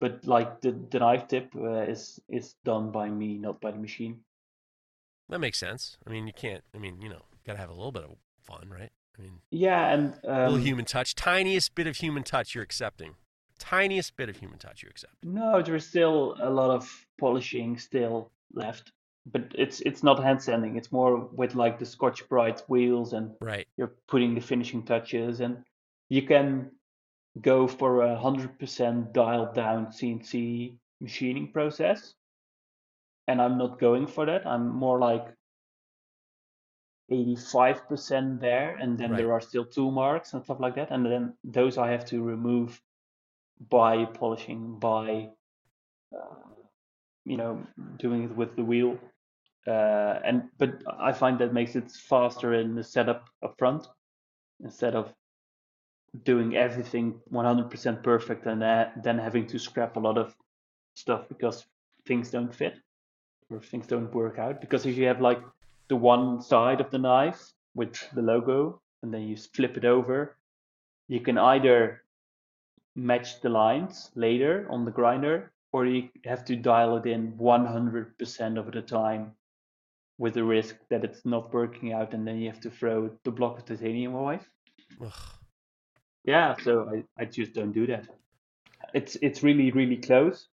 But 0.00 0.26
like 0.26 0.60
the, 0.60 0.72
the 0.90 0.98
knife 0.98 1.28
tip 1.28 1.54
uh, 1.56 1.80
is 1.82 2.20
is 2.28 2.54
done 2.64 2.90
by 2.90 3.08
me, 3.08 3.38
not 3.38 3.60
by 3.60 3.70
the 3.70 3.78
machine. 3.78 4.20
That 5.28 5.40
makes 5.40 5.58
sense. 5.58 5.96
I 6.06 6.10
mean, 6.10 6.26
you 6.26 6.32
can't. 6.32 6.62
I 6.74 6.78
mean, 6.78 7.00
you 7.00 7.08
know, 7.08 7.22
gotta 7.46 7.58
have 7.58 7.70
a 7.70 7.74
little 7.74 7.92
bit 7.92 8.04
of 8.04 8.16
fun, 8.42 8.68
right? 8.68 8.90
I 9.18 9.22
mean, 9.22 9.40
Yeah, 9.50 9.92
and 9.92 10.14
a 10.24 10.44
little 10.44 10.54
um, 10.56 10.60
human 10.60 10.84
touch, 10.84 11.14
tiniest 11.14 11.74
bit 11.74 11.86
of 11.86 11.96
human 11.96 12.22
touch 12.22 12.54
you're 12.54 12.62
accepting, 12.62 13.14
tiniest 13.58 14.16
bit 14.16 14.28
of 14.28 14.36
human 14.36 14.58
touch 14.58 14.82
you 14.82 14.90
accept. 14.90 15.14
No, 15.24 15.62
there 15.62 15.74
is 15.74 15.86
still 15.86 16.36
a 16.40 16.50
lot 16.50 16.70
of 16.70 17.06
polishing 17.18 17.78
still 17.78 18.30
left, 18.52 18.92
but 19.24 19.50
it's 19.54 19.80
it's 19.80 20.02
not 20.02 20.22
hand 20.22 20.42
sanding. 20.42 20.76
It's 20.76 20.92
more 20.92 21.16
with 21.32 21.54
like 21.54 21.78
the 21.78 21.86
Scotch 21.86 22.28
Brite 22.28 22.60
wheels, 22.68 23.14
and 23.14 23.32
Right. 23.40 23.66
you're 23.78 23.94
putting 24.06 24.34
the 24.34 24.40
finishing 24.42 24.82
touches, 24.84 25.40
and 25.40 25.64
you 26.10 26.22
can 26.22 26.70
go 27.40 27.66
for 27.66 28.02
a 28.02 28.16
hundred 28.16 28.58
percent 28.58 29.12
dialed 29.12 29.54
down 29.54 29.86
CNC 29.86 30.78
machining 31.00 31.52
process. 31.52 32.14
And 33.28 33.40
I'm 33.42 33.58
not 33.58 33.78
going 33.78 34.06
for 34.06 34.26
that. 34.26 34.46
I'm 34.46 34.68
more 34.68 34.98
like 35.00 35.26
85% 37.10 38.40
there, 38.40 38.76
and 38.76 38.98
then 38.98 39.10
Right. 39.10 39.18
there 39.18 39.32
are 39.32 39.40
still 39.40 39.64
tool 39.64 39.90
marks 39.92 40.32
and 40.34 40.42
stuff 40.44 40.60
like 40.60 40.74
that, 40.76 40.90
and 40.90 41.04
then 41.06 41.34
those 41.44 41.78
I 41.78 41.90
have 41.90 42.04
to 42.06 42.22
remove 42.22 42.80
by 43.70 44.04
polishing, 44.06 44.78
by 44.78 45.30
uh, 46.16 46.50
you 47.24 47.36
know 47.36 47.64
doing 47.98 48.24
it 48.24 48.36
with 48.36 48.56
the 48.56 48.64
wheel, 48.64 48.98
uh, 49.66 50.20
and 50.24 50.50
but 50.58 50.82
I 50.98 51.12
find 51.12 51.38
that 51.38 51.52
makes 51.52 51.76
it 51.76 51.90
faster 51.90 52.54
in 52.54 52.74
the 52.74 52.82
setup 52.84 53.28
up 53.42 53.54
front 53.58 53.86
instead 54.60 54.94
of 54.94 55.14
doing 56.24 56.56
everything 56.56 57.20
100% 57.32 58.02
perfect 58.02 58.46
and 58.46 58.62
then 59.02 59.18
having 59.18 59.46
to 59.48 59.58
scrap 59.58 59.96
a 59.96 60.00
lot 60.00 60.18
of 60.18 60.34
stuff 60.94 61.28
because 61.28 61.66
things 62.06 62.30
don't 62.30 62.54
fit 62.54 62.76
or 63.50 63.60
things 63.60 63.86
don't 63.86 64.14
work 64.14 64.38
out. 64.38 64.60
Because 64.60 64.86
if 64.86 64.96
you 64.96 65.06
have 65.06 65.20
like 65.20 65.42
the 65.88 65.96
one 65.96 66.40
side 66.40 66.80
of 66.80 66.90
the 66.90 66.98
knife 66.98 67.52
with 67.74 67.96
the 68.14 68.22
logo 68.22 68.80
and 69.02 69.12
then 69.12 69.22
you 69.22 69.36
flip 69.36 69.76
it 69.76 69.84
over, 69.84 70.36
you 71.08 71.20
can 71.20 71.38
either 71.38 72.02
match 72.94 73.40
the 73.40 73.48
lines 73.48 74.10
later 74.14 74.66
on 74.70 74.84
the 74.84 74.90
grinder 74.90 75.52
or 75.72 75.84
you 75.84 76.08
have 76.24 76.44
to 76.46 76.56
dial 76.56 76.96
it 76.96 77.06
in 77.06 77.32
100% 77.32 78.58
of 78.58 78.72
the 78.72 78.82
time 78.82 79.32
with 80.18 80.34
the 80.34 80.42
risk 80.42 80.76
that 80.88 81.04
it's 81.04 81.26
not 81.26 81.52
working 81.52 81.92
out 81.92 82.14
and 82.14 82.26
then 82.26 82.38
you 82.38 82.48
have 82.48 82.60
to 82.60 82.70
throw 82.70 83.10
the 83.24 83.30
block 83.30 83.58
of 83.58 83.66
titanium 83.66 84.14
away. 84.14 84.40
Ugh. 85.04 85.12
Yeah, 86.26 86.56
so 86.56 86.88
I, 86.90 87.22
I 87.22 87.26
just 87.26 87.54
don't 87.54 87.72
do 87.72 87.86
that. 87.86 88.08
It's 88.94 89.16
it's 89.22 89.42
really 89.42 89.70
really 89.72 89.96
close, 89.98 90.48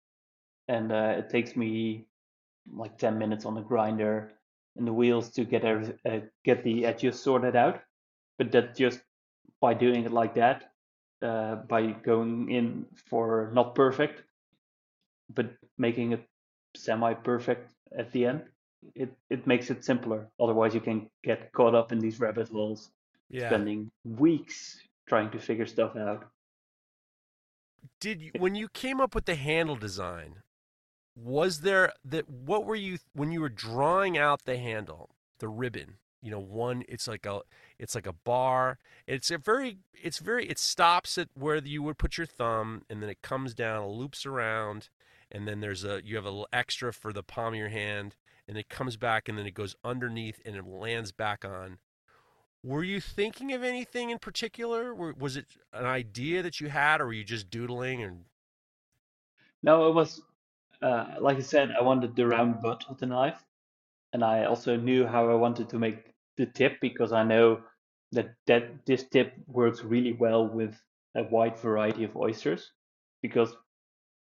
and 0.68 0.92
uh, 0.92 1.16
it 1.20 1.30
takes 1.30 1.56
me 1.56 2.06
like 2.72 2.98
ten 2.98 3.18
minutes 3.20 3.46
on 3.46 3.56
the 3.56 3.62
grinder 3.62 4.32
and 4.78 4.88
the 4.88 4.94
wheels 4.94 5.30
to 5.32 5.46
get 5.46 5.66
every, 5.66 5.94
uh, 6.06 6.22
get 6.46 6.64
the 6.64 6.86
edges 6.86 7.22
sorted 7.22 7.56
out. 7.56 7.82
But 8.38 8.52
that 8.54 8.76
just 8.76 9.02
by 9.62 9.74
doing 9.74 10.06
it 10.06 10.12
like 10.12 10.36
that, 10.36 10.72
uh, 11.22 11.56
by 11.58 11.92
going 11.94 12.50
in 12.52 12.88
for 13.10 13.52
not 13.54 13.76
perfect, 13.76 14.24
but 15.34 15.52
making 15.78 16.12
it 16.14 16.24
semi 16.76 17.14
perfect 17.14 17.74
at 17.98 18.12
the 18.12 18.26
end, 18.26 18.44
it 18.96 19.12
it 19.30 19.48
makes 19.48 19.70
it 19.72 19.84
simpler. 19.86 20.30
Otherwise, 20.40 20.74
you 20.76 20.82
can 20.82 21.10
get 21.24 21.52
caught 21.54 21.76
up 21.76 21.92
in 21.92 22.00
these 22.00 22.20
rabbit 22.20 22.50
holes 22.50 22.92
Yeah. 23.30 23.62
spending 23.62 23.92
weeks 24.06 24.80
trying 25.10 25.32
to 25.32 25.40
figure 25.40 25.66
stuff 25.66 25.96
out. 25.98 26.32
did 28.00 28.22
you, 28.22 28.32
when 28.38 28.56
you 28.56 28.70
came 28.70 29.02
up 29.02 29.16
with 29.16 29.26
the 29.26 29.36
handle 29.36 29.76
design, 29.76 30.38
was 31.16 31.62
there 31.62 31.94
that 32.06 32.30
what 32.30 32.66
were 32.66 32.76
you 32.76 33.00
when 33.14 33.32
you 33.32 33.42
were 33.42 33.50
drawing 33.50 34.18
out 34.18 34.46
the 34.46 34.58
handle, 34.58 35.10
the 35.40 35.50
ribbon? 35.50 35.96
You 36.22 36.32
know, 36.32 36.40
one 36.40 36.84
it's 36.88 37.08
like 37.08 37.26
a 37.26 37.42
it's 37.78 37.96
like 37.96 38.08
a 38.08 38.14
bar. 38.14 38.78
It's 39.08 39.32
a 39.32 39.38
very 39.38 39.80
it's 39.94 40.20
very 40.20 40.46
it 40.48 40.60
stops 40.60 41.18
at 41.18 41.30
where 41.34 41.58
you 41.58 41.84
would 41.84 41.98
put 41.98 42.18
your 42.18 42.28
thumb 42.28 42.84
and 42.90 43.02
then 43.02 43.10
it 43.10 43.22
comes 43.22 43.54
down, 43.54 43.90
loops 43.90 44.26
around, 44.26 44.90
and 45.32 45.48
then 45.48 45.60
there's 45.62 45.84
a 45.84 46.02
you 46.04 46.16
have 46.16 46.26
a 46.26 46.30
little 46.30 46.48
extra 46.54 46.94
for 46.94 47.12
the 47.14 47.24
palm 47.24 47.54
of 47.54 47.60
your 47.60 47.70
hand 47.70 48.16
and 48.48 48.58
it 48.58 48.70
comes 48.70 48.98
back 48.98 49.30
and 49.30 49.38
then 49.38 49.46
it 49.46 49.54
goes 49.54 49.76
underneath 49.84 50.42
and 50.46 50.56
it 50.56 50.66
lands 50.66 51.12
back 51.12 51.46
on. 51.46 51.80
Were 52.64 52.84
you 52.84 53.00
thinking 53.00 53.54
of 53.54 53.64
anything 53.64 54.10
in 54.10 54.20
particular? 54.20 54.94
Was 54.94 55.38
it 55.38 55.46
an 55.72 55.86
idea 55.86 56.44
that 56.44 56.60
you 56.60 56.68
had, 56.70 57.00
or 57.00 57.08
were 57.08 57.14
you 57.14 57.24
just 57.24 57.50
doodling? 57.50 58.04
And 58.04 58.26
no, 59.64 59.88
it 59.90 59.96
was 59.96 60.22
uh, 60.82 61.16
like 61.20 61.38
I 61.38 61.42
said, 61.42 61.72
I 61.78 61.84
wanted 61.84 62.16
the 62.16 62.28
round 62.28 62.62
butt 62.62 62.86
of 62.90 63.00
the 63.00 63.06
knife, 63.06 63.44
and 64.14 64.24
I 64.24 64.46
also 64.46 64.76
knew 64.76 65.06
how 65.06 65.30
I 65.30 65.36
wanted 65.36 65.70
to 65.70 65.80
make 65.80 66.14
the 66.38 66.46
tip 66.46 66.80
because 66.82 67.12
I 67.12 67.24
know 67.24 67.62
that 68.12 68.34
that 68.48 68.86
this 68.86 69.04
tip 69.04 69.34
works 69.48 69.84
really 69.84 70.14
well 70.14 70.48
with 70.48 70.76
a 71.16 71.24
wide 71.24 71.58
variety 71.60 72.04
of 72.04 72.16
oysters 72.16 72.72
because 73.22 73.56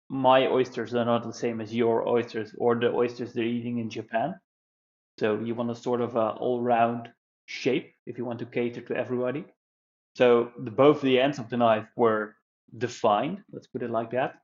my 0.09 0.47
oysters 0.47 0.95
are 0.95 1.05
not 1.05 1.25
the 1.25 1.33
same 1.33 1.61
as 1.61 1.75
your 1.75 2.07
oysters 2.07 2.55
or 2.59 2.75
the 2.75 2.93
oysters 2.93 3.33
they're 3.33 3.45
eating 3.45 3.79
in 3.79 3.89
Japan. 3.89 4.35
So 5.19 5.41
you 5.41 5.55
want 5.55 5.71
a 5.71 5.75
sort 5.75 6.01
of 6.01 6.17
a 6.17 6.31
all-round 6.31 7.11
shape 7.53 7.95
if 8.07 8.19
you 8.19 8.25
want 8.25 8.39
to 8.39 8.47
cater 8.47 8.81
to 8.81 8.95
everybody. 8.97 9.45
So 10.17 10.51
the, 10.59 10.71
both 10.71 11.01
the 11.01 11.21
ends 11.21 11.39
of 11.39 11.49
the 11.51 11.57
knife 11.57 11.87
were 11.97 12.37
defined, 12.77 13.43
let's 13.53 13.67
put 13.67 13.83
it 13.83 13.91
like 13.91 14.11
that. 14.13 14.41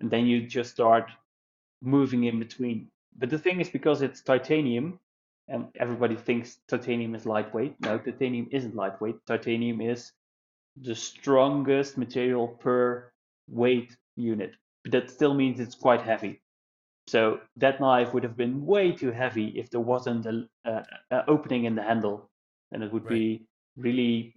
And 0.00 0.10
then 0.10 0.26
you 0.26 0.46
just 0.46 0.70
start 0.70 1.10
moving 1.82 2.24
in 2.24 2.38
between. 2.38 2.88
But 3.16 3.30
the 3.30 3.38
thing 3.38 3.60
is, 3.60 3.68
because 3.68 4.02
it's 4.02 4.22
titanium, 4.22 4.98
and 5.48 5.66
everybody 5.80 6.16
thinks 6.16 6.58
titanium 6.68 7.14
is 7.14 7.26
lightweight. 7.26 7.74
No, 7.80 7.98
titanium 7.98 8.48
isn't 8.50 8.74
lightweight. 8.74 9.16
Titanium 9.26 9.80
is 9.80 10.12
the 10.80 10.94
strongest 10.94 11.98
material 11.98 12.48
per 12.48 13.10
weight 13.48 13.96
unit, 14.16 14.52
but 14.84 14.92
that 14.92 15.10
still 15.10 15.34
means 15.34 15.58
it's 15.58 15.74
quite 15.74 16.02
heavy. 16.02 16.40
So 17.08 17.40
that 17.56 17.80
knife 17.80 18.12
would 18.12 18.22
have 18.22 18.36
been 18.36 18.66
way 18.66 18.92
too 18.92 19.10
heavy 19.10 19.48
if 19.58 19.70
there 19.70 19.80
wasn't 19.80 20.26
a, 20.26 20.46
a, 20.66 20.84
a 21.10 21.24
opening 21.26 21.64
in 21.64 21.74
the 21.74 21.82
handle, 21.82 22.27
and 22.72 22.82
it 22.82 22.92
would 22.92 23.04
right. 23.04 23.14
be 23.14 23.42
really 23.76 24.34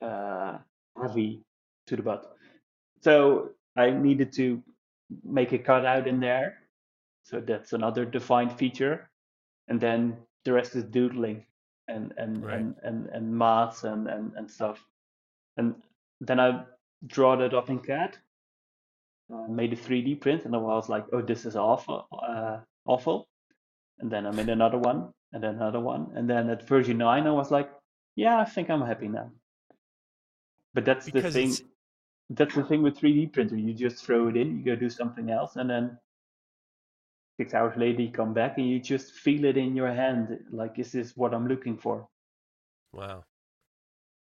uh, 0.00 0.58
heavy 1.00 1.42
to 1.86 1.96
the 1.96 2.02
butt. 2.02 2.36
So 3.00 3.50
I 3.76 3.90
needed 3.90 4.32
to 4.34 4.62
make 5.24 5.52
a 5.52 5.58
cutout 5.58 6.06
in 6.06 6.20
there. 6.20 6.58
So 7.24 7.40
that's 7.40 7.72
another 7.72 8.04
defined 8.04 8.52
feature. 8.52 9.10
And 9.68 9.80
then 9.80 10.16
the 10.44 10.52
rest 10.52 10.74
is 10.74 10.84
doodling 10.84 11.46
and 11.88 12.12
and 12.16 12.44
right. 12.44 12.58
and, 12.58 12.74
and 12.82 13.06
and 13.12 13.36
maths 13.36 13.84
and, 13.84 14.08
and 14.08 14.32
and 14.36 14.50
stuff. 14.50 14.84
And 15.56 15.74
then 16.20 16.40
I 16.40 16.64
draw 17.06 17.36
that 17.36 17.54
up 17.54 17.70
in 17.70 17.78
CAD 17.78 18.18
made 19.48 19.72
a 19.72 19.76
3D 19.76 20.20
print, 20.20 20.44
and 20.44 20.54
I 20.54 20.58
was 20.58 20.88
like, 20.88 21.06
"Oh, 21.12 21.22
this 21.22 21.46
is 21.46 21.56
awful, 21.56 22.06
uh, 22.12 22.58
awful." 22.86 23.28
And 23.98 24.10
then 24.10 24.26
I 24.26 24.30
made 24.30 24.48
another 24.48 24.78
one, 24.78 25.12
and 25.32 25.42
then 25.42 25.56
another 25.56 25.80
one, 25.80 26.12
and 26.14 26.28
then 26.28 26.50
at 26.50 26.66
version 26.66 26.98
nine, 26.98 27.26
I 27.26 27.32
was 27.32 27.50
like, 27.50 27.70
"Yeah, 28.16 28.38
I 28.38 28.44
think 28.44 28.70
I'm 28.70 28.82
happy 28.82 29.08
now." 29.08 29.30
But 30.74 30.84
that's 30.84 31.10
because 31.10 31.34
the 31.34 31.40
thing. 31.40 31.50
It's... 31.50 31.62
That's 32.30 32.54
the 32.54 32.64
thing 32.64 32.82
with 32.82 32.98
3D 32.98 33.32
printer. 33.32 33.56
You 33.56 33.74
just 33.74 34.04
throw 34.04 34.28
it 34.28 34.36
in, 34.36 34.58
you 34.58 34.64
go 34.64 34.74
do 34.74 34.88
something 34.88 35.30
else, 35.30 35.56
and 35.56 35.68
then 35.68 35.98
six 37.36 37.52
hours 37.52 37.76
later 37.76 38.00
you 38.00 38.10
come 38.10 38.32
back 38.32 38.56
and 38.56 38.66
you 38.66 38.80
just 38.80 39.12
feel 39.12 39.44
it 39.44 39.58
in 39.58 39.76
your 39.76 39.92
hand. 39.92 40.38
Like, 40.50 40.76
this 40.76 40.88
is 40.88 40.92
this 40.92 41.16
what 41.16 41.34
I'm 41.34 41.46
looking 41.46 41.76
for? 41.76 42.08
Wow. 42.92 43.24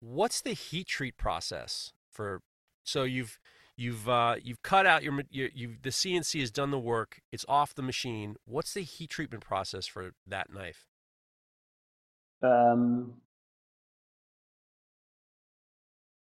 What's 0.01 0.41
the 0.41 0.55
heat 0.55 0.89
treat 0.89 1.17
process 1.17 1.93
for? 2.11 2.43
So 2.85 3.05
you've 3.05 3.39
You've 3.77 4.09
uh, 4.09 4.37
you've 4.43 4.63
cut 4.63 4.87
out 4.87 5.03
your, 5.03 5.23
your 5.31 5.49
you 5.55 5.77
the 5.83 5.91
CNC 5.91 6.41
has 6.41 6.51
done 6.51 6.71
the 6.71 6.79
work. 6.79 7.21
It's 7.33 7.47
off 7.49 7.75
the 7.75 7.83
machine. 7.83 8.37
What's 8.45 8.75
the 8.75 8.83
heat 8.83 9.11
treatment 9.11 9.43
process 9.43 9.87
for 9.87 10.13
that 10.27 10.53
knife? 10.53 10.87
Um, 12.43 13.15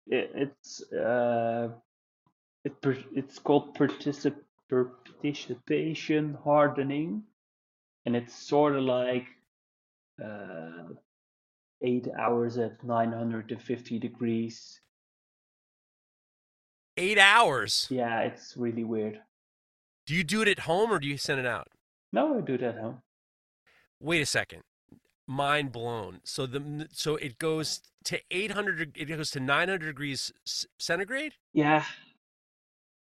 it, 0.07 0.31
it's 0.35 0.91
uh, 0.91 1.69
it 2.64 2.73
it's 3.15 3.39
called 3.39 3.76
particip 3.77 4.35
participation 4.69 6.38
hardening, 6.44 7.23
and 8.06 8.15
it's 8.15 8.35
sort 8.35 8.76
of 8.76 8.84
like 8.84 9.27
uh, 10.23 10.94
eight 11.81 12.07
hours 12.19 12.57
at 12.57 12.84
950 12.84 13.99
degrees 13.99 14.81
Eight 16.98 17.19
hours. 17.19 17.88
Yeah, 17.91 18.22
it's 18.22 18.57
really 18.57 18.84
weird. 18.84 19.19
Do 20.07 20.15
you 20.15 20.23
do 20.23 20.41
it 20.41 20.48
at 20.48 20.60
home 20.60 20.91
or 20.91 20.98
do 20.98 21.07
you 21.07 21.18
send 21.18 21.39
it 21.39 21.45
out? 21.45 21.68
No, 22.11 22.38
I 22.38 22.41
do 22.41 22.56
it 22.56 22.64
at 22.64 22.77
home. 22.77 23.03
Wait 23.99 24.22
a 24.22 24.26
second. 24.26 24.64
Mind 25.28 25.72
blown. 25.72 26.22
So 26.24 26.45
the 26.45 26.88
so 26.94 27.18
it 27.18 27.38
goes 27.38 27.82
to 28.06 28.20
800 28.32 28.95
it 28.95 29.06
goes 29.06 29.30
to 29.32 29.40
900 29.40 29.86
degrees 29.86 30.32
centigrade? 30.78 31.34
Yeah. 31.54 31.84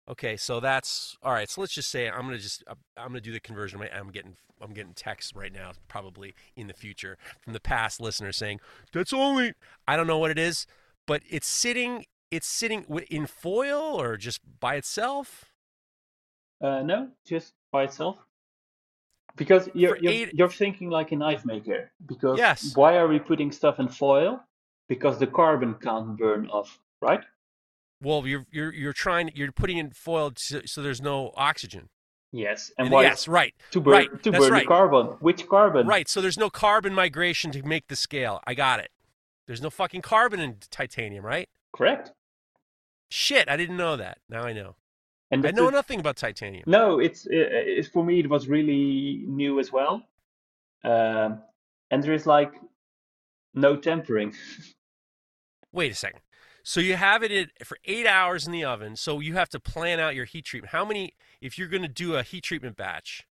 Okay, 0.08 0.36
so 0.36 0.60
that's 0.60 1.18
all 1.24 1.32
right. 1.32 1.50
So 1.50 1.62
let's 1.62 1.74
just 1.74 1.90
say 1.90 2.10
I'm 2.10 2.22
gonna 2.22 2.38
just 2.38 2.64
uh, 2.68 2.76
I'm 2.98 3.08
gonna 3.08 3.22
do 3.22 3.32
the 3.32 3.40
conversion. 3.40 3.82
I'm 3.94 4.12
getting 4.12 4.36
I'm 4.62 4.74
getting 4.74 4.94
texts 4.94 5.34
right 5.36 5.52
now, 5.52 5.72
probably 5.88 6.36
in 6.56 6.68
the 6.68 6.74
future 6.74 7.18
from 7.42 7.54
the 7.54 7.60
past 7.60 8.00
listeners 8.00 8.38
saying 8.38 8.60
that's 8.92 9.14
only 9.14 9.54
I 9.88 9.96
don't 9.96 10.08
know 10.08 10.20
what 10.20 10.32
it 10.32 10.38
is, 10.38 10.68
but 11.08 11.22
it's 11.30 11.48
sitting 11.48 12.06
it's 12.32 12.48
sitting 12.48 12.86
in 13.10 13.28
foil 13.28 14.02
or 14.02 14.18
just 14.18 14.42
by 14.60 14.76
itself? 14.76 15.46
Uh, 16.62 16.82
no, 16.82 17.10
just 17.26 17.54
by 17.72 17.84
itself. 17.84 18.18
Because 19.36 19.70
you're 19.74 19.98
you're, 19.98 20.12
eight... 20.12 20.34
you're, 20.34 20.50
thinking 20.50 20.90
like 20.90 21.12
a 21.12 21.16
knife 21.16 21.46
maker. 21.46 21.92
Because 22.06 22.38
yes. 22.38 22.76
why 22.76 22.98
are 22.98 23.08
we 23.08 23.20
putting 23.20 23.52
stuff 23.52 23.80
in 23.80 23.88
foil? 23.88 24.42
Because 24.88 25.18
the 25.18 25.28
carbon 25.28 25.76
can't 25.76 26.18
burn 26.18 26.48
off, 26.50 26.80
right? 27.02 27.24
Well, 28.02 28.28
you're 28.28 28.46
you're 28.52 28.74
you're 28.74 28.94
trying 28.94 29.32
you're 29.34 29.52
putting 29.52 29.78
in 29.78 29.92
foil 29.92 30.34
so, 30.38 30.62
so 30.66 30.82
there's 30.82 31.02
no 31.02 31.32
oxygen. 31.36 31.90
Yes, 32.32 32.72
and, 32.78 32.88
and 32.88 32.94
why? 32.94 33.04
Yes, 33.04 33.28
right. 33.28 33.54
To 33.72 33.80
burn 33.80 33.94
right. 33.94 34.24
to 34.24 34.32
burn 34.32 34.52
right. 34.52 34.64
the 34.64 34.68
carbon. 34.68 35.06
Which 35.20 35.48
carbon? 35.48 35.88
Right. 35.88 36.10
So 36.10 36.20
there's 36.20 36.38
no 36.38 36.50
carbon 36.50 36.94
migration 36.94 37.52
to 37.52 37.64
make 37.64 37.88
the 37.88 37.96
scale. 37.96 38.42
I 38.46 38.54
got 38.56 38.80
it. 38.80 38.90
There's 39.48 39.62
no 39.62 39.70
fucking 39.70 40.02
carbon 40.02 40.40
in 40.40 40.58
titanium, 40.70 41.26
right? 41.26 41.50
Correct. 41.74 42.12
Shit, 43.10 43.50
I 43.50 43.58
didn't 43.58 43.78
know 43.78 43.96
that. 43.96 44.20
Now 44.30 44.44
I 44.44 44.54
know. 44.54 44.76
And 45.34 45.48
I 45.48 45.52
know 45.52 45.70
a, 45.70 45.72
nothing 45.72 46.00
about 46.00 46.16
titanium. 46.16 46.64
No, 46.68 47.00
it's, 47.00 47.28
it's 47.28 47.88
for 47.88 48.06
me. 48.06 48.20
It 48.20 48.30
was 48.30 48.48
really 48.48 49.24
new 49.26 49.60
as 49.60 49.72
well, 49.72 50.04
um, 50.84 51.42
and 51.90 52.04
there 52.04 52.14
is 52.14 52.28
like 52.28 52.54
no 53.56 53.76
tempering. 53.76 54.36
Wait 55.72 55.92
a 55.92 55.96
second. 55.96 56.22
So 56.62 56.80
you 56.80 56.96
have 56.96 57.24
it 57.24 57.32
in, 57.32 57.50
for 57.64 57.78
eight 57.86 58.06
hours 58.06 58.46
in 58.46 58.54
the 58.54 58.64
oven. 58.64 58.96
So 58.96 59.20
you 59.20 59.34
have 59.34 59.50
to 59.50 59.60
plan 59.60 60.00
out 60.00 60.14
your 60.14 60.26
heat 60.26 60.46
treatment. 60.46 60.72
How 60.72 60.86
many? 60.86 61.16
If 61.42 61.58
you're 61.58 61.68
going 61.68 61.82
to 61.82 61.88
do 61.88 62.16
a 62.16 62.22
heat 62.22 62.44
treatment 62.44 62.78
batch, 62.78 63.26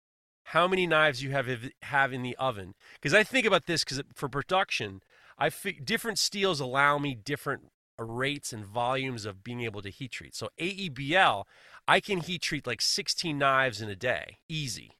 how 0.46 0.66
many 0.66 0.88
knives 0.88 1.22
you 1.22 1.30
have 1.30 1.46
have 1.82 2.12
in 2.12 2.22
the 2.22 2.36
oven? 2.36 2.74
Because 2.94 3.14
I 3.14 3.22
think 3.22 3.46
about 3.46 3.66
this 3.66 3.84
because 3.84 4.02
for 4.12 4.28
production, 4.28 5.02
I 5.38 5.50
different 5.84 6.18
steels 6.18 6.58
allow 6.58 6.98
me 6.98 7.14
different 7.14 7.70
rates 7.98 8.52
and 8.52 8.64
volumes 8.64 9.24
of 9.24 9.44
being 9.44 9.62
able 9.62 9.82
to 9.82 9.90
heat 9.90 10.12
treat. 10.12 10.34
So 10.34 10.48
AEBL, 10.58 11.44
I 11.86 12.00
can 12.00 12.18
heat 12.18 12.42
treat 12.42 12.66
like 12.66 12.80
16 12.80 13.36
knives 13.36 13.80
in 13.80 13.88
a 13.88 13.96
day, 13.96 14.38
easy. 14.48 14.92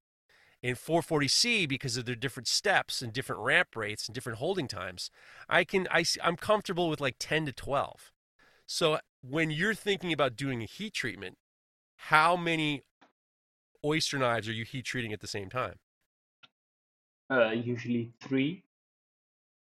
In 0.63 0.77
440C, 0.77 1.69
because 1.69 1.97
of 1.97 2.05
their 2.05 2.15
different 2.15 2.47
steps 2.47 3.03
and 3.03 3.13
different 3.13 3.43
ramp 3.43 3.75
rates 3.75 4.07
and 4.07 4.15
different 4.15 4.39
holding 4.39 4.69
times, 4.69 5.11
I 5.49 5.65
can 5.65 5.89
I, 5.91 6.05
I'm 6.23 6.37
comfortable 6.37 6.89
with 6.89 7.01
like 7.01 7.17
10 7.19 7.47
to 7.47 7.53
12. 7.53 8.13
So 8.67 8.99
when 9.23 9.51
you're 9.51 9.75
thinking 9.75 10.13
about 10.13 10.37
doing 10.37 10.63
a 10.63 10.67
heat 10.67 10.95
treatment, 10.95 11.37
how 11.97 12.37
many 12.37 12.83
oyster 13.85 14.19
knives 14.19 14.49
are 14.49 14.53
you 14.53 14.65
heat 14.65 14.85
treating 14.85 15.13
at 15.13 15.21
the 15.21 15.27
same 15.27 15.49
time? 15.51 15.75
Uh, 17.31 17.51
usually 17.51 18.13
three. 18.21 18.63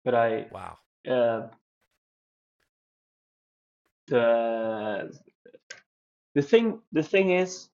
But 0.04 0.14
I 0.14 0.46
wow. 0.52 0.78
Uh, 1.08 1.48
the 4.08 5.12
the 6.36 6.42
thing 6.42 6.80
the 6.92 7.02
thing 7.02 7.32
is 7.32 7.70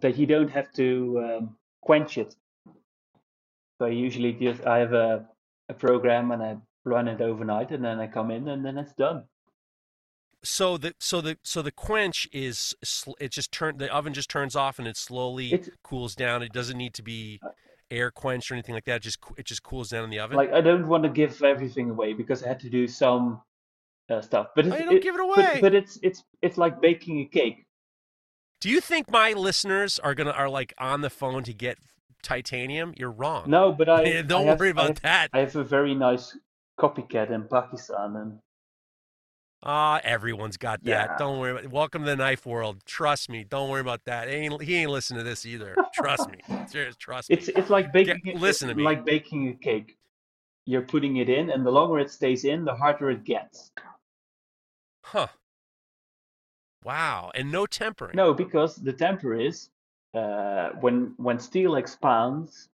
that 0.00 0.16
you 0.16 0.26
don't 0.26 0.50
have 0.50 0.72
to 0.72 1.22
um, 1.24 1.56
quench 1.80 2.18
it. 2.18 2.34
So 3.78 3.86
I 3.86 3.90
usually 3.90 4.32
just 4.32 4.66
I 4.66 4.78
have 4.78 4.92
a 4.92 5.28
a 5.68 5.74
program 5.74 6.32
and 6.32 6.42
I 6.42 6.56
run 6.84 7.06
it 7.06 7.20
overnight 7.20 7.70
and 7.70 7.84
then 7.84 8.00
I 8.00 8.06
come 8.06 8.30
in 8.30 8.48
and 8.48 8.64
then 8.64 8.78
it's 8.78 8.94
done. 8.94 9.24
So 10.42 10.78
the 10.78 10.94
so 10.98 11.20
the 11.20 11.36
so 11.42 11.60
the 11.60 11.70
quench 11.70 12.26
is 12.32 12.74
it 13.20 13.30
just 13.30 13.52
turn 13.52 13.76
the 13.76 13.92
oven 13.94 14.14
just 14.14 14.30
turns 14.30 14.56
off 14.56 14.78
and 14.78 14.88
it 14.88 14.96
slowly 14.96 15.52
it's, 15.52 15.68
cools 15.82 16.14
down. 16.14 16.42
It 16.42 16.52
doesn't 16.52 16.78
need 16.78 16.94
to 16.94 17.02
be 17.02 17.40
air 17.90 18.10
quenched 18.10 18.50
or 18.50 18.54
anything 18.54 18.74
like 18.74 18.86
that. 18.86 18.96
It 18.96 19.02
just 19.02 19.18
it 19.36 19.44
just 19.44 19.62
cools 19.62 19.90
down 19.90 20.04
in 20.04 20.10
the 20.10 20.18
oven. 20.18 20.38
Like 20.38 20.52
I 20.52 20.62
don't 20.62 20.88
want 20.88 21.02
to 21.02 21.10
give 21.10 21.42
everything 21.42 21.90
away 21.90 22.14
because 22.14 22.42
I 22.42 22.48
had 22.48 22.60
to 22.60 22.70
do 22.70 22.88
some 22.88 23.42
uh, 24.10 24.20
stuff. 24.20 24.48
But 24.54 24.66
it's, 24.66 24.76
oh, 24.76 24.78
don't 24.78 24.96
it, 24.96 25.02
give 25.02 25.14
it 25.14 25.20
away. 25.20 25.34
But, 25.36 25.60
but, 25.60 25.74
it's 25.74 25.98
it's 26.02 26.24
it's 26.42 26.58
like 26.58 26.80
baking 26.80 27.20
a 27.20 27.24
cake. 27.26 27.66
Do 28.60 28.68
you 28.68 28.80
think 28.80 29.10
my 29.10 29.32
listeners 29.32 29.98
are 29.98 30.14
gonna 30.14 30.32
are 30.32 30.48
like 30.48 30.74
on 30.78 31.00
the 31.00 31.10
phone 31.10 31.42
to 31.44 31.54
get 31.54 31.78
titanium? 32.22 32.92
You're 32.96 33.10
wrong. 33.10 33.48
No, 33.48 33.72
but 33.72 33.88
I 33.88 34.22
don't 34.26 34.48
I 34.48 34.54
worry 34.54 34.68
have, 34.68 34.76
about 34.76 34.84
I 34.84 34.86
have, 34.86 35.02
that. 35.02 35.30
I 35.32 35.38
have 35.40 35.56
a 35.56 35.64
very 35.64 35.94
nice 35.94 36.36
copycat 36.78 37.30
in 37.30 37.44
Pakistan, 37.48 38.16
and 38.16 38.38
Ah, 39.62 40.00
everyone's 40.04 40.56
got 40.56 40.82
that. 40.84 41.10
Yeah. 41.10 41.16
Don't 41.18 41.38
worry 41.38 41.50
about 41.52 41.70
Welcome 41.70 42.04
to 42.04 42.10
the 42.10 42.16
knife 42.16 42.46
world. 42.46 42.78
Trust 42.86 43.28
me. 43.28 43.44
Don't 43.44 43.68
worry 43.68 43.82
about 43.82 44.04
that. 44.06 44.28
Ain't, 44.28 44.62
he 44.62 44.76
ain't 44.76 44.90
listening 44.90 45.18
to 45.18 45.24
this 45.24 45.44
either. 45.44 45.76
Trust 45.92 46.30
me. 46.30 46.38
Serious, 46.66 46.96
trust 46.96 47.28
me. 47.28 47.36
it's 47.36 47.48
it's 47.48 47.68
like 47.68 47.92
baking. 47.92 48.20
Get- 48.24 48.36
listen 48.36 48.68
to 48.68 48.74
me. 48.74 48.82
Like 48.82 49.04
baking 49.04 49.48
a 49.48 49.54
cake. 49.54 49.98
You're 50.64 50.82
putting 50.82 51.16
it 51.16 51.28
in, 51.28 51.50
and 51.50 51.66
the 51.66 51.70
longer 51.70 51.98
it 51.98 52.10
stays 52.10 52.44
in, 52.44 52.64
the 52.64 52.74
harder 52.74 53.10
it 53.10 53.24
gets. 53.24 53.70
Huh. 55.10 55.26
Wow. 56.84 57.32
And 57.34 57.50
no 57.50 57.66
tempering. 57.66 58.14
No, 58.14 58.32
because 58.32 58.76
the 58.76 58.92
temper 58.92 59.34
is 59.34 59.70
uh, 60.14 60.70
when 60.80 61.14
when 61.16 61.40
steel 61.40 61.74
expands, 61.74 62.68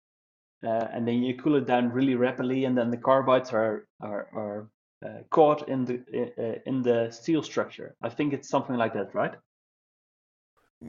uh, 0.62 0.86
and 0.92 1.08
then 1.08 1.22
you 1.22 1.34
cool 1.36 1.56
it 1.56 1.66
down 1.66 1.90
really 1.90 2.14
rapidly, 2.14 2.66
and 2.66 2.76
then 2.76 2.90
the 2.90 2.98
carbides 2.98 3.54
are 3.54 3.86
are, 4.02 4.28
are 4.34 4.68
uh, 5.04 5.22
caught 5.30 5.66
in 5.68 5.86
the 5.86 5.94
uh, 6.38 6.60
in 6.66 6.82
the 6.82 7.10
steel 7.10 7.42
structure. 7.42 7.94
I 8.02 8.10
think 8.10 8.34
it's 8.34 8.50
something 8.50 8.76
like 8.76 8.92
that, 8.92 9.14
right? 9.14 9.34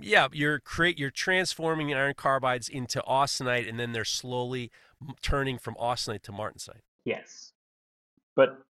Yeah, 0.01 0.27
you're 0.33 0.59
create 0.59 0.99
you're 0.99 1.09
transforming 1.09 1.93
iron 1.93 2.13
carbides 2.13 2.69
into 2.69 3.01
austenite, 3.07 3.69
and 3.69 3.79
then 3.79 3.93
they're 3.93 4.03
slowly 4.03 4.69
turning 5.21 5.57
from 5.57 5.75
austenite 5.75 6.23
to 6.23 6.33
martensite. 6.33 6.81
Yes, 7.05 7.53
but 8.35 8.66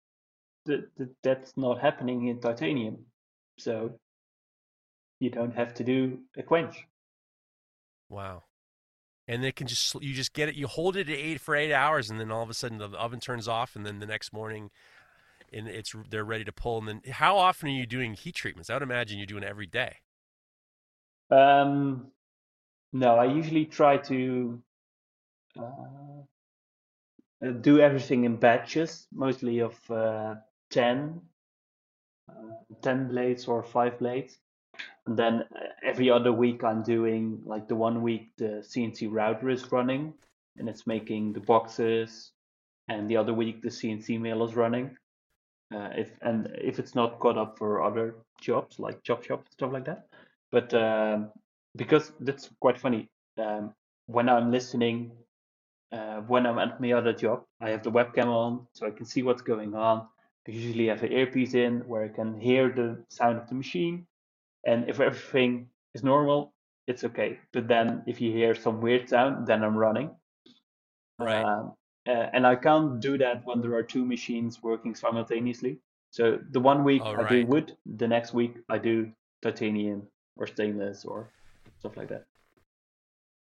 th- 0.66 0.84
th- 0.96 1.10
that's 1.22 1.56
not 1.56 1.80
happening 1.80 2.28
in 2.28 2.40
titanium, 2.40 2.98
so 3.58 3.98
you 5.20 5.30
don't 5.30 5.54
have 5.54 5.74
to 5.74 5.84
do 5.84 6.18
a 6.36 6.42
quench. 6.42 6.86
Wow. 8.08 8.44
And 9.28 9.42
they 9.42 9.52
can 9.52 9.66
just 9.66 9.94
you 10.02 10.14
just 10.14 10.32
get 10.32 10.48
it. 10.48 10.56
You 10.56 10.66
hold 10.66 10.96
it 10.96 11.08
at 11.08 11.16
eight 11.16 11.40
for 11.40 11.54
eight 11.54 11.72
hours, 11.72 12.10
and 12.10 12.18
then 12.18 12.30
all 12.30 12.42
of 12.42 12.50
a 12.50 12.54
sudden 12.54 12.78
the 12.78 12.88
oven 12.90 13.20
turns 13.20 13.46
off, 13.46 13.76
and 13.76 13.86
then 13.86 14.00
the 14.00 14.06
next 14.06 14.32
morning, 14.32 14.70
and 15.52 15.68
it's 15.68 15.94
they're 16.10 16.24
ready 16.24 16.44
to 16.44 16.52
pull. 16.52 16.78
And 16.78 16.88
then 16.88 17.02
how 17.12 17.38
often 17.38 17.68
are 17.68 17.72
you 17.72 17.86
doing 17.86 18.14
heat 18.14 18.34
treatments? 18.34 18.68
I 18.68 18.74
would 18.74 18.82
imagine 18.82 19.18
you're 19.18 19.26
doing 19.26 19.44
every 19.44 19.66
day. 19.66 19.96
Um, 21.30 22.08
no, 22.92 23.14
I 23.14 23.24
usually 23.24 23.64
try 23.64 23.96
to 23.98 24.60
uh, 25.58 25.62
uh, 27.44 27.50
do 27.60 27.80
everything 27.80 28.24
in 28.24 28.36
batches, 28.36 29.06
mostly 29.12 29.60
of 29.60 29.90
uh, 29.90 30.34
10, 30.72 31.20
uh, 32.28 32.32
10 32.82 33.08
blades 33.08 33.46
or 33.46 33.62
5 33.62 33.98
blades. 33.98 34.38
And 35.06 35.16
then 35.16 35.44
uh, 35.54 35.66
every 35.84 36.10
other 36.10 36.32
week 36.32 36.64
I'm 36.64 36.82
doing, 36.82 37.40
like 37.44 37.68
the 37.68 37.74
one 37.74 38.02
week 38.02 38.30
the 38.38 38.64
CNC 38.66 39.08
router 39.10 39.50
is 39.50 39.70
running 39.70 40.14
and 40.56 40.68
it's 40.68 40.86
making 40.86 41.32
the 41.32 41.40
boxes, 41.40 42.32
and 42.88 43.08
the 43.08 43.16
other 43.16 43.34
week 43.34 43.62
the 43.62 43.68
CNC 43.68 44.20
mill 44.20 44.44
is 44.44 44.54
running. 44.54 44.96
Uh, 45.74 45.88
if 45.96 46.10
and 46.20 46.50
if 46.60 46.78
it's 46.78 46.94
not 46.94 47.18
caught 47.18 47.38
up 47.38 47.56
for 47.56 47.82
other 47.82 48.16
jobs 48.40 48.78
like 48.78 49.02
chop 49.02 49.24
shop 49.24 49.46
stuff 49.50 49.72
like 49.72 49.86
that, 49.86 50.06
but 50.50 50.72
um, 50.74 51.30
because 51.76 52.12
that's 52.20 52.50
quite 52.60 52.78
funny. 52.78 53.08
Um, 53.38 53.72
when 54.06 54.28
I'm 54.28 54.50
listening, 54.50 55.12
uh, 55.90 56.20
when 56.20 56.46
I'm 56.46 56.58
at 56.58 56.80
my 56.80 56.92
other 56.92 57.14
job, 57.14 57.44
I 57.60 57.70
have 57.70 57.82
the 57.82 57.90
webcam 57.90 58.26
on 58.26 58.66
so 58.74 58.86
I 58.86 58.90
can 58.90 59.06
see 59.06 59.22
what's 59.22 59.42
going 59.42 59.74
on. 59.74 60.06
I 60.48 60.50
usually 60.50 60.88
have 60.88 61.02
an 61.02 61.12
earpiece 61.12 61.54
in 61.54 61.80
where 61.86 62.04
I 62.04 62.08
can 62.08 62.40
hear 62.40 62.68
the 62.68 63.04
sound 63.08 63.38
of 63.38 63.48
the 63.48 63.54
machine, 63.54 64.06
and 64.66 64.88
if 64.88 65.00
everything 65.00 65.68
is 65.94 66.02
normal, 66.02 66.52
it's 66.86 67.04
okay. 67.04 67.38
But 67.52 67.68
then 67.68 68.02
if 68.06 68.20
you 68.20 68.32
hear 68.32 68.54
some 68.54 68.80
weird 68.80 69.08
sound, 69.08 69.46
then 69.46 69.62
I'm 69.62 69.76
running. 69.76 70.10
Right. 71.18 71.44
Um, 71.44 71.74
uh, 72.08 72.26
and 72.32 72.44
I 72.46 72.56
can't 72.56 72.98
do 72.98 73.16
that 73.18 73.46
when 73.46 73.60
there 73.60 73.74
are 73.74 73.82
two 73.82 74.04
machines 74.04 74.60
working 74.62 74.94
simultaneously. 74.94 75.78
So 76.10 76.40
the 76.50 76.60
one 76.60 76.82
week 76.82 77.02
Oh, 77.04 77.14
I 77.14 77.28
do 77.28 77.46
wood, 77.46 77.76
the 77.86 78.08
next 78.08 78.34
week 78.34 78.56
I 78.68 78.78
do 78.78 79.12
titanium 79.40 80.08
or 80.36 80.46
stainless 80.46 81.04
or 81.04 81.30
stuff 81.78 81.96
like 81.96 82.08
that. 82.08 82.24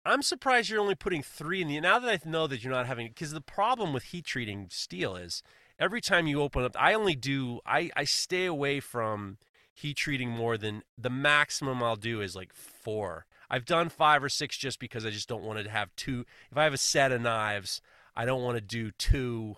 I'm 0.03 0.21
surprised 0.21 0.69
you're 0.69 0.81
only 0.81 0.95
putting 0.95 1.23
three 1.23 1.61
in 1.61 1.67
the. 1.67 1.79
Now 1.79 1.99
that 1.99 2.09
I 2.25 2.29
know 2.29 2.47
that 2.47 2.63
you're 2.63 2.73
not 2.73 2.87
having, 2.87 3.07
because 3.07 3.31
the 3.31 3.41
problem 3.41 3.93
with 3.93 4.05
heat 4.05 4.25
treating 4.25 4.67
steel 4.69 5.15
is 5.15 5.43
every 5.81 5.99
time 5.99 6.27
you 6.27 6.41
open 6.41 6.63
up, 6.63 6.75
I 6.79 6.93
only 6.93 7.15
do. 7.15 7.59
I 7.65 7.89
I 7.97 8.05
stay 8.05 8.45
away 8.45 8.79
from 8.79 9.37
heat 9.73 9.97
treating 9.97 10.29
more 10.29 10.57
than 10.57 10.83
the 10.97 11.09
maximum 11.09 11.81
I'll 11.81 11.95
do 11.95 12.21
is 12.21 12.35
like 12.35 12.53
four. 12.53 13.25
I've 13.49 13.65
done 13.65 13.89
five 13.89 14.23
or 14.23 14.29
six 14.29 14.55
just 14.55 14.79
because 14.79 15.05
I 15.05 15.09
just 15.09 15.27
don't 15.27 15.43
want 15.43 15.61
to 15.61 15.69
have 15.69 15.93
two. 15.97 16.25
If 16.51 16.57
I 16.57 16.63
have 16.63 16.73
a 16.73 16.77
set 16.77 17.11
of 17.11 17.21
knives, 17.21 17.81
I 18.15 18.23
don't 18.23 18.43
want 18.43 18.55
to 18.55 18.61
do 18.61 18.91
two 18.91 19.55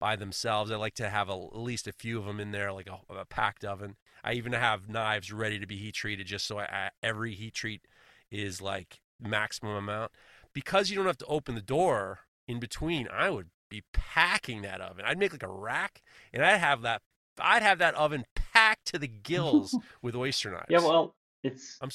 by 0.00 0.16
themselves. 0.16 0.70
I 0.70 0.76
like 0.76 0.94
to 0.94 1.10
have 1.10 1.28
a, 1.28 1.34
at 1.34 1.56
least 1.56 1.86
a 1.86 1.92
few 1.92 2.18
of 2.18 2.24
them 2.24 2.40
in 2.40 2.50
there, 2.50 2.72
like 2.72 2.88
a, 2.88 2.98
a 3.12 3.24
packed 3.24 3.64
oven. 3.64 3.96
I 4.24 4.32
even 4.32 4.52
have 4.52 4.88
knives 4.88 5.32
ready 5.32 5.58
to 5.60 5.66
be 5.66 5.76
heat 5.76 5.94
treated, 5.94 6.26
just 6.26 6.46
so 6.46 6.58
I, 6.58 6.64
I, 6.64 6.90
every 7.02 7.34
heat 7.34 7.54
treat 7.54 7.82
is 8.30 8.60
like 8.60 9.00
maximum 9.20 9.76
amount. 9.76 10.12
Because 10.52 10.90
you 10.90 10.96
don't 10.96 11.06
have 11.06 11.18
to 11.18 11.26
open 11.26 11.54
the 11.54 11.60
door 11.60 12.20
in 12.48 12.58
between, 12.58 13.06
I 13.12 13.30
would 13.30 13.50
be 13.68 13.82
packing 13.92 14.62
that 14.62 14.80
oven. 14.80 15.04
I'd 15.04 15.18
make 15.18 15.32
like 15.32 15.42
a 15.42 15.48
rack, 15.48 16.02
and 16.32 16.44
I'd 16.44 16.58
have 16.58 16.82
that. 16.82 17.02
I'd 17.40 17.62
have 17.62 17.78
that 17.78 17.94
oven 17.94 18.24
packed 18.34 18.86
to 18.86 18.98
the 18.98 19.08
gills 19.08 19.76
with 20.02 20.14
oyster 20.16 20.50
knives. 20.50 20.66
Yeah, 20.68 20.80
well, 20.80 21.14
it's. 21.42 21.78
I'm 21.80 21.90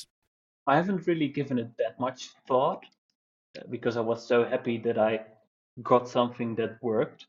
I 0.66 0.78
haven't 0.78 1.08
really 1.08 1.28
given 1.28 1.60
it 1.60 1.70
that 1.78 2.00
much 2.00 2.30
thought 2.48 2.86
uh, 3.58 3.64
because 3.70 3.98
I 3.98 4.02
was 4.02 4.26
so 4.26 4.46
happy 4.46 4.78
that 4.80 4.98
I 4.98 5.22
got 5.82 6.08
something 6.08 6.56
that 6.56 6.82
worked, 6.82 7.28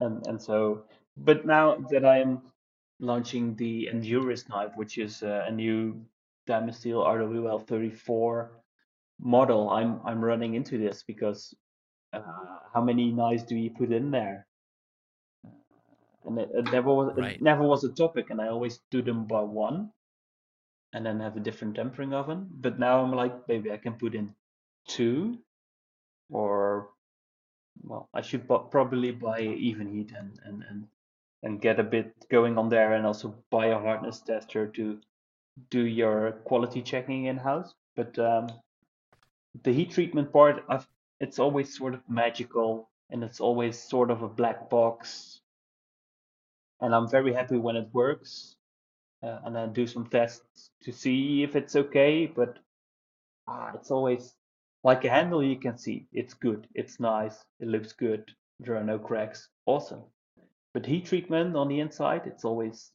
and 0.00 0.26
and 0.26 0.40
so. 0.40 0.84
But 1.16 1.44
now 1.44 1.76
that 1.90 2.06
I'm 2.06 2.40
launching 3.00 3.54
the 3.56 3.88
Endurus 3.92 4.48
knife, 4.48 4.72
which 4.76 4.96
is 4.96 5.22
uh, 5.22 5.44
a 5.46 5.50
new 5.50 6.00
Damasteel 6.48 7.04
RWL 7.04 7.66
34 7.66 8.50
model, 9.20 9.70
I'm 9.70 10.00
I'm 10.04 10.24
running 10.24 10.54
into 10.54 10.78
this 10.78 11.02
because 11.02 11.54
uh, 12.12 12.58
how 12.74 12.82
many 12.82 13.12
knives 13.12 13.44
do 13.44 13.56
you 13.56 13.70
put 13.70 13.92
in 13.92 14.10
there? 14.10 14.46
And 16.24 16.38
it, 16.38 16.50
it 16.54 16.72
never 16.72 16.92
was 16.94 17.16
Right. 17.16 17.36
it 17.36 17.42
never 17.42 17.62
was 17.62 17.84
a 17.84 17.92
topic, 17.92 18.30
and 18.30 18.40
I 18.40 18.48
always 18.48 18.80
do 18.90 19.02
them 19.02 19.26
by 19.26 19.42
one, 19.42 19.92
and 20.92 21.04
then 21.04 21.20
have 21.20 21.36
a 21.36 21.40
different 21.40 21.76
tempering 21.76 22.14
oven. 22.14 22.48
But 22.50 22.78
now 22.78 23.02
I'm 23.02 23.12
like, 23.12 23.48
maybe 23.48 23.72
I 23.72 23.76
can 23.78 23.94
put 23.94 24.14
in 24.14 24.34
two, 24.88 25.38
or 26.30 26.90
well, 27.82 28.08
I 28.14 28.22
should 28.22 28.46
bu- 28.48 28.68
probably 28.70 29.12
buy 29.12 29.42
Evenheat 29.42 30.12
and 30.18 30.38
and 30.44 30.64
and 30.70 30.88
and 31.42 31.60
get 31.60 31.80
a 31.80 31.84
bit 31.84 32.14
going 32.30 32.58
on 32.58 32.68
there, 32.68 32.94
and 32.94 33.06
also 33.06 33.34
buy 33.50 33.66
a 33.66 33.78
hardness 33.80 34.20
tester 34.20 34.68
to 34.68 35.00
do 35.70 35.82
your 35.86 36.32
quality 36.44 36.82
checking 36.82 37.26
in 37.26 37.36
house. 37.38 37.74
But 37.96 38.18
um, 38.18 38.48
the 39.64 39.72
heat 39.72 39.90
treatment 39.92 40.32
part, 40.32 40.62
I've, 40.68 40.86
it's 41.22 41.38
always 41.38 41.76
sort 41.76 41.94
of 41.94 42.08
magical, 42.08 42.90
and 43.10 43.24
it's 43.24 43.40
always 43.40 43.78
sort 43.78 44.10
of 44.10 44.22
a 44.22 44.28
black 44.28 44.68
box. 44.68 45.40
And 46.80 46.94
I'm 46.94 47.08
very 47.08 47.32
happy 47.32 47.56
when 47.56 47.76
it 47.76 47.88
works, 47.94 48.56
uh, 49.22 49.40
and 49.44 49.56
I 49.56 49.66
do 49.68 49.86
some 49.86 50.08
tests 50.10 50.70
to 50.82 50.92
see 50.92 51.44
if 51.44 51.56
it's 51.56 51.76
okay. 51.76 52.26
But 52.26 52.58
ah, 53.46 53.72
it's 53.74 53.90
always 53.92 54.36
like 54.84 55.04
a 55.04 55.10
handle 55.10 55.44
you 55.44 55.58
can 55.58 55.78
see 55.78 56.08
it's 56.12 56.34
good, 56.34 56.68
it's 56.74 56.98
nice, 56.98 57.44
it 57.60 57.68
looks 57.68 57.92
good, 57.92 58.34
there 58.58 58.76
are 58.76 58.84
no 58.84 58.98
cracks, 58.98 59.48
awesome. 59.66 60.02
But 60.74 60.86
heat 60.86 61.06
treatment 61.06 61.56
on 61.56 61.68
the 61.68 61.80
inside, 61.80 62.26
it's 62.26 62.44
always 62.44 62.92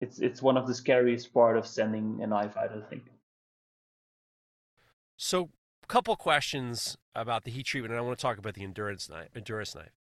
it's 0.00 0.20
it's 0.20 0.42
one 0.42 0.56
of 0.56 0.66
the 0.68 0.74
scariest 0.74 1.32
part 1.34 1.56
of 1.58 1.66
sending 1.66 2.22
a 2.22 2.26
knife 2.28 2.56
out, 2.56 2.72
I 2.72 2.80
think. 2.88 3.10
So, 5.16 5.50
couple 5.86 6.16
questions 6.16 6.96
about 7.14 7.44
the 7.44 7.50
heat 7.50 7.66
treatment, 7.66 7.92
and 7.92 7.98
I 7.98 8.02
want 8.02 8.18
to 8.18 8.22
talk 8.22 8.38
about 8.38 8.54
the 8.54 8.64
endurance 8.64 9.08
knife, 9.08 9.28
endurance 9.36 9.74
knife. 9.74 9.92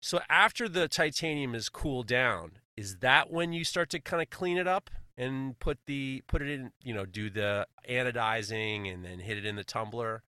So, 0.00 0.20
after 0.28 0.68
the 0.68 0.88
titanium 0.88 1.54
is 1.54 1.68
cooled 1.68 2.06
down, 2.06 2.58
is 2.76 2.98
that 2.98 3.30
when 3.30 3.52
you 3.52 3.64
start 3.64 3.90
to 3.90 4.00
kind 4.00 4.22
of 4.22 4.30
clean 4.30 4.58
it 4.58 4.68
up 4.68 4.90
and 5.16 5.58
put 5.58 5.78
the 5.86 6.22
put 6.26 6.42
it 6.42 6.48
in, 6.48 6.72
you 6.82 6.92
know, 6.94 7.06
do 7.06 7.30
the 7.30 7.66
anodizing 7.88 8.92
and 8.92 9.04
then 9.04 9.18
hit 9.20 9.38
it 9.38 9.46
in 9.46 9.56
the 9.56 9.64
tumbler? 9.64 10.22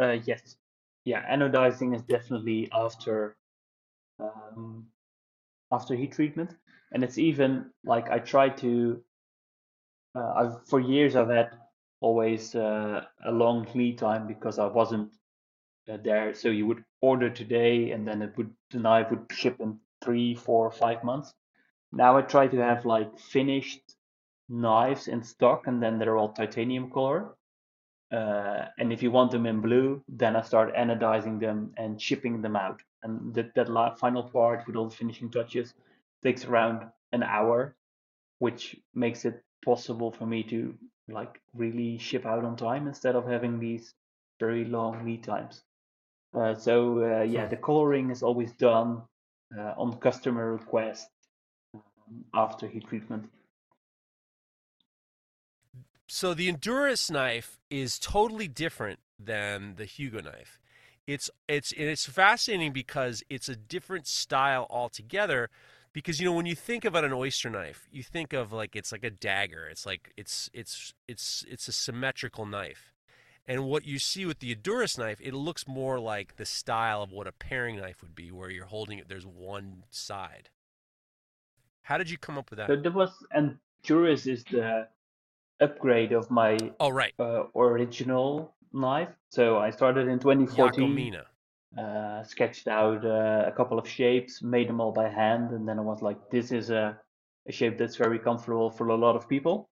Uh, 0.00 0.18
yes, 0.24 0.56
yeah, 1.04 1.24
anodizing 1.34 1.94
is 1.94 2.02
definitely 2.02 2.68
after 2.72 3.36
um, 4.20 4.86
after 5.72 5.94
heat 5.94 6.12
treatment. 6.12 6.54
and 6.92 7.04
it's 7.04 7.18
even 7.18 7.70
like 7.84 8.10
I 8.10 8.18
try 8.18 8.48
to. 8.48 9.02
Uh, 10.14 10.32
I've 10.36 10.66
for 10.66 10.80
years 10.80 11.16
I've 11.16 11.28
had 11.28 11.50
always 12.00 12.54
uh, 12.54 13.04
a 13.24 13.32
long 13.32 13.66
lead 13.74 13.98
time 13.98 14.26
because 14.26 14.58
I 14.58 14.66
wasn't 14.66 15.12
uh, 15.88 15.98
there. 16.02 16.34
So 16.34 16.48
you 16.48 16.66
would 16.66 16.84
order 17.00 17.30
today, 17.30 17.90
and 17.90 18.06
then 18.06 18.22
it 18.22 18.36
would 18.36 18.50
the 18.70 18.78
knife 18.78 19.10
would 19.10 19.26
ship 19.30 19.56
in 19.60 19.78
three, 20.04 20.34
four, 20.34 20.70
five 20.70 21.02
months. 21.04 21.34
Now 21.92 22.16
I 22.16 22.22
try 22.22 22.46
to 22.48 22.58
have 22.58 22.84
like 22.84 23.18
finished 23.18 23.80
knives 24.48 25.08
in 25.08 25.22
stock, 25.22 25.66
and 25.66 25.82
then 25.82 25.98
they're 25.98 26.16
all 26.16 26.32
titanium 26.32 26.90
color. 26.90 27.34
Uh, 28.10 28.64
and 28.78 28.92
if 28.92 29.02
you 29.02 29.10
want 29.10 29.30
them 29.30 29.44
in 29.44 29.60
blue, 29.60 30.02
then 30.08 30.34
I 30.34 30.40
start 30.40 30.74
anodizing 30.74 31.38
them 31.38 31.74
and 31.76 32.00
shipping 32.00 32.40
them 32.40 32.56
out. 32.56 32.80
And 33.02 33.34
that 33.34 33.54
that 33.54 33.98
final 33.98 34.22
part 34.22 34.66
with 34.66 34.76
all 34.76 34.88
the 34.88 34.96
finishing 34.96 35.30
touches 35.30 35.74
takes 36.22 36.44
around 36.44 36.86
an 37.12 37.22
hour, 37.22 37.76
which 38.38 38.76
makes 38.94 39.24
it 39.24 39.42
possible 39.64 40.10
for 40.10 40.26
me 40.26 40.42
to 40.44 40.74
like 41.08 41.40
really 41.54 41.98
ship 41.98 42.26
out 42.26 42.44
on 42.44 42.56
time 42.56 42.86
instead 42.86 43.16
of 43.16 43.26
having 43.26 43.58
these 43.58 43.94
very 44.40 44.64
long 44.64 45.04
lead 45.04 45.22
times. 45.22 45.62
Uh, 46.34 46.54
so 46.54 47.02
uh, 47.02 47.22
yeah, 47.22 47.46
the 47.46 47.56
coloring 47.56 48.10
is 48.10 48.22
always 48.22 48.52
done 48.52 49.02
uh, 49.56 49.74
on 49.76 49.96
customer 49.98 50.52
request 50.52 51.08
um, 51.74 52.24
after 52.34 52.66
heat 52.66 52.86
treatment. 52.86 53.28
So 56.06 56.32
the 56.34 56.50
Endurus 56.50 57.10
knife 57.10 57.58
is 57.70 57.98
totally 57.98 58.48
different 58.48 58.98
than 59.18 59.74
the 59.76 59.84
Hugo 59.84 60.20
knife. 60.20 60.58
It's 61.06 61.30
it's 61.48 61.72
it's 61.72 62.06
fascinating 62.06 62.72
because 62.72 63.22
it's 63.28 63.48
a 63.48 63.56
different 63.56 64.06
style 64.06 64.66
altogether. 64.70 65.50
Because 65.92 66.20
you 66.20 66.26
know 66.26 66.32
when 66.32 66.46
you 66.46 66.54
think 66.54 66.84
about 66.84 67.04
an 67.04 67.12
oyster 67.12 67.50
knife, 67.50 67.88
you 67.90 68.02
think 68.02 68.32
of 68.32 68.52
like 68.52 68.76
it's 68.76 68.92
like 68.92 69.04
a 69.04 69.10
dagger. 69.10 69.66
It's 69.66 69.86
like 69.86 70.12
it's 70.16 70.50
it's 70.52 70.94
it's 71.06 71.44
it's 71.48 71.68
a 71.68 71.72
symmetrical 71.72 72.46
knife. 72.46 72.92
And 73.46 73.64
what 73.64 73.86
you 73.86 73.98
see 73.98 74.26
with 74.26 74.40
the 74.40 74.54
Endurus 74.54 74.98
knife, 74.98 75.18
it 75.22 75.32
looks 75.32 75.66
more 75.66 75.98
like 75.98 76.36
the 76.36 76.44
style 76.44 77.02
of 77.02 77.10
what 77.10 77.26
a 77.26 77.32
paring 77.32 77.76
knife 77.76 78.02
would 78.02 78.14
be, 78.14 78.30
where 78.30 78.50
you're 78.50 78.66
holding 78.66 78.98
it. 78.98 79.08
There's 79.08 79.26
one 79.26 79.84
side. 79.90 80.50
How 81.80 81.96
did 81.96 82.10
you 82.10 82.18
come 82.18 82.36
up 82.36 82.50
with 82.50 82.58
that? 82.58 82.68
So 82.68 82.76
there 82.76 82.92
was 82.92 83.10
and 83.32 83.56
Endurus 83.82 84.26
is 84.26 84.44
the 84.44 84.88
upgrade 85.60 86.12
of 86.12 86.30
my 86.30 86.58
oh 86.78 86.90
right 86.90 87.14
uh, 87.18 87.44
original 87.56 88.52
knife. 88.72 89.08
So 89.30 89.58
I 89.58 89.70
started 89.70 90.08
in 90.08 90.18
2014. 90.18 91.16
Uh, 91.76 92.24
sketched 92.24 92.66
out 92.66 93.04
uh, 93.04 93.44
a 93.46 93.52
couple 93.52 93.78
of 93.78 93.86
shapes, 93.86 94.42
made 94.42 94.68
them 94.68 94.80
all 94.80 94.90
by 94.90 95.08
hand, 95.08 95.50
and 95.52 95.68
then 95.68 95.78
I 95.78 95.82
was 95.82 96.00
like, 96.00 96.30
this 96.30 96.50
is 96.50 96.70
a, 96.70 96.98
a 97.46 97.52
shape 97.52 97.76
that's 97.76 97.96
very 97.96 98.18
comfortable 98.18 98.70
for 98.70 98.88
a 98.88 98.96
lot 98.96 99.16
of 99.16 99.28
people. 99.28 99.68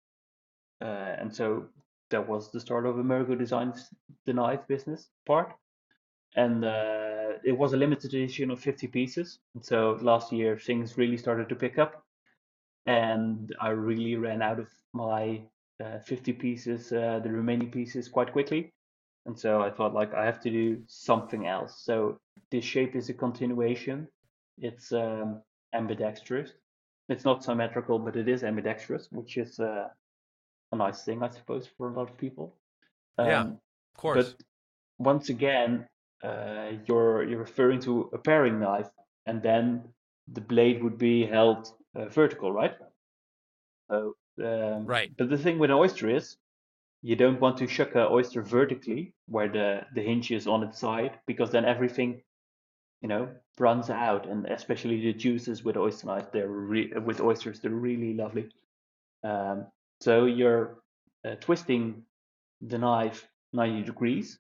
Uh, 0.82 1.14
and 1.18 1.34
so 1.34 1.66
that 2.10 2.28
was 2.28 2.50
the 2.50 2.60
start 2.60 2.84
of 2.86 2.96
Emergo 2.96 3.38
Designs, 3.38 3.88
the 4.26 4.32
knife 4.32 4.66
business 4.68 5.08
part. 5.24 5.54
And 6.36 6.64
uh, 6.64 7.38
it 7.44 7.56
was 7.56 7.72
a 7.72 7.76
limited 7.76 8.12
edition 8.12 8.50
of 8.50 8.60
50 8.60 8.88
pieces. 8.88 9.38
And 9.54 9.64
so 9.64 9.98
last 10.02 10.32
year 10.32 10.58
things 10.58 10.98
really 10.98 11.16
started 11.16 11.48
to 11.48 11.54
pick 11.54 11.78
up. 11.78 12.02
And 12.86 13.54
I 13.60 13.68
really 13.68 14.16
ran 14.16 14.42
out 14.42 14.58
of 14.58 14.68
my 14.92 15.42
uh, 15.82 16.00
50 16.00 16.32
pieces, 16.34 16.92
uh, 16.92 17.20
the 17.22 17.30
remaining 17.30 17.70
pieces, 17.70 18.08
quite 18.08 18.32
quickly. 18.32 18.72
And 19.26 19.38
so 19.38 19.62
I 19.62 19.70
thought, 19.70 19.94
like, 19.94 20.12
I 20.14 20.24
have 20.24 20.40
to 20.42 20.50
do 20.50 20.82
something 20.86 21.46
else. 21.46 21.82
So 21.82 22.18
this 22.50 22.64
shape 22.64 22.94
is 22.94 23.08
a 23.08 23.14
continuation. 23.14 24.06
It's 24.58 24.92
um, 24.92 25.40
ambidextrous. 25.72 26.52
It's 27.08 27.24
not 27.24 27.42
symmetrical, 27.44 27.98
but 27.98 28.16
it 28.16 28.28
is 28.28 28.44
ambidextrous, 28.44 29.08
which 29.10 29.36
is 29.36 29.58
uh, 29.60 29.88
a 30.72 30.76
nice 30.76 31.04
thing, 31.04 31.22
I 31.22 31.30
suppose, 31.30 31.68
for 31.76 31.88
a 31.88 31.92
lot 31.92 32.10
of 32.10 32.16
people. 32.18 32.54
Um, 33.18 33.26
yeah, 33.26 33.42
of 33.42 33.96
course. 33.96 34.34
But 34.34 34.44
once 34.98 35.28
again, 35.28 35.86
uh, 36.22 36.72
you're 36.86 37.24
you're 37.24 37.40
referring 37.40 37.80
to 37.80 38.10
a 38.12 38.18
paring 38.18 38.58
knife, 38.60 38.88
and 39.26 39.42
then 39.42 39.82
the 40.28 40.40
blade 40.40 40.82
would 40.82 40.98
be 40.98 41.26
held 41.26 41.68
uh, 41.94 42.06
vertical, 42.06 42.52
right? 42.52 42.74
So 43.90 44.16
um, 44.42 44.86
right. 44.86 45.12
But 45.16 45.28
the 45.28 45.38
thing 45.38 45.58
with 45.58 45.70
an 45.70 45.76
oyster 45.76 46.08
is, 46.08 46.36
you 47.04 47.16
don't 47.16 47.38
want 47.38 47.58
to 47.58 47.68
shuck 47.68 47.94
an 47.96 48.08
oyster 48.10 48.40
vertically, 48.40 49.12
where 49.26 49.48
the 49.48 49.82
the 49.94 50.00
hinge 50.00 50.30
is 50.30 50.46
on 50.46 50.62
its 50.62 50.78
side, 50.80 51.18
because 51.26 51.50
then 51.50 51.66
everything, 51.66 52.22
you 53.02 53.08
know, 53.08 53.28
runs 53.58 53.90
out, 53.90 54.26
and 54.26 54.46
especially 54.46 54.98
the 55.02 55.12
juices 55.12 55.62
with 55.62 55.76
oyster 55.76 56.06
knives, 56.06 56.28
they're 56.32 56.48
re- 56.48 56.94
with 57.04 57.20
oysters, 57.20 57.60
they're 57.60 57.82
really 57.90 58.14
lovely. 58.14 58.48
Um, 59.22 59.66
so 60.00 60.24
you're 60.24 60.78
uh, 61.26 61.34
twisting 61.40 62.04
the 62.62 62.78
knife 62.78 63.28
90 63.52 63.82
degrees, 63.82 64.38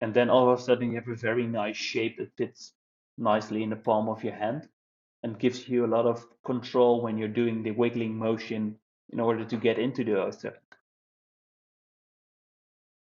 and 0.00 0.14
then 0.14 0.30
all 0.30 0.50
of 0.50 0.58
a 0.58 0.62
sudden 0.62 0.90
you 0.90 0.96
have 0.96 1.08
a 1.08 1.14
very 1.14 1.46
nice 1.46 1.76
shape 1.76 2.16
that 2.16 2.34
fits 2.38 2.72
nicely 3.18 3.62
in 3.62 3.68
the 3.68 3.76
palm 3.76 4.08
of 4.08 4.24
your 4.24 4.34
hand 4.34 4.66
and 5.22 5.38
gives 5.38 5.68
you 5.68 5.84
a 5.84 5.92
lot 5.96 6.06
of 6.06 6.24
control 6.42 7.02
when 7.02 7.18
you're 7.18 7.36
doing 7.42 7.62
the 7.62 7.72
wiggling 7.72 8.16
motion 8.16 8.76
in 9.12 9.20
order 9.20 9.44
to 9.44 9.56
get 9.58 9.78
into 9.78 10.04
the 10.04 10.18
oyster. 10.18 10.58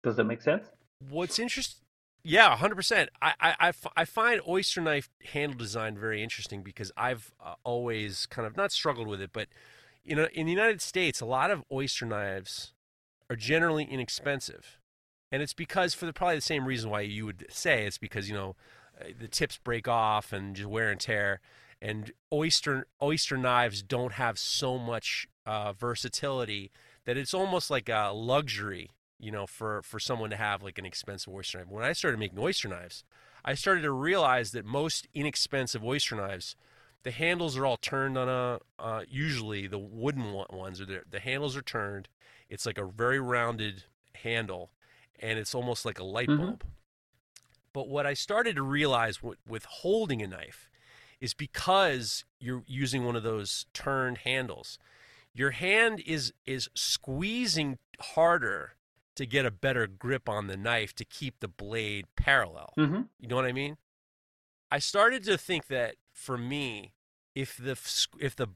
Does 0.04 0.18
that 0.18 0.26
make 0.26 0.42
sense? 0.42 0.68
What's 1.10 1.40
interesting? 1.40 1.84
Yeah, 2.26 2.56
hundred 2.56 2.76
percent. 2.76 3.10
I, 3.22 3.34
I, 3.60 3.74
I 3.98 4.06
find 4.06 4.40
oyster 4.48 4.80
knife 4.80 5.10
handle 5.32 5.58
design 5.58 5.98
very 5.98 6.24
interesting 6.24 6.64
because 6.64 6.90
I've 6.96 7.34
uh, 7.44 7.56
always 7.66 8.26
kind 8.28 8.48
of 8.48 8.56
not 8.56 8.72
struggled 8.72 9.08
with 9.08 9.20
it, 9.20 9.32
but 9.34 9.50
you 10.06 10.16
know, 10.16 10.28
in 10.34 10.46
the 10.46 10.52
United 10.52 10.82
States, 10.82 11.20
a 11.20 11.26
lot 11.26 11.52
of 11.52 11.64
oyster 11.72 12.06
knives 12.06 12.74
are 13.30 13.36
generally 13.36 13.84
inexpensive, 13.84 14.80
and 15.32 15.42
it's 15.42 15.54
because 15.54 15.94
for 15.94 16.06
the 16.06 16.14
probably 16.14 16.36
the 16.36 16.42
same 16.42 16.66
reason 16.66 16.90
why 16.90 17.02
you 17.02 17.26
would 17.26 17.46
say 17.50 17.86
it's 17.86 17.98
because 17.98 18.30
you 18.30 18.36
know 18.36 18.56
uh, 19.00 19.06
the 19.20 19.28
tips 19.28 19.58
break 19.58 19.88
off 19.90 20.32
and 20.32 20.56
just 20.56 20.70
wear 20.70 20.90
and 20.90 21.02
tear, 21.02 21.42
and 21.82 22.14
oyster 22.32 22.88
oyster 23.02 23.36
knives 23.36 23.82
don't 23.82 24.14
have 24.14 24.40
so 24.40 24.78
much 24.78 25.28
uh, 25.46 25.74
versatility 25.74 26.72
that 27.06 27.18
it's 27.18 27.34
almost 27.34 27.70
like 27.70 27.90
a 27.90 28.12
luxury, 28.14 28.92
you 29.20 29.32
know, 29.32 29.46
for 29.46 29.82
for 29.84 30.00
someone 30.00 30.30
to 30.30 30.36
have 30.36 30.64
like 30.64 30.78
an 30.78 30.86
expensive 30.86 31.34
oyster 31.34 31.60
knife. 31.60 31.68
When 31.70 31.84
I 31.84 31.94
started 31.94 32.20
making 32.20 32.40
oyster 32.40 32.68
knives, 32.68 33.04
I 33.44 33.56
started 33.56 33.82
to 33.82 33.92
realize 33.92 34.52
that 34.52 34.66
most 34.66 35.08
inexpensive 35.14 35.84
oyster 35.84 36.16
knives, 36.16 36.56
the 37.04 37.12
handles 37.12 37.58
are 37.58 37.66
all 37.66 37.78
turned 37.78 38.18
on 38.18 38.30
a 38.30 38.60
uh, 38.80 39.02
usually 39.08 39.68
the 39.68 39.80
wooden 39.80 40.34
ones 40.50 40.82
are 40.82 40.86
there. 40.86 41.04
The 41.10 41.20
handles 41.20 41.56
are 41.56 41.62
turned. 41.62 42.10
It's 42.50 42.66
like 42.66 42.78
a 42.78 42.86
very 42.86 43.20
rounded 43.20 43.84
handle, 44.16 44.72
and 45.20 45.40
it's 45.40 45.56
almost 45.56 45.86
like 45.86 46.00
a 46.00 46.04
light 46.04 46.30
mm-hmm. 46.30 46.46
bulb. 46.46 46.64
But 47.74 47.88
what 47.88 48.06
I 48.06 48.14
started 48.14 48.56
to 48.58 48.62
realize 48.62 49.24
with, 49.24 49.40
with 49.48 49.66
holding 49.66 50.22
a 50.22 50.28
knife 50.28 50.70
is 51.20 51.34
because 51.34 52.24
you're 52.40 52.64
using 52.68 53.04
one 53.04 53.16
of 53.16 53.24
those 53.24 53.66
turned 53.74 54.20
handles 54.20 54.78
your 55.34 55.52
hand 55.52 56.02
is 56.06 56.34
is 56.46 56.70
squeezing 56.76 57.78
harder 58.00 58.76
to 59.16 59.26
get 59.26 59.46
a 59.46 59.52
better 59.52 59.88
grip 59.88 60.28
on 60.28 60.48
the 60.48 60.58
knife 60.58 60.94
to 60.96 61.06
keep 61.06 61.40
the 61.40 61.48
blade 61.48 62.06
parallel. 62.16 62.74
Mm-hmm. 62.78 63.02
You 63.20 63.28
know 63.28 63.36
what 63.36 63.46
I 63.46 63.52
mean? 63.52 63.78
I 64.72 64.80
started 64.80 65.24
to 65.26 65.38
think 65.38 65.68
that 65.68 65.96
for 66.12 66.38
me, 66.38 66.94
if 67.36 67.58
the 67.58 67.80
if 68.20 68.36
the 68.36 68.48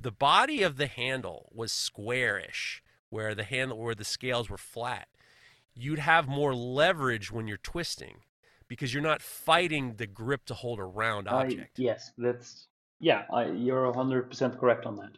the 0.00 0.12
body 0.12 0.62
of 0.62 0.76
the 0.76 0.86
handle 0.86 1.50
was 1.52 1.72
squarish, 1.72 2.82
where 3.10 3.34
the 3.34 3.44
handle 3.44 3.78
where 3.78 3.94
the 3.94 4.04
scales 4.04 4.48
were 4.48 4.58
flat, 4.58 5.08
you'd 5.74 5.98
have 5.98 6.28
more 6.28 6.54
leverage 6.54 7.30
when 7.30 7.46
you're 7.46 7.58
twisting 7.58 8.20
because 8.68 8.94
you're 8.94 9.02
not 9.02 9.20
fighting 9.20 9.96
the 9.96 10.06
grip 10.06 10.44
to 10.46 10.54
hold 10.54 10.78
a 10.78 10.84
round 10.84 11.28
object. 11.28 11.78
I, 11.78 11.82
yes, 11.82 12.12
that's 12.16 12.68
yeah, 13.00 13.24
I, 13.32 13.46
you're 13.46 13.90
100% 13.92 14.58
correct 14.58 14.86
on 14.86 14.96
that 14.96 15.12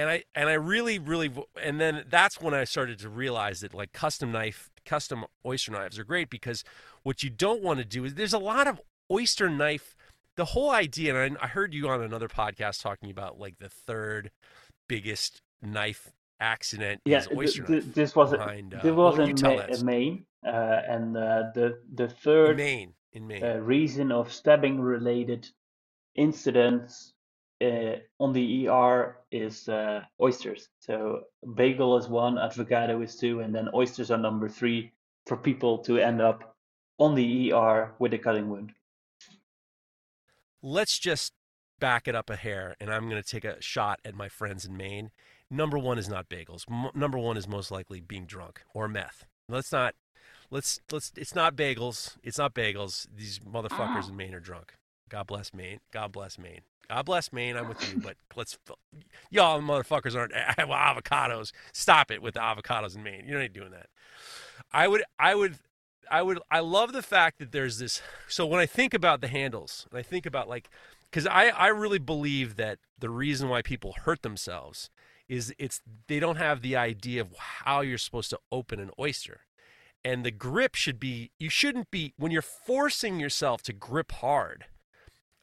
and 0.00 0.08
I 0.08 0.24
and 0.34 0.48
I 0.48 0.54
really 0.54 0.98
really 0.98 1.30
and 1.62 1.80
then 1.80 2.04
that's 2.08 2.40
when 2.40 2.54
I 2.54 2.64
started 2.64 2.98
to 3.00 3.08
realize 3.08 3.60
that 3.60 3.74
like 3.74 3.92
custom 3.92 4.32
knife 4.32 4.70
custom 4.86 5.26
oyster 5.44 5.72
knives 5.72 5.98
are 5.98 6.04
great 6.04 6.30
because 6.30 6.64
what 7.02 7.22
you 7.22 7.28
don't 7.28 7.62
want 7.62 7.78
to 7.80 7.84
do 7.84 8.04
is 8.04 8.14
there's 8.14 8.32
a 8.32 8.38
lot 8.38 8.66
of 8.66 8.80
oyster 9.12 9.50
knife 9.50 9.94
the 10.36 10.46
whole 10.46 10.70
idea 10.70 11.22
and 11.22 11.36
I, 11.38 11.44
I 11.44 11.46
heard 11.48 11.74
you 11.74 11.88
on 11.88 12.02
another 12.02 12.28
podcast 12.28 12.80
talking 12.80 13.10
about 13.10 13.38
like 13.38 13.58
the 13.58 13.68
third 13.68 14.30
biggest 14.88 15.42
knife 15.60 16.12
accident 16.40 17.02
yeah 17.04 17.22
oyster 17.36 17.64
th- 17.64 17.84
knife 17.84 17.94
this 17.94 18.16
was 18.16 18.30
behind, 18.30 18.72
a, 18.72 18.76
this 18.76 18.92
uh, 18.92 18.94
was 18.94 19.18
in 19.18 19.36
Ma- 19.42 19.84
Maine 19.84 20.24
uh, 20.46 20.80
and 20.88 21.16
uh, 21.16 21.42
the 21.54 21.78
the 21.92 22.08
third 22.08 22.52
in 22.52 22.56
Maine 22.56 22.94
in 23.12 23.26
Maine. 23.26 23.44
uh, 23.44 23.56
reason 23.58 24.10
of 24.10 24.32
stabbing 24.32 24.80
related 24.80 25.46
incidents 26.14 27.12
uh, 27.62 27.96
on 28.18 28.32
the 28.32 28.68
ER 28.68 29.16
is 29.30 29.68
uh, 29.68 30.02
oysters. 30.20 30.68
So 30.80 31.22
bagel 31.54 31.96
is 31.96 32.08
one, 32.08 32.38
avocado 32.38 33.00
is 33.02 33.16
two, 33.16 33.40
and 33.40 33.54
then 33.54 33.68
oysters 33.74 34.10
are 34.10 34.18
number 34.18 34.48
three 34.48 34.92
for 35.26 35.36
people 35.36 35.78
to 35.78 35.98
end 35.98 36.20
up 36.20 36.56
on 36.98 37.14
the 37.14 37.52
ER 37.52 37.92
with 37.98 38.14
a 38.14 38.18
cutting 38.18 38.48
wound. 38.48 38.72
Let's 40.62 40.98
just 40.98 41.32
back 41.78 42.06
it 42.06 42.14
up 42.14 42.30
a 42.30 42.36
hair, 42.36 42.76
and 42.80 42.92
I'm 42.92 43.08
going 43.08 43.22
to 43.22 43.28
take 43.28 43.44
a 43.44 43.60
shot 43.60 44.00
at 44.04 44.14
my 44.14 44.28
friends 44.28 44.64
in 44.64 44.76
Maine. 44.76 45.10
Number 45.50 45.78
one 45.78 45.98
is 45.98 46.08
not 46.08 46.28
bagels. 46.28 46.64
M- 46.70 46.90
number 46.94 47.18
one 47.18 47.36
is 47.36 47.48
most 47.48 47.70
likely 47.70 48.00
being 48.00 48.26
drunk 48.26 48.62
or 48.74 48.86
meth. 48.86 49.24
Let's 49.48 49.72
not. 49.72 49.94
Let's 50.50 50.80
let's. 50.92 51.12
It's 51.16 51.34
not 51.34 51.56
bagels. 51.56 52.16
It's 52.22 52.38
not 52.38 52.54
bagels. 52.54 53.06
These 53.14 53.40
motherfuckers 53.40 54.08
in 54.08 54.16
Maine 54.16 54.34
are 54.34 54.40
drunk. 54.40 54.74
God 55.10 55.26
bless 55.26 55.52
Maine. 55.52 55.80
God 55.92 56.12
bless 56.12 56.38
Maine. 56.38 56.60
God 56.88 57.04
bless 57.04 57.32
Maine. 57.32 57.56
I'm 57.56 57.68
with 57.68 57.92
you, 57.92 58.00
but 58.00 58.16
let's 58.34 58.58
y'all 59.30 59.60
motherfuckers 59.60 60.16
aren't 60.16 60.32
avocados. 60.58 61.52
Stop 61.72 62.10
it 62.10 62.22
with 62.22 62.34
the 62.34 62.40
avocados 62.40 62.96
in 62.96 63.02
Maine. 63.02 63.24
You're 63.26 63.40
not 63.40 63.52
doing 63.52 63.70
that. 63.72 63.88
I 64.72 64.88
would. 64.88 65.02
I 65.18 65.34
would. 65.34 65.58
I 66.10 66.22
would. 66.22 66.40
I 66.50 66.60
love 66.60 66.92
the 66.92 67.02
fact 67.02 67.38
that 67.40 67.52
there's 67.52 67.78
this. 67.78 68.00
So 68.28 68.46
when 68.46 68.60
I 68.60 68.66
think 68.66 68.94
about 68.94 69.20
the 69.20 69.28
handles, 69.28 69.86
and 69.90 69.98
I 69.98 70.02
think 70.02 70.26
about 70.26 70.48
like, 70.48 70.70
because 71.10 71.26
I 71.26 71.48
I 71.48 71.68
really 71.68 71.98
believe 71.98 72.56
that 72.56 72.78
the 72.98 73.10
reason 73.10 73.48
why 73.48 73.62
people 73.62 73.94
hurt 74.04 74.22
themselves 74.22 74.90
is 75.28 75.54
it's 75.58 75.80
they 76.08 76.18
don't 76.18 76.36
have 76.36 76.62
the 76.62 76.76
idea 76.76 77.20
of 77.20 77.36
how 77.36 77.82
you're 77.82 77.98
supposed 77.98 78.30
to 78.30 78.38
open 78.50 78.80
an 78.80 78.90
oyster 78.98 79.42
and 80.04 80.24
the 80.24 80.30
grip 80.30 80.74
should 80.74 80.98
be 80.98 81.30
you 81.38 81.48
shouldn't 81.48 81.90
be 81.90 82.12
when 82.16 82.32
you're 82.32 82.42
forcing 82.42 83.20
yourself 83.20 83.62
to 83.62 83.72
grip 83.72 84.12
hard 84.12 84.64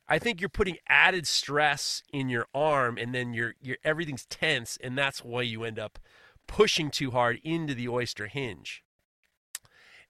i 0.07 0.19
think 0.19 0.39
you're 0.39 0.49
putting 0.49 0.77
added 0.87 1.27
stress 1.27 2.03
in 2.11 2.29
your 2.29 2.47
arm 2.53 2.97
and 2.97 3.13
then 3.13 3.33
your 3.33 3.55
your 3.61 3.77
everything's 3.83 4.25
tense 4.25 4.77
and 4.83 4.97
that's 4.97 5.23
why 5.23 5.41
you 5.41 5.63
end 5.63 5.79
up 5.79 5.99
pushing 6.47 6.89
too 6.89 7.11
hard 7.11 7.39
into 7.43 7.73
the 7.73 7.87
oyster 7.87 8.27
hinge 8.27 8.83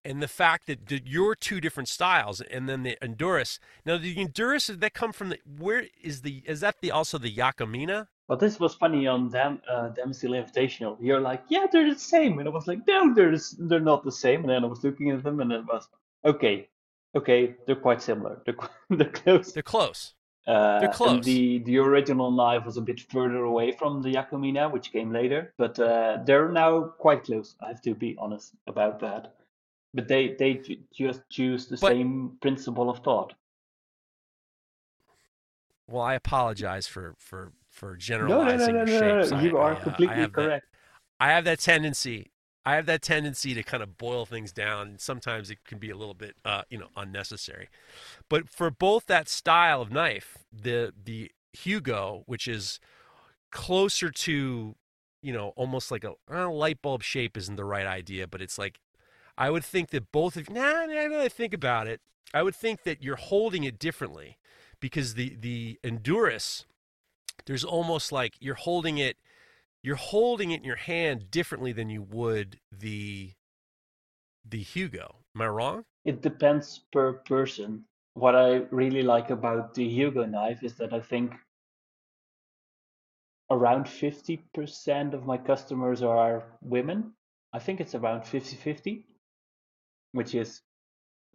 and 0.06 0.22
the 0.22 0.28
fact 0.28 0.68
that 0.68 0.86
the, 0.88 1.02
your 1.06 1.36
two 1.36 1.60
different 1.60 1.90
styles 1.90 2.40
and 2.40 2.70
then 2.70 2.84
the 2.84 2.98
Endurus 3.02 3.60
now 3.86 3.98
the 3.98 4.16
Endurus 4.16 4.68
that 4.80 4.94
come 4.94 5.12
from 5.12 5.30
the 5.30 5.40
where 5.58 5.86
is 6.02 6.22
the 6.22 6.44
is 6.46 6.62
that 6.62 6.76
the 6.82 6.92
also 6.92 7.18
the 7.18 7.34
Yakamina 7.34 8.08
But 8.28 8.40
this 8.40 8.60
was 8.60 8.76
funny 8.76 9.08
on 9.08 9.30
Dam 9.30 9.62
uh, 9.70 9.90
Dempsey 9.90 10.28
Invitational. 10.28 10.98
You're 11.00 11.22
like, 11.22 11.44
yeah, 11.50 11.66
they're 11.72 11.94
the 11.94 12.00
same, 12.00 12.40
and 12.40 12.48
I 12.48 12.52
was 12.52 12.68
like, 12.68 12.86
no, 12.88 13.14
they're 13.14 13.32
the 13.32 13.56
they're 13.60 13.80
not 13.80 14.04
the 14.04 14.12
same. 14.12 14.42
And 14.42 14.50
then 14.50 14.64
I 14.64 14.68
was 14.68 14.84
looking 14.84 15.12
at 15.12 15.24
them, 15.24 15.40
and 15.40 15.52
it 15.52 15.66
was 15.66 15.88
okay, 16.26 16.68
okay, 17.18 17.56
they're 17.66 17.76
quite 17.88 18.02
similar. 18.02 18.42
They're 18.46 18.56
they're 19.00 19.10
close. 19.22 19.52
they're 19.54 19.64
close 19.76 20.02
Uh, 20.48 20.80
they're 20.80 20.90
and 20.90 20.94
close. 21.00 21.26
the 21.26 21.60
the 21.70 21.78
original 21.78 22.30
knife 22.40 22.64
was 22.66 22.78
a 22.78 22.82
bit 22.90 23.00
further 23.14 23.42
away 23.52 23.68
from 23.80 24.02
the 24.04 24.12
Yakumina, 24.18 24.72
which 24.72 24.88
came 24.96 25.10
later, 25.12 25.42
but 25.58 25.78
uh, 25.80 26.20
they're 26.26 26.50
now 26.64 26.72
quite 27.06 27.22
close. 27.28 27.56
I 27.64 27.68
have 27.72 27.82
to 27.88 27.94
be 28.06 28.16
honest 28.24 28.48
about 28.68 28.96
that. 29.06 29.24
But 29.94 30.08
they 30.08 30.24
they 30.42 30.52
ju- 30.66 30.84
just 31.04 31.22
choose 31.30 31.62
the 31.68 31.78
But- 31.84 31.92
same 31.94 32.38
principle 32.46 32.88
of 32.94 32.98
thought. 33.08 33.34
well 35.88 36.04
I 36.04 36.14
apologize 36.16 36.88
for 36.88 37.16
for 37.18 37.52
for 37.70 37.96
generalizing. 37.96 38.74
No, 38.76 38.84
no, 38.84 38.86
generalizing 38.86 39.38
no, 39.38 39.38
no, 39.38 39.38
no, 39.38 39.38
no. 39.38 39.44
You 39.50 39.58
I, 39.58 39.62
are 39.62 39.74
uh, 39.74 39.80
I 39.80 39.84
completely 39.84 40.16
have 40.16 40.32
that- 40.34 40.42
correct. 40.46 40.66
I 41.20 41.28
have 41.36 41.46
that 41.46 41.60
tendency. 41.60 42.32
I 42.68 42.76
have 42.76 42.86
that 42.88 43.02
tendency 43.02 43.54
to 43.54 43.64
kind 43.64 43.82
of 43.82 43.98
boil 43.98 44.26
things 44.26 44.52
down. 44.52 44.88
and 44.88 45.02
Sometimes 45.02 45.50
it 45.50 45.60
can 45.64 45.78
be 45.78 45.90
a 45.90 45.96
little 45.96 46.14
bit, 46.14 46.36
uh, 46.44 46.64
you 46.70 46.78
know, 46.78 46.90
unnecessary. 46.98 47.70
But 48.28 48.50
for 48.50 48.70
both 48.70 49.06
that 49.06 49.30
style 49.30 49.82
of 49.82 49.90
knife, 49.90 50.40
the 50.52 50.94
the 51.02 51.32
Hugo, 51.54 52.24
which 52.26 52.46
is 52.46 52.82
closer 53.52 54.10
to, 54.12 54.76
you 55.22 55.34
know, 55.34 55.54
almost 55.56 55.92
like 55.92 56.04
a 56.04 56.16
uh, 56.30 56.50
light 56.50 56.82
bulb 56.82 57.04
shape, 57.04 57.38
isn't 57.38 57.56
the 57.56 57.64
right 57.64 57.88
idea, 57.88 58.28
but 58.28 58.42
it's 58.42 58.58
like, 58.58 58.82
I 59.38 59.50
would 59.50 59.64
think 59.64 59.92
that 59.92 60.12
both 60.12 60.36
of 60.36 60.50
nah, 60.50 60.88
nah, 60.88 61.22
I 61.22 61.30
think 61.30 61.54
about 61.54 61.88
it, 61.88 62.02
I 62.34 62.44
would 62.44 62.56
think 62.56 62.84
that 62.84 63.02
you're 63.02 63.16
holding 63.16 63.64
it 63.64 63.80
differently, 63.80 64.38
because 64.82 65.14
the 65.14 65.38
the 65.40 65.80
Endurus, 65.86 66.66
there's 67.46 67.64
almost 67.64 68.12
like 68.12 68.34
you're 68.42 68.56
holding 68.56 68.98
it 68.98 69.16
you're 69.88 69.96
holding 69.96 70.52
it 70.52 70.58
in 70.58 70.66
your 70.66 70.76
hand 70.76 71.32
differently 71.32 71.72
than 71.72 71.90
you 71.90 72.02
would 72.02 72.60
the 72.78 73.32
the 74.50 74.62
Hugo. 74.62 75.16
Am 75.34 75.42
I 75.42 75.48
wrong? 75.48 75.86
It 76.04 76.22
depends 76.22 76.82
per 76.92 77.14
person. 77.14 77.86
What 78.14 78.36
I 78.36 78.66
really 78.70 79.02
like 79.02 79.30
about 79.30 79.74
the 79.74 79.88
Hugo 79.88 80.26
knife 80.26 80.62
is 80.62 80.74
that 80.76 80.92
I 80.92 81.00
think 81.00 81.36
around 83.50 83.86
50% 83.86 85.14
of 85.14 85.26
my 85.26 85.38
customers 85.38 86.04
are 86.04 86.44
women. 86.62 87.14
I 87.54 87.60
think 87.60 87.80
it's 87.80 87.96
around 87.96 88.24
50-50, 88.24 89.04
which 90.12 90.36
is 90.36 90.62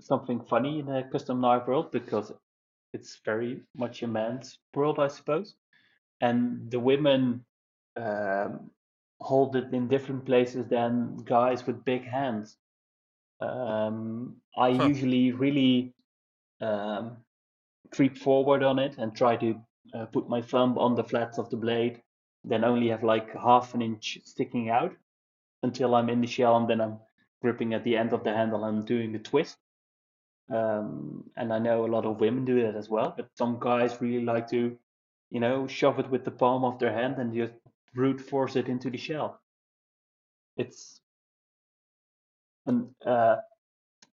something 0.03 0.41
funny 0.45 0.81
in 0.81 0.87
the 0.87 1.09
custom 1.11 1.41
knife 1.41 1.67
world 1.67 1.91
because 1.91 2.31
it's 2.93 3.19
very 3.25 3.63
much 3.75 4.03
a 4.03 4.07
man's 4.07 4.59
world, 4.75 4.99
I 4.99 5.09
suppose. 5.09 5.55
And 6.21 6.71
the 6.71 6.81
women 6.81 7.47
um, 7.97 8.71
hold 9.21 9.57
it 9.57 9.73
in 9.73 9.89
different 9.89 10.25
places 10.25 10.67
than 10.69 11.17
guys 11.25 11.67
with 11.67 11.85
big 11.85 12.05
hands. 12.05 12.57
Um, 13.41 14.37
I 14.57 14.69
Huh. 14.71 14.91
usually 14.91 15.33
really 15.33 15.95
um, 16.61 17.17
creep 17.93 18.17
forward 18.19 18.63
on 18.63 18.79
it 18.79 18.97
and 18.99 19.15
try 19.15 19.37
to 19.37 19.61
uh, 19.95 20.07
put 20.07 20.29
my 20.29 20.41
thumb 20.43 20.79
on 20.79 20.95
the 20.95 21.05
flats 21.05 21.39
of 21.39 21.51
the 21.51 21.57
blade, 21.57 22.03
then 22.45 22.65
only 22.65 22.89
have 22.89 23.03
like 23.05 23.33
half 23.37 23.75
an 23.75 23.83
inch 23.83 24.19
sticking 24.25 24.71
out 24.71 24.93
until 25.63 25.95
I'm 25.95 26.09
in 26.11 26.21
the 26.21 26.27
shell, 26.27 26.57
and 26.57 26.69
then 26.69 26.81
I'm 26.81 26.99
gripping 27.43 27.75
at 27.75 27.85
the 27.85 27.97
end 27.97 28.13
of 28.13 28.25
the 28.25 28.33
handle 28.33 28.65
and 28.65 28.87
doing 28.87 29.13
the 29.13 29.19
twist. 29.19 29.59
Um, 30.51 31.31
and 31.37 31.53
I 31.53 31.59
know 31.59 31.85
a 31.87 31.89
lot 31.93 32.05
of 32.05 32.21
women 32.21 32.45
do 32.45 32.63
that 32.63 32.77
as 32.77 32.89
well, 32.89 33.15
but 33.17 33.29
some 33.37 33.59
guys 33.61 34.01
really 34.01 34.25
like 34.25 34.49
to, 34.51 34.77
you 35.31 35.41
know, 35.41 35.67
shove 35.67 35.99
it 35.99 36.11
with 36.11 36.25
the 36.25 36.31
palm 36.31 36.65
of 36.65 36.79
their 36.79 36.93
hand 36.93 37.17
and 37.19 37.35
just 37.35 37.55
brute 37.95 38.21
force 38.21 38.57
it 38.57 38.69
into 38.69 38.91
the 38.91 38.99
shell. 38.99 39.41
It's 40.57 41.01
and 42.67 42.89
uh, 43.05 43.37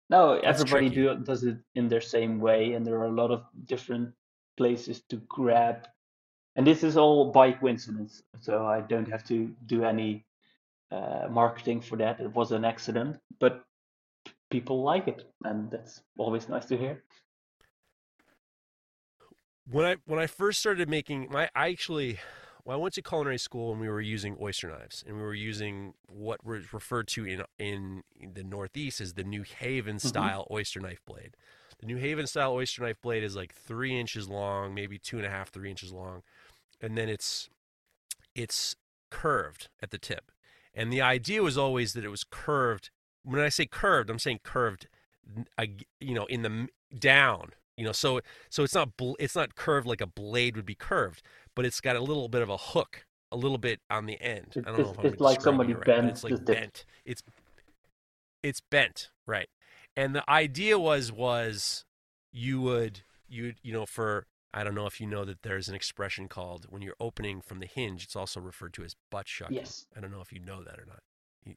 no, 0.09 0.39
That's 0.41 0.61
everybody 0.61 0.89
do 0.89 1.15
does 1.15 1.43
it 1.43 1.57
in 1.73 1.87
their 1.87 2.01
same 2.01 2.39
way, 2.39 2.73
and 2.73 2.85
there 2.85 2.99
are 2.99 3.07
a 3.07 3.11
lot 3.21 3.31
of 3.31 3.43
different 3.65 4.13
places 4.57 5.01
to 5.09 5.17
grab. 5.27 5.87
And 6.55 6.65
this 6.65 6.83
is 6.83 6.95
all 6.95 7.31
by 7.31 7.51
coincidence, 7.51 8.23
so 8.39 8.65
I 8.65 8.81
don't 8.81 9.09
have 9.09 9.23
to 9.25 9.53
do 9.65 9.83
any 9.83 10.25
uh, 10.91 11.27
marketing 11.29 11.81
for 11.81 11.97
that. 11.97 12.19
It 12.19 12.33
was 12.33 12.51
an 12.51 12.63
accident, 12.63 13.19
but 13.39 13.65
people 14.49 14.83
like 14.83 15.07
it, 15.07 15.29
and 15.43 15.69
that's 15.71 16.01
always 16.17 16.47
nice 16.47 16.65
to 16.67 16.77
hear. 16.77 17.03
When 19.69 19.85
I 19.85 19.95
when 20.05 20.19
I 20.19 20.27
first 20.27 20.59
started 20.59 20.87
making 20.87 21.29
my 21.31 21.49
I 21.55 21.69
actually 21.69 22.19
well, 22.65 22.77
I 22.77 22.81
went 22.81 22.95
to 22.95 23.01
culinary 23.03 23.37
school 23.37 23.71
and 23.71 23.79
we 23.79 23.87
were 23.87 24.01
using 24.01 24.35
oyster 24.41 24.69
knives 24.69 25.03
and 25.07 25.15
we 25.15 25.21
were 25.21 25.35
using 25.35 25.93
what 26.07 26.43
was 26.43 26.73
referred 26.73 27.07
to 27.09 27.25
in 27.25 27.43
in, 27.59 28.03
the 28.33 28.43
Northeast 28.43 28.99
as 28.99 29.13
the 29.13 29.23
New 29.23 29.43
Haven 29.43 29.97
mm-hmm. 29.97 30.07
style 30.07 30.47
oyster 30.49 30.79
knife 30.79 31.01
blade. 31.05 31.37
The 31.79 31.85
New 31.85 31.97
Haven 31.97 32.25
style 32.25 32.53
oyster 32.53 32.81
knife 32.81 32.99
blade 33.01 33.23
is 33.23 33.35
like 33.35 33.53
three 33.53 33.97
inches 33.97 34.27
long, 34.27 34.73
maybe 34.73 34.97
two 34.97 35.17
and 35.17 35.25
a 35.25 35.29
half, 35.29 35.49
three 35.49 35.69
inches 35.69 35.93
long, 35.93 36.23
and 36.81 36.97
then 36.97 37.07
it's 37.07 37.49
it's 38.33 38.75
curved 39.11 39.69
at 39.81 39.91
the 39.91 39.99
tip. 39.99 40.31
And 40.73 40.91
the 40.91 41.01
idea 41.01 41.43
was 41.43 41.57
always 41.57 41.93
that 41.93 42.03
it 42.03 42.09
was 42.09 42.23
curved. 42.23 42.89
When 43.23 43.39
I 43.39 43.49
say 43.49 43.65
curved, 43.65 44.09
I'm 44.09 44.19
saying 44.19 44.39
curved, 44.43 44.87
you 45.99 46.13
know, 46.13 46.25
in 46.25 46.41
the 46.41 46.67
down. 46.97 47.51
You 47.77 47.83
know, 47.83 47.91
so 47.91 48.21
so 48.49 48.63
it's 48.63 48.73
not 48.73 48.95
bl- 48.95 49.15
it's 49.19 49.35
not 49.35 49.55
curved 49.55 49.85
like 49.85 50.01
a 50.01 50.07
blade 50.07 50.55
would 50.55 50.65
be 50.65 50.75
curved, 50.75 51.21
but 51.55 51.65
it's 51.65 51.81
got 51.81 51.95
a 51.95 52.01
little 52.01 52.27
bit 52.27 52.41
of 52.41 52.49
a 52.49 52.57
hook, 52.57 53.05
a 53.31 53.37
little 53.37 53.57
bit 53.57 53.79
on 53.89 54.05
the 54.05 54.21
end. 54.21 54.53
It- 54.55 54.67
I 54.67 54.71
don't 54.71 54.79
know 54.81 54.91
if 54.91 54.99
I'm 54.99 55.05
it's 55.07 55.21
like 55.21 55.41
somebody 55.41 55.71
it 55.71 55.77
right, 55.77 55.85
bent 55.85 56.07
it's 56.09 56.23
like 56.23 56.43
bent. 56.45 56.85
It's 57.05 57.23
it's 58.43 58.61
bent, 58.61 59.09
right? 59.25 59.49
And 59.95 60.15
the 60.15 60.29
idea 60.29 60.77
was 60.77 61.11
was 61.11 61.85
you 62.31 62.61
would 62.61 63.01
you 63.27 63.53
you 63.63 63.73
know 63.73 63.85
for 63.85 64.27
I 64.53 64.63
don't 64.63 64.75
know 64.75 64.85
if 64.85 65.01
you 65.01 65.07
know 65.07 65.25
that 65.25 65.41
there's 65.41 65.67
an 65.67 65.75
expression 65.75 66.27
called 66.27 66.67
when 66.69 66.81
you're 66.81 66.95
opening 66.99 67.41
from 67.41 67.59
the 67.59 67.65
hinge, 67.65 68.03
it's 68.03 68.15
also 68.15 68.39
referred 68.39 68.73
to 68.73 68.83
as 68.83 68.95
butt 69.11 69.27
shucking. 69.27 69.57
Yes. 69.57 69.85
I 69.95 69.99
don't 69.99 70.11
know 70.11 70.21
if 70.21 70.31
you 70.31 70.39
know 70.39 70.63
that 70.63 70.79
or 70.79 70.85
not. 70.85 70.99
You, 71.45 71.55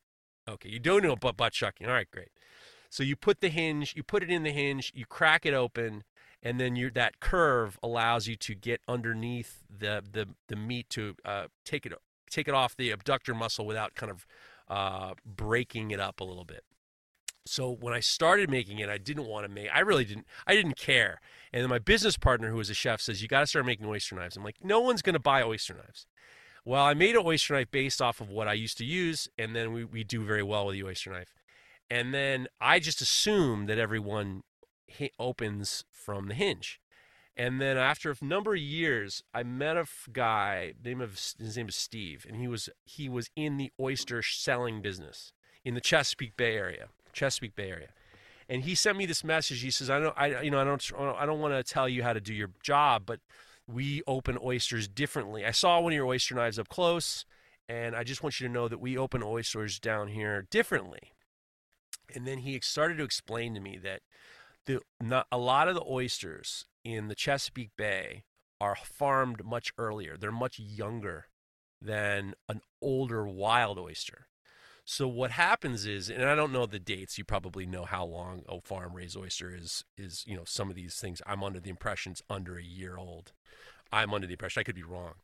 okay, 0.48 0.68
you 0.68 0.80
don't 0.80 1.04
know 1.04 1.12
about 1.12 1.36
butt 1.36 1.54
shucking. 1.54 1.86
All 1.86 1.92
right, 1.92 2.10
great. 2.10 2.30
So 2.90 3.02
you 3.02 3.14
put 3.16 3.40
the 3.40 3.50
hinge, 3.50 3.94
you 3.94 4.02
put 4.02 4.22
it 4.22 4.30
in 4.30 4.42
the 4.42 4.50
hinge, 4.50 4.92
you 4.94 5.04
crack 5.06 5.44
it 5.46 5.54
open, 5.54 6.04
and 6.42 6.60
then 6.60 6.90
that 6.94 7.20
curve 7.20 7.78
allows 7.82 8.26
you 8.26 8.36
to 8.36 8.54
get 8.54 8.80
underneath 8.88 9.64
the 9.70 10.02
the 10.10 10.28
the 10.48 10.56
meat 10.56 10.88
to 10.90 11.14
uh, 11.24 11.46
take 11.64 11.86
it 11.86 11.92
take 12.30 12.48
it 12.48 12.54
off 12.54 12.76
the 12.76 12.90
abductor 12.90 13.34
muscle 13.34 13.66
without 13.66 13.94
kind 13.94 14.10
of 14.10 14.26
uh, 14.68 15.14
breaking 15.24 15.90
it 15.90 16.00
up 16.00 16.20
a 16.20 16.24
little 16.24 16.44
bit. 16.44 16.64
So 17.46 17.74
when 17.80 17.94
I 17.94 18.00
started 18.00 18.50
making 18.50 18.78
it, 18.78 18.90
I 18.90 18.98
didn't 18.98 19.26
want 19.26 19.46
to 19.46 19.52
make. 19.52 19.68
I 19.72 19.80
really 19.80 20.04
didn't. 20.04 20.26
I 20.46 20.54
didn't 20.54 20.76
care. 20.76 21.20
And 21.52 21.62
then 21.62 21.70
my 21.70 21.78
business 21.78 22.18
partner, 22.18 22.50
who 22.50 22.56
was 22.56 22.68
a 22.68 22.74
chef, 22.74 23.00
says 23.00 23.22
you 23.22 23.28
got 23.28 23.40
to 23.40 23.46
start 23.46 23.64
making 23.64 23.86
oyster 23.86 24.14
knives. 24.14 24.36
I'm 24.36 24.44
like, 24.44 24.62
no 24.62 24.80
one's 24.80 25.00
going 25.00 25.14
to 25.14 25.20
buy 25.20 25.42
oyster 25.42 25.72
knives. 25.72 26.06
Well, 26.66 26.84
I 26.84 26.92
made 26.92 27.16
an 27.16 27.22
oyster 27.24 27.54
knife 27.54 27.70
based 27.70 28.02
off 28.02 28.20
of 28.20 28.28
what 28.28 28.48
I 28.48 28.52
used 28.52 28.76
to 28.78 28.84
use, 28.84 29.28
and 29.38 29.56
then 29.56 29.72
we, 29.72 29.84
we 29.84 30.04
do 30.04 30.24
very 30.24 30.42
well 30.42 30.66
with 30.66 30.74
the 30.74 30.84
oyster 30.84 31.10
knife. 31.10 31.32
And 31.90 32.12
then 32.12 32.48
I 32.60 32.80
just 32.80 33.00
assumed 33.00 33.70
that 33.70 33.78
everyone 33.78 34.42
opens 35.18 35.84
from 35.90 36.28
the 36.28 36.34
hinge. 36.34 36.80
And 37.36 37.60
then 37.60 37.76
after 37.76 38.10
a 38.10 38.24
number 38.24 38.54
of 38.54 38.60
years, 38.60 39.22
I 39.32 39.44
met 39.44 39.76
a 39.76 39.86
guy. 40.12 40.74
Name 40.84 41.00
of 41.00 41.12
his 41.38 41.56
name 41.56 41.68
is 41.68 41.76
Steve, 41.76 42.26
and 42.28 42.36
he 42.36 42.48
was 42.48 42.68
he 42.84 43.08
was 43.08 43.30
in 43.36 43.58
the 43.58 43.70
oyster 43.78 44.22
selling 44.22 44.82
business 44.82 45.32
in 45.64 45.74
the 45.74 45.80
Chesapeake 45.80 46.36
Bay 46.36 46.56
area, 46.56 46.88
Chesapeake 47.12 47.54
Bay 47.54 47.70
area. 47.70 47.88
And 48.48 48.62
he 48.62 48.74
sent 48.74 48.98
me 48.98 49.06
this 49.06 49.22
message. 49.22 49.60
He 49.60 49.70
says, 49.70 49.88
"I 49.88 50.00
don't, 50.00 50.14
I 50.18 50.40
you 50.42 50.50
know, 50.50 50.60
I 50.60 50.64
don't, 50.64 50.92
I 51.16 51.26
don't 51.26 51.38
want 51.38 51.54
to 51.54 51.62
tell 51.62 51.88
you 51.88 52.02
how 52.02 52.12
to 52.12 52.20
do 52.20 52.34
your 52.34 52.50
job, 52.60 53.04
but 53.06 53.20
we 53.68 54.02
open 54.08 54.36
oysters 54.42 54.88
differently. 54.88 55.44
I 55.44 55.52
saw 55.52 55.78
one 55.78 55.92
of 55.92 55.96
your 55.96 56.06
oyster 56.06 56.34
knives 56.34 56.58
up 56.58 56.68
close, 56.68 57.24
and 57.68 57.94
I 57.94 58.02
just 58.02 58.22
want 58.22 58.40
you 58.40 58.48
to 58.48 58.52
know 58.52 58.66
that 58.66 58.80
we 58.80 58.98
open 58.98 59.22
oysters 59.22 59.78
down 59.78 60.08
here 60.08 60.46
differently." 60.50 61.12
And 62.14 62.26
then 62.26 62.38
he 62.38 62.58
started 62.60 62.96
to 62.96 63.04
explain 63.04 63.54
to 63.54 63.60
me 63.60 63.78
that 63.82 64.00
the 64.68 64.80
not 65.00 65.26
a 65.32 65.38
lot 65.38 65.66
of 65.66 65.74
the 65.74 65.84
oysters 65.88 66.66
in 66.84 67.08
the 67.08 67.14
Chesapeake 67.14 67.72
Bay 67.76 68.22
are 68.60 68.76
farmed 68.76 69.44
much 69.44 69.72
earlier. 69.78 70.16
They're 70.16 70.30
much 70.30 70.58
younger 70.58 71.26
than 71.80 72.34
an 72.48 72.60
older 72.82 73.26
wild 73.26 73.78
oyster. 73.78 74.26
So 74.84 75.06
what 75.06 75.32
happens 75.32 75.86
is, 75.86 76.08
and 76.08 76.24
I 76.24 76.34
don't 76.34 76.52
know 76.52 76.66
the 76.66 76.78
dates. 76.78 77.18
You 77.18 77.24
probably 77.24 77.66
know 77.66 77.84
how 77.84 78.04
long 78.04 78.42
a 78.48 78.60
farm 78.60 78.94
raised 78.94 79.16
oyster 79.16 79.54
is. 79.54 79.84
Is 79.96 80.24
you 80.26 80.36
know 80.36 80.44
some 80.44 80.70
of 80.70 80.76
these 80.76 80.96
things. 80.96 81.22
I'm 81.26 81.42
under 81.42 81.60
the 81.60 81.70
impression 81.70 82.12
it's 82.12 82.22
under 82.30 82.58
a 82.58 82.62
year 82.62 82.96
old. 82.96 83.32
I'm 83.90 84.12
under 84.12 84.26
the 84.26 84.34
impression 84.34 84.60
I 84.60 84.64
could 84.64 84.74
be 84.74 84.82
wrong. 84.82 85.14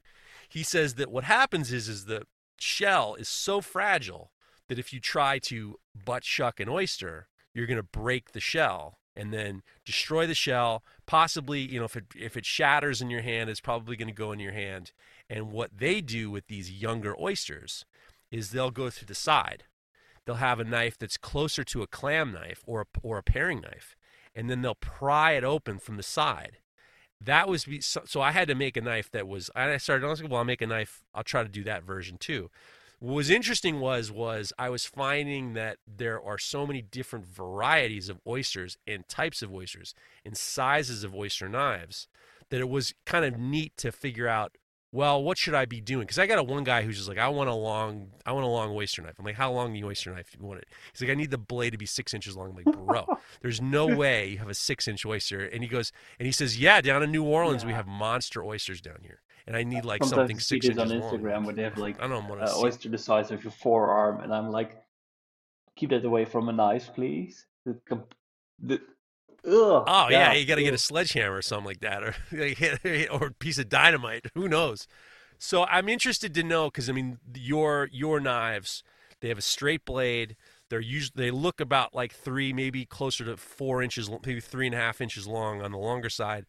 He 0.48 0.62
says 0.62 0.94
that 0.94 1.10
what 1.10 1.24
happens 1.24 1.72
is 1.72 1.88
is 1.88 2.06
the 2.06 2.26
shell 2.58 3.14
is 3.14 3.28
so 3.28 3.60
fragile 3.60 4.30
that 4.68 4.78
if 4.78 4.92
you 4.92 5.00
try 5.00 5.38
to 5.38 5.76
butt 5.94 6.24
shuck 6.24 6.60
an 6.60 6.68
oyster, 6.68 7.28
you're 7.52 7.66
going 7.66 7.76
to 7.76 7.82
break 7.82 8.32
the 8.32 8.40
shell 8.40 8.98
and 9.16 9.32
then 9.32 9.62
destroy 9.84 10.26
the 10.26 10.34
shell. 10.34 10.82
Possibly, 11.06 11.60
you 11.60 11.78
know, 11.78 11.84
if 11.84 11.96
it 11.96 12.04
if 12.16 12.36
it 12.36 12.46
shatters 12.46 13.00
in 13.00 13.10
your 13.10 13.22
hand, 13.22 13.50
it's 13.50 13.60
probably 13.60 13.96
going 13.96 14.08
to 14.08 14.14
go 14.14 14.32
in 14.32 14.40
your 14.40 14.52
hand. 14.52 14.92
And 15.28 15.52
what 15.52 15.78
they 15.78 16.00
do 16.00 16.30
with 16.30 16.46
these 16.48 16.70
younger 16.70 17.18
oysters 17.20 17.84
is 18.30 18.50
they'll 18.50 18.70
go 18.70 18.90
through 18.90 19.06
the 19.06 19.14
side. 19.14 19.64
They'll 20.24 20.36
have 20.36 20.60
a 20.60 20.64
knife 20.64 20.98
that's 20.98 21.16
closer 21.16 21.64
to 21.64 21.82
a 21.82 21.86
clam 21.86 22.32
knife 22.32 22.62
or 22.66 22.82
a, 22.82 22.86
or 23.02 23.18
a 23.18 23.22
paring 23.22 23.60
knife, 23.60 23.94
and 24.34 24.48
then 24.48 24.62
they'll 24.62 24.74
pry 24.74 25.32
it 25.32 25.44
open 25.44 25.78
from 25.78 25.96
the 25.96 26.02
side. 26.02 26.58
That 27.20 27.48
was 27.48 27.66
so, 27.80 28.02
so 28.04 28.20
I 28.20 28.32
had 28.32 28.48
to 28.48 28.54
make 28.54 28.76
a 28.76 28.80
knife 28.80 29.10
that 29.12 29.28
was. 29.28 29.50
I 29.54 29.76
started. 29.76 30.06
I 30.06 30.10
was 30.10 30.20
like, 30.20 30.30
well, 30.30 30.38
I'll 30.38 30.44
make 30.44 30.62
a 30.62 30.66
knife. 30.66 31.04
I'll 31.14 31.22
try 31.22 31.42
to 31.42 31.48
do 31.48 31.64
that 31.64 31.84
version 31.84 32.18
too. 32.18 32.50
What 33.00 33.14
was 33.14 33.30
interesting 33.30 33.80
was 33.80 34.10
was 34.10 34.52
I 34.58 34.70
was 34.70 34.86
finding 34.86 35.54
that 35.54 35.78
there 35.86 36.22
are 36.22 36.38
so 36.38 36.66
many 36.66 36.82
different 36.82 37.26
varieties 37.26 38.08
of 38.08 38.20
oysters 38.26 38.78
and 38.86 39.06
types 39.08 39.42
of 39.42 39.52
oysters 39.52 39.94
and 40.24 40.36
sizes 40.36 41.04
of 41.04 41.14
oyster 41.14 41.48
knives 41.48 42.08
that 42.50 42.60
it 42.60 42.68
was 42.68 42.94
kind 43.04 43.24
of 43.24 43.38
neat 43.38 43.76
to 43.78 43.92
figure 43.92 44.28
out 44.28 44.56
well, 44.94 45.24
what 45.24 45.36
should 45.36 45.54
I 45.54 45.64
be 45.64 45.80
doing? 45.80 46.02
Because 46.02 46.20
I 46.20 46.28
got 46.28 46.38
a 46.38 46.42
one 46.44 46.62
guy 46.62 46.82
who's 46.82 46.96
just 46.96 47.08
like, 47.08 47.18
I 47.18 47.26
want 47.26 47.50
a 47.50 47.54
long, 47.54 48.12
I 48.24 48.30
want 48.30 48.44
a 48.44 48.48
long 48.48 48.70
oyster 48.76 49.02
knife. 49.02 49.16
I'm 49.18 49.24
like, 49.24 49.34
how 49.34 49.50
long 49.50 49.72
the 49.72 49.82
oyster 49.82 50.14
knife 50.14 50.28
you 50.38 50.46
want 50.46 50.60
it? 50.60 50.68
He's 50.92 51.00
like, 51.00 51.10
I 51.10 51.14
need 51.14 51.32
the 51.32 51.36
blade 51.36 51.70
to 51.70 51.78
be 51.78 51.84
six 51.84 52.14
inches 52.14 52.36
long. 52.36 52.50
I'm 52.50 52.54
like, 52.54 52.76
bro, 52.76 53.04
there's 53.42 53.60
no 53.60 53.88
way 53.88 54.28
you 54.28 54.38
have 54.38 54.48
a 54.48 54.54
six 54.54 54.86
inch 54.86 55.04
oyster. 55.04 55.40
And 55.40 55.64
he 55.64 55.68
goes, 55.68 55.90
and 56.20 56.26
he 56.26 56.32
says, 56.32 56.60
yeah, 56.60 56.80
down 56.80 57.02
in 57.02 57.10
New 57.10 57.24
Orleans 57.24 57.64
yeah. 57.64 57.70
we 57.70 57.72
have 57.72 57.88
monster 57.88 58.44
oysters 58.44 58.80
down 58.80 58.98
here, 59.02 59.20
and 59.46 59.56
I 59.56 59.62
need 59.62 59.84
like 59.84 60.02
Sometimes 60.02 60.20
something 60.20 60.38
six 60.38 60.66
inches 60.66 60.78
on 60.78 60.88
Instagram 60.88 61.34
long. 61.34 61.44
where 61.44 61.54
they 61.54 61.62
have 61.62 61.78
like 61.78 62.02
I 62.02 62.06
don't 62.06 62.28
want 62.28 62.42
uh, 62.42 62.52
oyster 62.56 62.88
the 62.88 62.98
size 62.98 63.30
of 63.30 63.42
your 63.44 63.52
forearm, 63.52 64.20
and 64.20 64.34
I'm 64.34 64.50
like, 64.50 64.82
keep 65.76 65.90
that 65.90 66.04
away 66.04 66.24
from 66.24 66.48
a 66.48 66.52
knife, 66.52 66.90
please. 66.94 67.46
The, 67.64 67.78
the 68.60 68.80
Ugh, 69.46 69.84
oh 69.86 70.08
yeah, 70.10 70.32
you 70.32 70.46
got 70.46 70.54
to 70.54 70.62
get 70.62 70.72
a 70.72 70.78
sledgehammer 70.78 71.36
or 71.36 71.42
something 71.42 71.66
like 71.66 71.80
that, 71.80 72.02
or 72.02 72.14
or 73.12 73.26
a 73.28 73.32
piece 73.32 73.58
of 73.58 73.68
dynamite. 73.68 74.26
Who 74.34 74.48
knows? 74.48 74.86
So 75.38 75.64
I'm 75.64 75.88
interested 75.88 76.34
to 76.34 76.42
know 76.42 76.70
because 76.70 76.88
I 76.88 76.92
mean 76.92 77.18
your 77.34 77.90
your 77.92 78.20
knives 78.20 78.82
they 79.24 79.30
have 79.30 79.38
a 79.38 79.42
straight 79.42 79.86
blade. 79.86 80.36
They're 80.68 80.80
usually 80.80 81.14
they 81.16 81.30
look 81.30 81.58
about 81.58 81.94
like 81.94 82.12
three, 82.12 82.52
maybe 82.52 82.84
closer 82.84 83.24
to 83.24 83.38
four 83.38 83.82
inches, 83.82 84.10
maybe 84.10 84.40
three 84.40 84.66
and 84.66 84.74
a 84.74 84.78
half 84.78 85.00
inches 85.00 85.26
long 85.26 85.62
on 85.62 85.72
the 85.72 85.78
longer 85.78 86.10
side. 86.10 86.44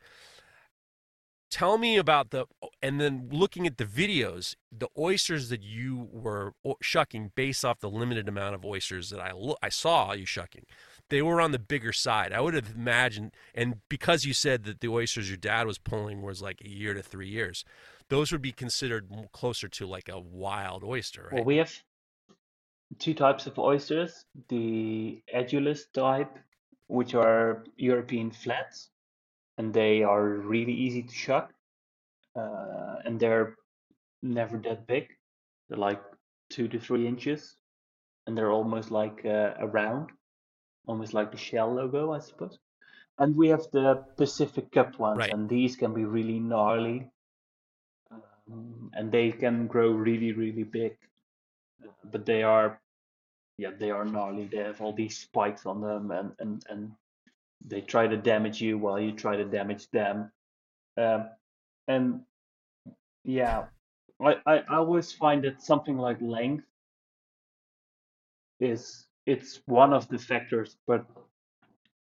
Tell 1.55 1.77
me 1.77 1.95
about 1.95 2.31
the 2.31 2.47
and 2.81 2.99
then 2.99 3.29
looking 3.31 3.65
at 3.65 3.77
the 3.77 3.85
videos, 3.85 4.55
the 4.71 4.89
oysters 4.97 5.47
that 5.49 5.63
you 5.63 6.09
were 6.11 6.51
shucking 6.81 7.31
based 7.33 7.63
off 7.63 7.79
the 7.79 7.89
limited 7.89 8.27
amount 8.27 8.55
of 8.55 8.65
oysters 8.65 9.09
that 9.11 9.21
I 9.21 9.31
I 9.63 9.69
saw 9.69 10.11
you 10.11 10.25
shucking 10.25 10.65
they 11.09 11.21
were 11.21 11.39
on 11.39 11.51
the 11.51 11.59
bigger 11.59 11.93
side. 11.93 12.33
I 12.33 12.41
would 12.41 12.53
have 12.53 12.73
imagined, 12.75 13.31
and 13.53 13.81
because 13.89 14.25
you 14.25 14.33
said 14.33 14.63
that 14.63 14.79
the 14.79 14.87
oysters 14.87 15.29
your 15.29 15.37
dad 15.37 15.67
was 15.67 15.77
pulling 15.77 16.21
was 16.21 16.41
like 16.41 16.61
a 16.63 16.69
year 16.69 16.93
to 16.93 17.01
three 17.01 17.29
years, 17.29 17.63
those 18.09 18.31
would 18.31 18.41
be 18.41 18.51
considered 18.51 19.07
closer 19.31 19.67
to 19.67 19.85
like 19.85 20.09
a 20.09 20.19
wild 20.19 20.83
oyster, 20.83 21.29
right? 21.31 21.35
Well, 21.35 21.43
we 21.43 21.57
have 21.57 21.71
two 22.99 23.13
types 23.13 23.45
of 23.47 23.59
oysters: 23.59 24.25
the 24.49 25.21
edulis 25.33 25.91
type, 25.93 26.37
which 26.87 27.13
are 27.13 27.63
European 27.77 28.31
flats, 28.31 28.89
and 29.57 29.73
they 29.73 30.03
are 30.03 30.25
really 30.25 30.73
easy 30.73 31.03
to 31.03 31.13
shuck, 31.13 31.51
uh, 32.35 32.95
and 33.05 33.19
they're 33.19 33.55
never 34.21 34.57
that 34.57 34.87
big. 34.87 35.07
They're 35.69 35.77
like 35.77 36.01
two 36.49 36.67
to 36.67 36.79
three 36.79 37.07
inches, 37.07 37.55
and 38.27 38.37
they're 38.37 38.51
almost 38.51 38.91
like 38.91 39.25
uh, 39.25 39.53
a 39.59 39.67
round 39.67 40.11
almost 40.87 41.13
like 41.13 41.31
the 41.31 41.37
Shell 41.37 41.73
logo, 41.73 42.11
I 42.11 42.19
suppose. 42.19 42.57
And 43.17 43.35
we 43.35 43.47
have 43.49 43.65
the 43.71 44.03
Pacific 44.17 44.71
Cup 44.71 44.99
ones, 44.99 45.19
right. 45.19 45.31
and 45.31 45.47
these 45.47 45.75
can 45.75 45.93
be 45.93 46.03
really 46.03 46.39
gnarly, 46.39 47.07
um, 48.11 48.91
and 48.93 49.11
they 49.11 49.31
can 49.31 49.67
grow 49.67 49.91
really, 49.91 50.33
really 50.33 50.63
big. 50.63 50.97
But 52.11 52.25
they 52.25 52.43
are, 52.43 52.81
yeah, 53.57 53.71
they 53.79 53.89
are 53.91 54.03
gnarly. 54.03 54.49
They 54.51 54.57
have 54.57 54.81
all 54.81 54.93
these 54.93 55.17
spikes 55.17 55.65
on 55.65 55.81
them, 55.81 56.11
and 56.11 56.31
and 56.39 56.65
and 56.69 56.91
they 57.67 57.81
try 57.81 58.07
to 58.07 58.17
damage 58.17 58.61
you 58.61 58.77
while 58.77 58.99
you 58.99 59.11
try 59.11 59.35
to 59.35 59.45
damage 59.45 59.89
them. 59.91 60.31
Um, 60.97 61.29
and 61.87 62.21
yeah, 63.23 63.65
I, 64.21 64.35
I 64.45 64.63
always 64.69 65.11
find 65.11 65.43
that 65.43 65.61
something 65.61 65.97
like 65.97 66.21
length 66.21 66.65
is 68.59 69.05
it's 69.25 69.59
one 69.65 69.93
of 69.93 70.07
the 70.07 70.17
factors, 70.19 70.77
but 70.87 71.05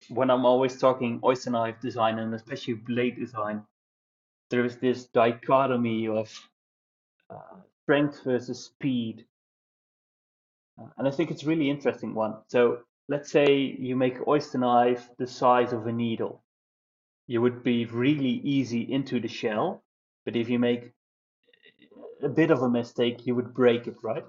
when 0.08 0.30
I'm 0.30 0.44
always 0.44 0.78
talking 0.78 1.20
oyster 1.24 1.50
knife 1.50 1.80
design 1.80 2.18
and 2.18 2.34
especially 2.34 2.74
blade 2.74 3.18
design, 3.18 3.62
there 4.50 4.64
is 4.64 4.76
this 4.76 5.06
dichotomy 5.06 6.08
of 6.08 6.30
uh, 7.30 7.56
strength 7.82 8.22
versus 8.24 8.64
speed. 8.64 9.24
Uh, 10.78 10.88
and 10.98 11.08
I 11.08 11.10
think 11.10 11.30
it's 11.30 11.44
really 11.44 11.70
interesting 11.70 12.14
one. 12.14 12.34
So 12.48 12.80
let's 13.08 13.30
say 13.30 13.54
you 13.56 13.96
make 13.96 14.26
oyster 14.26 14.58
knife 14.58 15.08
the 15.18 15.26
size 15.26 15.72
of 15.72 15.86
a 15.86 15.92
needle. 15.92 16.42
You 17.26 17.40
would 17.42 17.62
be 17.62 17.86
really 17.86 18.40
easy 18.44 18.80
into 18.92 19.20
the 19.20 19.28
shell, 19.28 19.82
but 20.24 20.36
if 20.36 20.48
you 20.48 20.58
make 20.58 20.92
a 22.22 22.28
bit 22.28 22.50
of 22.50 22.62
a 22.62 22.68
mistake, 22.68 23.26
you 23.26 23.34
would 23.34 23.54
break 23.54 23.86
it, 23.86 23.96
right? 24.02 24.24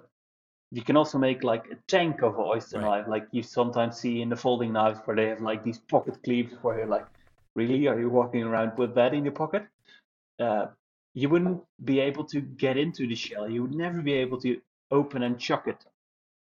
you 0.75 0.81
can 0.81 0.97
also 0.97 1.17
make 1.17 1.41
like 1.41 1.65
a 1.71 1.75
tank 1.87 2.21
of 2.21 2.35
an 2.35 2.43
oyster 2.45 2.79
right. 2.79 2.99
knife, 2.99 3.07
like 3.07 3.27
you 3.31 3.41
sometimes 3.41 3.97
see 3.97 4.21
in 4.21 4.27
the 4.27 4.35
folding 4.35 4.73
knives 4.73 4.99
where 5.05 5.15
they 5.15 5.27
have 5.27 5.41
like 5.41 5.63
these 5.63 5.79
pocket 5.79 6.21
cleaves 6.21 6.53
where 6.61 6.79
you're 6.79 6.87
like, 6.87 7.05
really, 7.55 7.87
are 7.87 7.97
you 7.97 8.09
walking 8.09 8.43
around 8.43 8.77
with 8.77 8.93
that 8.95 9.13
in 9.13 9.23
your 9.23 9.31
pocket? 9.31 9.65
Uh, 10.37 10.65
you 11.13 11.29
wouldn't 11.29 11.61
be 11.85 12.01
able 12.01 12.25
to 12.25 12.41
get 12.41 12.75
into 12.75 13.07
the 13.07 13.15
shell. 13.15 13.49
You 13.49 13.61
would 13.61 13.73
never 13.73 14.01
be 14.01 14.13
able 14.13 14.37
to 14.41 14.59
open 14.91 15.23
and 15.23 15.39
chuck 15.39 15.67
it. 15.67 15.85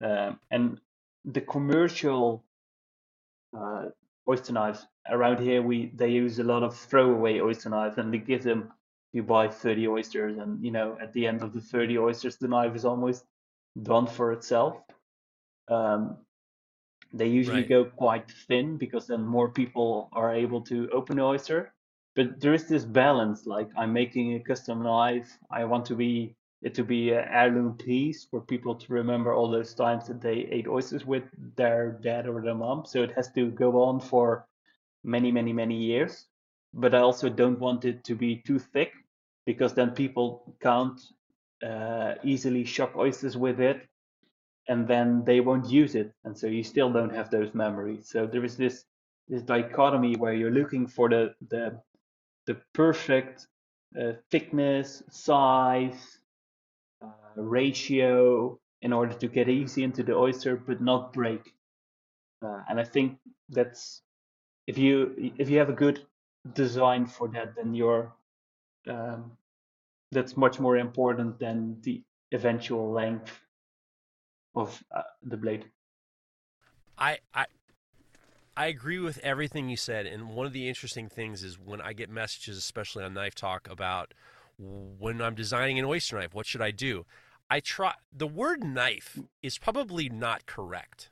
Um, 0.01 0.39
and 0.49 0.79
the 1.25 1.41
commercial 1.41 2.43
uh, 3.57 3.85
oyster 4.27 4.53
knives 4.53 4.85
around 5.09 5.39
here, 5.39 5.61
we 5.61 5.91
they 5.95 6.09
use 6.09 6.39
a 6.39 6.43
lot 6.43 6.63
of 6.63 6.75
throwaway 6.75 7.39
oyster 7.39 7.69
knives, 7.69 7.97
and 7.97 8.13
they 8.13 8.19
give 8.19 8.43
them. 8.43 8.71
You 9.15 9.21
buy 9.21 9.47
30 9.47 9.87
oysters, 9.89 10.37
and 10.39 10.63
you 10.65 10.71
know 10.71 10.97
at 10.99 11.13
the 11.13 11.27
end 11.27 11.43
of 11.43 11.53
the 11.53 11.61
30 11.61 11.99
oysters, 11.99 12.37
the 12.37 12.47
knife 12.47 12.75
is 12.75 12.83
almost 12.83 13.25
done 13.79 14.07
for 14.07 14.31
itself. 14.31 14.81
Um, 15.69 16.17
they 17.13 17.27
usually 17.27 17.61
right. 17.61 17.69
go 17.69 17.85
quite 17.85 18.31
thin 18.47 18.77
because 18.77 19.05
then 19.05 19.23
more 19.23 19.49
people 19.49 20.09
are 20.13 20.33
able 20.33 20.61
to 20.61 20.89
open 20.91 21.17
the 21.17 21.23
oyster. 21.23 21.71
But 22.15 22.39
there 22.41 22.55
is 22.55 22.67
this 22.67 22.85
balance. 22.85 23.45
Like 23.45 23.69
I'm 23.77 23.93
making 23.93 24.33
a 24.33 24.39
custom 24.39 24.81
knife. 24.81 25.37
I 25.51 25.65
want 25.65 25.85
to 25.87 25.95
be 25.95 26.35
it 26.63 26.73
to 26.75 26.83
be 26.83 27.11
an 27.11 27.25
heirloom 27.29 27.73
piece 27.77 28.25
for 28.25 28.41
people 28.41 28.75
to 28.75 28.93
remember 28.93 29.33
all 29.33 29.51
those 29.51 29.73
times 29.73 30.07
that 30.07 30.21
they 30.21 30.47
ate 30.51 30.67
oysters 30.67 31.05
with 31.05 31.23
their 31.57 31.99
dad 32.01 32.27
or 32.27 32.41
their 32.41 32.55
mom. 32.55 32.85
So 32.85 33.03
it 33.03 33.11
has 33.15 33.31
to 33.33 33.51
go 33.51 33.83
on 33.83 33.99
for 33.99 34.47
many, 35.03 35.31
many, 35.31 35.53
many 35.53 35.75
years. 35.75 36.27
But 36.73 36.95
I 36.95 36.99
also 36.99 37.29
don't 37.29 37.59
want 37.59 37.85
it 37.85 38.03
to 38.05 38.15
be 38.15 38.37
too 38.37 38.59
thick 38.59 38.93
because 39.45 39.73
then 39.73 39.91
people 39.91 40.55
can't 40.61 40.99
uh, 41.63 42.15
easily 42.23 42.65
shuck 42.65 42.95
oysters 42.95 43.37
with 43.37 43.59
it, 43.59 43.87
and 44.69 44.87
then 44.87 45.23
they 45.25 45.39
won't 45.39 45.69
use 45.69 45.95
it, 45.95 46.13
and 46.23 46.37
so 46.37 46.47
you 46.47 46.63
still 46.63 46.91
don't 46.91 47.13
have 47.13 47.29
those 47.29 47.53
memories. 47.53 48.09
So 48.09 48.25
there 48.25 48.43
is 48.43 48.57
this 48.57 48.85
this 49.27 49.41
dichotomy 49.43 50.15
where 50.15 50.33
you're 50.33 50.51
looking 50.51 50.87
for 50.87 51.09
the 51.09 51.35
the 51.49 51.79
the 52.47 52.55
perfect 52.73 53.47
uh, 53.99 54.13
thickness, 54.31 55.03
size, 55.09 56.19
uh, 56.19 56.22
ratio 57.41 58.59
in 58.81 58.93
order 58.93 59.13
to 59.13 59.27
get 59.27 59.49
easy 59.49 59.83
into 59.83 60.03
the 60.03 60.13
oyster 60.13 60.55
but 60.55 60.81
not 60.81 61.13
break. 61.13 61.53
Uh, 62.41 62.61
and 62.69 62.79
I 62.79 62.83
think 62.83 63.17
that's 63.49 64.01
if 64.67 64.77
you 64.77 65.33
if 65.37 65.49
you 65.49 65.57
have 65.59 65.69
a 65.69 65.73
good 65.73 66.05
design 66.53 67.05
for 67.05 67.27
that, 67.29 67.55
then 67.55 67.73
you're 67.73 68.13
um, 68.87 69.31
that's 70.11 70.35
much 70.35 70.59
more 70.59 70.77
important 70.77 71.39
than 71.39 71.77
the 71.81 72.03
eventual 72.31 72.91
length 72.91 73.39
of 74.55 74.83
uh, 74.95 75.01
the 75.23 75.37
blade. 75.37 75.65
I, 76.97 77.19
I 77.33 77.45
I 78.55 78.67
agree 78.67 78.99
with 78.99 79.17
everything 79.19 79.69
you 79.69 79.77
said, 79.77 80.05
and 80.05 80.29
one 80.29 80.45
of 80.45 80.53
the 80.53 80.67
interesting 80.67 81.09
things 81.09 81.43
is 81.43 81.57
when 81.57 81.81
I 81.81 81.93
get 81.93 82.09
messages, 82.09 82.57
especially 82.57 83.03
on 83.03 83.13
Knife 83.13 83.33
Talk, 83.33 83.67
about 83.69 84.13
when 84.57 85.21
I'm 85.21 85.33
designing 85.33 85.79
an 85.79 85.85
oyster 85.85 86.17
knife, 86.17 86.33
what 86.33 86.45
should 86.45 86.61
I 86.61 86.69
do? 86.69 87.05
I 87.53 87.59
try 87.59 87.93
the 88.11 88.25
word 88.25 88.63
knife 88.63 89.19
is 89.43 89.59
probably 89.59 90.09
not 90.09 90.47
correct. 90.47 91.11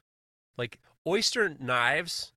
Like 0.57 0.79
oyster 1.05 1.55
knives, 1.59 2.33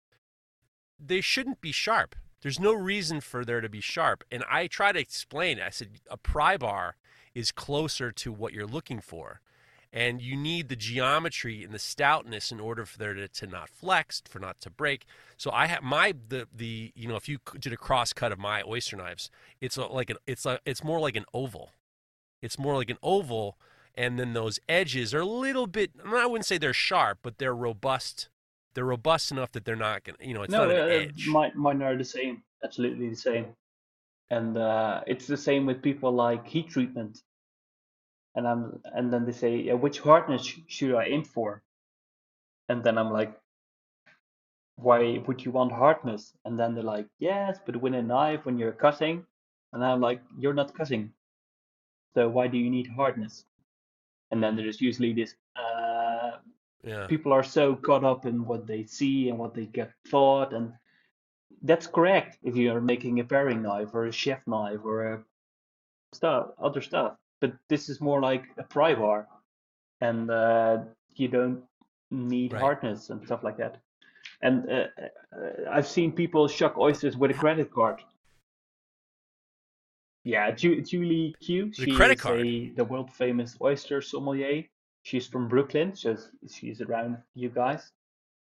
they 1.01 1.23
shouldn't 1.23 1.63
be 1.63 1.73
sharp. 1.73 2.15
There's 2.43 2.61
no 2.61 2.75
reason 2.75 3.23
for 3.23 3.47
there 3.47 3.63
to 3.63 3.69
be 3.71 3.81
sharp. 3.81 4.23
And 4.31 4.45
I 4.47 4.67
try 4.67 4.93
to 4.93 4.99
explain. 4.99 5.59
I 5.59 5.71
said 5.71 6.01
a 6.11 6.19
pry 6.19 6.59
bar 6.59 6.97
is 7.35 7.51
closer 7.51 8.13
to 8.13 8.31
what 8.31 8.53
you're 8.53 8.67
looking 8.67 9.01
for 9.01 9.41
and 9.91 10.21
you 10.21 10.37
need 10.37 10.69
the 10.69 10.77
geometry 10.77 11.65
and 11.65 11.73
the 11.73 11.79
stoutness 11.79 12.53
in 12.53 12.61
order 12.61 12.85
for 12.85 12.99
there 12.99 13.15
to, 13.15 13.27
to 13.27 13.47
not 13.47 13.71
flex, 13.71 14.23
for 14.29 14.39
not 14.39 14.61
to 14.61 14.69
break. 14.69 15.07
So 15.39 15.51
I 15.51 15.65
have 15.69 15.83
my 15.83 16.13
the 16.29 16.47
the 16.55 16.93
you 16.95 17.09
know 17.09 17.17
if 17.17 17.27
you 17.27 17.39
did 17.59 17.73
a 17.73 17.79
cross 17.79 18.13
cut 18.13 18.33
of 18.33 18.39
my 18.39 18.63
oyster 18.69 18.99
knives, 18.99 19.31
it's 19.63 19.79
a, 19.79 19.87
like 19.87 20.11
an 20.11 20.19
it's 20.27 20.45
a 20.45 20.59
it's 20.67 20.85
more 20.85 21.01
like 21.01 21.17
an 21.17 21.25
oval. 21.33 21.71
It's 22.43 22.59
more 22.59 22.75
like 22.75 22.91
an 22.91 22.99
oval, 23.03 23.57
and 23.97 24.19
then 24.19 24.33
those 24.33 24.59
edges 24.69 25.15
are 25.15 25.21
a 25.21 25.27
little 25.27 25.67
bit. 25.67 25.93
I 26.05 26.27
wouldn't 26.27 26.47
say 26.47 26.59
they're 26.59 26.73
sharp, 26.73 27.19
but 27.23 27.39
they're 27.39 27.55
robust. 27.55 28.29
They're 28.75 28.85
robust 28.85 29.31
enough 29.31 29.53
that 29.53 29.65
they're 29.65 29.77
not 29.77 30.05
gonna 30.05 30.19
you 30.21 30.35
know 30.35 30.43
it's 30.43 30.53
no, 30.53 30.67
not 30.67 30.75
an 30.75 30.91
edge. 30.91 31.27
mine, 31.29 31.53
mine 31.55 31.83
are 31.83 31.97
the 31.97 32.05
same, 32.05 32.43
absolutely 32.65 33.09
the 33.09 33.17
same, 33.17 33.47
and 34.31 34.57
uh, 34.57 35.03
it's 35.07 35.27
the 35.27 35.37
same 35.37 35.67
with 35.67 35.83
people 35.83 36.13
like 36.13 36.47
heat 36.47 36.69
treatment 36.69 37.21
and 38.35 38.47
I'm 38.47 38.81
and 38.95 39.13
then 39.13 39.25
they 39.25 39.33
say 39.33 39.57
yeah, 39.57 39.75
which 39.75 40.01
hardness 40.01 40.45
sh- 40.45 40.59
should 40.67 40.95
I 40.95 41.05
aim 41.05 41.25
for 41.25 41.63
and 42.69 42.83
then 42.83 42.99
I'm 42.99 43.13
like 43.13 43.39
why 44.77 45.19
would 45.27 45.45
you 45.45 45.53
want 45.53 45.73
hardness 45.73 46.33
and 46.45 46.59
then 46.59 46.75
they're 46.75 46.83
like 46.83 47.07
yes 47.19 47.59
but 47.65 47.77
with 47.77 47.95
a 47.95 48.03
knife 48.03 48.45
when 48.45 48.59
you're 48.59 48.73
cutting 48.73 49.25
and 49.73 49.85
I'm 49.85 50.01
like 50.01 50.21
you're 50.37 50.55
not 50.55 50.75
cutting 50.75 51.13
so 52.15 52.29
why 52.29 52.49
do 52.49 52.59
you 52.59 52.71
need 52.71 52.89
hardness 52.89 53.45
and 54.35 54.43
then 54.43 54.57
there's 54.57 54.81
usually 54.81 55.13
this 55.13 55.37
uh, 55.57 56.33
yeah. 56.83 57.07
people 57.07 57.33
are 57.33 57.45
so 57.45 57.77
caught 57.77 58.05
up 58.05 58.27
in 58.27 58.45
what 58.45 58.67
they 58.67 58.85
see 58.85 59.29
and 59.29 59.39
what 59.39 59.55
they 59.55 59.67
get 59.67 59.93
taught 60.11 60.53
and 60.53 60.73
that's 61.63 61.87
correct 61.87 62.39
if 62.43 62.57
you're 62.57 62.81
making 62.81 63.21
a 63.21 63.25
paring 63.25 63.63
knife 63.63 63.95
or 63.95 64.07
a 64.07 64.13
chef 64.13 64.41
knife 64.47 64.81
or 64.85 65.15
a 65.15 65.25
stuff 66.13 66.49
other 66.59 66.83
stuff 66.83 67.17
but 67.45 67.53
this 67.69 67.91
is 67.91 68.01
more 68.01 68.23
like 68.23 68.45
a 68.57 68.63
pry 68.63 68.95
bar, 68.95 69.29
and 70.01 70.31
uh, 70.31 70.79
you 71.15 71.29
don't 71.29 71.63
need 72.11 72.53
Right. 72.53 72.63
hardness 72.63 73.11
and 73.11 73.23
stuff 73.27 73.45
like 73.45 73.59
that. 73.59 73.83
And 74.41 74.71
uh, 74.71 74.87
uh, 75.37 75.71
I've 75.71 75.87
seen 75.87 76.13
people 76.13 76.49
shuck 76.49 76.79
oysters 76.79 77.19
with 77.19 77.31
a 77.31 77.35
credit 77.35 77.71
card. 77.71 78.01
Yeah, 80.25 80.51
Ju- 80.53 80.81
Julie 80.83 81.35
Qiu 81.43 81.67
With 81.79 81.79
a 81.79 81.91
She 81.91 81.97
credit 81.97 82.19
is 82.19 82.23
card? 82.23 82.41
a 82.41 82.71
the 82.71 82.85
world 82.85 83.13
famous 83.13 83.57
oyster 83.61 84.01
sommelier. 84.01 84.65
She's 85.03 85.27
from 85.27 85.49
Brooklyn, 85.49 85.95
so 85.95 86.17
she's 86.51 86.81
around 86.81 87.19
you 87.35 87.51
guys. 87.51 87.93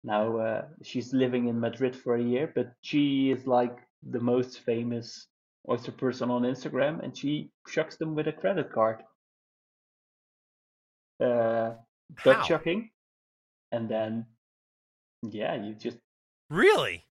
Now 0.03 0.37
uh, 0.37 0.65
she's 0.83 1.13
living 1.13 1.47
in 1.47 1.59
Madrid 1.59 1.95
for 1.95 2.15
a 2.15 2.21
year, 2.23 2.51
but 2.55 2.71
she 2.81 3.29
is 3.31 3.45
like 3.45 3.77
the 4.09 4.19
most 4.21 4.59
famous 4.61 5.27
oyster 5.67 5.91
person 5.91 6.29
on 6.31 6.43
Instagram, 6.43 7.03
and 7.03 7.17
she 7.17 7.49
shucks 7.67 7.97
them 7.97 8.15
with 8.15 8.27
a 8.27 8.31
credit 8.31 8.71
card. 8.71 9.03
Uh, 11.19 11.73
How? 12.17 12.23
Dutch 12.23 12.47
shucking, 12.47 12.91
and 13.71 13.89
then 13.89 14.25
yeah, 15.23 15.55
you 15.55 15.73
just 15.73 15.97
Really? 16.49 17.04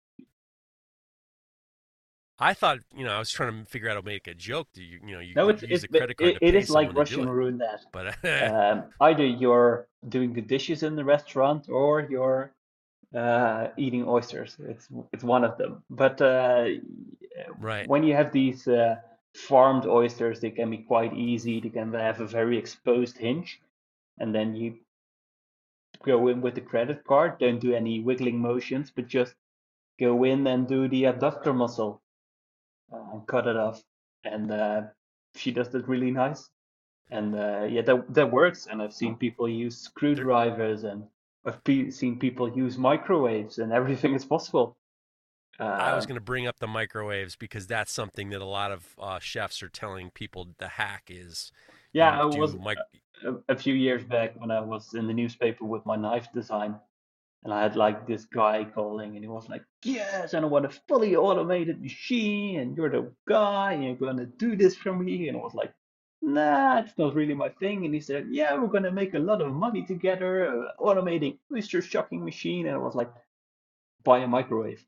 I 2.44 2.52
thought, 2.52 2.80
you 2.94 3.04
know, 3.04 3.12
I 3.12 3.18
was 3.20 3.30
trying 3.30 3.64
to 3.64 3.70
figure 3.70 3.88
out 3.88 3.94
how 3.94 4.00
to 4.02 4.06
make 4.06 4.26
a 4.26 4.34
joke. 4.34 4.68
Do 4.74 4.82
you, 4.82 5.00
you 5.06 5.14
know, 5.14 5.20
you, 5.20 5.34
no, 5.34 5.48
it's, 5.48 5.62
use 5.62 5.82
it's 5.82 5.84
a 5.84 5.88
credit 5.88 6.18
card 6.18 6.32
it, 6.32 6.38
it 6.42 6.54
is 6.54 6.68
like 6.68 6.88
someone 6.88 7.06
to 7.06 7.14
do 7.14 7.20
Russian 7.20 7.30
roulette. 7.30 7.84
But 7.90 8.06
um, 8.52 8.84
either 9.00 9.24
you're 9.24 9.88
doing 10.10 10.34
the 10.34 10.42
dishes 10.42 10.82
in 10.82 10.94
the 10.94 11.06
restaurant 11.06 11.70
or 11.70 12.02
you're 12.02 12.52
uh, 13.14 13.68
eating 13.78 14.06
oysters. 14.06 14.58
It's 14.60 14.88
it's 15.14 15.24
one 15.24 15.42
of 15.42 15.56
them. 15.56 15.82
But 15.88 16.20
uh, 16.20 16.66
right, 17.58 17.88
when 17.88 18.02
you 18.02 18.12
have 18.14 18.30
these 18.30 18.68
uh, 18.68 18.96
farmed 19.34 19.86
oysters, 19.86 20.38
they 20.40 20.50
can 20.50 20.68
be 20.70 20.78
quite 20.78 21.14
easy. 21.14 21.60
They 21.60 21.70
can 21.70 21.94
have 21.94 22.20
a 22.20 22.26
very 22.26 22.58
exposed 22.58 23.16
hinge, 23.16 23.58
and 24.18 24.34
then 24.34 24.54
you 24.54 24.74
go 26.04 26.28
in 26.28 26.42
with 26.42 26.56
the 26.56 26.60
credit 26.60 27.04
card. 27.04 27.38
Don't 27.38 27.58
do 27.58 27.72
any 27.72 28.00
wiggling 28.00 28.38
motions, 28.38 28.92
but 28.94 29.06
just 29.06 29.34
go 29.98 30.24
in 30.24 30.46
and 30.46 30.68
do 30.68 30.88
the 30.88 31.04
abductor 31.06 31.54
muscle 31.54 32.02
uh, 32.94 33.12
and 33.12 33.26
cut 33.26 33.46
it 33.46 33.56
off. 33.56 33.82
And 34.24 34.50
uh, 34.50 34.82
she 35.34 35.50
does 35.50 35.68
that 35.70 35.88
really 35.88 36.10
nice. 36.10 36.48
And 37.10 37.34
uh, 37.34 37.66
yeah, 37.68 37.82
that 37.82 38.14
that 38.14 38.30
works. 38.30 38.66
And 38.70 38.80
I've 38.80 38.94
seen 38.94 39.16
people 39.16 39.48
use 39.48 39.76
screwdrivers, 39.76 40.84
and 40.84 41.04
I've 41.44 41.62
pe- 41.64 41.90
seen 41.90 42.18
people 42.18 42.48
use 42.56 42.78
microwaves, 42.78 43.58
and 43.58 43.72
everything 43.72 44.14
is 44.14 44.24
possible. 44.24 44.76
Uh, 45.60 45.64
I 45.64 45.94
was 45.94 46.06
going 46.06 46.18
to 46.18 46.24
bring 46.24 46.46
up 46.46 46.58
the 46.58 46.66
microwaves 46.66 47.36
because 47.36 47.66
that's 47.66 47.92
something 47.92 48.30
that 48.30 48.40
a 48.40 48.46
lot 48.46 48.72
of 48.72 48.86
uh, 48.98 49.18
chefs 49.18 49.62
are 49.62 49.68
telling 49.68 50.10
people 50.10 50.48
the 50.58 50.68
hack 50.68 51.04
is. 51.08 51.52
yeah, 51.92 52.20
I 52.20 52.24
was 52.24 52.54
mic- 52.54 52.78
a, 53.24 53.52
a 53.52 53.56
few 53.56 53.74
years 53.74 54.02
back 54.04 54.32
when 54.40 54.50
I 54.50 54.60
was 54.60 54.94
in 54.94 55.06
the 55.06 55.14
newspaper 55.14 55.64
with 55.64 55.84
my 55.86 55.96
knife 55.96 56.28
design, 56.34 56.76
and 57.44 57.52
I 57.52 57.62
had 57.62 57.76
like 57.76 58.06
this 58.06 58.24
guy 58.24 58.64
calling, 58.64 59.14
and 59.14 59.24
he 59.24 59.28
was 59.28 59.48
like, 59.48 59.64
"Yes, 59.84 60.34
and 60.34 60.44
I 60.44 60.48
want 60.48 60.66
a 60.66 60.70
fully 60.88 61.14
automated 61.16 61.80
machine, 61.82 62.60
and 62.60 62.76
you're 62.76 62.90
the 62.90 63.12
guy, 63.28 63.72
and 63.74 63.84
you're 63.84 63.96
gonna 63.96 64.26
do 64.26 64.56
this 64.56 64.76
for 64.76 64.92
me." 64.94 65.28
And 65.28 65.36
I 65.36 65.40
was 65.40 65.54
like, 65.54 65.74
"Nah, 66.22 66.80
it's 66.80 66.96
not 66.98 67.14
really 67.14 67.34
my 67.34 67.50
thing." 67.50 67.84
And 67.84 67.94
he 67.94 68.00
said, 68.00 68.28
"Yeah, 68.30 68.54
we're 68.56 68.68
gonna 68.68 68.92
make 68.92 69.14
a 69.14 69.18
lot 69.18 69.42
of 69.42 69.52
money 69.52 69.84
together, 69.84 70.32
uh, 70.48 70.72
automating 70.80 71.38
oyster 71.52 71.82
shucking 71.82 72.24
machine." 72.24 72.66
And 72.66 72.74
I 72.76 72.78
was 72.78 72.94
like, 72.94 73.12
"Buy 74.04 74.20
a 74.20 74.28
microwave," 74.28 74.84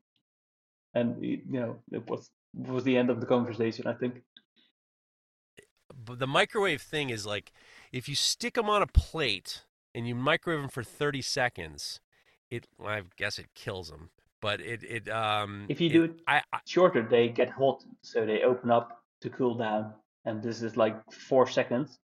and 0.93 1.23
you 1.23 1.41
know, 1.47 1.79
it 1.91 2.09
was 2.09 2.31
it 2.59 2.69
was 2.69 2.83
the 2.83 2.97
end 2.97 3.09
of 3.09 3.19
the 3.21 3.27
conversation, 3.27 3.87
I 3.87 3.93
think. 3.93 4.23
but 6.07 6.19
the 6.19 6.27
microwave 6.27 6.81
thing 6.81 7.09
is 7.09 7.25
like 7.25 7.51
if 7.91 8.07
you 8.07 8.15
stick 8.15 8.53
them 8.53 8.69
on 8.69 8.81
a 8.81 8.87
plate 8.87 9.63
and 9.93 10.07
you 10.07 10.15
microwave 10.15 10.61
them 10.61 10.69
for 10.69 10.83
30 10.83 11.21
seconds, 11.21 11.99
it 12.51 12.67
I 12.83 13.03
guess 13.17 13.39
it 13.39 13.47
kills 13.55 13.89
them. 13.89 14.09
But 14.41 14.61
it 14.61 14.83
it 14.83 15.09
um 15.09 15.65
If 15.69 15.81
you 15.81 15.89
do 15.89 16.03
it 16.05 16.21
I, 16.27 16.41
I 16.53 16.59
shorter, 16.65 17.01
they 17.01 17.29
get 17.29 17.49
hot, 17.49 17.83
so 18.01 18.25
they 18.25 18.43
open 18.43 18.71
up 18.71 19.01
to 19.21 19.29
cool 19.29 19.55
down. 19.55 19.93
And 20.25 20.43
this 20.43 20.61
is 20.61 20.75
like 20.77 20.95
four 21.11 21.47
seconds. 21.47 21.99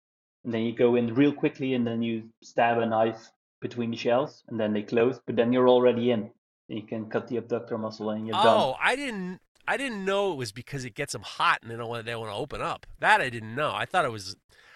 And 0.44 0.54
then 0.54 0.62
you 0.62 0.74
go 0.74 0.96
in 0.96 1.14
real 1.14 1.34
quickly, 1.34 1.74
and 1.74 1.86
then 1.86 2.02
you 2.02 2.30
stab 2.42 2.78
a 2.78 2.86
knife 2.86 3.32
between 3.62 3.92
the 3.92 3.98
shells, 3.98 4.44
and 4.48 4.60
then 4.60 4.74
they 4.74 4.82
close. 4.82 5.20
But 5.26 5.36
then 5.36 5.52
you're 5.54 5.70
already 5.70 6.12
in. 6.12 6.32
And 6.70 6.80
you 6.80 6.84
can 6.84 7.10
cut 7.10 7.28
the 7.28 7.38
abductor 7.38 7.78
muscle, 7.78 8.10
and 8.12 8.26
you're 8.28 8.34
done. 8.36 8.48
oh 8.48 8.76
I 8.82 8.96
didn't 8.96 9.40
I 9.68 9.78
didn't 9.78 10.04
know 10.06 10.32
it 10.32 10.36
was 10.38 10.52
because 10.52 10.86
it 10.86 10.96
gets 10.96 11.14
them 11.14 11.22
hot 11.22 11.60
and 11.62 11.70
they 11.70 11.76
don't 11.76 11.90
want 11.90 12.06
they 12.06 12.16
want 12.16 12.32
to 12.32 12.36
open 12.36 12.62
up. 12.62 12.86
That 13.00 13.22
I 13.22 13.30
didn't 13.30 13.56
know. 13.56 13.72
I 13.74 13.86
thought 13.86 14.06
it 14.06 14.12
was 14.12 14.36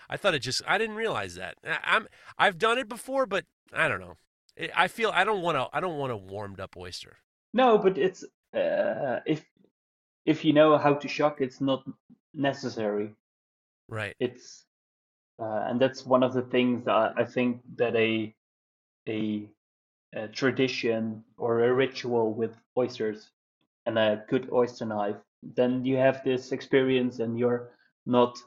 I 0.10 0.18
thought 0.18 0.36
it 0.36 0.40
just 0.40 0.62
I 0.68 0.78
didn't 0.78 0.96
realize 0.96 1.36
that. 1.36 1.56
I- 1.66 1.80
I'm 1.84 2.08
I've 2.38 2.58
done 2.58 2.78
it 2.78 2.88
before, 2.90 3.26
but 3.26 3.46
I 3.74 3.88
don't 3.88 4.00
know. 4.02 4.18
I 4.76 4.88
feel 4.88 5.11
I 5.14 5.23
don't 5.23 5.41
want 5.41 5.57
to 5.57 5.68
I 5.73 5.80
don't 5.80 5.98
want 5.98 6.11
a 6.11 6.18
warmed 6.18 6.60
up 6.60 6.76
oyster. 6.77 7.18
No, 7.53 7.77
but 7.77 7.98
it's 7.98 8.23
uh, 8.53 9.19
if 9.26 9.45
if 10.26 10.45
you 10.45 10.53
know 10.53 10.77
how 10.77 10.94
to 10.94 11.07
shock, 11.07 11.41
it's 11.41 11.61
not 11.61 11.84
necessary. 12.34 13.14
Right. 13.88 14.15
it's 14.19 14.65
uh, 15.40 15.65
and 15.68 15.80
that's 15.80 16.06
one 16.06 16.23
of 16.23 16.34
the 16.34 16.41
things 16.41 16.86
that 16.86 17.14
I 17.18 17.26
think 17.26 17.61
that 17.76 17.95
a, 17.95 18.34
a 19.07 19.48
a 20.15 20.27
tradition 20.30 21.23
or 21.38 21.65
a 21.65 21.73
ritual 21.73 22.34
with 22.34 22.56
oysters 22.77 23.30
and 23.86 23.99
a 23.99 24.23
good 24.30 24.49
oyster 24.52 24.86
knife 24.86 25.18
then 25.44 25.84
you 25.86 25.98
have 25.98 26.23
this 26.23 26.52
experience 26.52 27.19
and 27.19 27.38
you're 27.38 27.69
not 28.06 28.38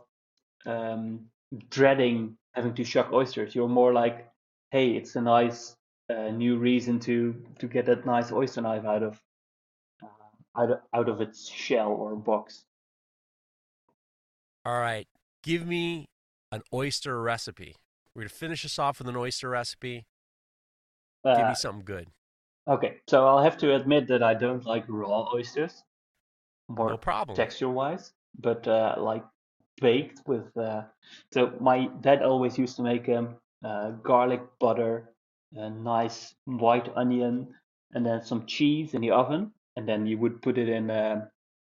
um, 0.66 1.20
dreading 1.70 2.36
having 2.52 2.74
to 2.74 2.84
shuck 2.84 3.12
oysters 3.12 3.54
you're 3.54 3.68
more 3.68 3.92
like 3.92 4.26
hey 4.70 4.92
it's 4.92 5.14
a 5.14 5.20
nice 5.20 5.76
uh, 6.10 6.30
new 6.30 6.58
reason 6.58 6.98
to 7.00 7.34
to 7.58 7.68
get 7.68 7.86
that 7.86 8.06
nice 8.06 8.32
oyster 8.32 8.60
knife 8.60 8.84
out 8.84 9.02
of 9.02 9.22
uh, 10.02 10.60
out 10.62 10.70
of, 10.70 10.80
out 10.94 11.08
of 11.08 11.20
its 11.20 11.48
shell 11.48 11.92
or 11.92 12.16
box 12.16 12.64
All 14.64 14.78
right, 14.80 15.08
give 15.42 15.66
me 15.66 16.08
an 16.52 16.62
oyster 16.72 17.20
recipe. 17.22 17.74
We're 18.14 18.22
gonna 18.22 18.28
finish 18.30 18.62
this 18.62 18.78
off 18.78 18.98
with 18.98 19.08
an 19.08 19.16
oyster 19.16 19.48
recipe. 19.50 20.06
Give 21.34 21.44
Uh, 21.44 21.48
me 21.48 21.54
something 21.54 21.84
good. 21.84 22.08
okay, 22.68 23.00
so 23.08 23.26
I'll 23.26 23.42
have 23.42 23.56
to 23.58 23.74
admit 23.74 24.06
that 24.08 24.22
I 24.22 24.34
don't 24.34 24.64
like 24.64 24.84
raw 24.88 25.28
oysters, 25.34 25.84
more 26.68 26.90
No 26.90 26.96
problem. 26.98 27.36
texture-wise, 27.36 28.12
but 28.38 28.66
uh, 28.68 28.96
like 28.98 29.24
baked 29.80 30.22
with. 30.26 30.56
Uh, 30.56 30.84
so 31.32 31.52
my 31.60 31.86
dad 32.00 32.22
always 32.22 32.58
used 32.58 32.76
to 32.76 32.82
make 32.82 33.06
them 33.06 33.36
uh, 33.64 33.90
garlic 34.02 34.42
butter, 34.60 35.14
a 35.54 35.70
nice 35.70 36.34
white 36.44 36.88
onion, 36.96 37.54
and 37.94 38.04
then 38.04 38.22
some 38.22 38.46
cheese 38.46 38.94
in 38.94 39.00
the 39.00 39.10
oven, 39.10 39.52
and 39.76 39.88
then 39.88 40.06
you 40.06 40.18
would 40.18 40.42
put 40.42 40.58
it 40.58 40.68
in 40.68 40.90
uh, 40.90 41.26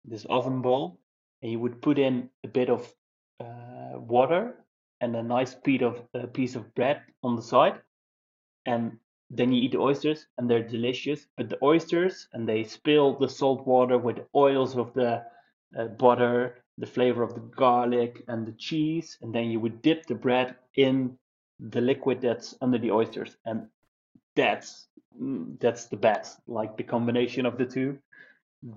this 0.04 0.24
oven 0.30 0.62
bowl, 0.62 0.98
and 1.42 1.52
you 1.52 1.58
would 1.58 1.82
put 1.82 1.98
in 1.98 2.30
a 2.44 2.48
bit 2.48 2.70
of 2.70 2.92
uh, 3.40 3.98
water 3.98 4.64
and 5.00 5.14
a 5.14 5.22
nice 5.22 5.54
piece 5.54 5.82
of 5.82 6.02
uh, 6.14 6.26
piece 6.26 6.56
of 6.56 6.74
bread 6.74 7.02
on 7.22 7.36
the 7.36 7.42
side, 7.42 7.80
and 8.66 8.98
then 9.30 9.52
you 9.52 9.62
eat 9.62 9.72
the 9.72 9.78
oysters, 9.78 10.26
and 10.38 10.48
they're 10.48 10.62
delicious. 10.62 11.26
But 11.36 11.50
the 11.50 11.62
oysters, 11.62 12.28
and 12.32 12.48
they 12.48 12.64
spill 12.64 13.18
the 13.18 13.28
salt 13.28 13.66
water 13.66 13.98
with 13.98 14.16
the 14.16 14.26
oils 14.34 14.76
of 14.76 14.94
the 14.94 15.22
uh, 15.78 15.84
butter, 15.98 16.64
the 16.78 16.86
flavor 16.86 17.22
of 17.22 17.34
the 17.34 17.40
garlic, 17.40 18.24
and 18.28 18.46
the 18.46 18.52
cheese, 18.52 19.18
and 19.20 19.34
then 19.34 19.50
you 19.50 19.60
would 19.60 19.82
dip 19.82 20.06
the 20.06 20.14
bread 20.14 20.56
in 20.76 21.18
the 21.60 21.80
liquid 21.80 22.20
that's 22.20 22.54
under 22.60 22.78
the 22.78 22.90
oysters, 22.90 23.36
and 23.44 23.66
that's 24.36 24.88
mm, 25.20 25.58
that's 25.60 25.86
the 25.86 25.96
best. 25.96 26.38
Like 26.46 26.76
the 26.76 26.84
combination 26.84 27.46
of 27.46 27.58
the 27.58 27.66
two, 27.66 27.98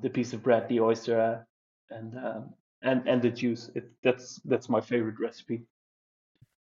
the 0.02 0.10
piece 0.10 0.34
of 0.34 0.44
bread, 0.44 0.68
the 0.68 0.80
oyster, 0.80 1.46
and 1.90 2.18
um, 2.18 2.54
and 2.82 3.08
and 3.08 3.22
the 3.22 3.30
juice. 3.30 3.70
It, 3.76 3.92
that's 4.04 4.40
that's 4.46 4.70
my 4.70 4.82
favorite 4.82 5.20
recipe. 5.20 5.64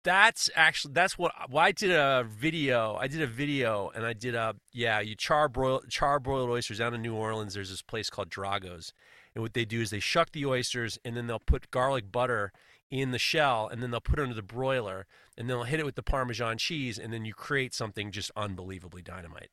That's 0.04 0.48
actually 0.54 0.94
that's 0.94 1.18
what 1.18 1.32
well, 1.50 1.64
I 1.64 1.72
did 1.72 1.90
a 1.90 2.24
video. 2.28 2.94
I 2.94 3.08
did 3.08 3.22
a 3.22 3.26
video 3.26 3.90
and 3.94 4.06
I 4.06 4.12
did 4.12 4.34
a 4.34 4.54
yeah. 4.72 5.00
You 5.00 5.16
char 5.16 5.48
broil 5.48 5.82
char 5.88 6.20
broiled 6.20 6.48
oysters 6.48 6.78
down 6.78 6.94
in 6.94 7.02
New 7.02 7.14
Orleans. 7.14 7.54
There's 7.54 7.70
this 7.70 7.82
place 7.82 8.08
called 8.08 8.30
Drago's, 8.30 8.92
and 9.34 9.42
what 9.42 9.54
they 9.54 9.64
do 9.64 9.80
is 9.80 9.90
they 9.90 10.00
shuck 10.00 10.30
the 10.32 10.46
oysters 10.46 10.98
and 11.04 11.16
then 11.16 11.26
they'll 11.26 11.40
put 11.40 11.70
garlic 11.70 12.10
butter 12.12 12.52
in 12.90 13.10
the 13.10 13.18
shell 13.18 13.68
and 13.70 13.82
then 13.82 13.90
they'll 13.90 14.00
put 14.00 14.18
it 14.18 14.22
under 14.22 14.34
the 14.34 14.42
broiler 14.42 15.06
and 15.36 15.48
then 15.48 15.56
they'll 15.56 15.64
hit 15.64 15.80
it 15.80 15.86
with 15.86 15.96
the 15.96 16.02
Parmesan 16.02 16.56
cheese 16.58 16.98
and 16.98 17.12
then 17.12 17.24
you 17.24 17.34
create 17.34 17.74
something 17.74 18.10
just 18.12 18.30
unbelievably 18.36 19.02
dynamite. 19.02 19.50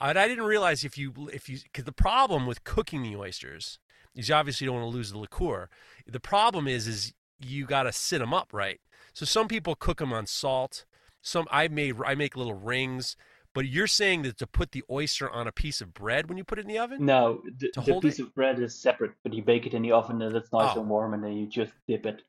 Uh, 0.00 0.06
and 0.06 0.18
I 0.18 0.26
didn't 0.26 0.44
realize 0.44 0.84
if 0.84 0.96
you 0.96 1.12
if 1.32 1.48
you 1.48 1.58
because 1.62 1.84
the 1.84 1.92
problem 1.92 2.46
with 2.46 2.64
cooking 2.64 3.02
the 3.02 3.16
oysters 3.16 3.78
is 4.14 4.28
you 4.28 4.34
obviously 4.34 4.66
don't 4.66 4.76
want 4.76 4.90
to 4.90 4.96
lose 4.96 5.12
the 5.12 5.18
liqueur. 5.18 5.68
The 6.06 6.20
problem 6.20 6.66
is 6.66 6.86
is 6.86 7.12
you 7.38 7.66
got 7.66 7.84
to 7.84 7.92
sit 7.92 8.18
them 8.18 8.32
up 8.32 8.50
right. 8.52 8.80
So 9.12 9.26
some 9.26 9.48
people 9.48 9.74
cook 9.74 9.98
them 9.98 10.12
on 10.12 10.26
salt. 10.26 10.84
Some 11.20 11.46
I 11.50 11.68
made 11.68 11.96
I 12.04 12.14
make 12.14 12.36
little 12.36 12.54
rings. 12.54 13.16
But 13.54 13.66
you're 13.66 13.86
saying 13.86 14.22
that 14.22 14.38
to 14.38 14.46
put 14.46 14.72
the 14.72 14.82
oyster 14.90 15.28
on 15.28 15.46
a 15.46 15.52
piece 15.52 15.82
of 15.82 15.92
bread 15.92 16.30
when 16.30 16.38
you 16.38 16.44
put 16.44 16.58
it 16.58 16.62
in 16.62 16.68
the 16.68 16.78
oven? 16.78 17.04
No, 17.04 17.42
the, 17.58 17.70
the 17.84 18.00
piece 18.00 18.18
it? 18.18 18.22
of 18.22 18.34
bread 18.34 18.58
is 18.58 18.74
separate, 18.74 19.12
but 19.22 19.34
you 19.34 19.42
bake 19.42 19.66
it 19.66 19.74
in 19.74 19.82
the 19.82 19.92
oven 19.92 20.22
and 20.22 20.34
it's 20.34 20.50
nice 20.52 20.74
Oh. 20.74 20.80
and 20.80 20.88
warm, 20.88 21.12
and 21.12 21.22
then 21.22 21.34
you 21.34 21.46
just 21.46 21.72
dip 21.86 22.06
it. 22.06 22.22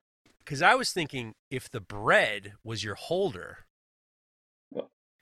Because 0.43 0.61
I 0.61 0.75
was 0.75 0.91
thinking 0.91 1.35
if 1.49 1.69
the 1.69 1.79
bread 1.81 2.53
was 2.63 2.83
your 2.83 2.95
holder, 2.95 3.59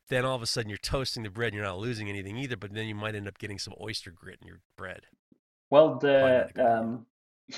then 0.09 0.25
all 0.25 0.35
of 0.35 0.41
a 0.41 0.47
sudden 0.47 0.69
you're 0.69 0.77
toasting 0.77 1.23
the 1.23 1.29
bread 1.29 1.47
and 1.47 1.55
you're 1.55 1.65
not 1.65 1.79
losing 1.79 2.09
anything 2.09 2.37
either. 2.37 2.57
But 2.57 2.73
then 2.73 2.87
you 2.87 2.95
might 2.95 3.15
end 3.15 3.27
up 3.27 3.37
getting 3.37 3.59
some 3.59 3.73
oyster 3.81 4.11
grit 4.11 4.39
in 4.41 4.47
your 4.47 4.59
bread. 4.77 5.01
Well, 5.69 5.99
the 5.99 6.07
not 6.07 6.49
a 6.49 6.53
good 6.53 6.65
idea. 6.65 6.79
um, 6.79 7.05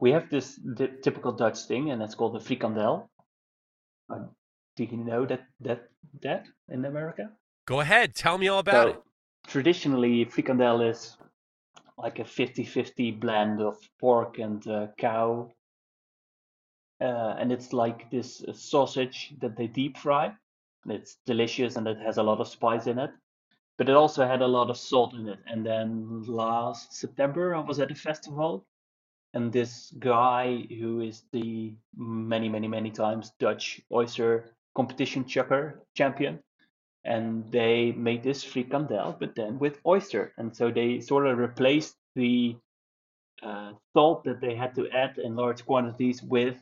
we 0.00 0.12
have 0.12 0.30
this 0.30 0.58
the 0.64 0.88
typical 1.02 1.32
Dutch 1.32 1.60
thing, 1.66 1.90
and 1.90 2.02
it's 2.02 2.14
called 2.14 2.34
the 2.34 2.38
frikandel. 2.38 3.08
Uh, 4.12 4.26
do 4.76 4.84
you 4.84 4.96
know 4.96 5.26
that 5.26 5.42
that 5.60 5.88
that 6.22 6.46
in 6.68 6.84
America? 6.84 7.30
Go 7.66 7.80
ahead, 7.80 8.14
tell 8.14 8.38
me 8.38 8.48
all 8.48 8.58
about 8.58 8.88
it. 8.88 9.02
Traditionally, 9.46 10.24
frikandel 10.24 10.88
is 10.88 11.16
like 11.96 12.18
a 12.18 12.24
50-50 12.24 13.20
blend 13.20 13.60
of 13.60 13.76
pork 14.00 14.38
and 14.38 14.66
uh, 14.66 14.88
cow, 14.98 15.50
uh, 17.02 17.36
and 17.38 17.50
it's 17.50 17.72
like 17.72 18.10
this 18.10 18.44
uh, 18.44 18.52
sausage 18.52 19.34
that 19.40 19.56
they 19.56 19.66
deep 19.66 19.98
fry. 19.98 20.32
And 20.84 20.92
it's 20.92 21.16
delicious, 21.26 21.76
and 21.76 21.86
it 21.86 21.98
has 21.98 22.18
a 22.18 22.22
lot 22.22 22.40
of 22.40 22.48
spice 22.48 22.86
in 22.86 22.98
it. 22.98 23.10
But 23.78 23.88
it 23.88 23.96
also 23.96 24.26
had 24.26 24.42
a 24.42 24.46
lot 24.46 24.70
of 24.70 24.76
salt 24.76 25.14
in 25.14 25.28
it. 25.28 25.38
And 25.46 25.64
then 25.64 26.24
last 26.26 26.94
September, 26.94 27.54
I 27.54 27.60
was 27.60 27.78
at 27.80 27.90
a 27.90 27.94
festival, 27.94 28.66
and 29.34 29.52
this 29.52 29.92
guy 29.98 30.66
who 30.78 31.00
is 31.00 31.22
the 31.32 31.74
many, 31.96 32.48
many, 32.48 32.68
many 32.68 32.90
times 32.90 33.32
Dutch 33.38 33.80
oyster 33.92 34.54
competition 34.74 35.24
chucker 35.24 35.82
champion, 35.94 36.38
and 37.04 37.50
they 37.50 37.92
made 37.92 38.22
this 38.22 38.44
frikandel, 38.44 39.18
but 39.18 39.34
then 39.34 39.58
with 39.58 39.80
oyster. 39.86 40.32
And 40.38 40.54
so 40.54 40.70
they 40.70 41.00
sort 41.00 41.26
of 41.26 41.38
replaced 41.38 41.96
the 42.14 42.56
uh, 43.42 43.72
salt 43.92 44.24
that 44.24 44.40
they 44.40 44.54
had 44.54 44.74
to 44.74 44.88
add 44.90 45.18
in 45.18 45.34
large 45.34 45.64
quantities 45.64 46.22
with 46.22 46.56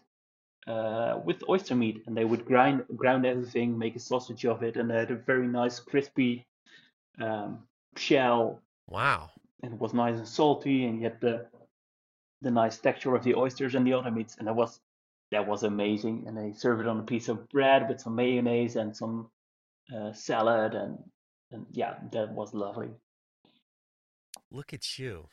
uh, 0.66 1.20
with 1.24 1.42
oyster 1.48 1.74
meat, 1.74 2.02
and 2.06 2.16
they 2.16 2.24
would 2.24 2.44
grind 2.44 2.84
ground 2.96 3.26
everything, 3.26 3.78
make 3.78 3.96
a 3.96 4.00
sausage 4.00 4.44
of 4.46 4.62
it, 4.62 4.76
and 4.76 4.90
they 4.90 4.96
had 4.96 5.10
a 5.10 5.16
very 5.16 5.46
nice 5.46 5.80
crispy 5.80 6.46
um, 7.20 7.60
shell, 7.96 8.60
Wow. 8.88 9.30
and 9.62 9.74
it 9.74 9.80
was 9.80 9.94
nice 9.94 10.16
and 10.16 10.28
salty, 10.28 10.84
and 10.84 11.00
yet 11.00 11.20
the 11.20 11.46
the 12.42 12.50
nice 12.50 12.78
texture 12.78 13.14
of 13.14 13.22
the 13.22 13.34
oysters 13.34 13.74
and 13.74 13.86
the 13.86 13.92
other 13.92 14.10
meats, 14.10 14.36
and 14.38 14.46
that 14.46 14.54
was 14.56 14.80
that 15.30 15.46
was 15.46 15.62
amazing. 15.62 16.24
And 16.26 16.36
they 16.36 16.52
serve 16.56 16.80
it 16.80 16.86
on 16.88 17.00
a 17.00 17.02
piece 17.04 17.28
of 17.28 17.48
bread 17.50 17.88
with 17.88 18.00
some 18.00 18.14
mayonnaise 18.16 18.76
and 18.76 18.96
some 18.96 19.30
uh, 19.94 20.12
salad, 20.12 20.74
and 20.74 20.98
and 21.52 21.66
yeah, 21.72 21.94
that 22.12 22.32
was 22.32 22.54
lovely. 22.54 22.90
Look 24.50 24.72
at 24.72 24.98
you. 24.98 25.28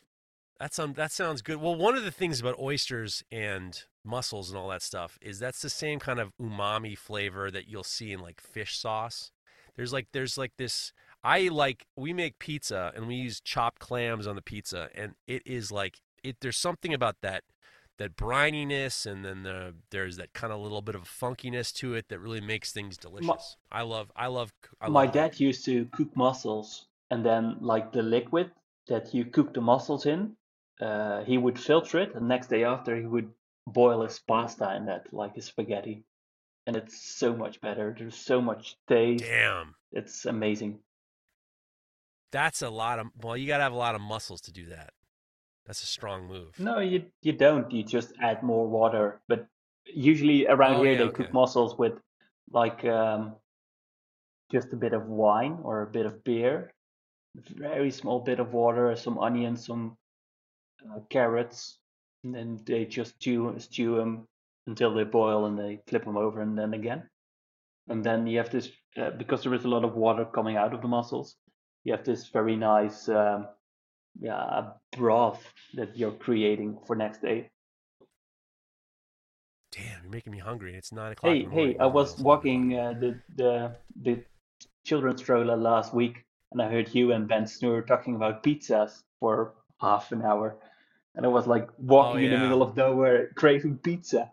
That's 0.59 0.79
um, 0.79 0.93
that 0.93 1.11
sounds 1.11 1.41
good. 1.41 1.57
Well, 1.57 1.75
one 1.75 1.95
of 1.95 2.03
the 2.03 2.11
things 2.11 2.39
about 2.39 2.59
oysters 2.59 3.23
and 3.31 3.83
mussels 4.07 4.49
and 4.49 4.57
all 4.57 4.69
that 4.69 4.81
stuff 4.81 5.19
is 5.21 5.39
that's 5.39 5.61
the 5.61 5.69
same 5.69 5.99
kind 5.99 6.19
of 6.19 6.31
umami 6.41 6.97
flavor 6.97 7.51
that 7.51 7.67
you'll 7.67 7.83
see 7.83 8.11
in 8.11 8.19
like 8.19 8.41
fish 8.41 8.77
sauce. 8.77 9.31
There's 9.75 9.93
like 9.93 10.07
there's 10.13 10.37
like 10.37 10.53
this 10.57 10.93
I 11.23 11.49
like 11.49 11.85
we 11.95 12.13
make 12.13 12.39
pizza 12.39 12.91
and 12.95 13.07
we 13.07 13.15
use 13.15 13.39
chopped 13.39 13.79
clams 13.79 14.25
on 14.25 14.35
the 14.35 14.41
pizza 14.41 14.89
and 14.95 15.13
it 15.27 15.43
is 15.45 15.71
like 15.71 15.99
it 16.23 16.37
there's 16.41 16.57
something 16.57 16.93
about 16.93 17.17
that 17.21 17.43
that 17.97 18.15
brininess 18.15 19.05
and 19.05 19.25
then 19.25 19.43
the, 19.43 19.73
there's 19.89 20.17
that 20.17 20.33
kind 20.33 20.53
of 20.53 20.59
little 20.59 20.81
bit 20.81 20.95
of 20.95 21.03
funkiness 21.03 21.73
to 21.73 21.93
it 21.93 22.07
that 22.09 22.19
really 22.19 22.41
makes 22.41 22.71
things 22.71 22.97
delicious. 22.97 23.57
I 23.71 23.81
love 23.81 24.11
I 24.15 24.27
love 24.27 24.53
I 24.79 24.87
My 24.87 25.05
love 25.05 25.13
dad 25.13 25.39
used 25.39 25.65
to 25.65 25.85
cook 25.85 26.15
mussels, 26.15 26.87
and 27.09 27.25
then 27.25 27.57
like 27.59 27.91
the 27.91 28.03
liquid 28.03 28.51
that 28.87 29.13
you 29.13 29.25
cook 29.25 29.53
the 29.53 29.61
mussels 29.61 30.05
in, 30.05 30.35
uh, 30.79 31.23
he 31.23 31.37
would 31.37 31.59
filter 31.59 31.99
it, 31.99 32.15
and 32.15 32.27
next 32.27 32.47
day 32.47 32.63
after 32.63 32.95
he 32.95 33.05
would 33.05 33.31
boil 33.67 34.01
his 34.03 34.19
pasta 34.19 34.75
in 34.75 34.85
that, 34.87 35.13
like 35.13 35.35
his 35.35 35.45
spaghetti, 35.45 36.03
and 36.65 36.75
it's 36.75 37.15
so 37.17 37.35
much 37.35 37.61
better. 37.61 37.95
There's 37.97 38.15
so 38.15 38.41
much 38.41 38.75
taste. 38.87 39.23
Damn. 39.23 39.75
It's 39.91 40.25
amazing. 40.25 40.79
That's 42.31 42.61
a 42.61 42.69
lot 42.69 42.99
of 42.99 43.07
well, 43.21 43.37
you 43.37 43.47
got 43.47 43.57
to 43.57 43.63
have 43.63 43.73
a 43.73 43.77
lot 43.77 43.95
of 43.95 44.01
muscles 44.01 44.41
to 44.41 44.51
do 44.51 44.65
that. 44.67 44.93
That's 45.65 45.83
a 45.83 45.85
strong 45.85 46.27
move. 46.27 46.59
No, 46.59 46.79
you 46.79 47.05
you 47.21 47.33
don't. 47.33 47.71
You 47.71 47.83
just 47.83 48.13
add 48.21 48.43
more 48.43 48.67
water. 48.67 49.21
But 49.27 49.47
usually 49.85 50.47
around 50.47 50.77
Oh, 50.77 50.83
here 50.83 50.93
yeah, 50.93 50.97
they 50.99 51.03
okay. 51.05 51.23
cook 51.23 51.33
mussels 51.33 51.77
with 51.77 51.93
like 52.51 52.83
um, 52.85 53.35
just 54.51 54.73
a 54.73 54.77
bit 54.77 54.93
of 54.93 55.05
wine 55.07 55.59
or 55.63 55.81
a 55.83 55.87
bit 55.87 56.05
of 56.05 56.23
beer, 56.23 56.73
very 57.35 57.91
small 57.91 58.19
bit 58.19 58.39
of 58.39 58.53
water, 58.53 58.95
some 58.95 59.17
onions, 59.19 59.65
some 59.65 59.97
uh, 60.89 60.99
carrots, 61.09 61.79
and 62.23 62.33
then 62.33 62.59
they 62.65 62.85
just 62.85 63.15
stew 63.15 63.55
stew 63.59 63.95
them 63.95 64.27
until 64.65 64.93
they 64.93 65.03
boil, 65.03 65.45
and 65.45 65.57
they 65.57 65.79
flip 65.87 66.05
them 66.05 66.17
over, 66.17 66.41
and 66.41 66.57
then 66.57 66.73
again, 66.73 67.03
and 67.87 68.03
then 68.03 68.27
you 68.27 68.37
have 68.37 68.49
this 68.49 68.69
uh, 68.97 69.11
because 69.11 69.43
there 69.43 69.53
is 69.53 69.65
a 69.65 69.69
lot 69.69 69.85
of 69.85 69.95
water 69.95 70.25
coming 70.25 70.57
out 70.57 70.73
of 70.73 70.81
the 70.81 70.87
mussels. 70.87 71.35
You 71.83 71.93
have 71.93 72.03
this 72.03 72.27
very 72.27 72.55
nice. 72.55 73.07
Um, 73.09 73.47
yeah, 74.19 74.71
broth 74.95 75.53
that 75.75 75.95
you're 75.97 76.11
creating 76.11 76.79
for 76.85 76.95
next 76.95 77.21
day. 77.21 77.49
Damn, 79.71 80.03
you're 80.03 80.11
making 80.11 80.31
me 80.31 80.39
hungry. 80.39 80.75
It's 80.75 80.91
nine 80.91 81.11
o'clock. 81.11 81.31
Hey, 81.31 81.39
in 81.41 81.49
the 81.49 81.55
morning. 81.55 81.73
hey, 81.73 81.79
I 81.79 81.85
was 81.85 82.17
walking 82.19 82.77
uh, 82.77 82.93
the 82.93 83.19
the 83.35 83.75
the 84.01 84.23
children's 84.85 85.21
stroller 85.21 85.55
last 85.55 85.93
week, 85.93 86.25
and 86.51 86.61
I 86.61 86.69
heard 86.69 86.93
you 86.95 87.11
and 87.11 87.27
Ben 87.27 87.43
Snur 87.43 87.85
talking 87.85 88.15
about 88.15 88.43
pizzas 88.43 89.03
for 89.19 89.53
half 89.79 90.11
an 90.11 90.23
hour, 90.23 90.57
and 91.17 91.25
I 91.25 91.29
was 91.29 91.47
like 91.47 91.69
walking 91.79 92.23
in 92.23 92.31
the 92.31 92.37
Oh, 92.37 92.39
middle 92.39 92.63
of 92.63 92.77
nowhere, 92.77 93.31
craving 93.35 93.79
pizza. 93.79 94.31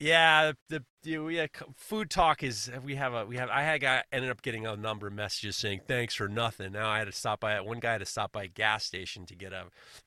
Yeah, 0.00 0.52
the, 0.68 0.84
the 1.02 1.10
yeah, 1.26 1.46
food 1.76 2.08
talk 2.08 2.44
is 2.44 2.70
we 2.84 2.94
have 2.94 3.14
a 3.14 3.26
we 3.26 3.36
have 3.36 3.48
I 3.50 3.62
had 3.62 3.80
got 3.80 4.04
ended 4.12 4.30
up 4.30 4.42
getting 4.42 4.64
a 4.64 4.76
number 4.76 5.08
of 5.08 5.12
messages 5.12 5.56
saying 5.56 5.80
thanks 5.88 6.14
for 6.14 6.28
nothing. 6.28 6.70
Now 6.72 6.88
I 6.88 6.98
had 6.98 7.06
to 7.06 7.12
stop 7.12 7.40
by 7.40 7.60
one 7.60 7.80
guy 7.80 7.92
had 7.92 7.98
to 7.98 8.06
stop 8.06 8.30
by 8.30 8.44
a 8.44 8.48
gas 8.48 8.84
station 8.84 9.26
to 9.26 9.34
get 9.34 9.52
a 9.52 9.64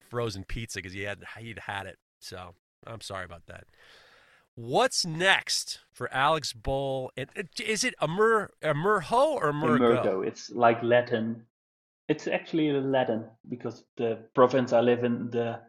frozen 0.10 0.46
pizza 0.46 0.80
because 0.80 0.94
he 0.94 1.02
had 1.02 1.20
he'd 1.38 1.60
had 1.60 1.88
it. 1.88 1.98
So 2.22 2.56
I'm 2.88 3.02
sorry 3.02 3.26
about 3.26 3.48
that. 3.48 3.66
What's 4.56 5.06
next 5.06 5.80
for 5.94 6.14
Alex 6.14 6.54
Bol? 6.54 7.12
And 7.18 7.30
uh, 7.38 7.44
is 7.64 7.84
it 7.84 7.96
Amur 8.02 8.52
Amurho 8.64 9.34
or 9.36 9.52
Amurgo? 9.52 10.12
Emergo. 10.12 10.28
It's 10.28 10.50
like 10.52 10.84
Latin. 10.84 11.46
It's 12.12 12.28
actually 12.28 12.72
Latin 12.72 13.22
because 13.48 13.86
the 13.96 14.10
province 14.36 14.74
I 14.74 14.82
live 14.82 15.04
in, 15.04 15.30
the 15.32 15.60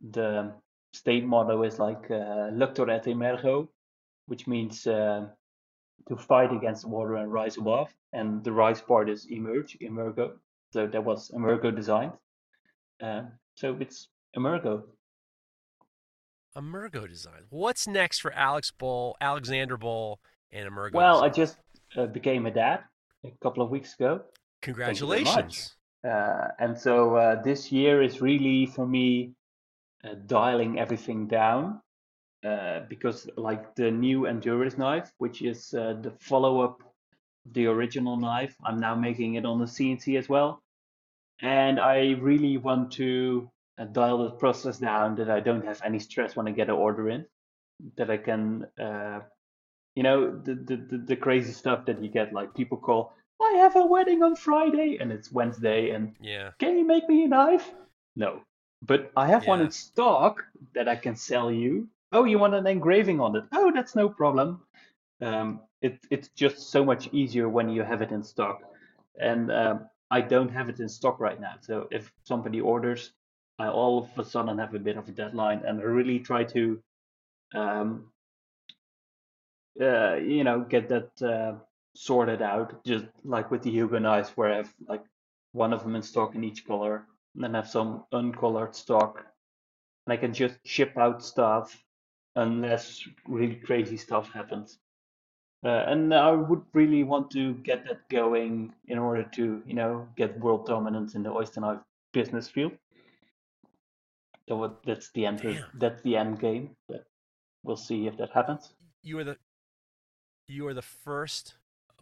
the 0.00 0.52
state 0.92 1.24
motto 1.24 1.62
is 1.62 1.78
like 1.78 2.10
uh, 2.10 2.50
Luctor 2.60 2.88
et 2.90 3.04
emergo, 3.04 3.68
which 4.26 4.46
means 4.46 4.86
uh, 4.86 5.26
to 6.08 6.16
fight 6.16 6.52
against 6.52 6.88
water 6.88 7.16
and 7.16 7.30
rise 7.30 7.58
above. 7.58 7.88
And 8.12 8.42
the 8.42 8.52
rise 8.52 8.80
part 8.80 9.10
is 9.10 9.26
emerge, 9.30 9.76
emergo. 9.82 10.26
So 10.72 10.86
that 10.86 11.04
was 11.04 11.30
emergo 11.30 11.74
designed. 11.74 12.12
Uh, 13.02 13.22
so 13.54 13.76
it's 13.78 14.08
emergo. 14.36 14.82
Emergo 16.56 17.06
design. 17.06 17.42
What's 17.50 17.86
next 17.86 18.20
for 18.20 18.32
Alex 18.32 18.70
Bol, 18.70 19.16
Alexander 19.20 19.76
Bol, 19.76 20.20
and 20.50 20.66
Emergo? 20.70 20.94
Well, 20.94 21.22
I 21.22 21.28
just 21.28 21.58
uh, 21.98 22.06
became 22.06 22.46
a 22.46 22.50
dad 22.50 22.80
a 23.24 23.32
couple 23.42 23.62
of 23.62 23.70
weeks 23.70 23.92
ago. 23.94 24.22
Congratulations. 24.66 25.76
Uh, 26.04 26.48
and 26.58 26.78
so 26.78 27.16
uh, 27.16 27.42
this 27.42 27.72
year 27.72 28.02
is 28.02 28.20
really 28.20 28.66
for 28.66 28.86
me 28.86 29.32
uh, 30.04 30.14
dialing 30.26 30.78
everything 30.78 31.26
down 31.26 31.80
uh, 32.44 32.80
because, 32.88 33.28
like 33.36 33.74
the 33.74 33.90
new 33.90 34.26
Endurance 34.26 34.78
knife, 34.78 35.10
which 35.18 35.42
is 35.42 35.74
uh, 35.74 35.94
the 36.02 36.12
follow 36.20 36.60
up 36.60 36.82
the 37.52 37.66
original 37.66 38.16
knife, 38.16 38.54
I'm 38.64 38.80
now 38.80 38.94
making 38.94 39.34
it 39.34 39.44
on 39.44 39.58
the 39.58 39.66
CNC 39.66 40.18
as 40.18 40.28
well. 40.28 40.62
And 41.40 41.78
I 41.78 42.12
really 42.20 42.56
want 42.56 42.92
to 42.92 43.50
uh, 43.78 43.84
dial 43.84 44.18
the 44.24 44.30
process 44.30 44.78
down 44.78 45.16
that 45.16 45.30
I 45.30 45.40
don't 45.40 45.64
have 45.64 45.80
any 45.84 45.98
stress 45.98 46.36
when 46.36 46.48
I 46.48 46.52
get 46.52 46.68
an 46.68 46.74
order 46.74 47.08
in, 47.08 47.26
that 47.96 48.10
I 48.10 48.16
can, 48.16 48.66
uh, 48.80 49.20
you 49.94 50.02
know, 50.02 50.18
the, 50.30 50.54
the, 50.54 50.76
the, 50.76 50.98
the 50.98 51.16
crazy 51.16 51.52
stuff 51.52 51.86
that 51.86 52.02
you 52.02 52.08
get, 52.08 52.32
like 52.32 52.54
people 52.54 52.78
call, 52.78 53.12
I 53.40 53.58
have 53.58 53.76
a 53.76 53.84
wedding 53.84 54.22
on 54.22 54.36
Friday 54.36 54.98
and 55.00 55.12
it's 55.12 55.30
Wednesday 55.30 55.90
and 55.90 56.14
Yeah. 56.20 56.52
can 56.58 56.78
you 56.78 56.84
make 56.84 57.08
me 57.08 57.24
a 57.24 57.28
knife? 57.28 57.72
No. 58.14 58.42
But 58.82 59.10
I 59.16 59.26
have 59.26 59.46
one 59.46 59.60
in 59.60 59.70
stock 59.70 60.44
that 60.74 60.88
I 60.88 60.96
can 60.96 61.16
sell 61.16 61.50
you. 61.50 61.88
Oh, 62.12 62.24
you 62.24 62.38
want 62.38 62.54
an 62.54 62.66
engraving 62.66 63.20
on 63.20 63.36
it? 63.36 63.44
Oh, 63.52 63.72
that's 63.72 63.94
no 63.94 64.08
problem. 64.08 64.62
Um, 65.20 65.60
it, 65.82 65.98
it's 66.10 66.28
just 66.28 66.70
so 66.70 66.84
much 66.84 67.08
easier 67.12 67.48
when 67.48 67.68
you 67.68 67.82
have 67.82 68.02
it 68.02 68.12
in 68.12 68.22
stock. 68.22 68.62
And 69.18 69.50
um, 69.50 69.88
I 70.10 70.20
don't 70.20 70.50
have 70.50 70.68
it 70.68 70.80
in 70.80 70.88
stock 70.88 71.20
right 71.20 71.40
now. 71.40 71.54
So 71.60 71.88
if 71.90 72.12
somebody 72.24 72.60
orders, 72.60 73.12
I 73.58 73.68
all 73.68 74.04
of 74.04 74.18
a 74.18 74.28
sudden 74.28 74.58
have 74.58 74.74
a 74.74 74.78
bit 74.78 74.96
of 74.96 75.08
a 75.08 75.12
deadline 75.12 75.62
and 75.66 75.80
I 75.80 75.84
really 75.84 76.18
try 76.18 76.44
to, 76.44 76.82
um, 77.54 78.12
uh, 79.80 80.14
you 80.16 80.44
know, 80.44 80.60
get 80.60 80.88
that 80.88 81.22
uh, 81.22 81.54
sorted 81.96 82.42
out. 82.42 82.84
Just 82.84 83.06
like 83.24 83.50
with 83.50 83.62
the 83.62 83.70
Hugo 83.70 83.98
knives, 83.98 84.30
where 84.30 84.52
I 84.52 84.56
have 84.56 84.72
like 84.88 85.04
one 85.52 85.72
of 85.72 85.82
them 85.82 85.96
in 85.96 86.02
stock 86.02 86.34
in 86.34 86.44
each 86.44 86.66
color, 86.66 87.06
and 87.34 87.42
then 87.42 87.54
have 87.54 87.68
some 87.68 88.04
uncolored 88.12 88.74
stock, 88.74 89.24
and 90.06 90.12
I 90.12 90.16
can 90.16 90.32
just 90.32 90.58
ship 90.64 90.96
out 90.96 91.24
stuff 91.24 91.82
unless 92.34 93.02
really 93.26 93.56
crazy 93.56 93.96
stuff 93.96 94.30
happens. 94.30 94.78
Uh, 95.64 95.84
and 95.88 96.14
I 96.14 96.30
would 96.32 96.62
really 96.74 97.02
want 97.02 97.30
to 97.32 97.54
get 97.54 97.84
that 97.86 98.08
going 98.08 98.72
in 98.86 98.98
order 98.98 99.24
to, 99.34 99.62
you 99.66 99.74
know, 99.74 100.06
get 100.16 100.38
world 100.38 100.66
dominance 100.66 101.14
in 101.14 101.22
the 101.22 101.30
oyster 101.30 101.60
knife 101.60 101.80
business 102.12 102.48
field. 102.48 102.72
So 104.48 104.56
what, 104.56 104.82
that's 104.84 105.10
the 105.12 105.26
end. 105.26 105.40
Damn. 105.40 105.64
That's 105.74 106.02
the 106.02 106.16
end 106.16 106.38
game. 106.38 106.76
But 106.88 107.06
we'll 107.64 107.76
see 107.76 108.06
if 108.06 108.16
that 108.18 108.30
happens. 108.30 108.74
You 109.02 109.18
are 109.18 109.24
the 109.24 109.36
you 110.46 110.68
are 110.68 110.74
the 110.74 110.82
first 110.82 111.54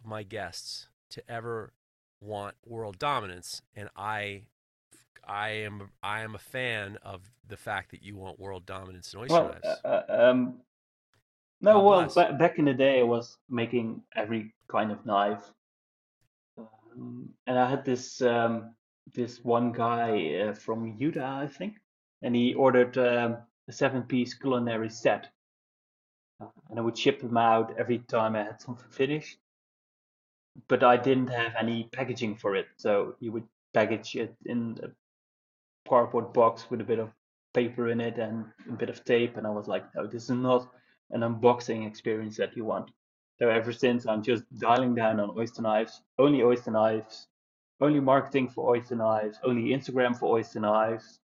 my 0.05 0.23
guests 0.23 0.87
to 1.11 1.23
ever 1.29 1.73
want 2.21 2.55
world 2.65 2.99
dominance, 2.99 3.61
and 3.75 3.89
I 3.95 4.43
I 5.27 5.49
am 5.49 5.91
I 6.03 6.21
am 6.21 6.35
a 6.35 6.39
fan 6.39 6.97
of 7.03 7.31
the 7.47 7.57
fact 7.57 7.91
that 7.91 8.03
you 8.03 8.15
want 8.15 8.39
world 8.39 8.65
dominance 8.65 9.13
in 9.13 9.19
oyster 9.19 9.33
Well, 9.33 9.49
knives. 9.49 9.81
uh, 9.83 9.87
uh, 9.87 10.05
um, 10.31 10.61
no, 11.61 11.81
God 11.81 11.83
well, 11.83 12.07
ba- 12.15 12.33
back 12.37 12.59
in 12.59 12.65
the 12.65 12.73
day, 12.73 12.99
I 12.99 13.03
was 13.03 13.37
making 13.49 14.01
every 14.15 14.53
kind 14.67 14.91
of 14.91 15.05
knife, 15.05 15.51
um, 16.57 17.29
and 17.47 17.57
I 17.57 17.69
had 17.69 17.85
this 17.85 18.21
um, 18.21 18.75
this 19.13 19.43
one 19.43 19.71
guy 19.71 20.35
uh, 20.35 20.53
from 20.53 20.95
Utah, 20.97 21.39
I 21.39 21.47
think, 21.47 21.75
and 22.21 22.35
he 22.35 22.53
ordered 22.53 22.97
um, 22.97 23.37
a 23.67 23.71
seven-piece 23.71 24.33
culinary 24.35 24.89
set, 24.89 25.31
Uh, 26.39 26.47
and 26.69 26.79
I 26.79 26.81
would 26.81 26.97
ship 26.97 27.19
them 27.19 27.37
out 27.37 27.77
every 27.77 27.99
time 27.99 28.35
I 28.35 28.43
had 28.43 28.61
something 28.61 28.89
finished. 28.89 29.37
But 30.67 30.83
I 30.83 30.97
didn't 30.97 31.27
have 31.29 31.53
any 31.59 31.89
packaging 31.91 32.35
for 32.37 32.55
it, 32.55 32.67
so 32.77 33.15
you 33.19 33.31
would 33.33 33.47
package 33.73 34.15
it 34.15 34.33
in 34.45 34.79
a 34.83 34.87
cardboard 35.89 36.33
box 36.33 36.69
with 36.69 36.81
a 36.81 36.83
bit 36.83 36.99
of 36.99 37.09
paper 37.53 37.89
in 37.89 38.01
it 38.01 38.17
and 38.17 38.45
a 38.69 38.73
bit 38.73 38.89
of 38.89 39.03
tape 39.05 39.37
and 39.37 39.47
I 39.47 39.49
was 39.49 39.67
like, 39.67 39.83
no, 39.95 40.05
this 40.05 40.23
is 40.23 40.29
not 40.31 40.69
an 41.11 41.21
unboxing 41.21 41.87
experience 41.87 42.37
that 42.37 42.55
you 42.55 42.65
want. 42.65 42.91
So 43.39 43.49
ever 43.49 43.71
since 43.71 44.05
I'm 44.07 44.23
just 44.23 44.43
dialing 44.59 44.95
down 44.95 45.19
on 45.19 45.37
oyster 45.37 45.61
knives, 45.61 46.01
only 46.19 46.41
oyster 46.41 46.71
knives, 46.71 47.27
only 47.81 47.99
marketing 47.99 48.49
for 48.49 48.69
oyster 48.75 48.95
knives, 48.95 49.39
only 49.43 49.71
Instagram 49.75 50.17
for 50.17 50.37
oyster 50.37 50.59
knives. 50.59 51.19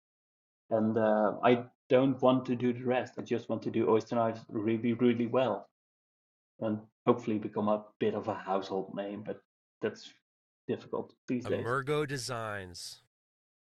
And 0.70 0.96
uh, 0.98 1.34
I 1.44 1.64
don't 1.88 2.20
want 2.20 2.46
to 2.46 2.56
do 2.56 2.72
the 2.72 2.84
rest. 2.84 3.14
I 3.18 3.22
just 3.22 3.48
want 3.48 3.62
to 3.62 3.70
do 3.70 3.88
oyster 3.88 4.16
knives 4.16 4.40
really, 4.48 4.92
really 4.94 5.26
well. 5.26 5.68
And 6.60 6.80
hopefully 7.10 7.38
become 7.38 7.68
a 7.68 7.84
bit 7.98 8.14
of 8.14 8.28
a 8.28 8.34
household 8.34 8.94
name, 8.94 9.24
but 9.26 9.42
that's 9.82 10.12
difficult 10.68 11.12
these 11.26 11.44
days. 11.44 11.66
Emergo 11.66 12.06
Designs. 12.06 13.02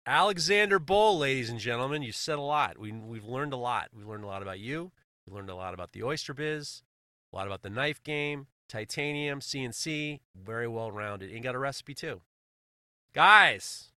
Alexander 0.06 0.78
Bol, 0.78 1.18
ladies 1.18 1.50
and 1.50 1.58
gentlemen, 1.58 2.04
you 2.04 2.12
said 2.12 2.38
a 2.38 2.42
lot. 2.42 2.78
We, 2.78 2.92
we've 2.92 3.26
learned 3.26 3.54
a 3.54 3.58
lot. 3.58 3.88
We've 3.96 4.08
learned 4.08 4.26
a 4.26 4.28
lot 4.28 4.44
about 4.44 4.60
you. 4.60 4.92
We 5.26 5.34
learned 5.34 5.50
a 5.50 5.56
lot 5.56 5.74
about 5.74 5.94
the 5.94 6.04
oyster 6.04 6.36
biz, 6.36 6.84
a 7.34 7.36
lot 7.36 7.48
about 7.48 7.64
the 7.64 7.72
knife 7.72 8.04
game, 8.04 8.46
titanium, 8.70 9.40
CNC, 9.40 10.20
very 10.36 10.68
well 10.68 10.92
rounded. 10.92 11.32
And 11.32 11.42
got 11.42 11.56
a 11.56 11.60
recipe 11.60 11.96
too. 11.96 12.22
Guys, 13.12 13.90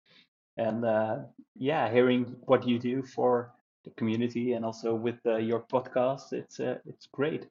And 0.58 0.86
uh, 0.86 1.18
yeah, 1.56 1.92
hearing 1.92 2.36
what 2.46 2.68
you 2.68 2.78
do 2.78 3.02
for 3.04 3.52
the 3.84 3.92
community 3.92 4.54
and 4.54 4.66
also 4.66 4.94
with 4.94 5.16
uh, 5.26 5.38
your 5.38 5.62
podcast. 5.62 6.34
It's 6.34 6.60
uh, 6.60 6.78
it's 6.86 7.08
great, 7.12 7.48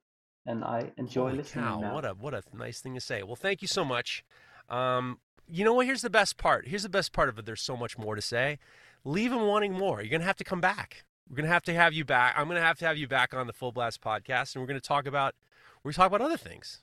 and 0.47 0.65
I 0.65 0.91
enjoy 0.97 1.29
Holy 1.29 1.39
listening 1.39 1.65
cow, 1.65 1.81
now. 1.81 1.95
What 1.95 2.05
a 2.05 2.11
what 2.11 2.35
a 2.35 2.43
nice 2.55 2.81
thing 2.81 2.95
to 2.95 3.01
say. 3.01 3.23
Well, 3.23 3.37
thank 3.37 3.63
you 3.63 3.69
so 3.69 3.85
much. 3.85 4.25
Um, 4.69 5.19
you 5.49 5.65
know 5.65 5.75
what? 5.75 5.87
Here's 5.87 6.03
the 6.03 6.11
best 6.11 6.37
part. 6.37 6.69
Here's 6.69 6.83
the 6.83 6.89
best 6.89 7.13
part 7.13 7.29
of 7.29 7.39
it. 7.39 7.47
There's 7.47 7.63
so 7.63 7.77
much 7.77 7.99
more 7.99 8.15
to 8.15 8.23
say. 8.23 8.59
Leave 9.05 9.31
them 9.31 9.43
wanting 9.43 9.73
more. 9.73 10.01
You're 10.01 10.11
gonna 10.11 10.25
have 10.25 10.37
to 10.37 10.45
come 10.45 10.61
back. 10.61 11.05
We're 11.29 11.37
gonna 11.37 11.49
have 11.49 11.63
to 11.65 11.75
have 11.75 11.93
you 11.93 12.05
back. 12.05 12.35
I'm 12.37 12.49
gonna 12.49 12.61
have 12.61 12.79
to 12.79 12.87
have 12.87 12.97
you 12.97 13.09
back 13.09 13.35
on 13.35 13.47
the 13.47 13.53
Full 13.53 13.73
Blast 13.73 14.01
podcast, 14.01 14.55
and 14.55 14.63
we're 14.63 14.69
gonna 14.69 14.81
talk 14.81 15.07
about 15.07 15.35
we're 15.83 15.91
gonna 15.91 15.97
talk 15.97 16.09
about 16.09 16.21
other 16.21 16.37
things. 16.37 16.83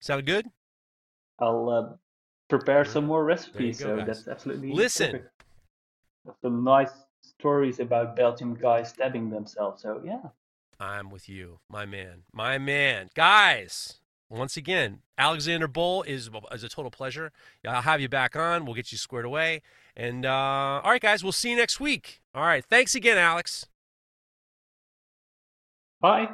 Sound 0.00 0.26
good? 0.26 0.46
I'll 1.38 1.68
uh, 1.68 1.96
prepare 2.48 2.84
some 2.84 3.06
more 3.06 3.24
recipes, 3.24 3.80
go, 3.80 3.86
so 3.86 3.96
guys. 3.96 4.06
that's 4.06 4.28
absolutely 4.28 4.72
Listen. 4.72 5.12
perfect. 5.12 5.44
Some 6.42 6.64
nice 6.64 6.90
stories 7.38 7.80
about 7.80 8.16
Belgian 8.16 8.54
guys 8.54 8.90
stabbing 8.90 9.30
themselves. 9.30 9.82
So 9.82 10.00
yeah. 10.04 10.28
I'm 10.78 11.10
with 11.10 11.28
you, 11.28 11.60
my 11.70 11.86
man, 11.86 12.24
my 12.32 12.58
man, 12.58 13.08
guys. 13.14 14.00
Once 14.28 14.56
again, 14.56 14.98
Alexander 15.16 15.68
Bol 15.68 16.02
is 16.02 16.28
is 16.52 16.64
a 16.64 16.68
total 16.68 16.90
pleasure. 16.90 17.32
I'll 17.66 17.82
have 17.82 18.00
you 18.00 18.08
back 18.08 18.34
on. 18.34 18.64
We'll 18.64 18.74
get 18.74 18.90
you 18.90 18.98
squared 18.98 19.24
away. 19.24 19.62
And 19.96 20.26
uh, 20.26 20.80
all 20.82 20.90
right, 20.90 21.00
guys, 21.00 21.22
we'll 21.22 21.32
see 21.32 21.50
you 21.50 21.56
next 21.56 21.78
week. 21.80 22.20
All 22.34 22.42
right, 22.42 22.64
thanks 22.64 22.94
again, 22.94 23.18
Alex. 23.18 23.66
Bye. 26.00 26.28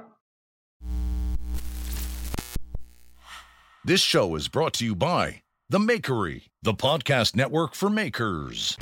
This 3.85 4.01
show 4.01 4.35
is 4.37 4.49
brought 4.49 4.75
to 4.75 4.85
you 4.85 4.95
by 4.95 5.43
The 5.69 5.79
Makery, 5.79 6.51
the 6.63 6.75
podcast 6.75 7.37
network 7.37 7.75
for 7.75 7.91
makers. 7.91 8.77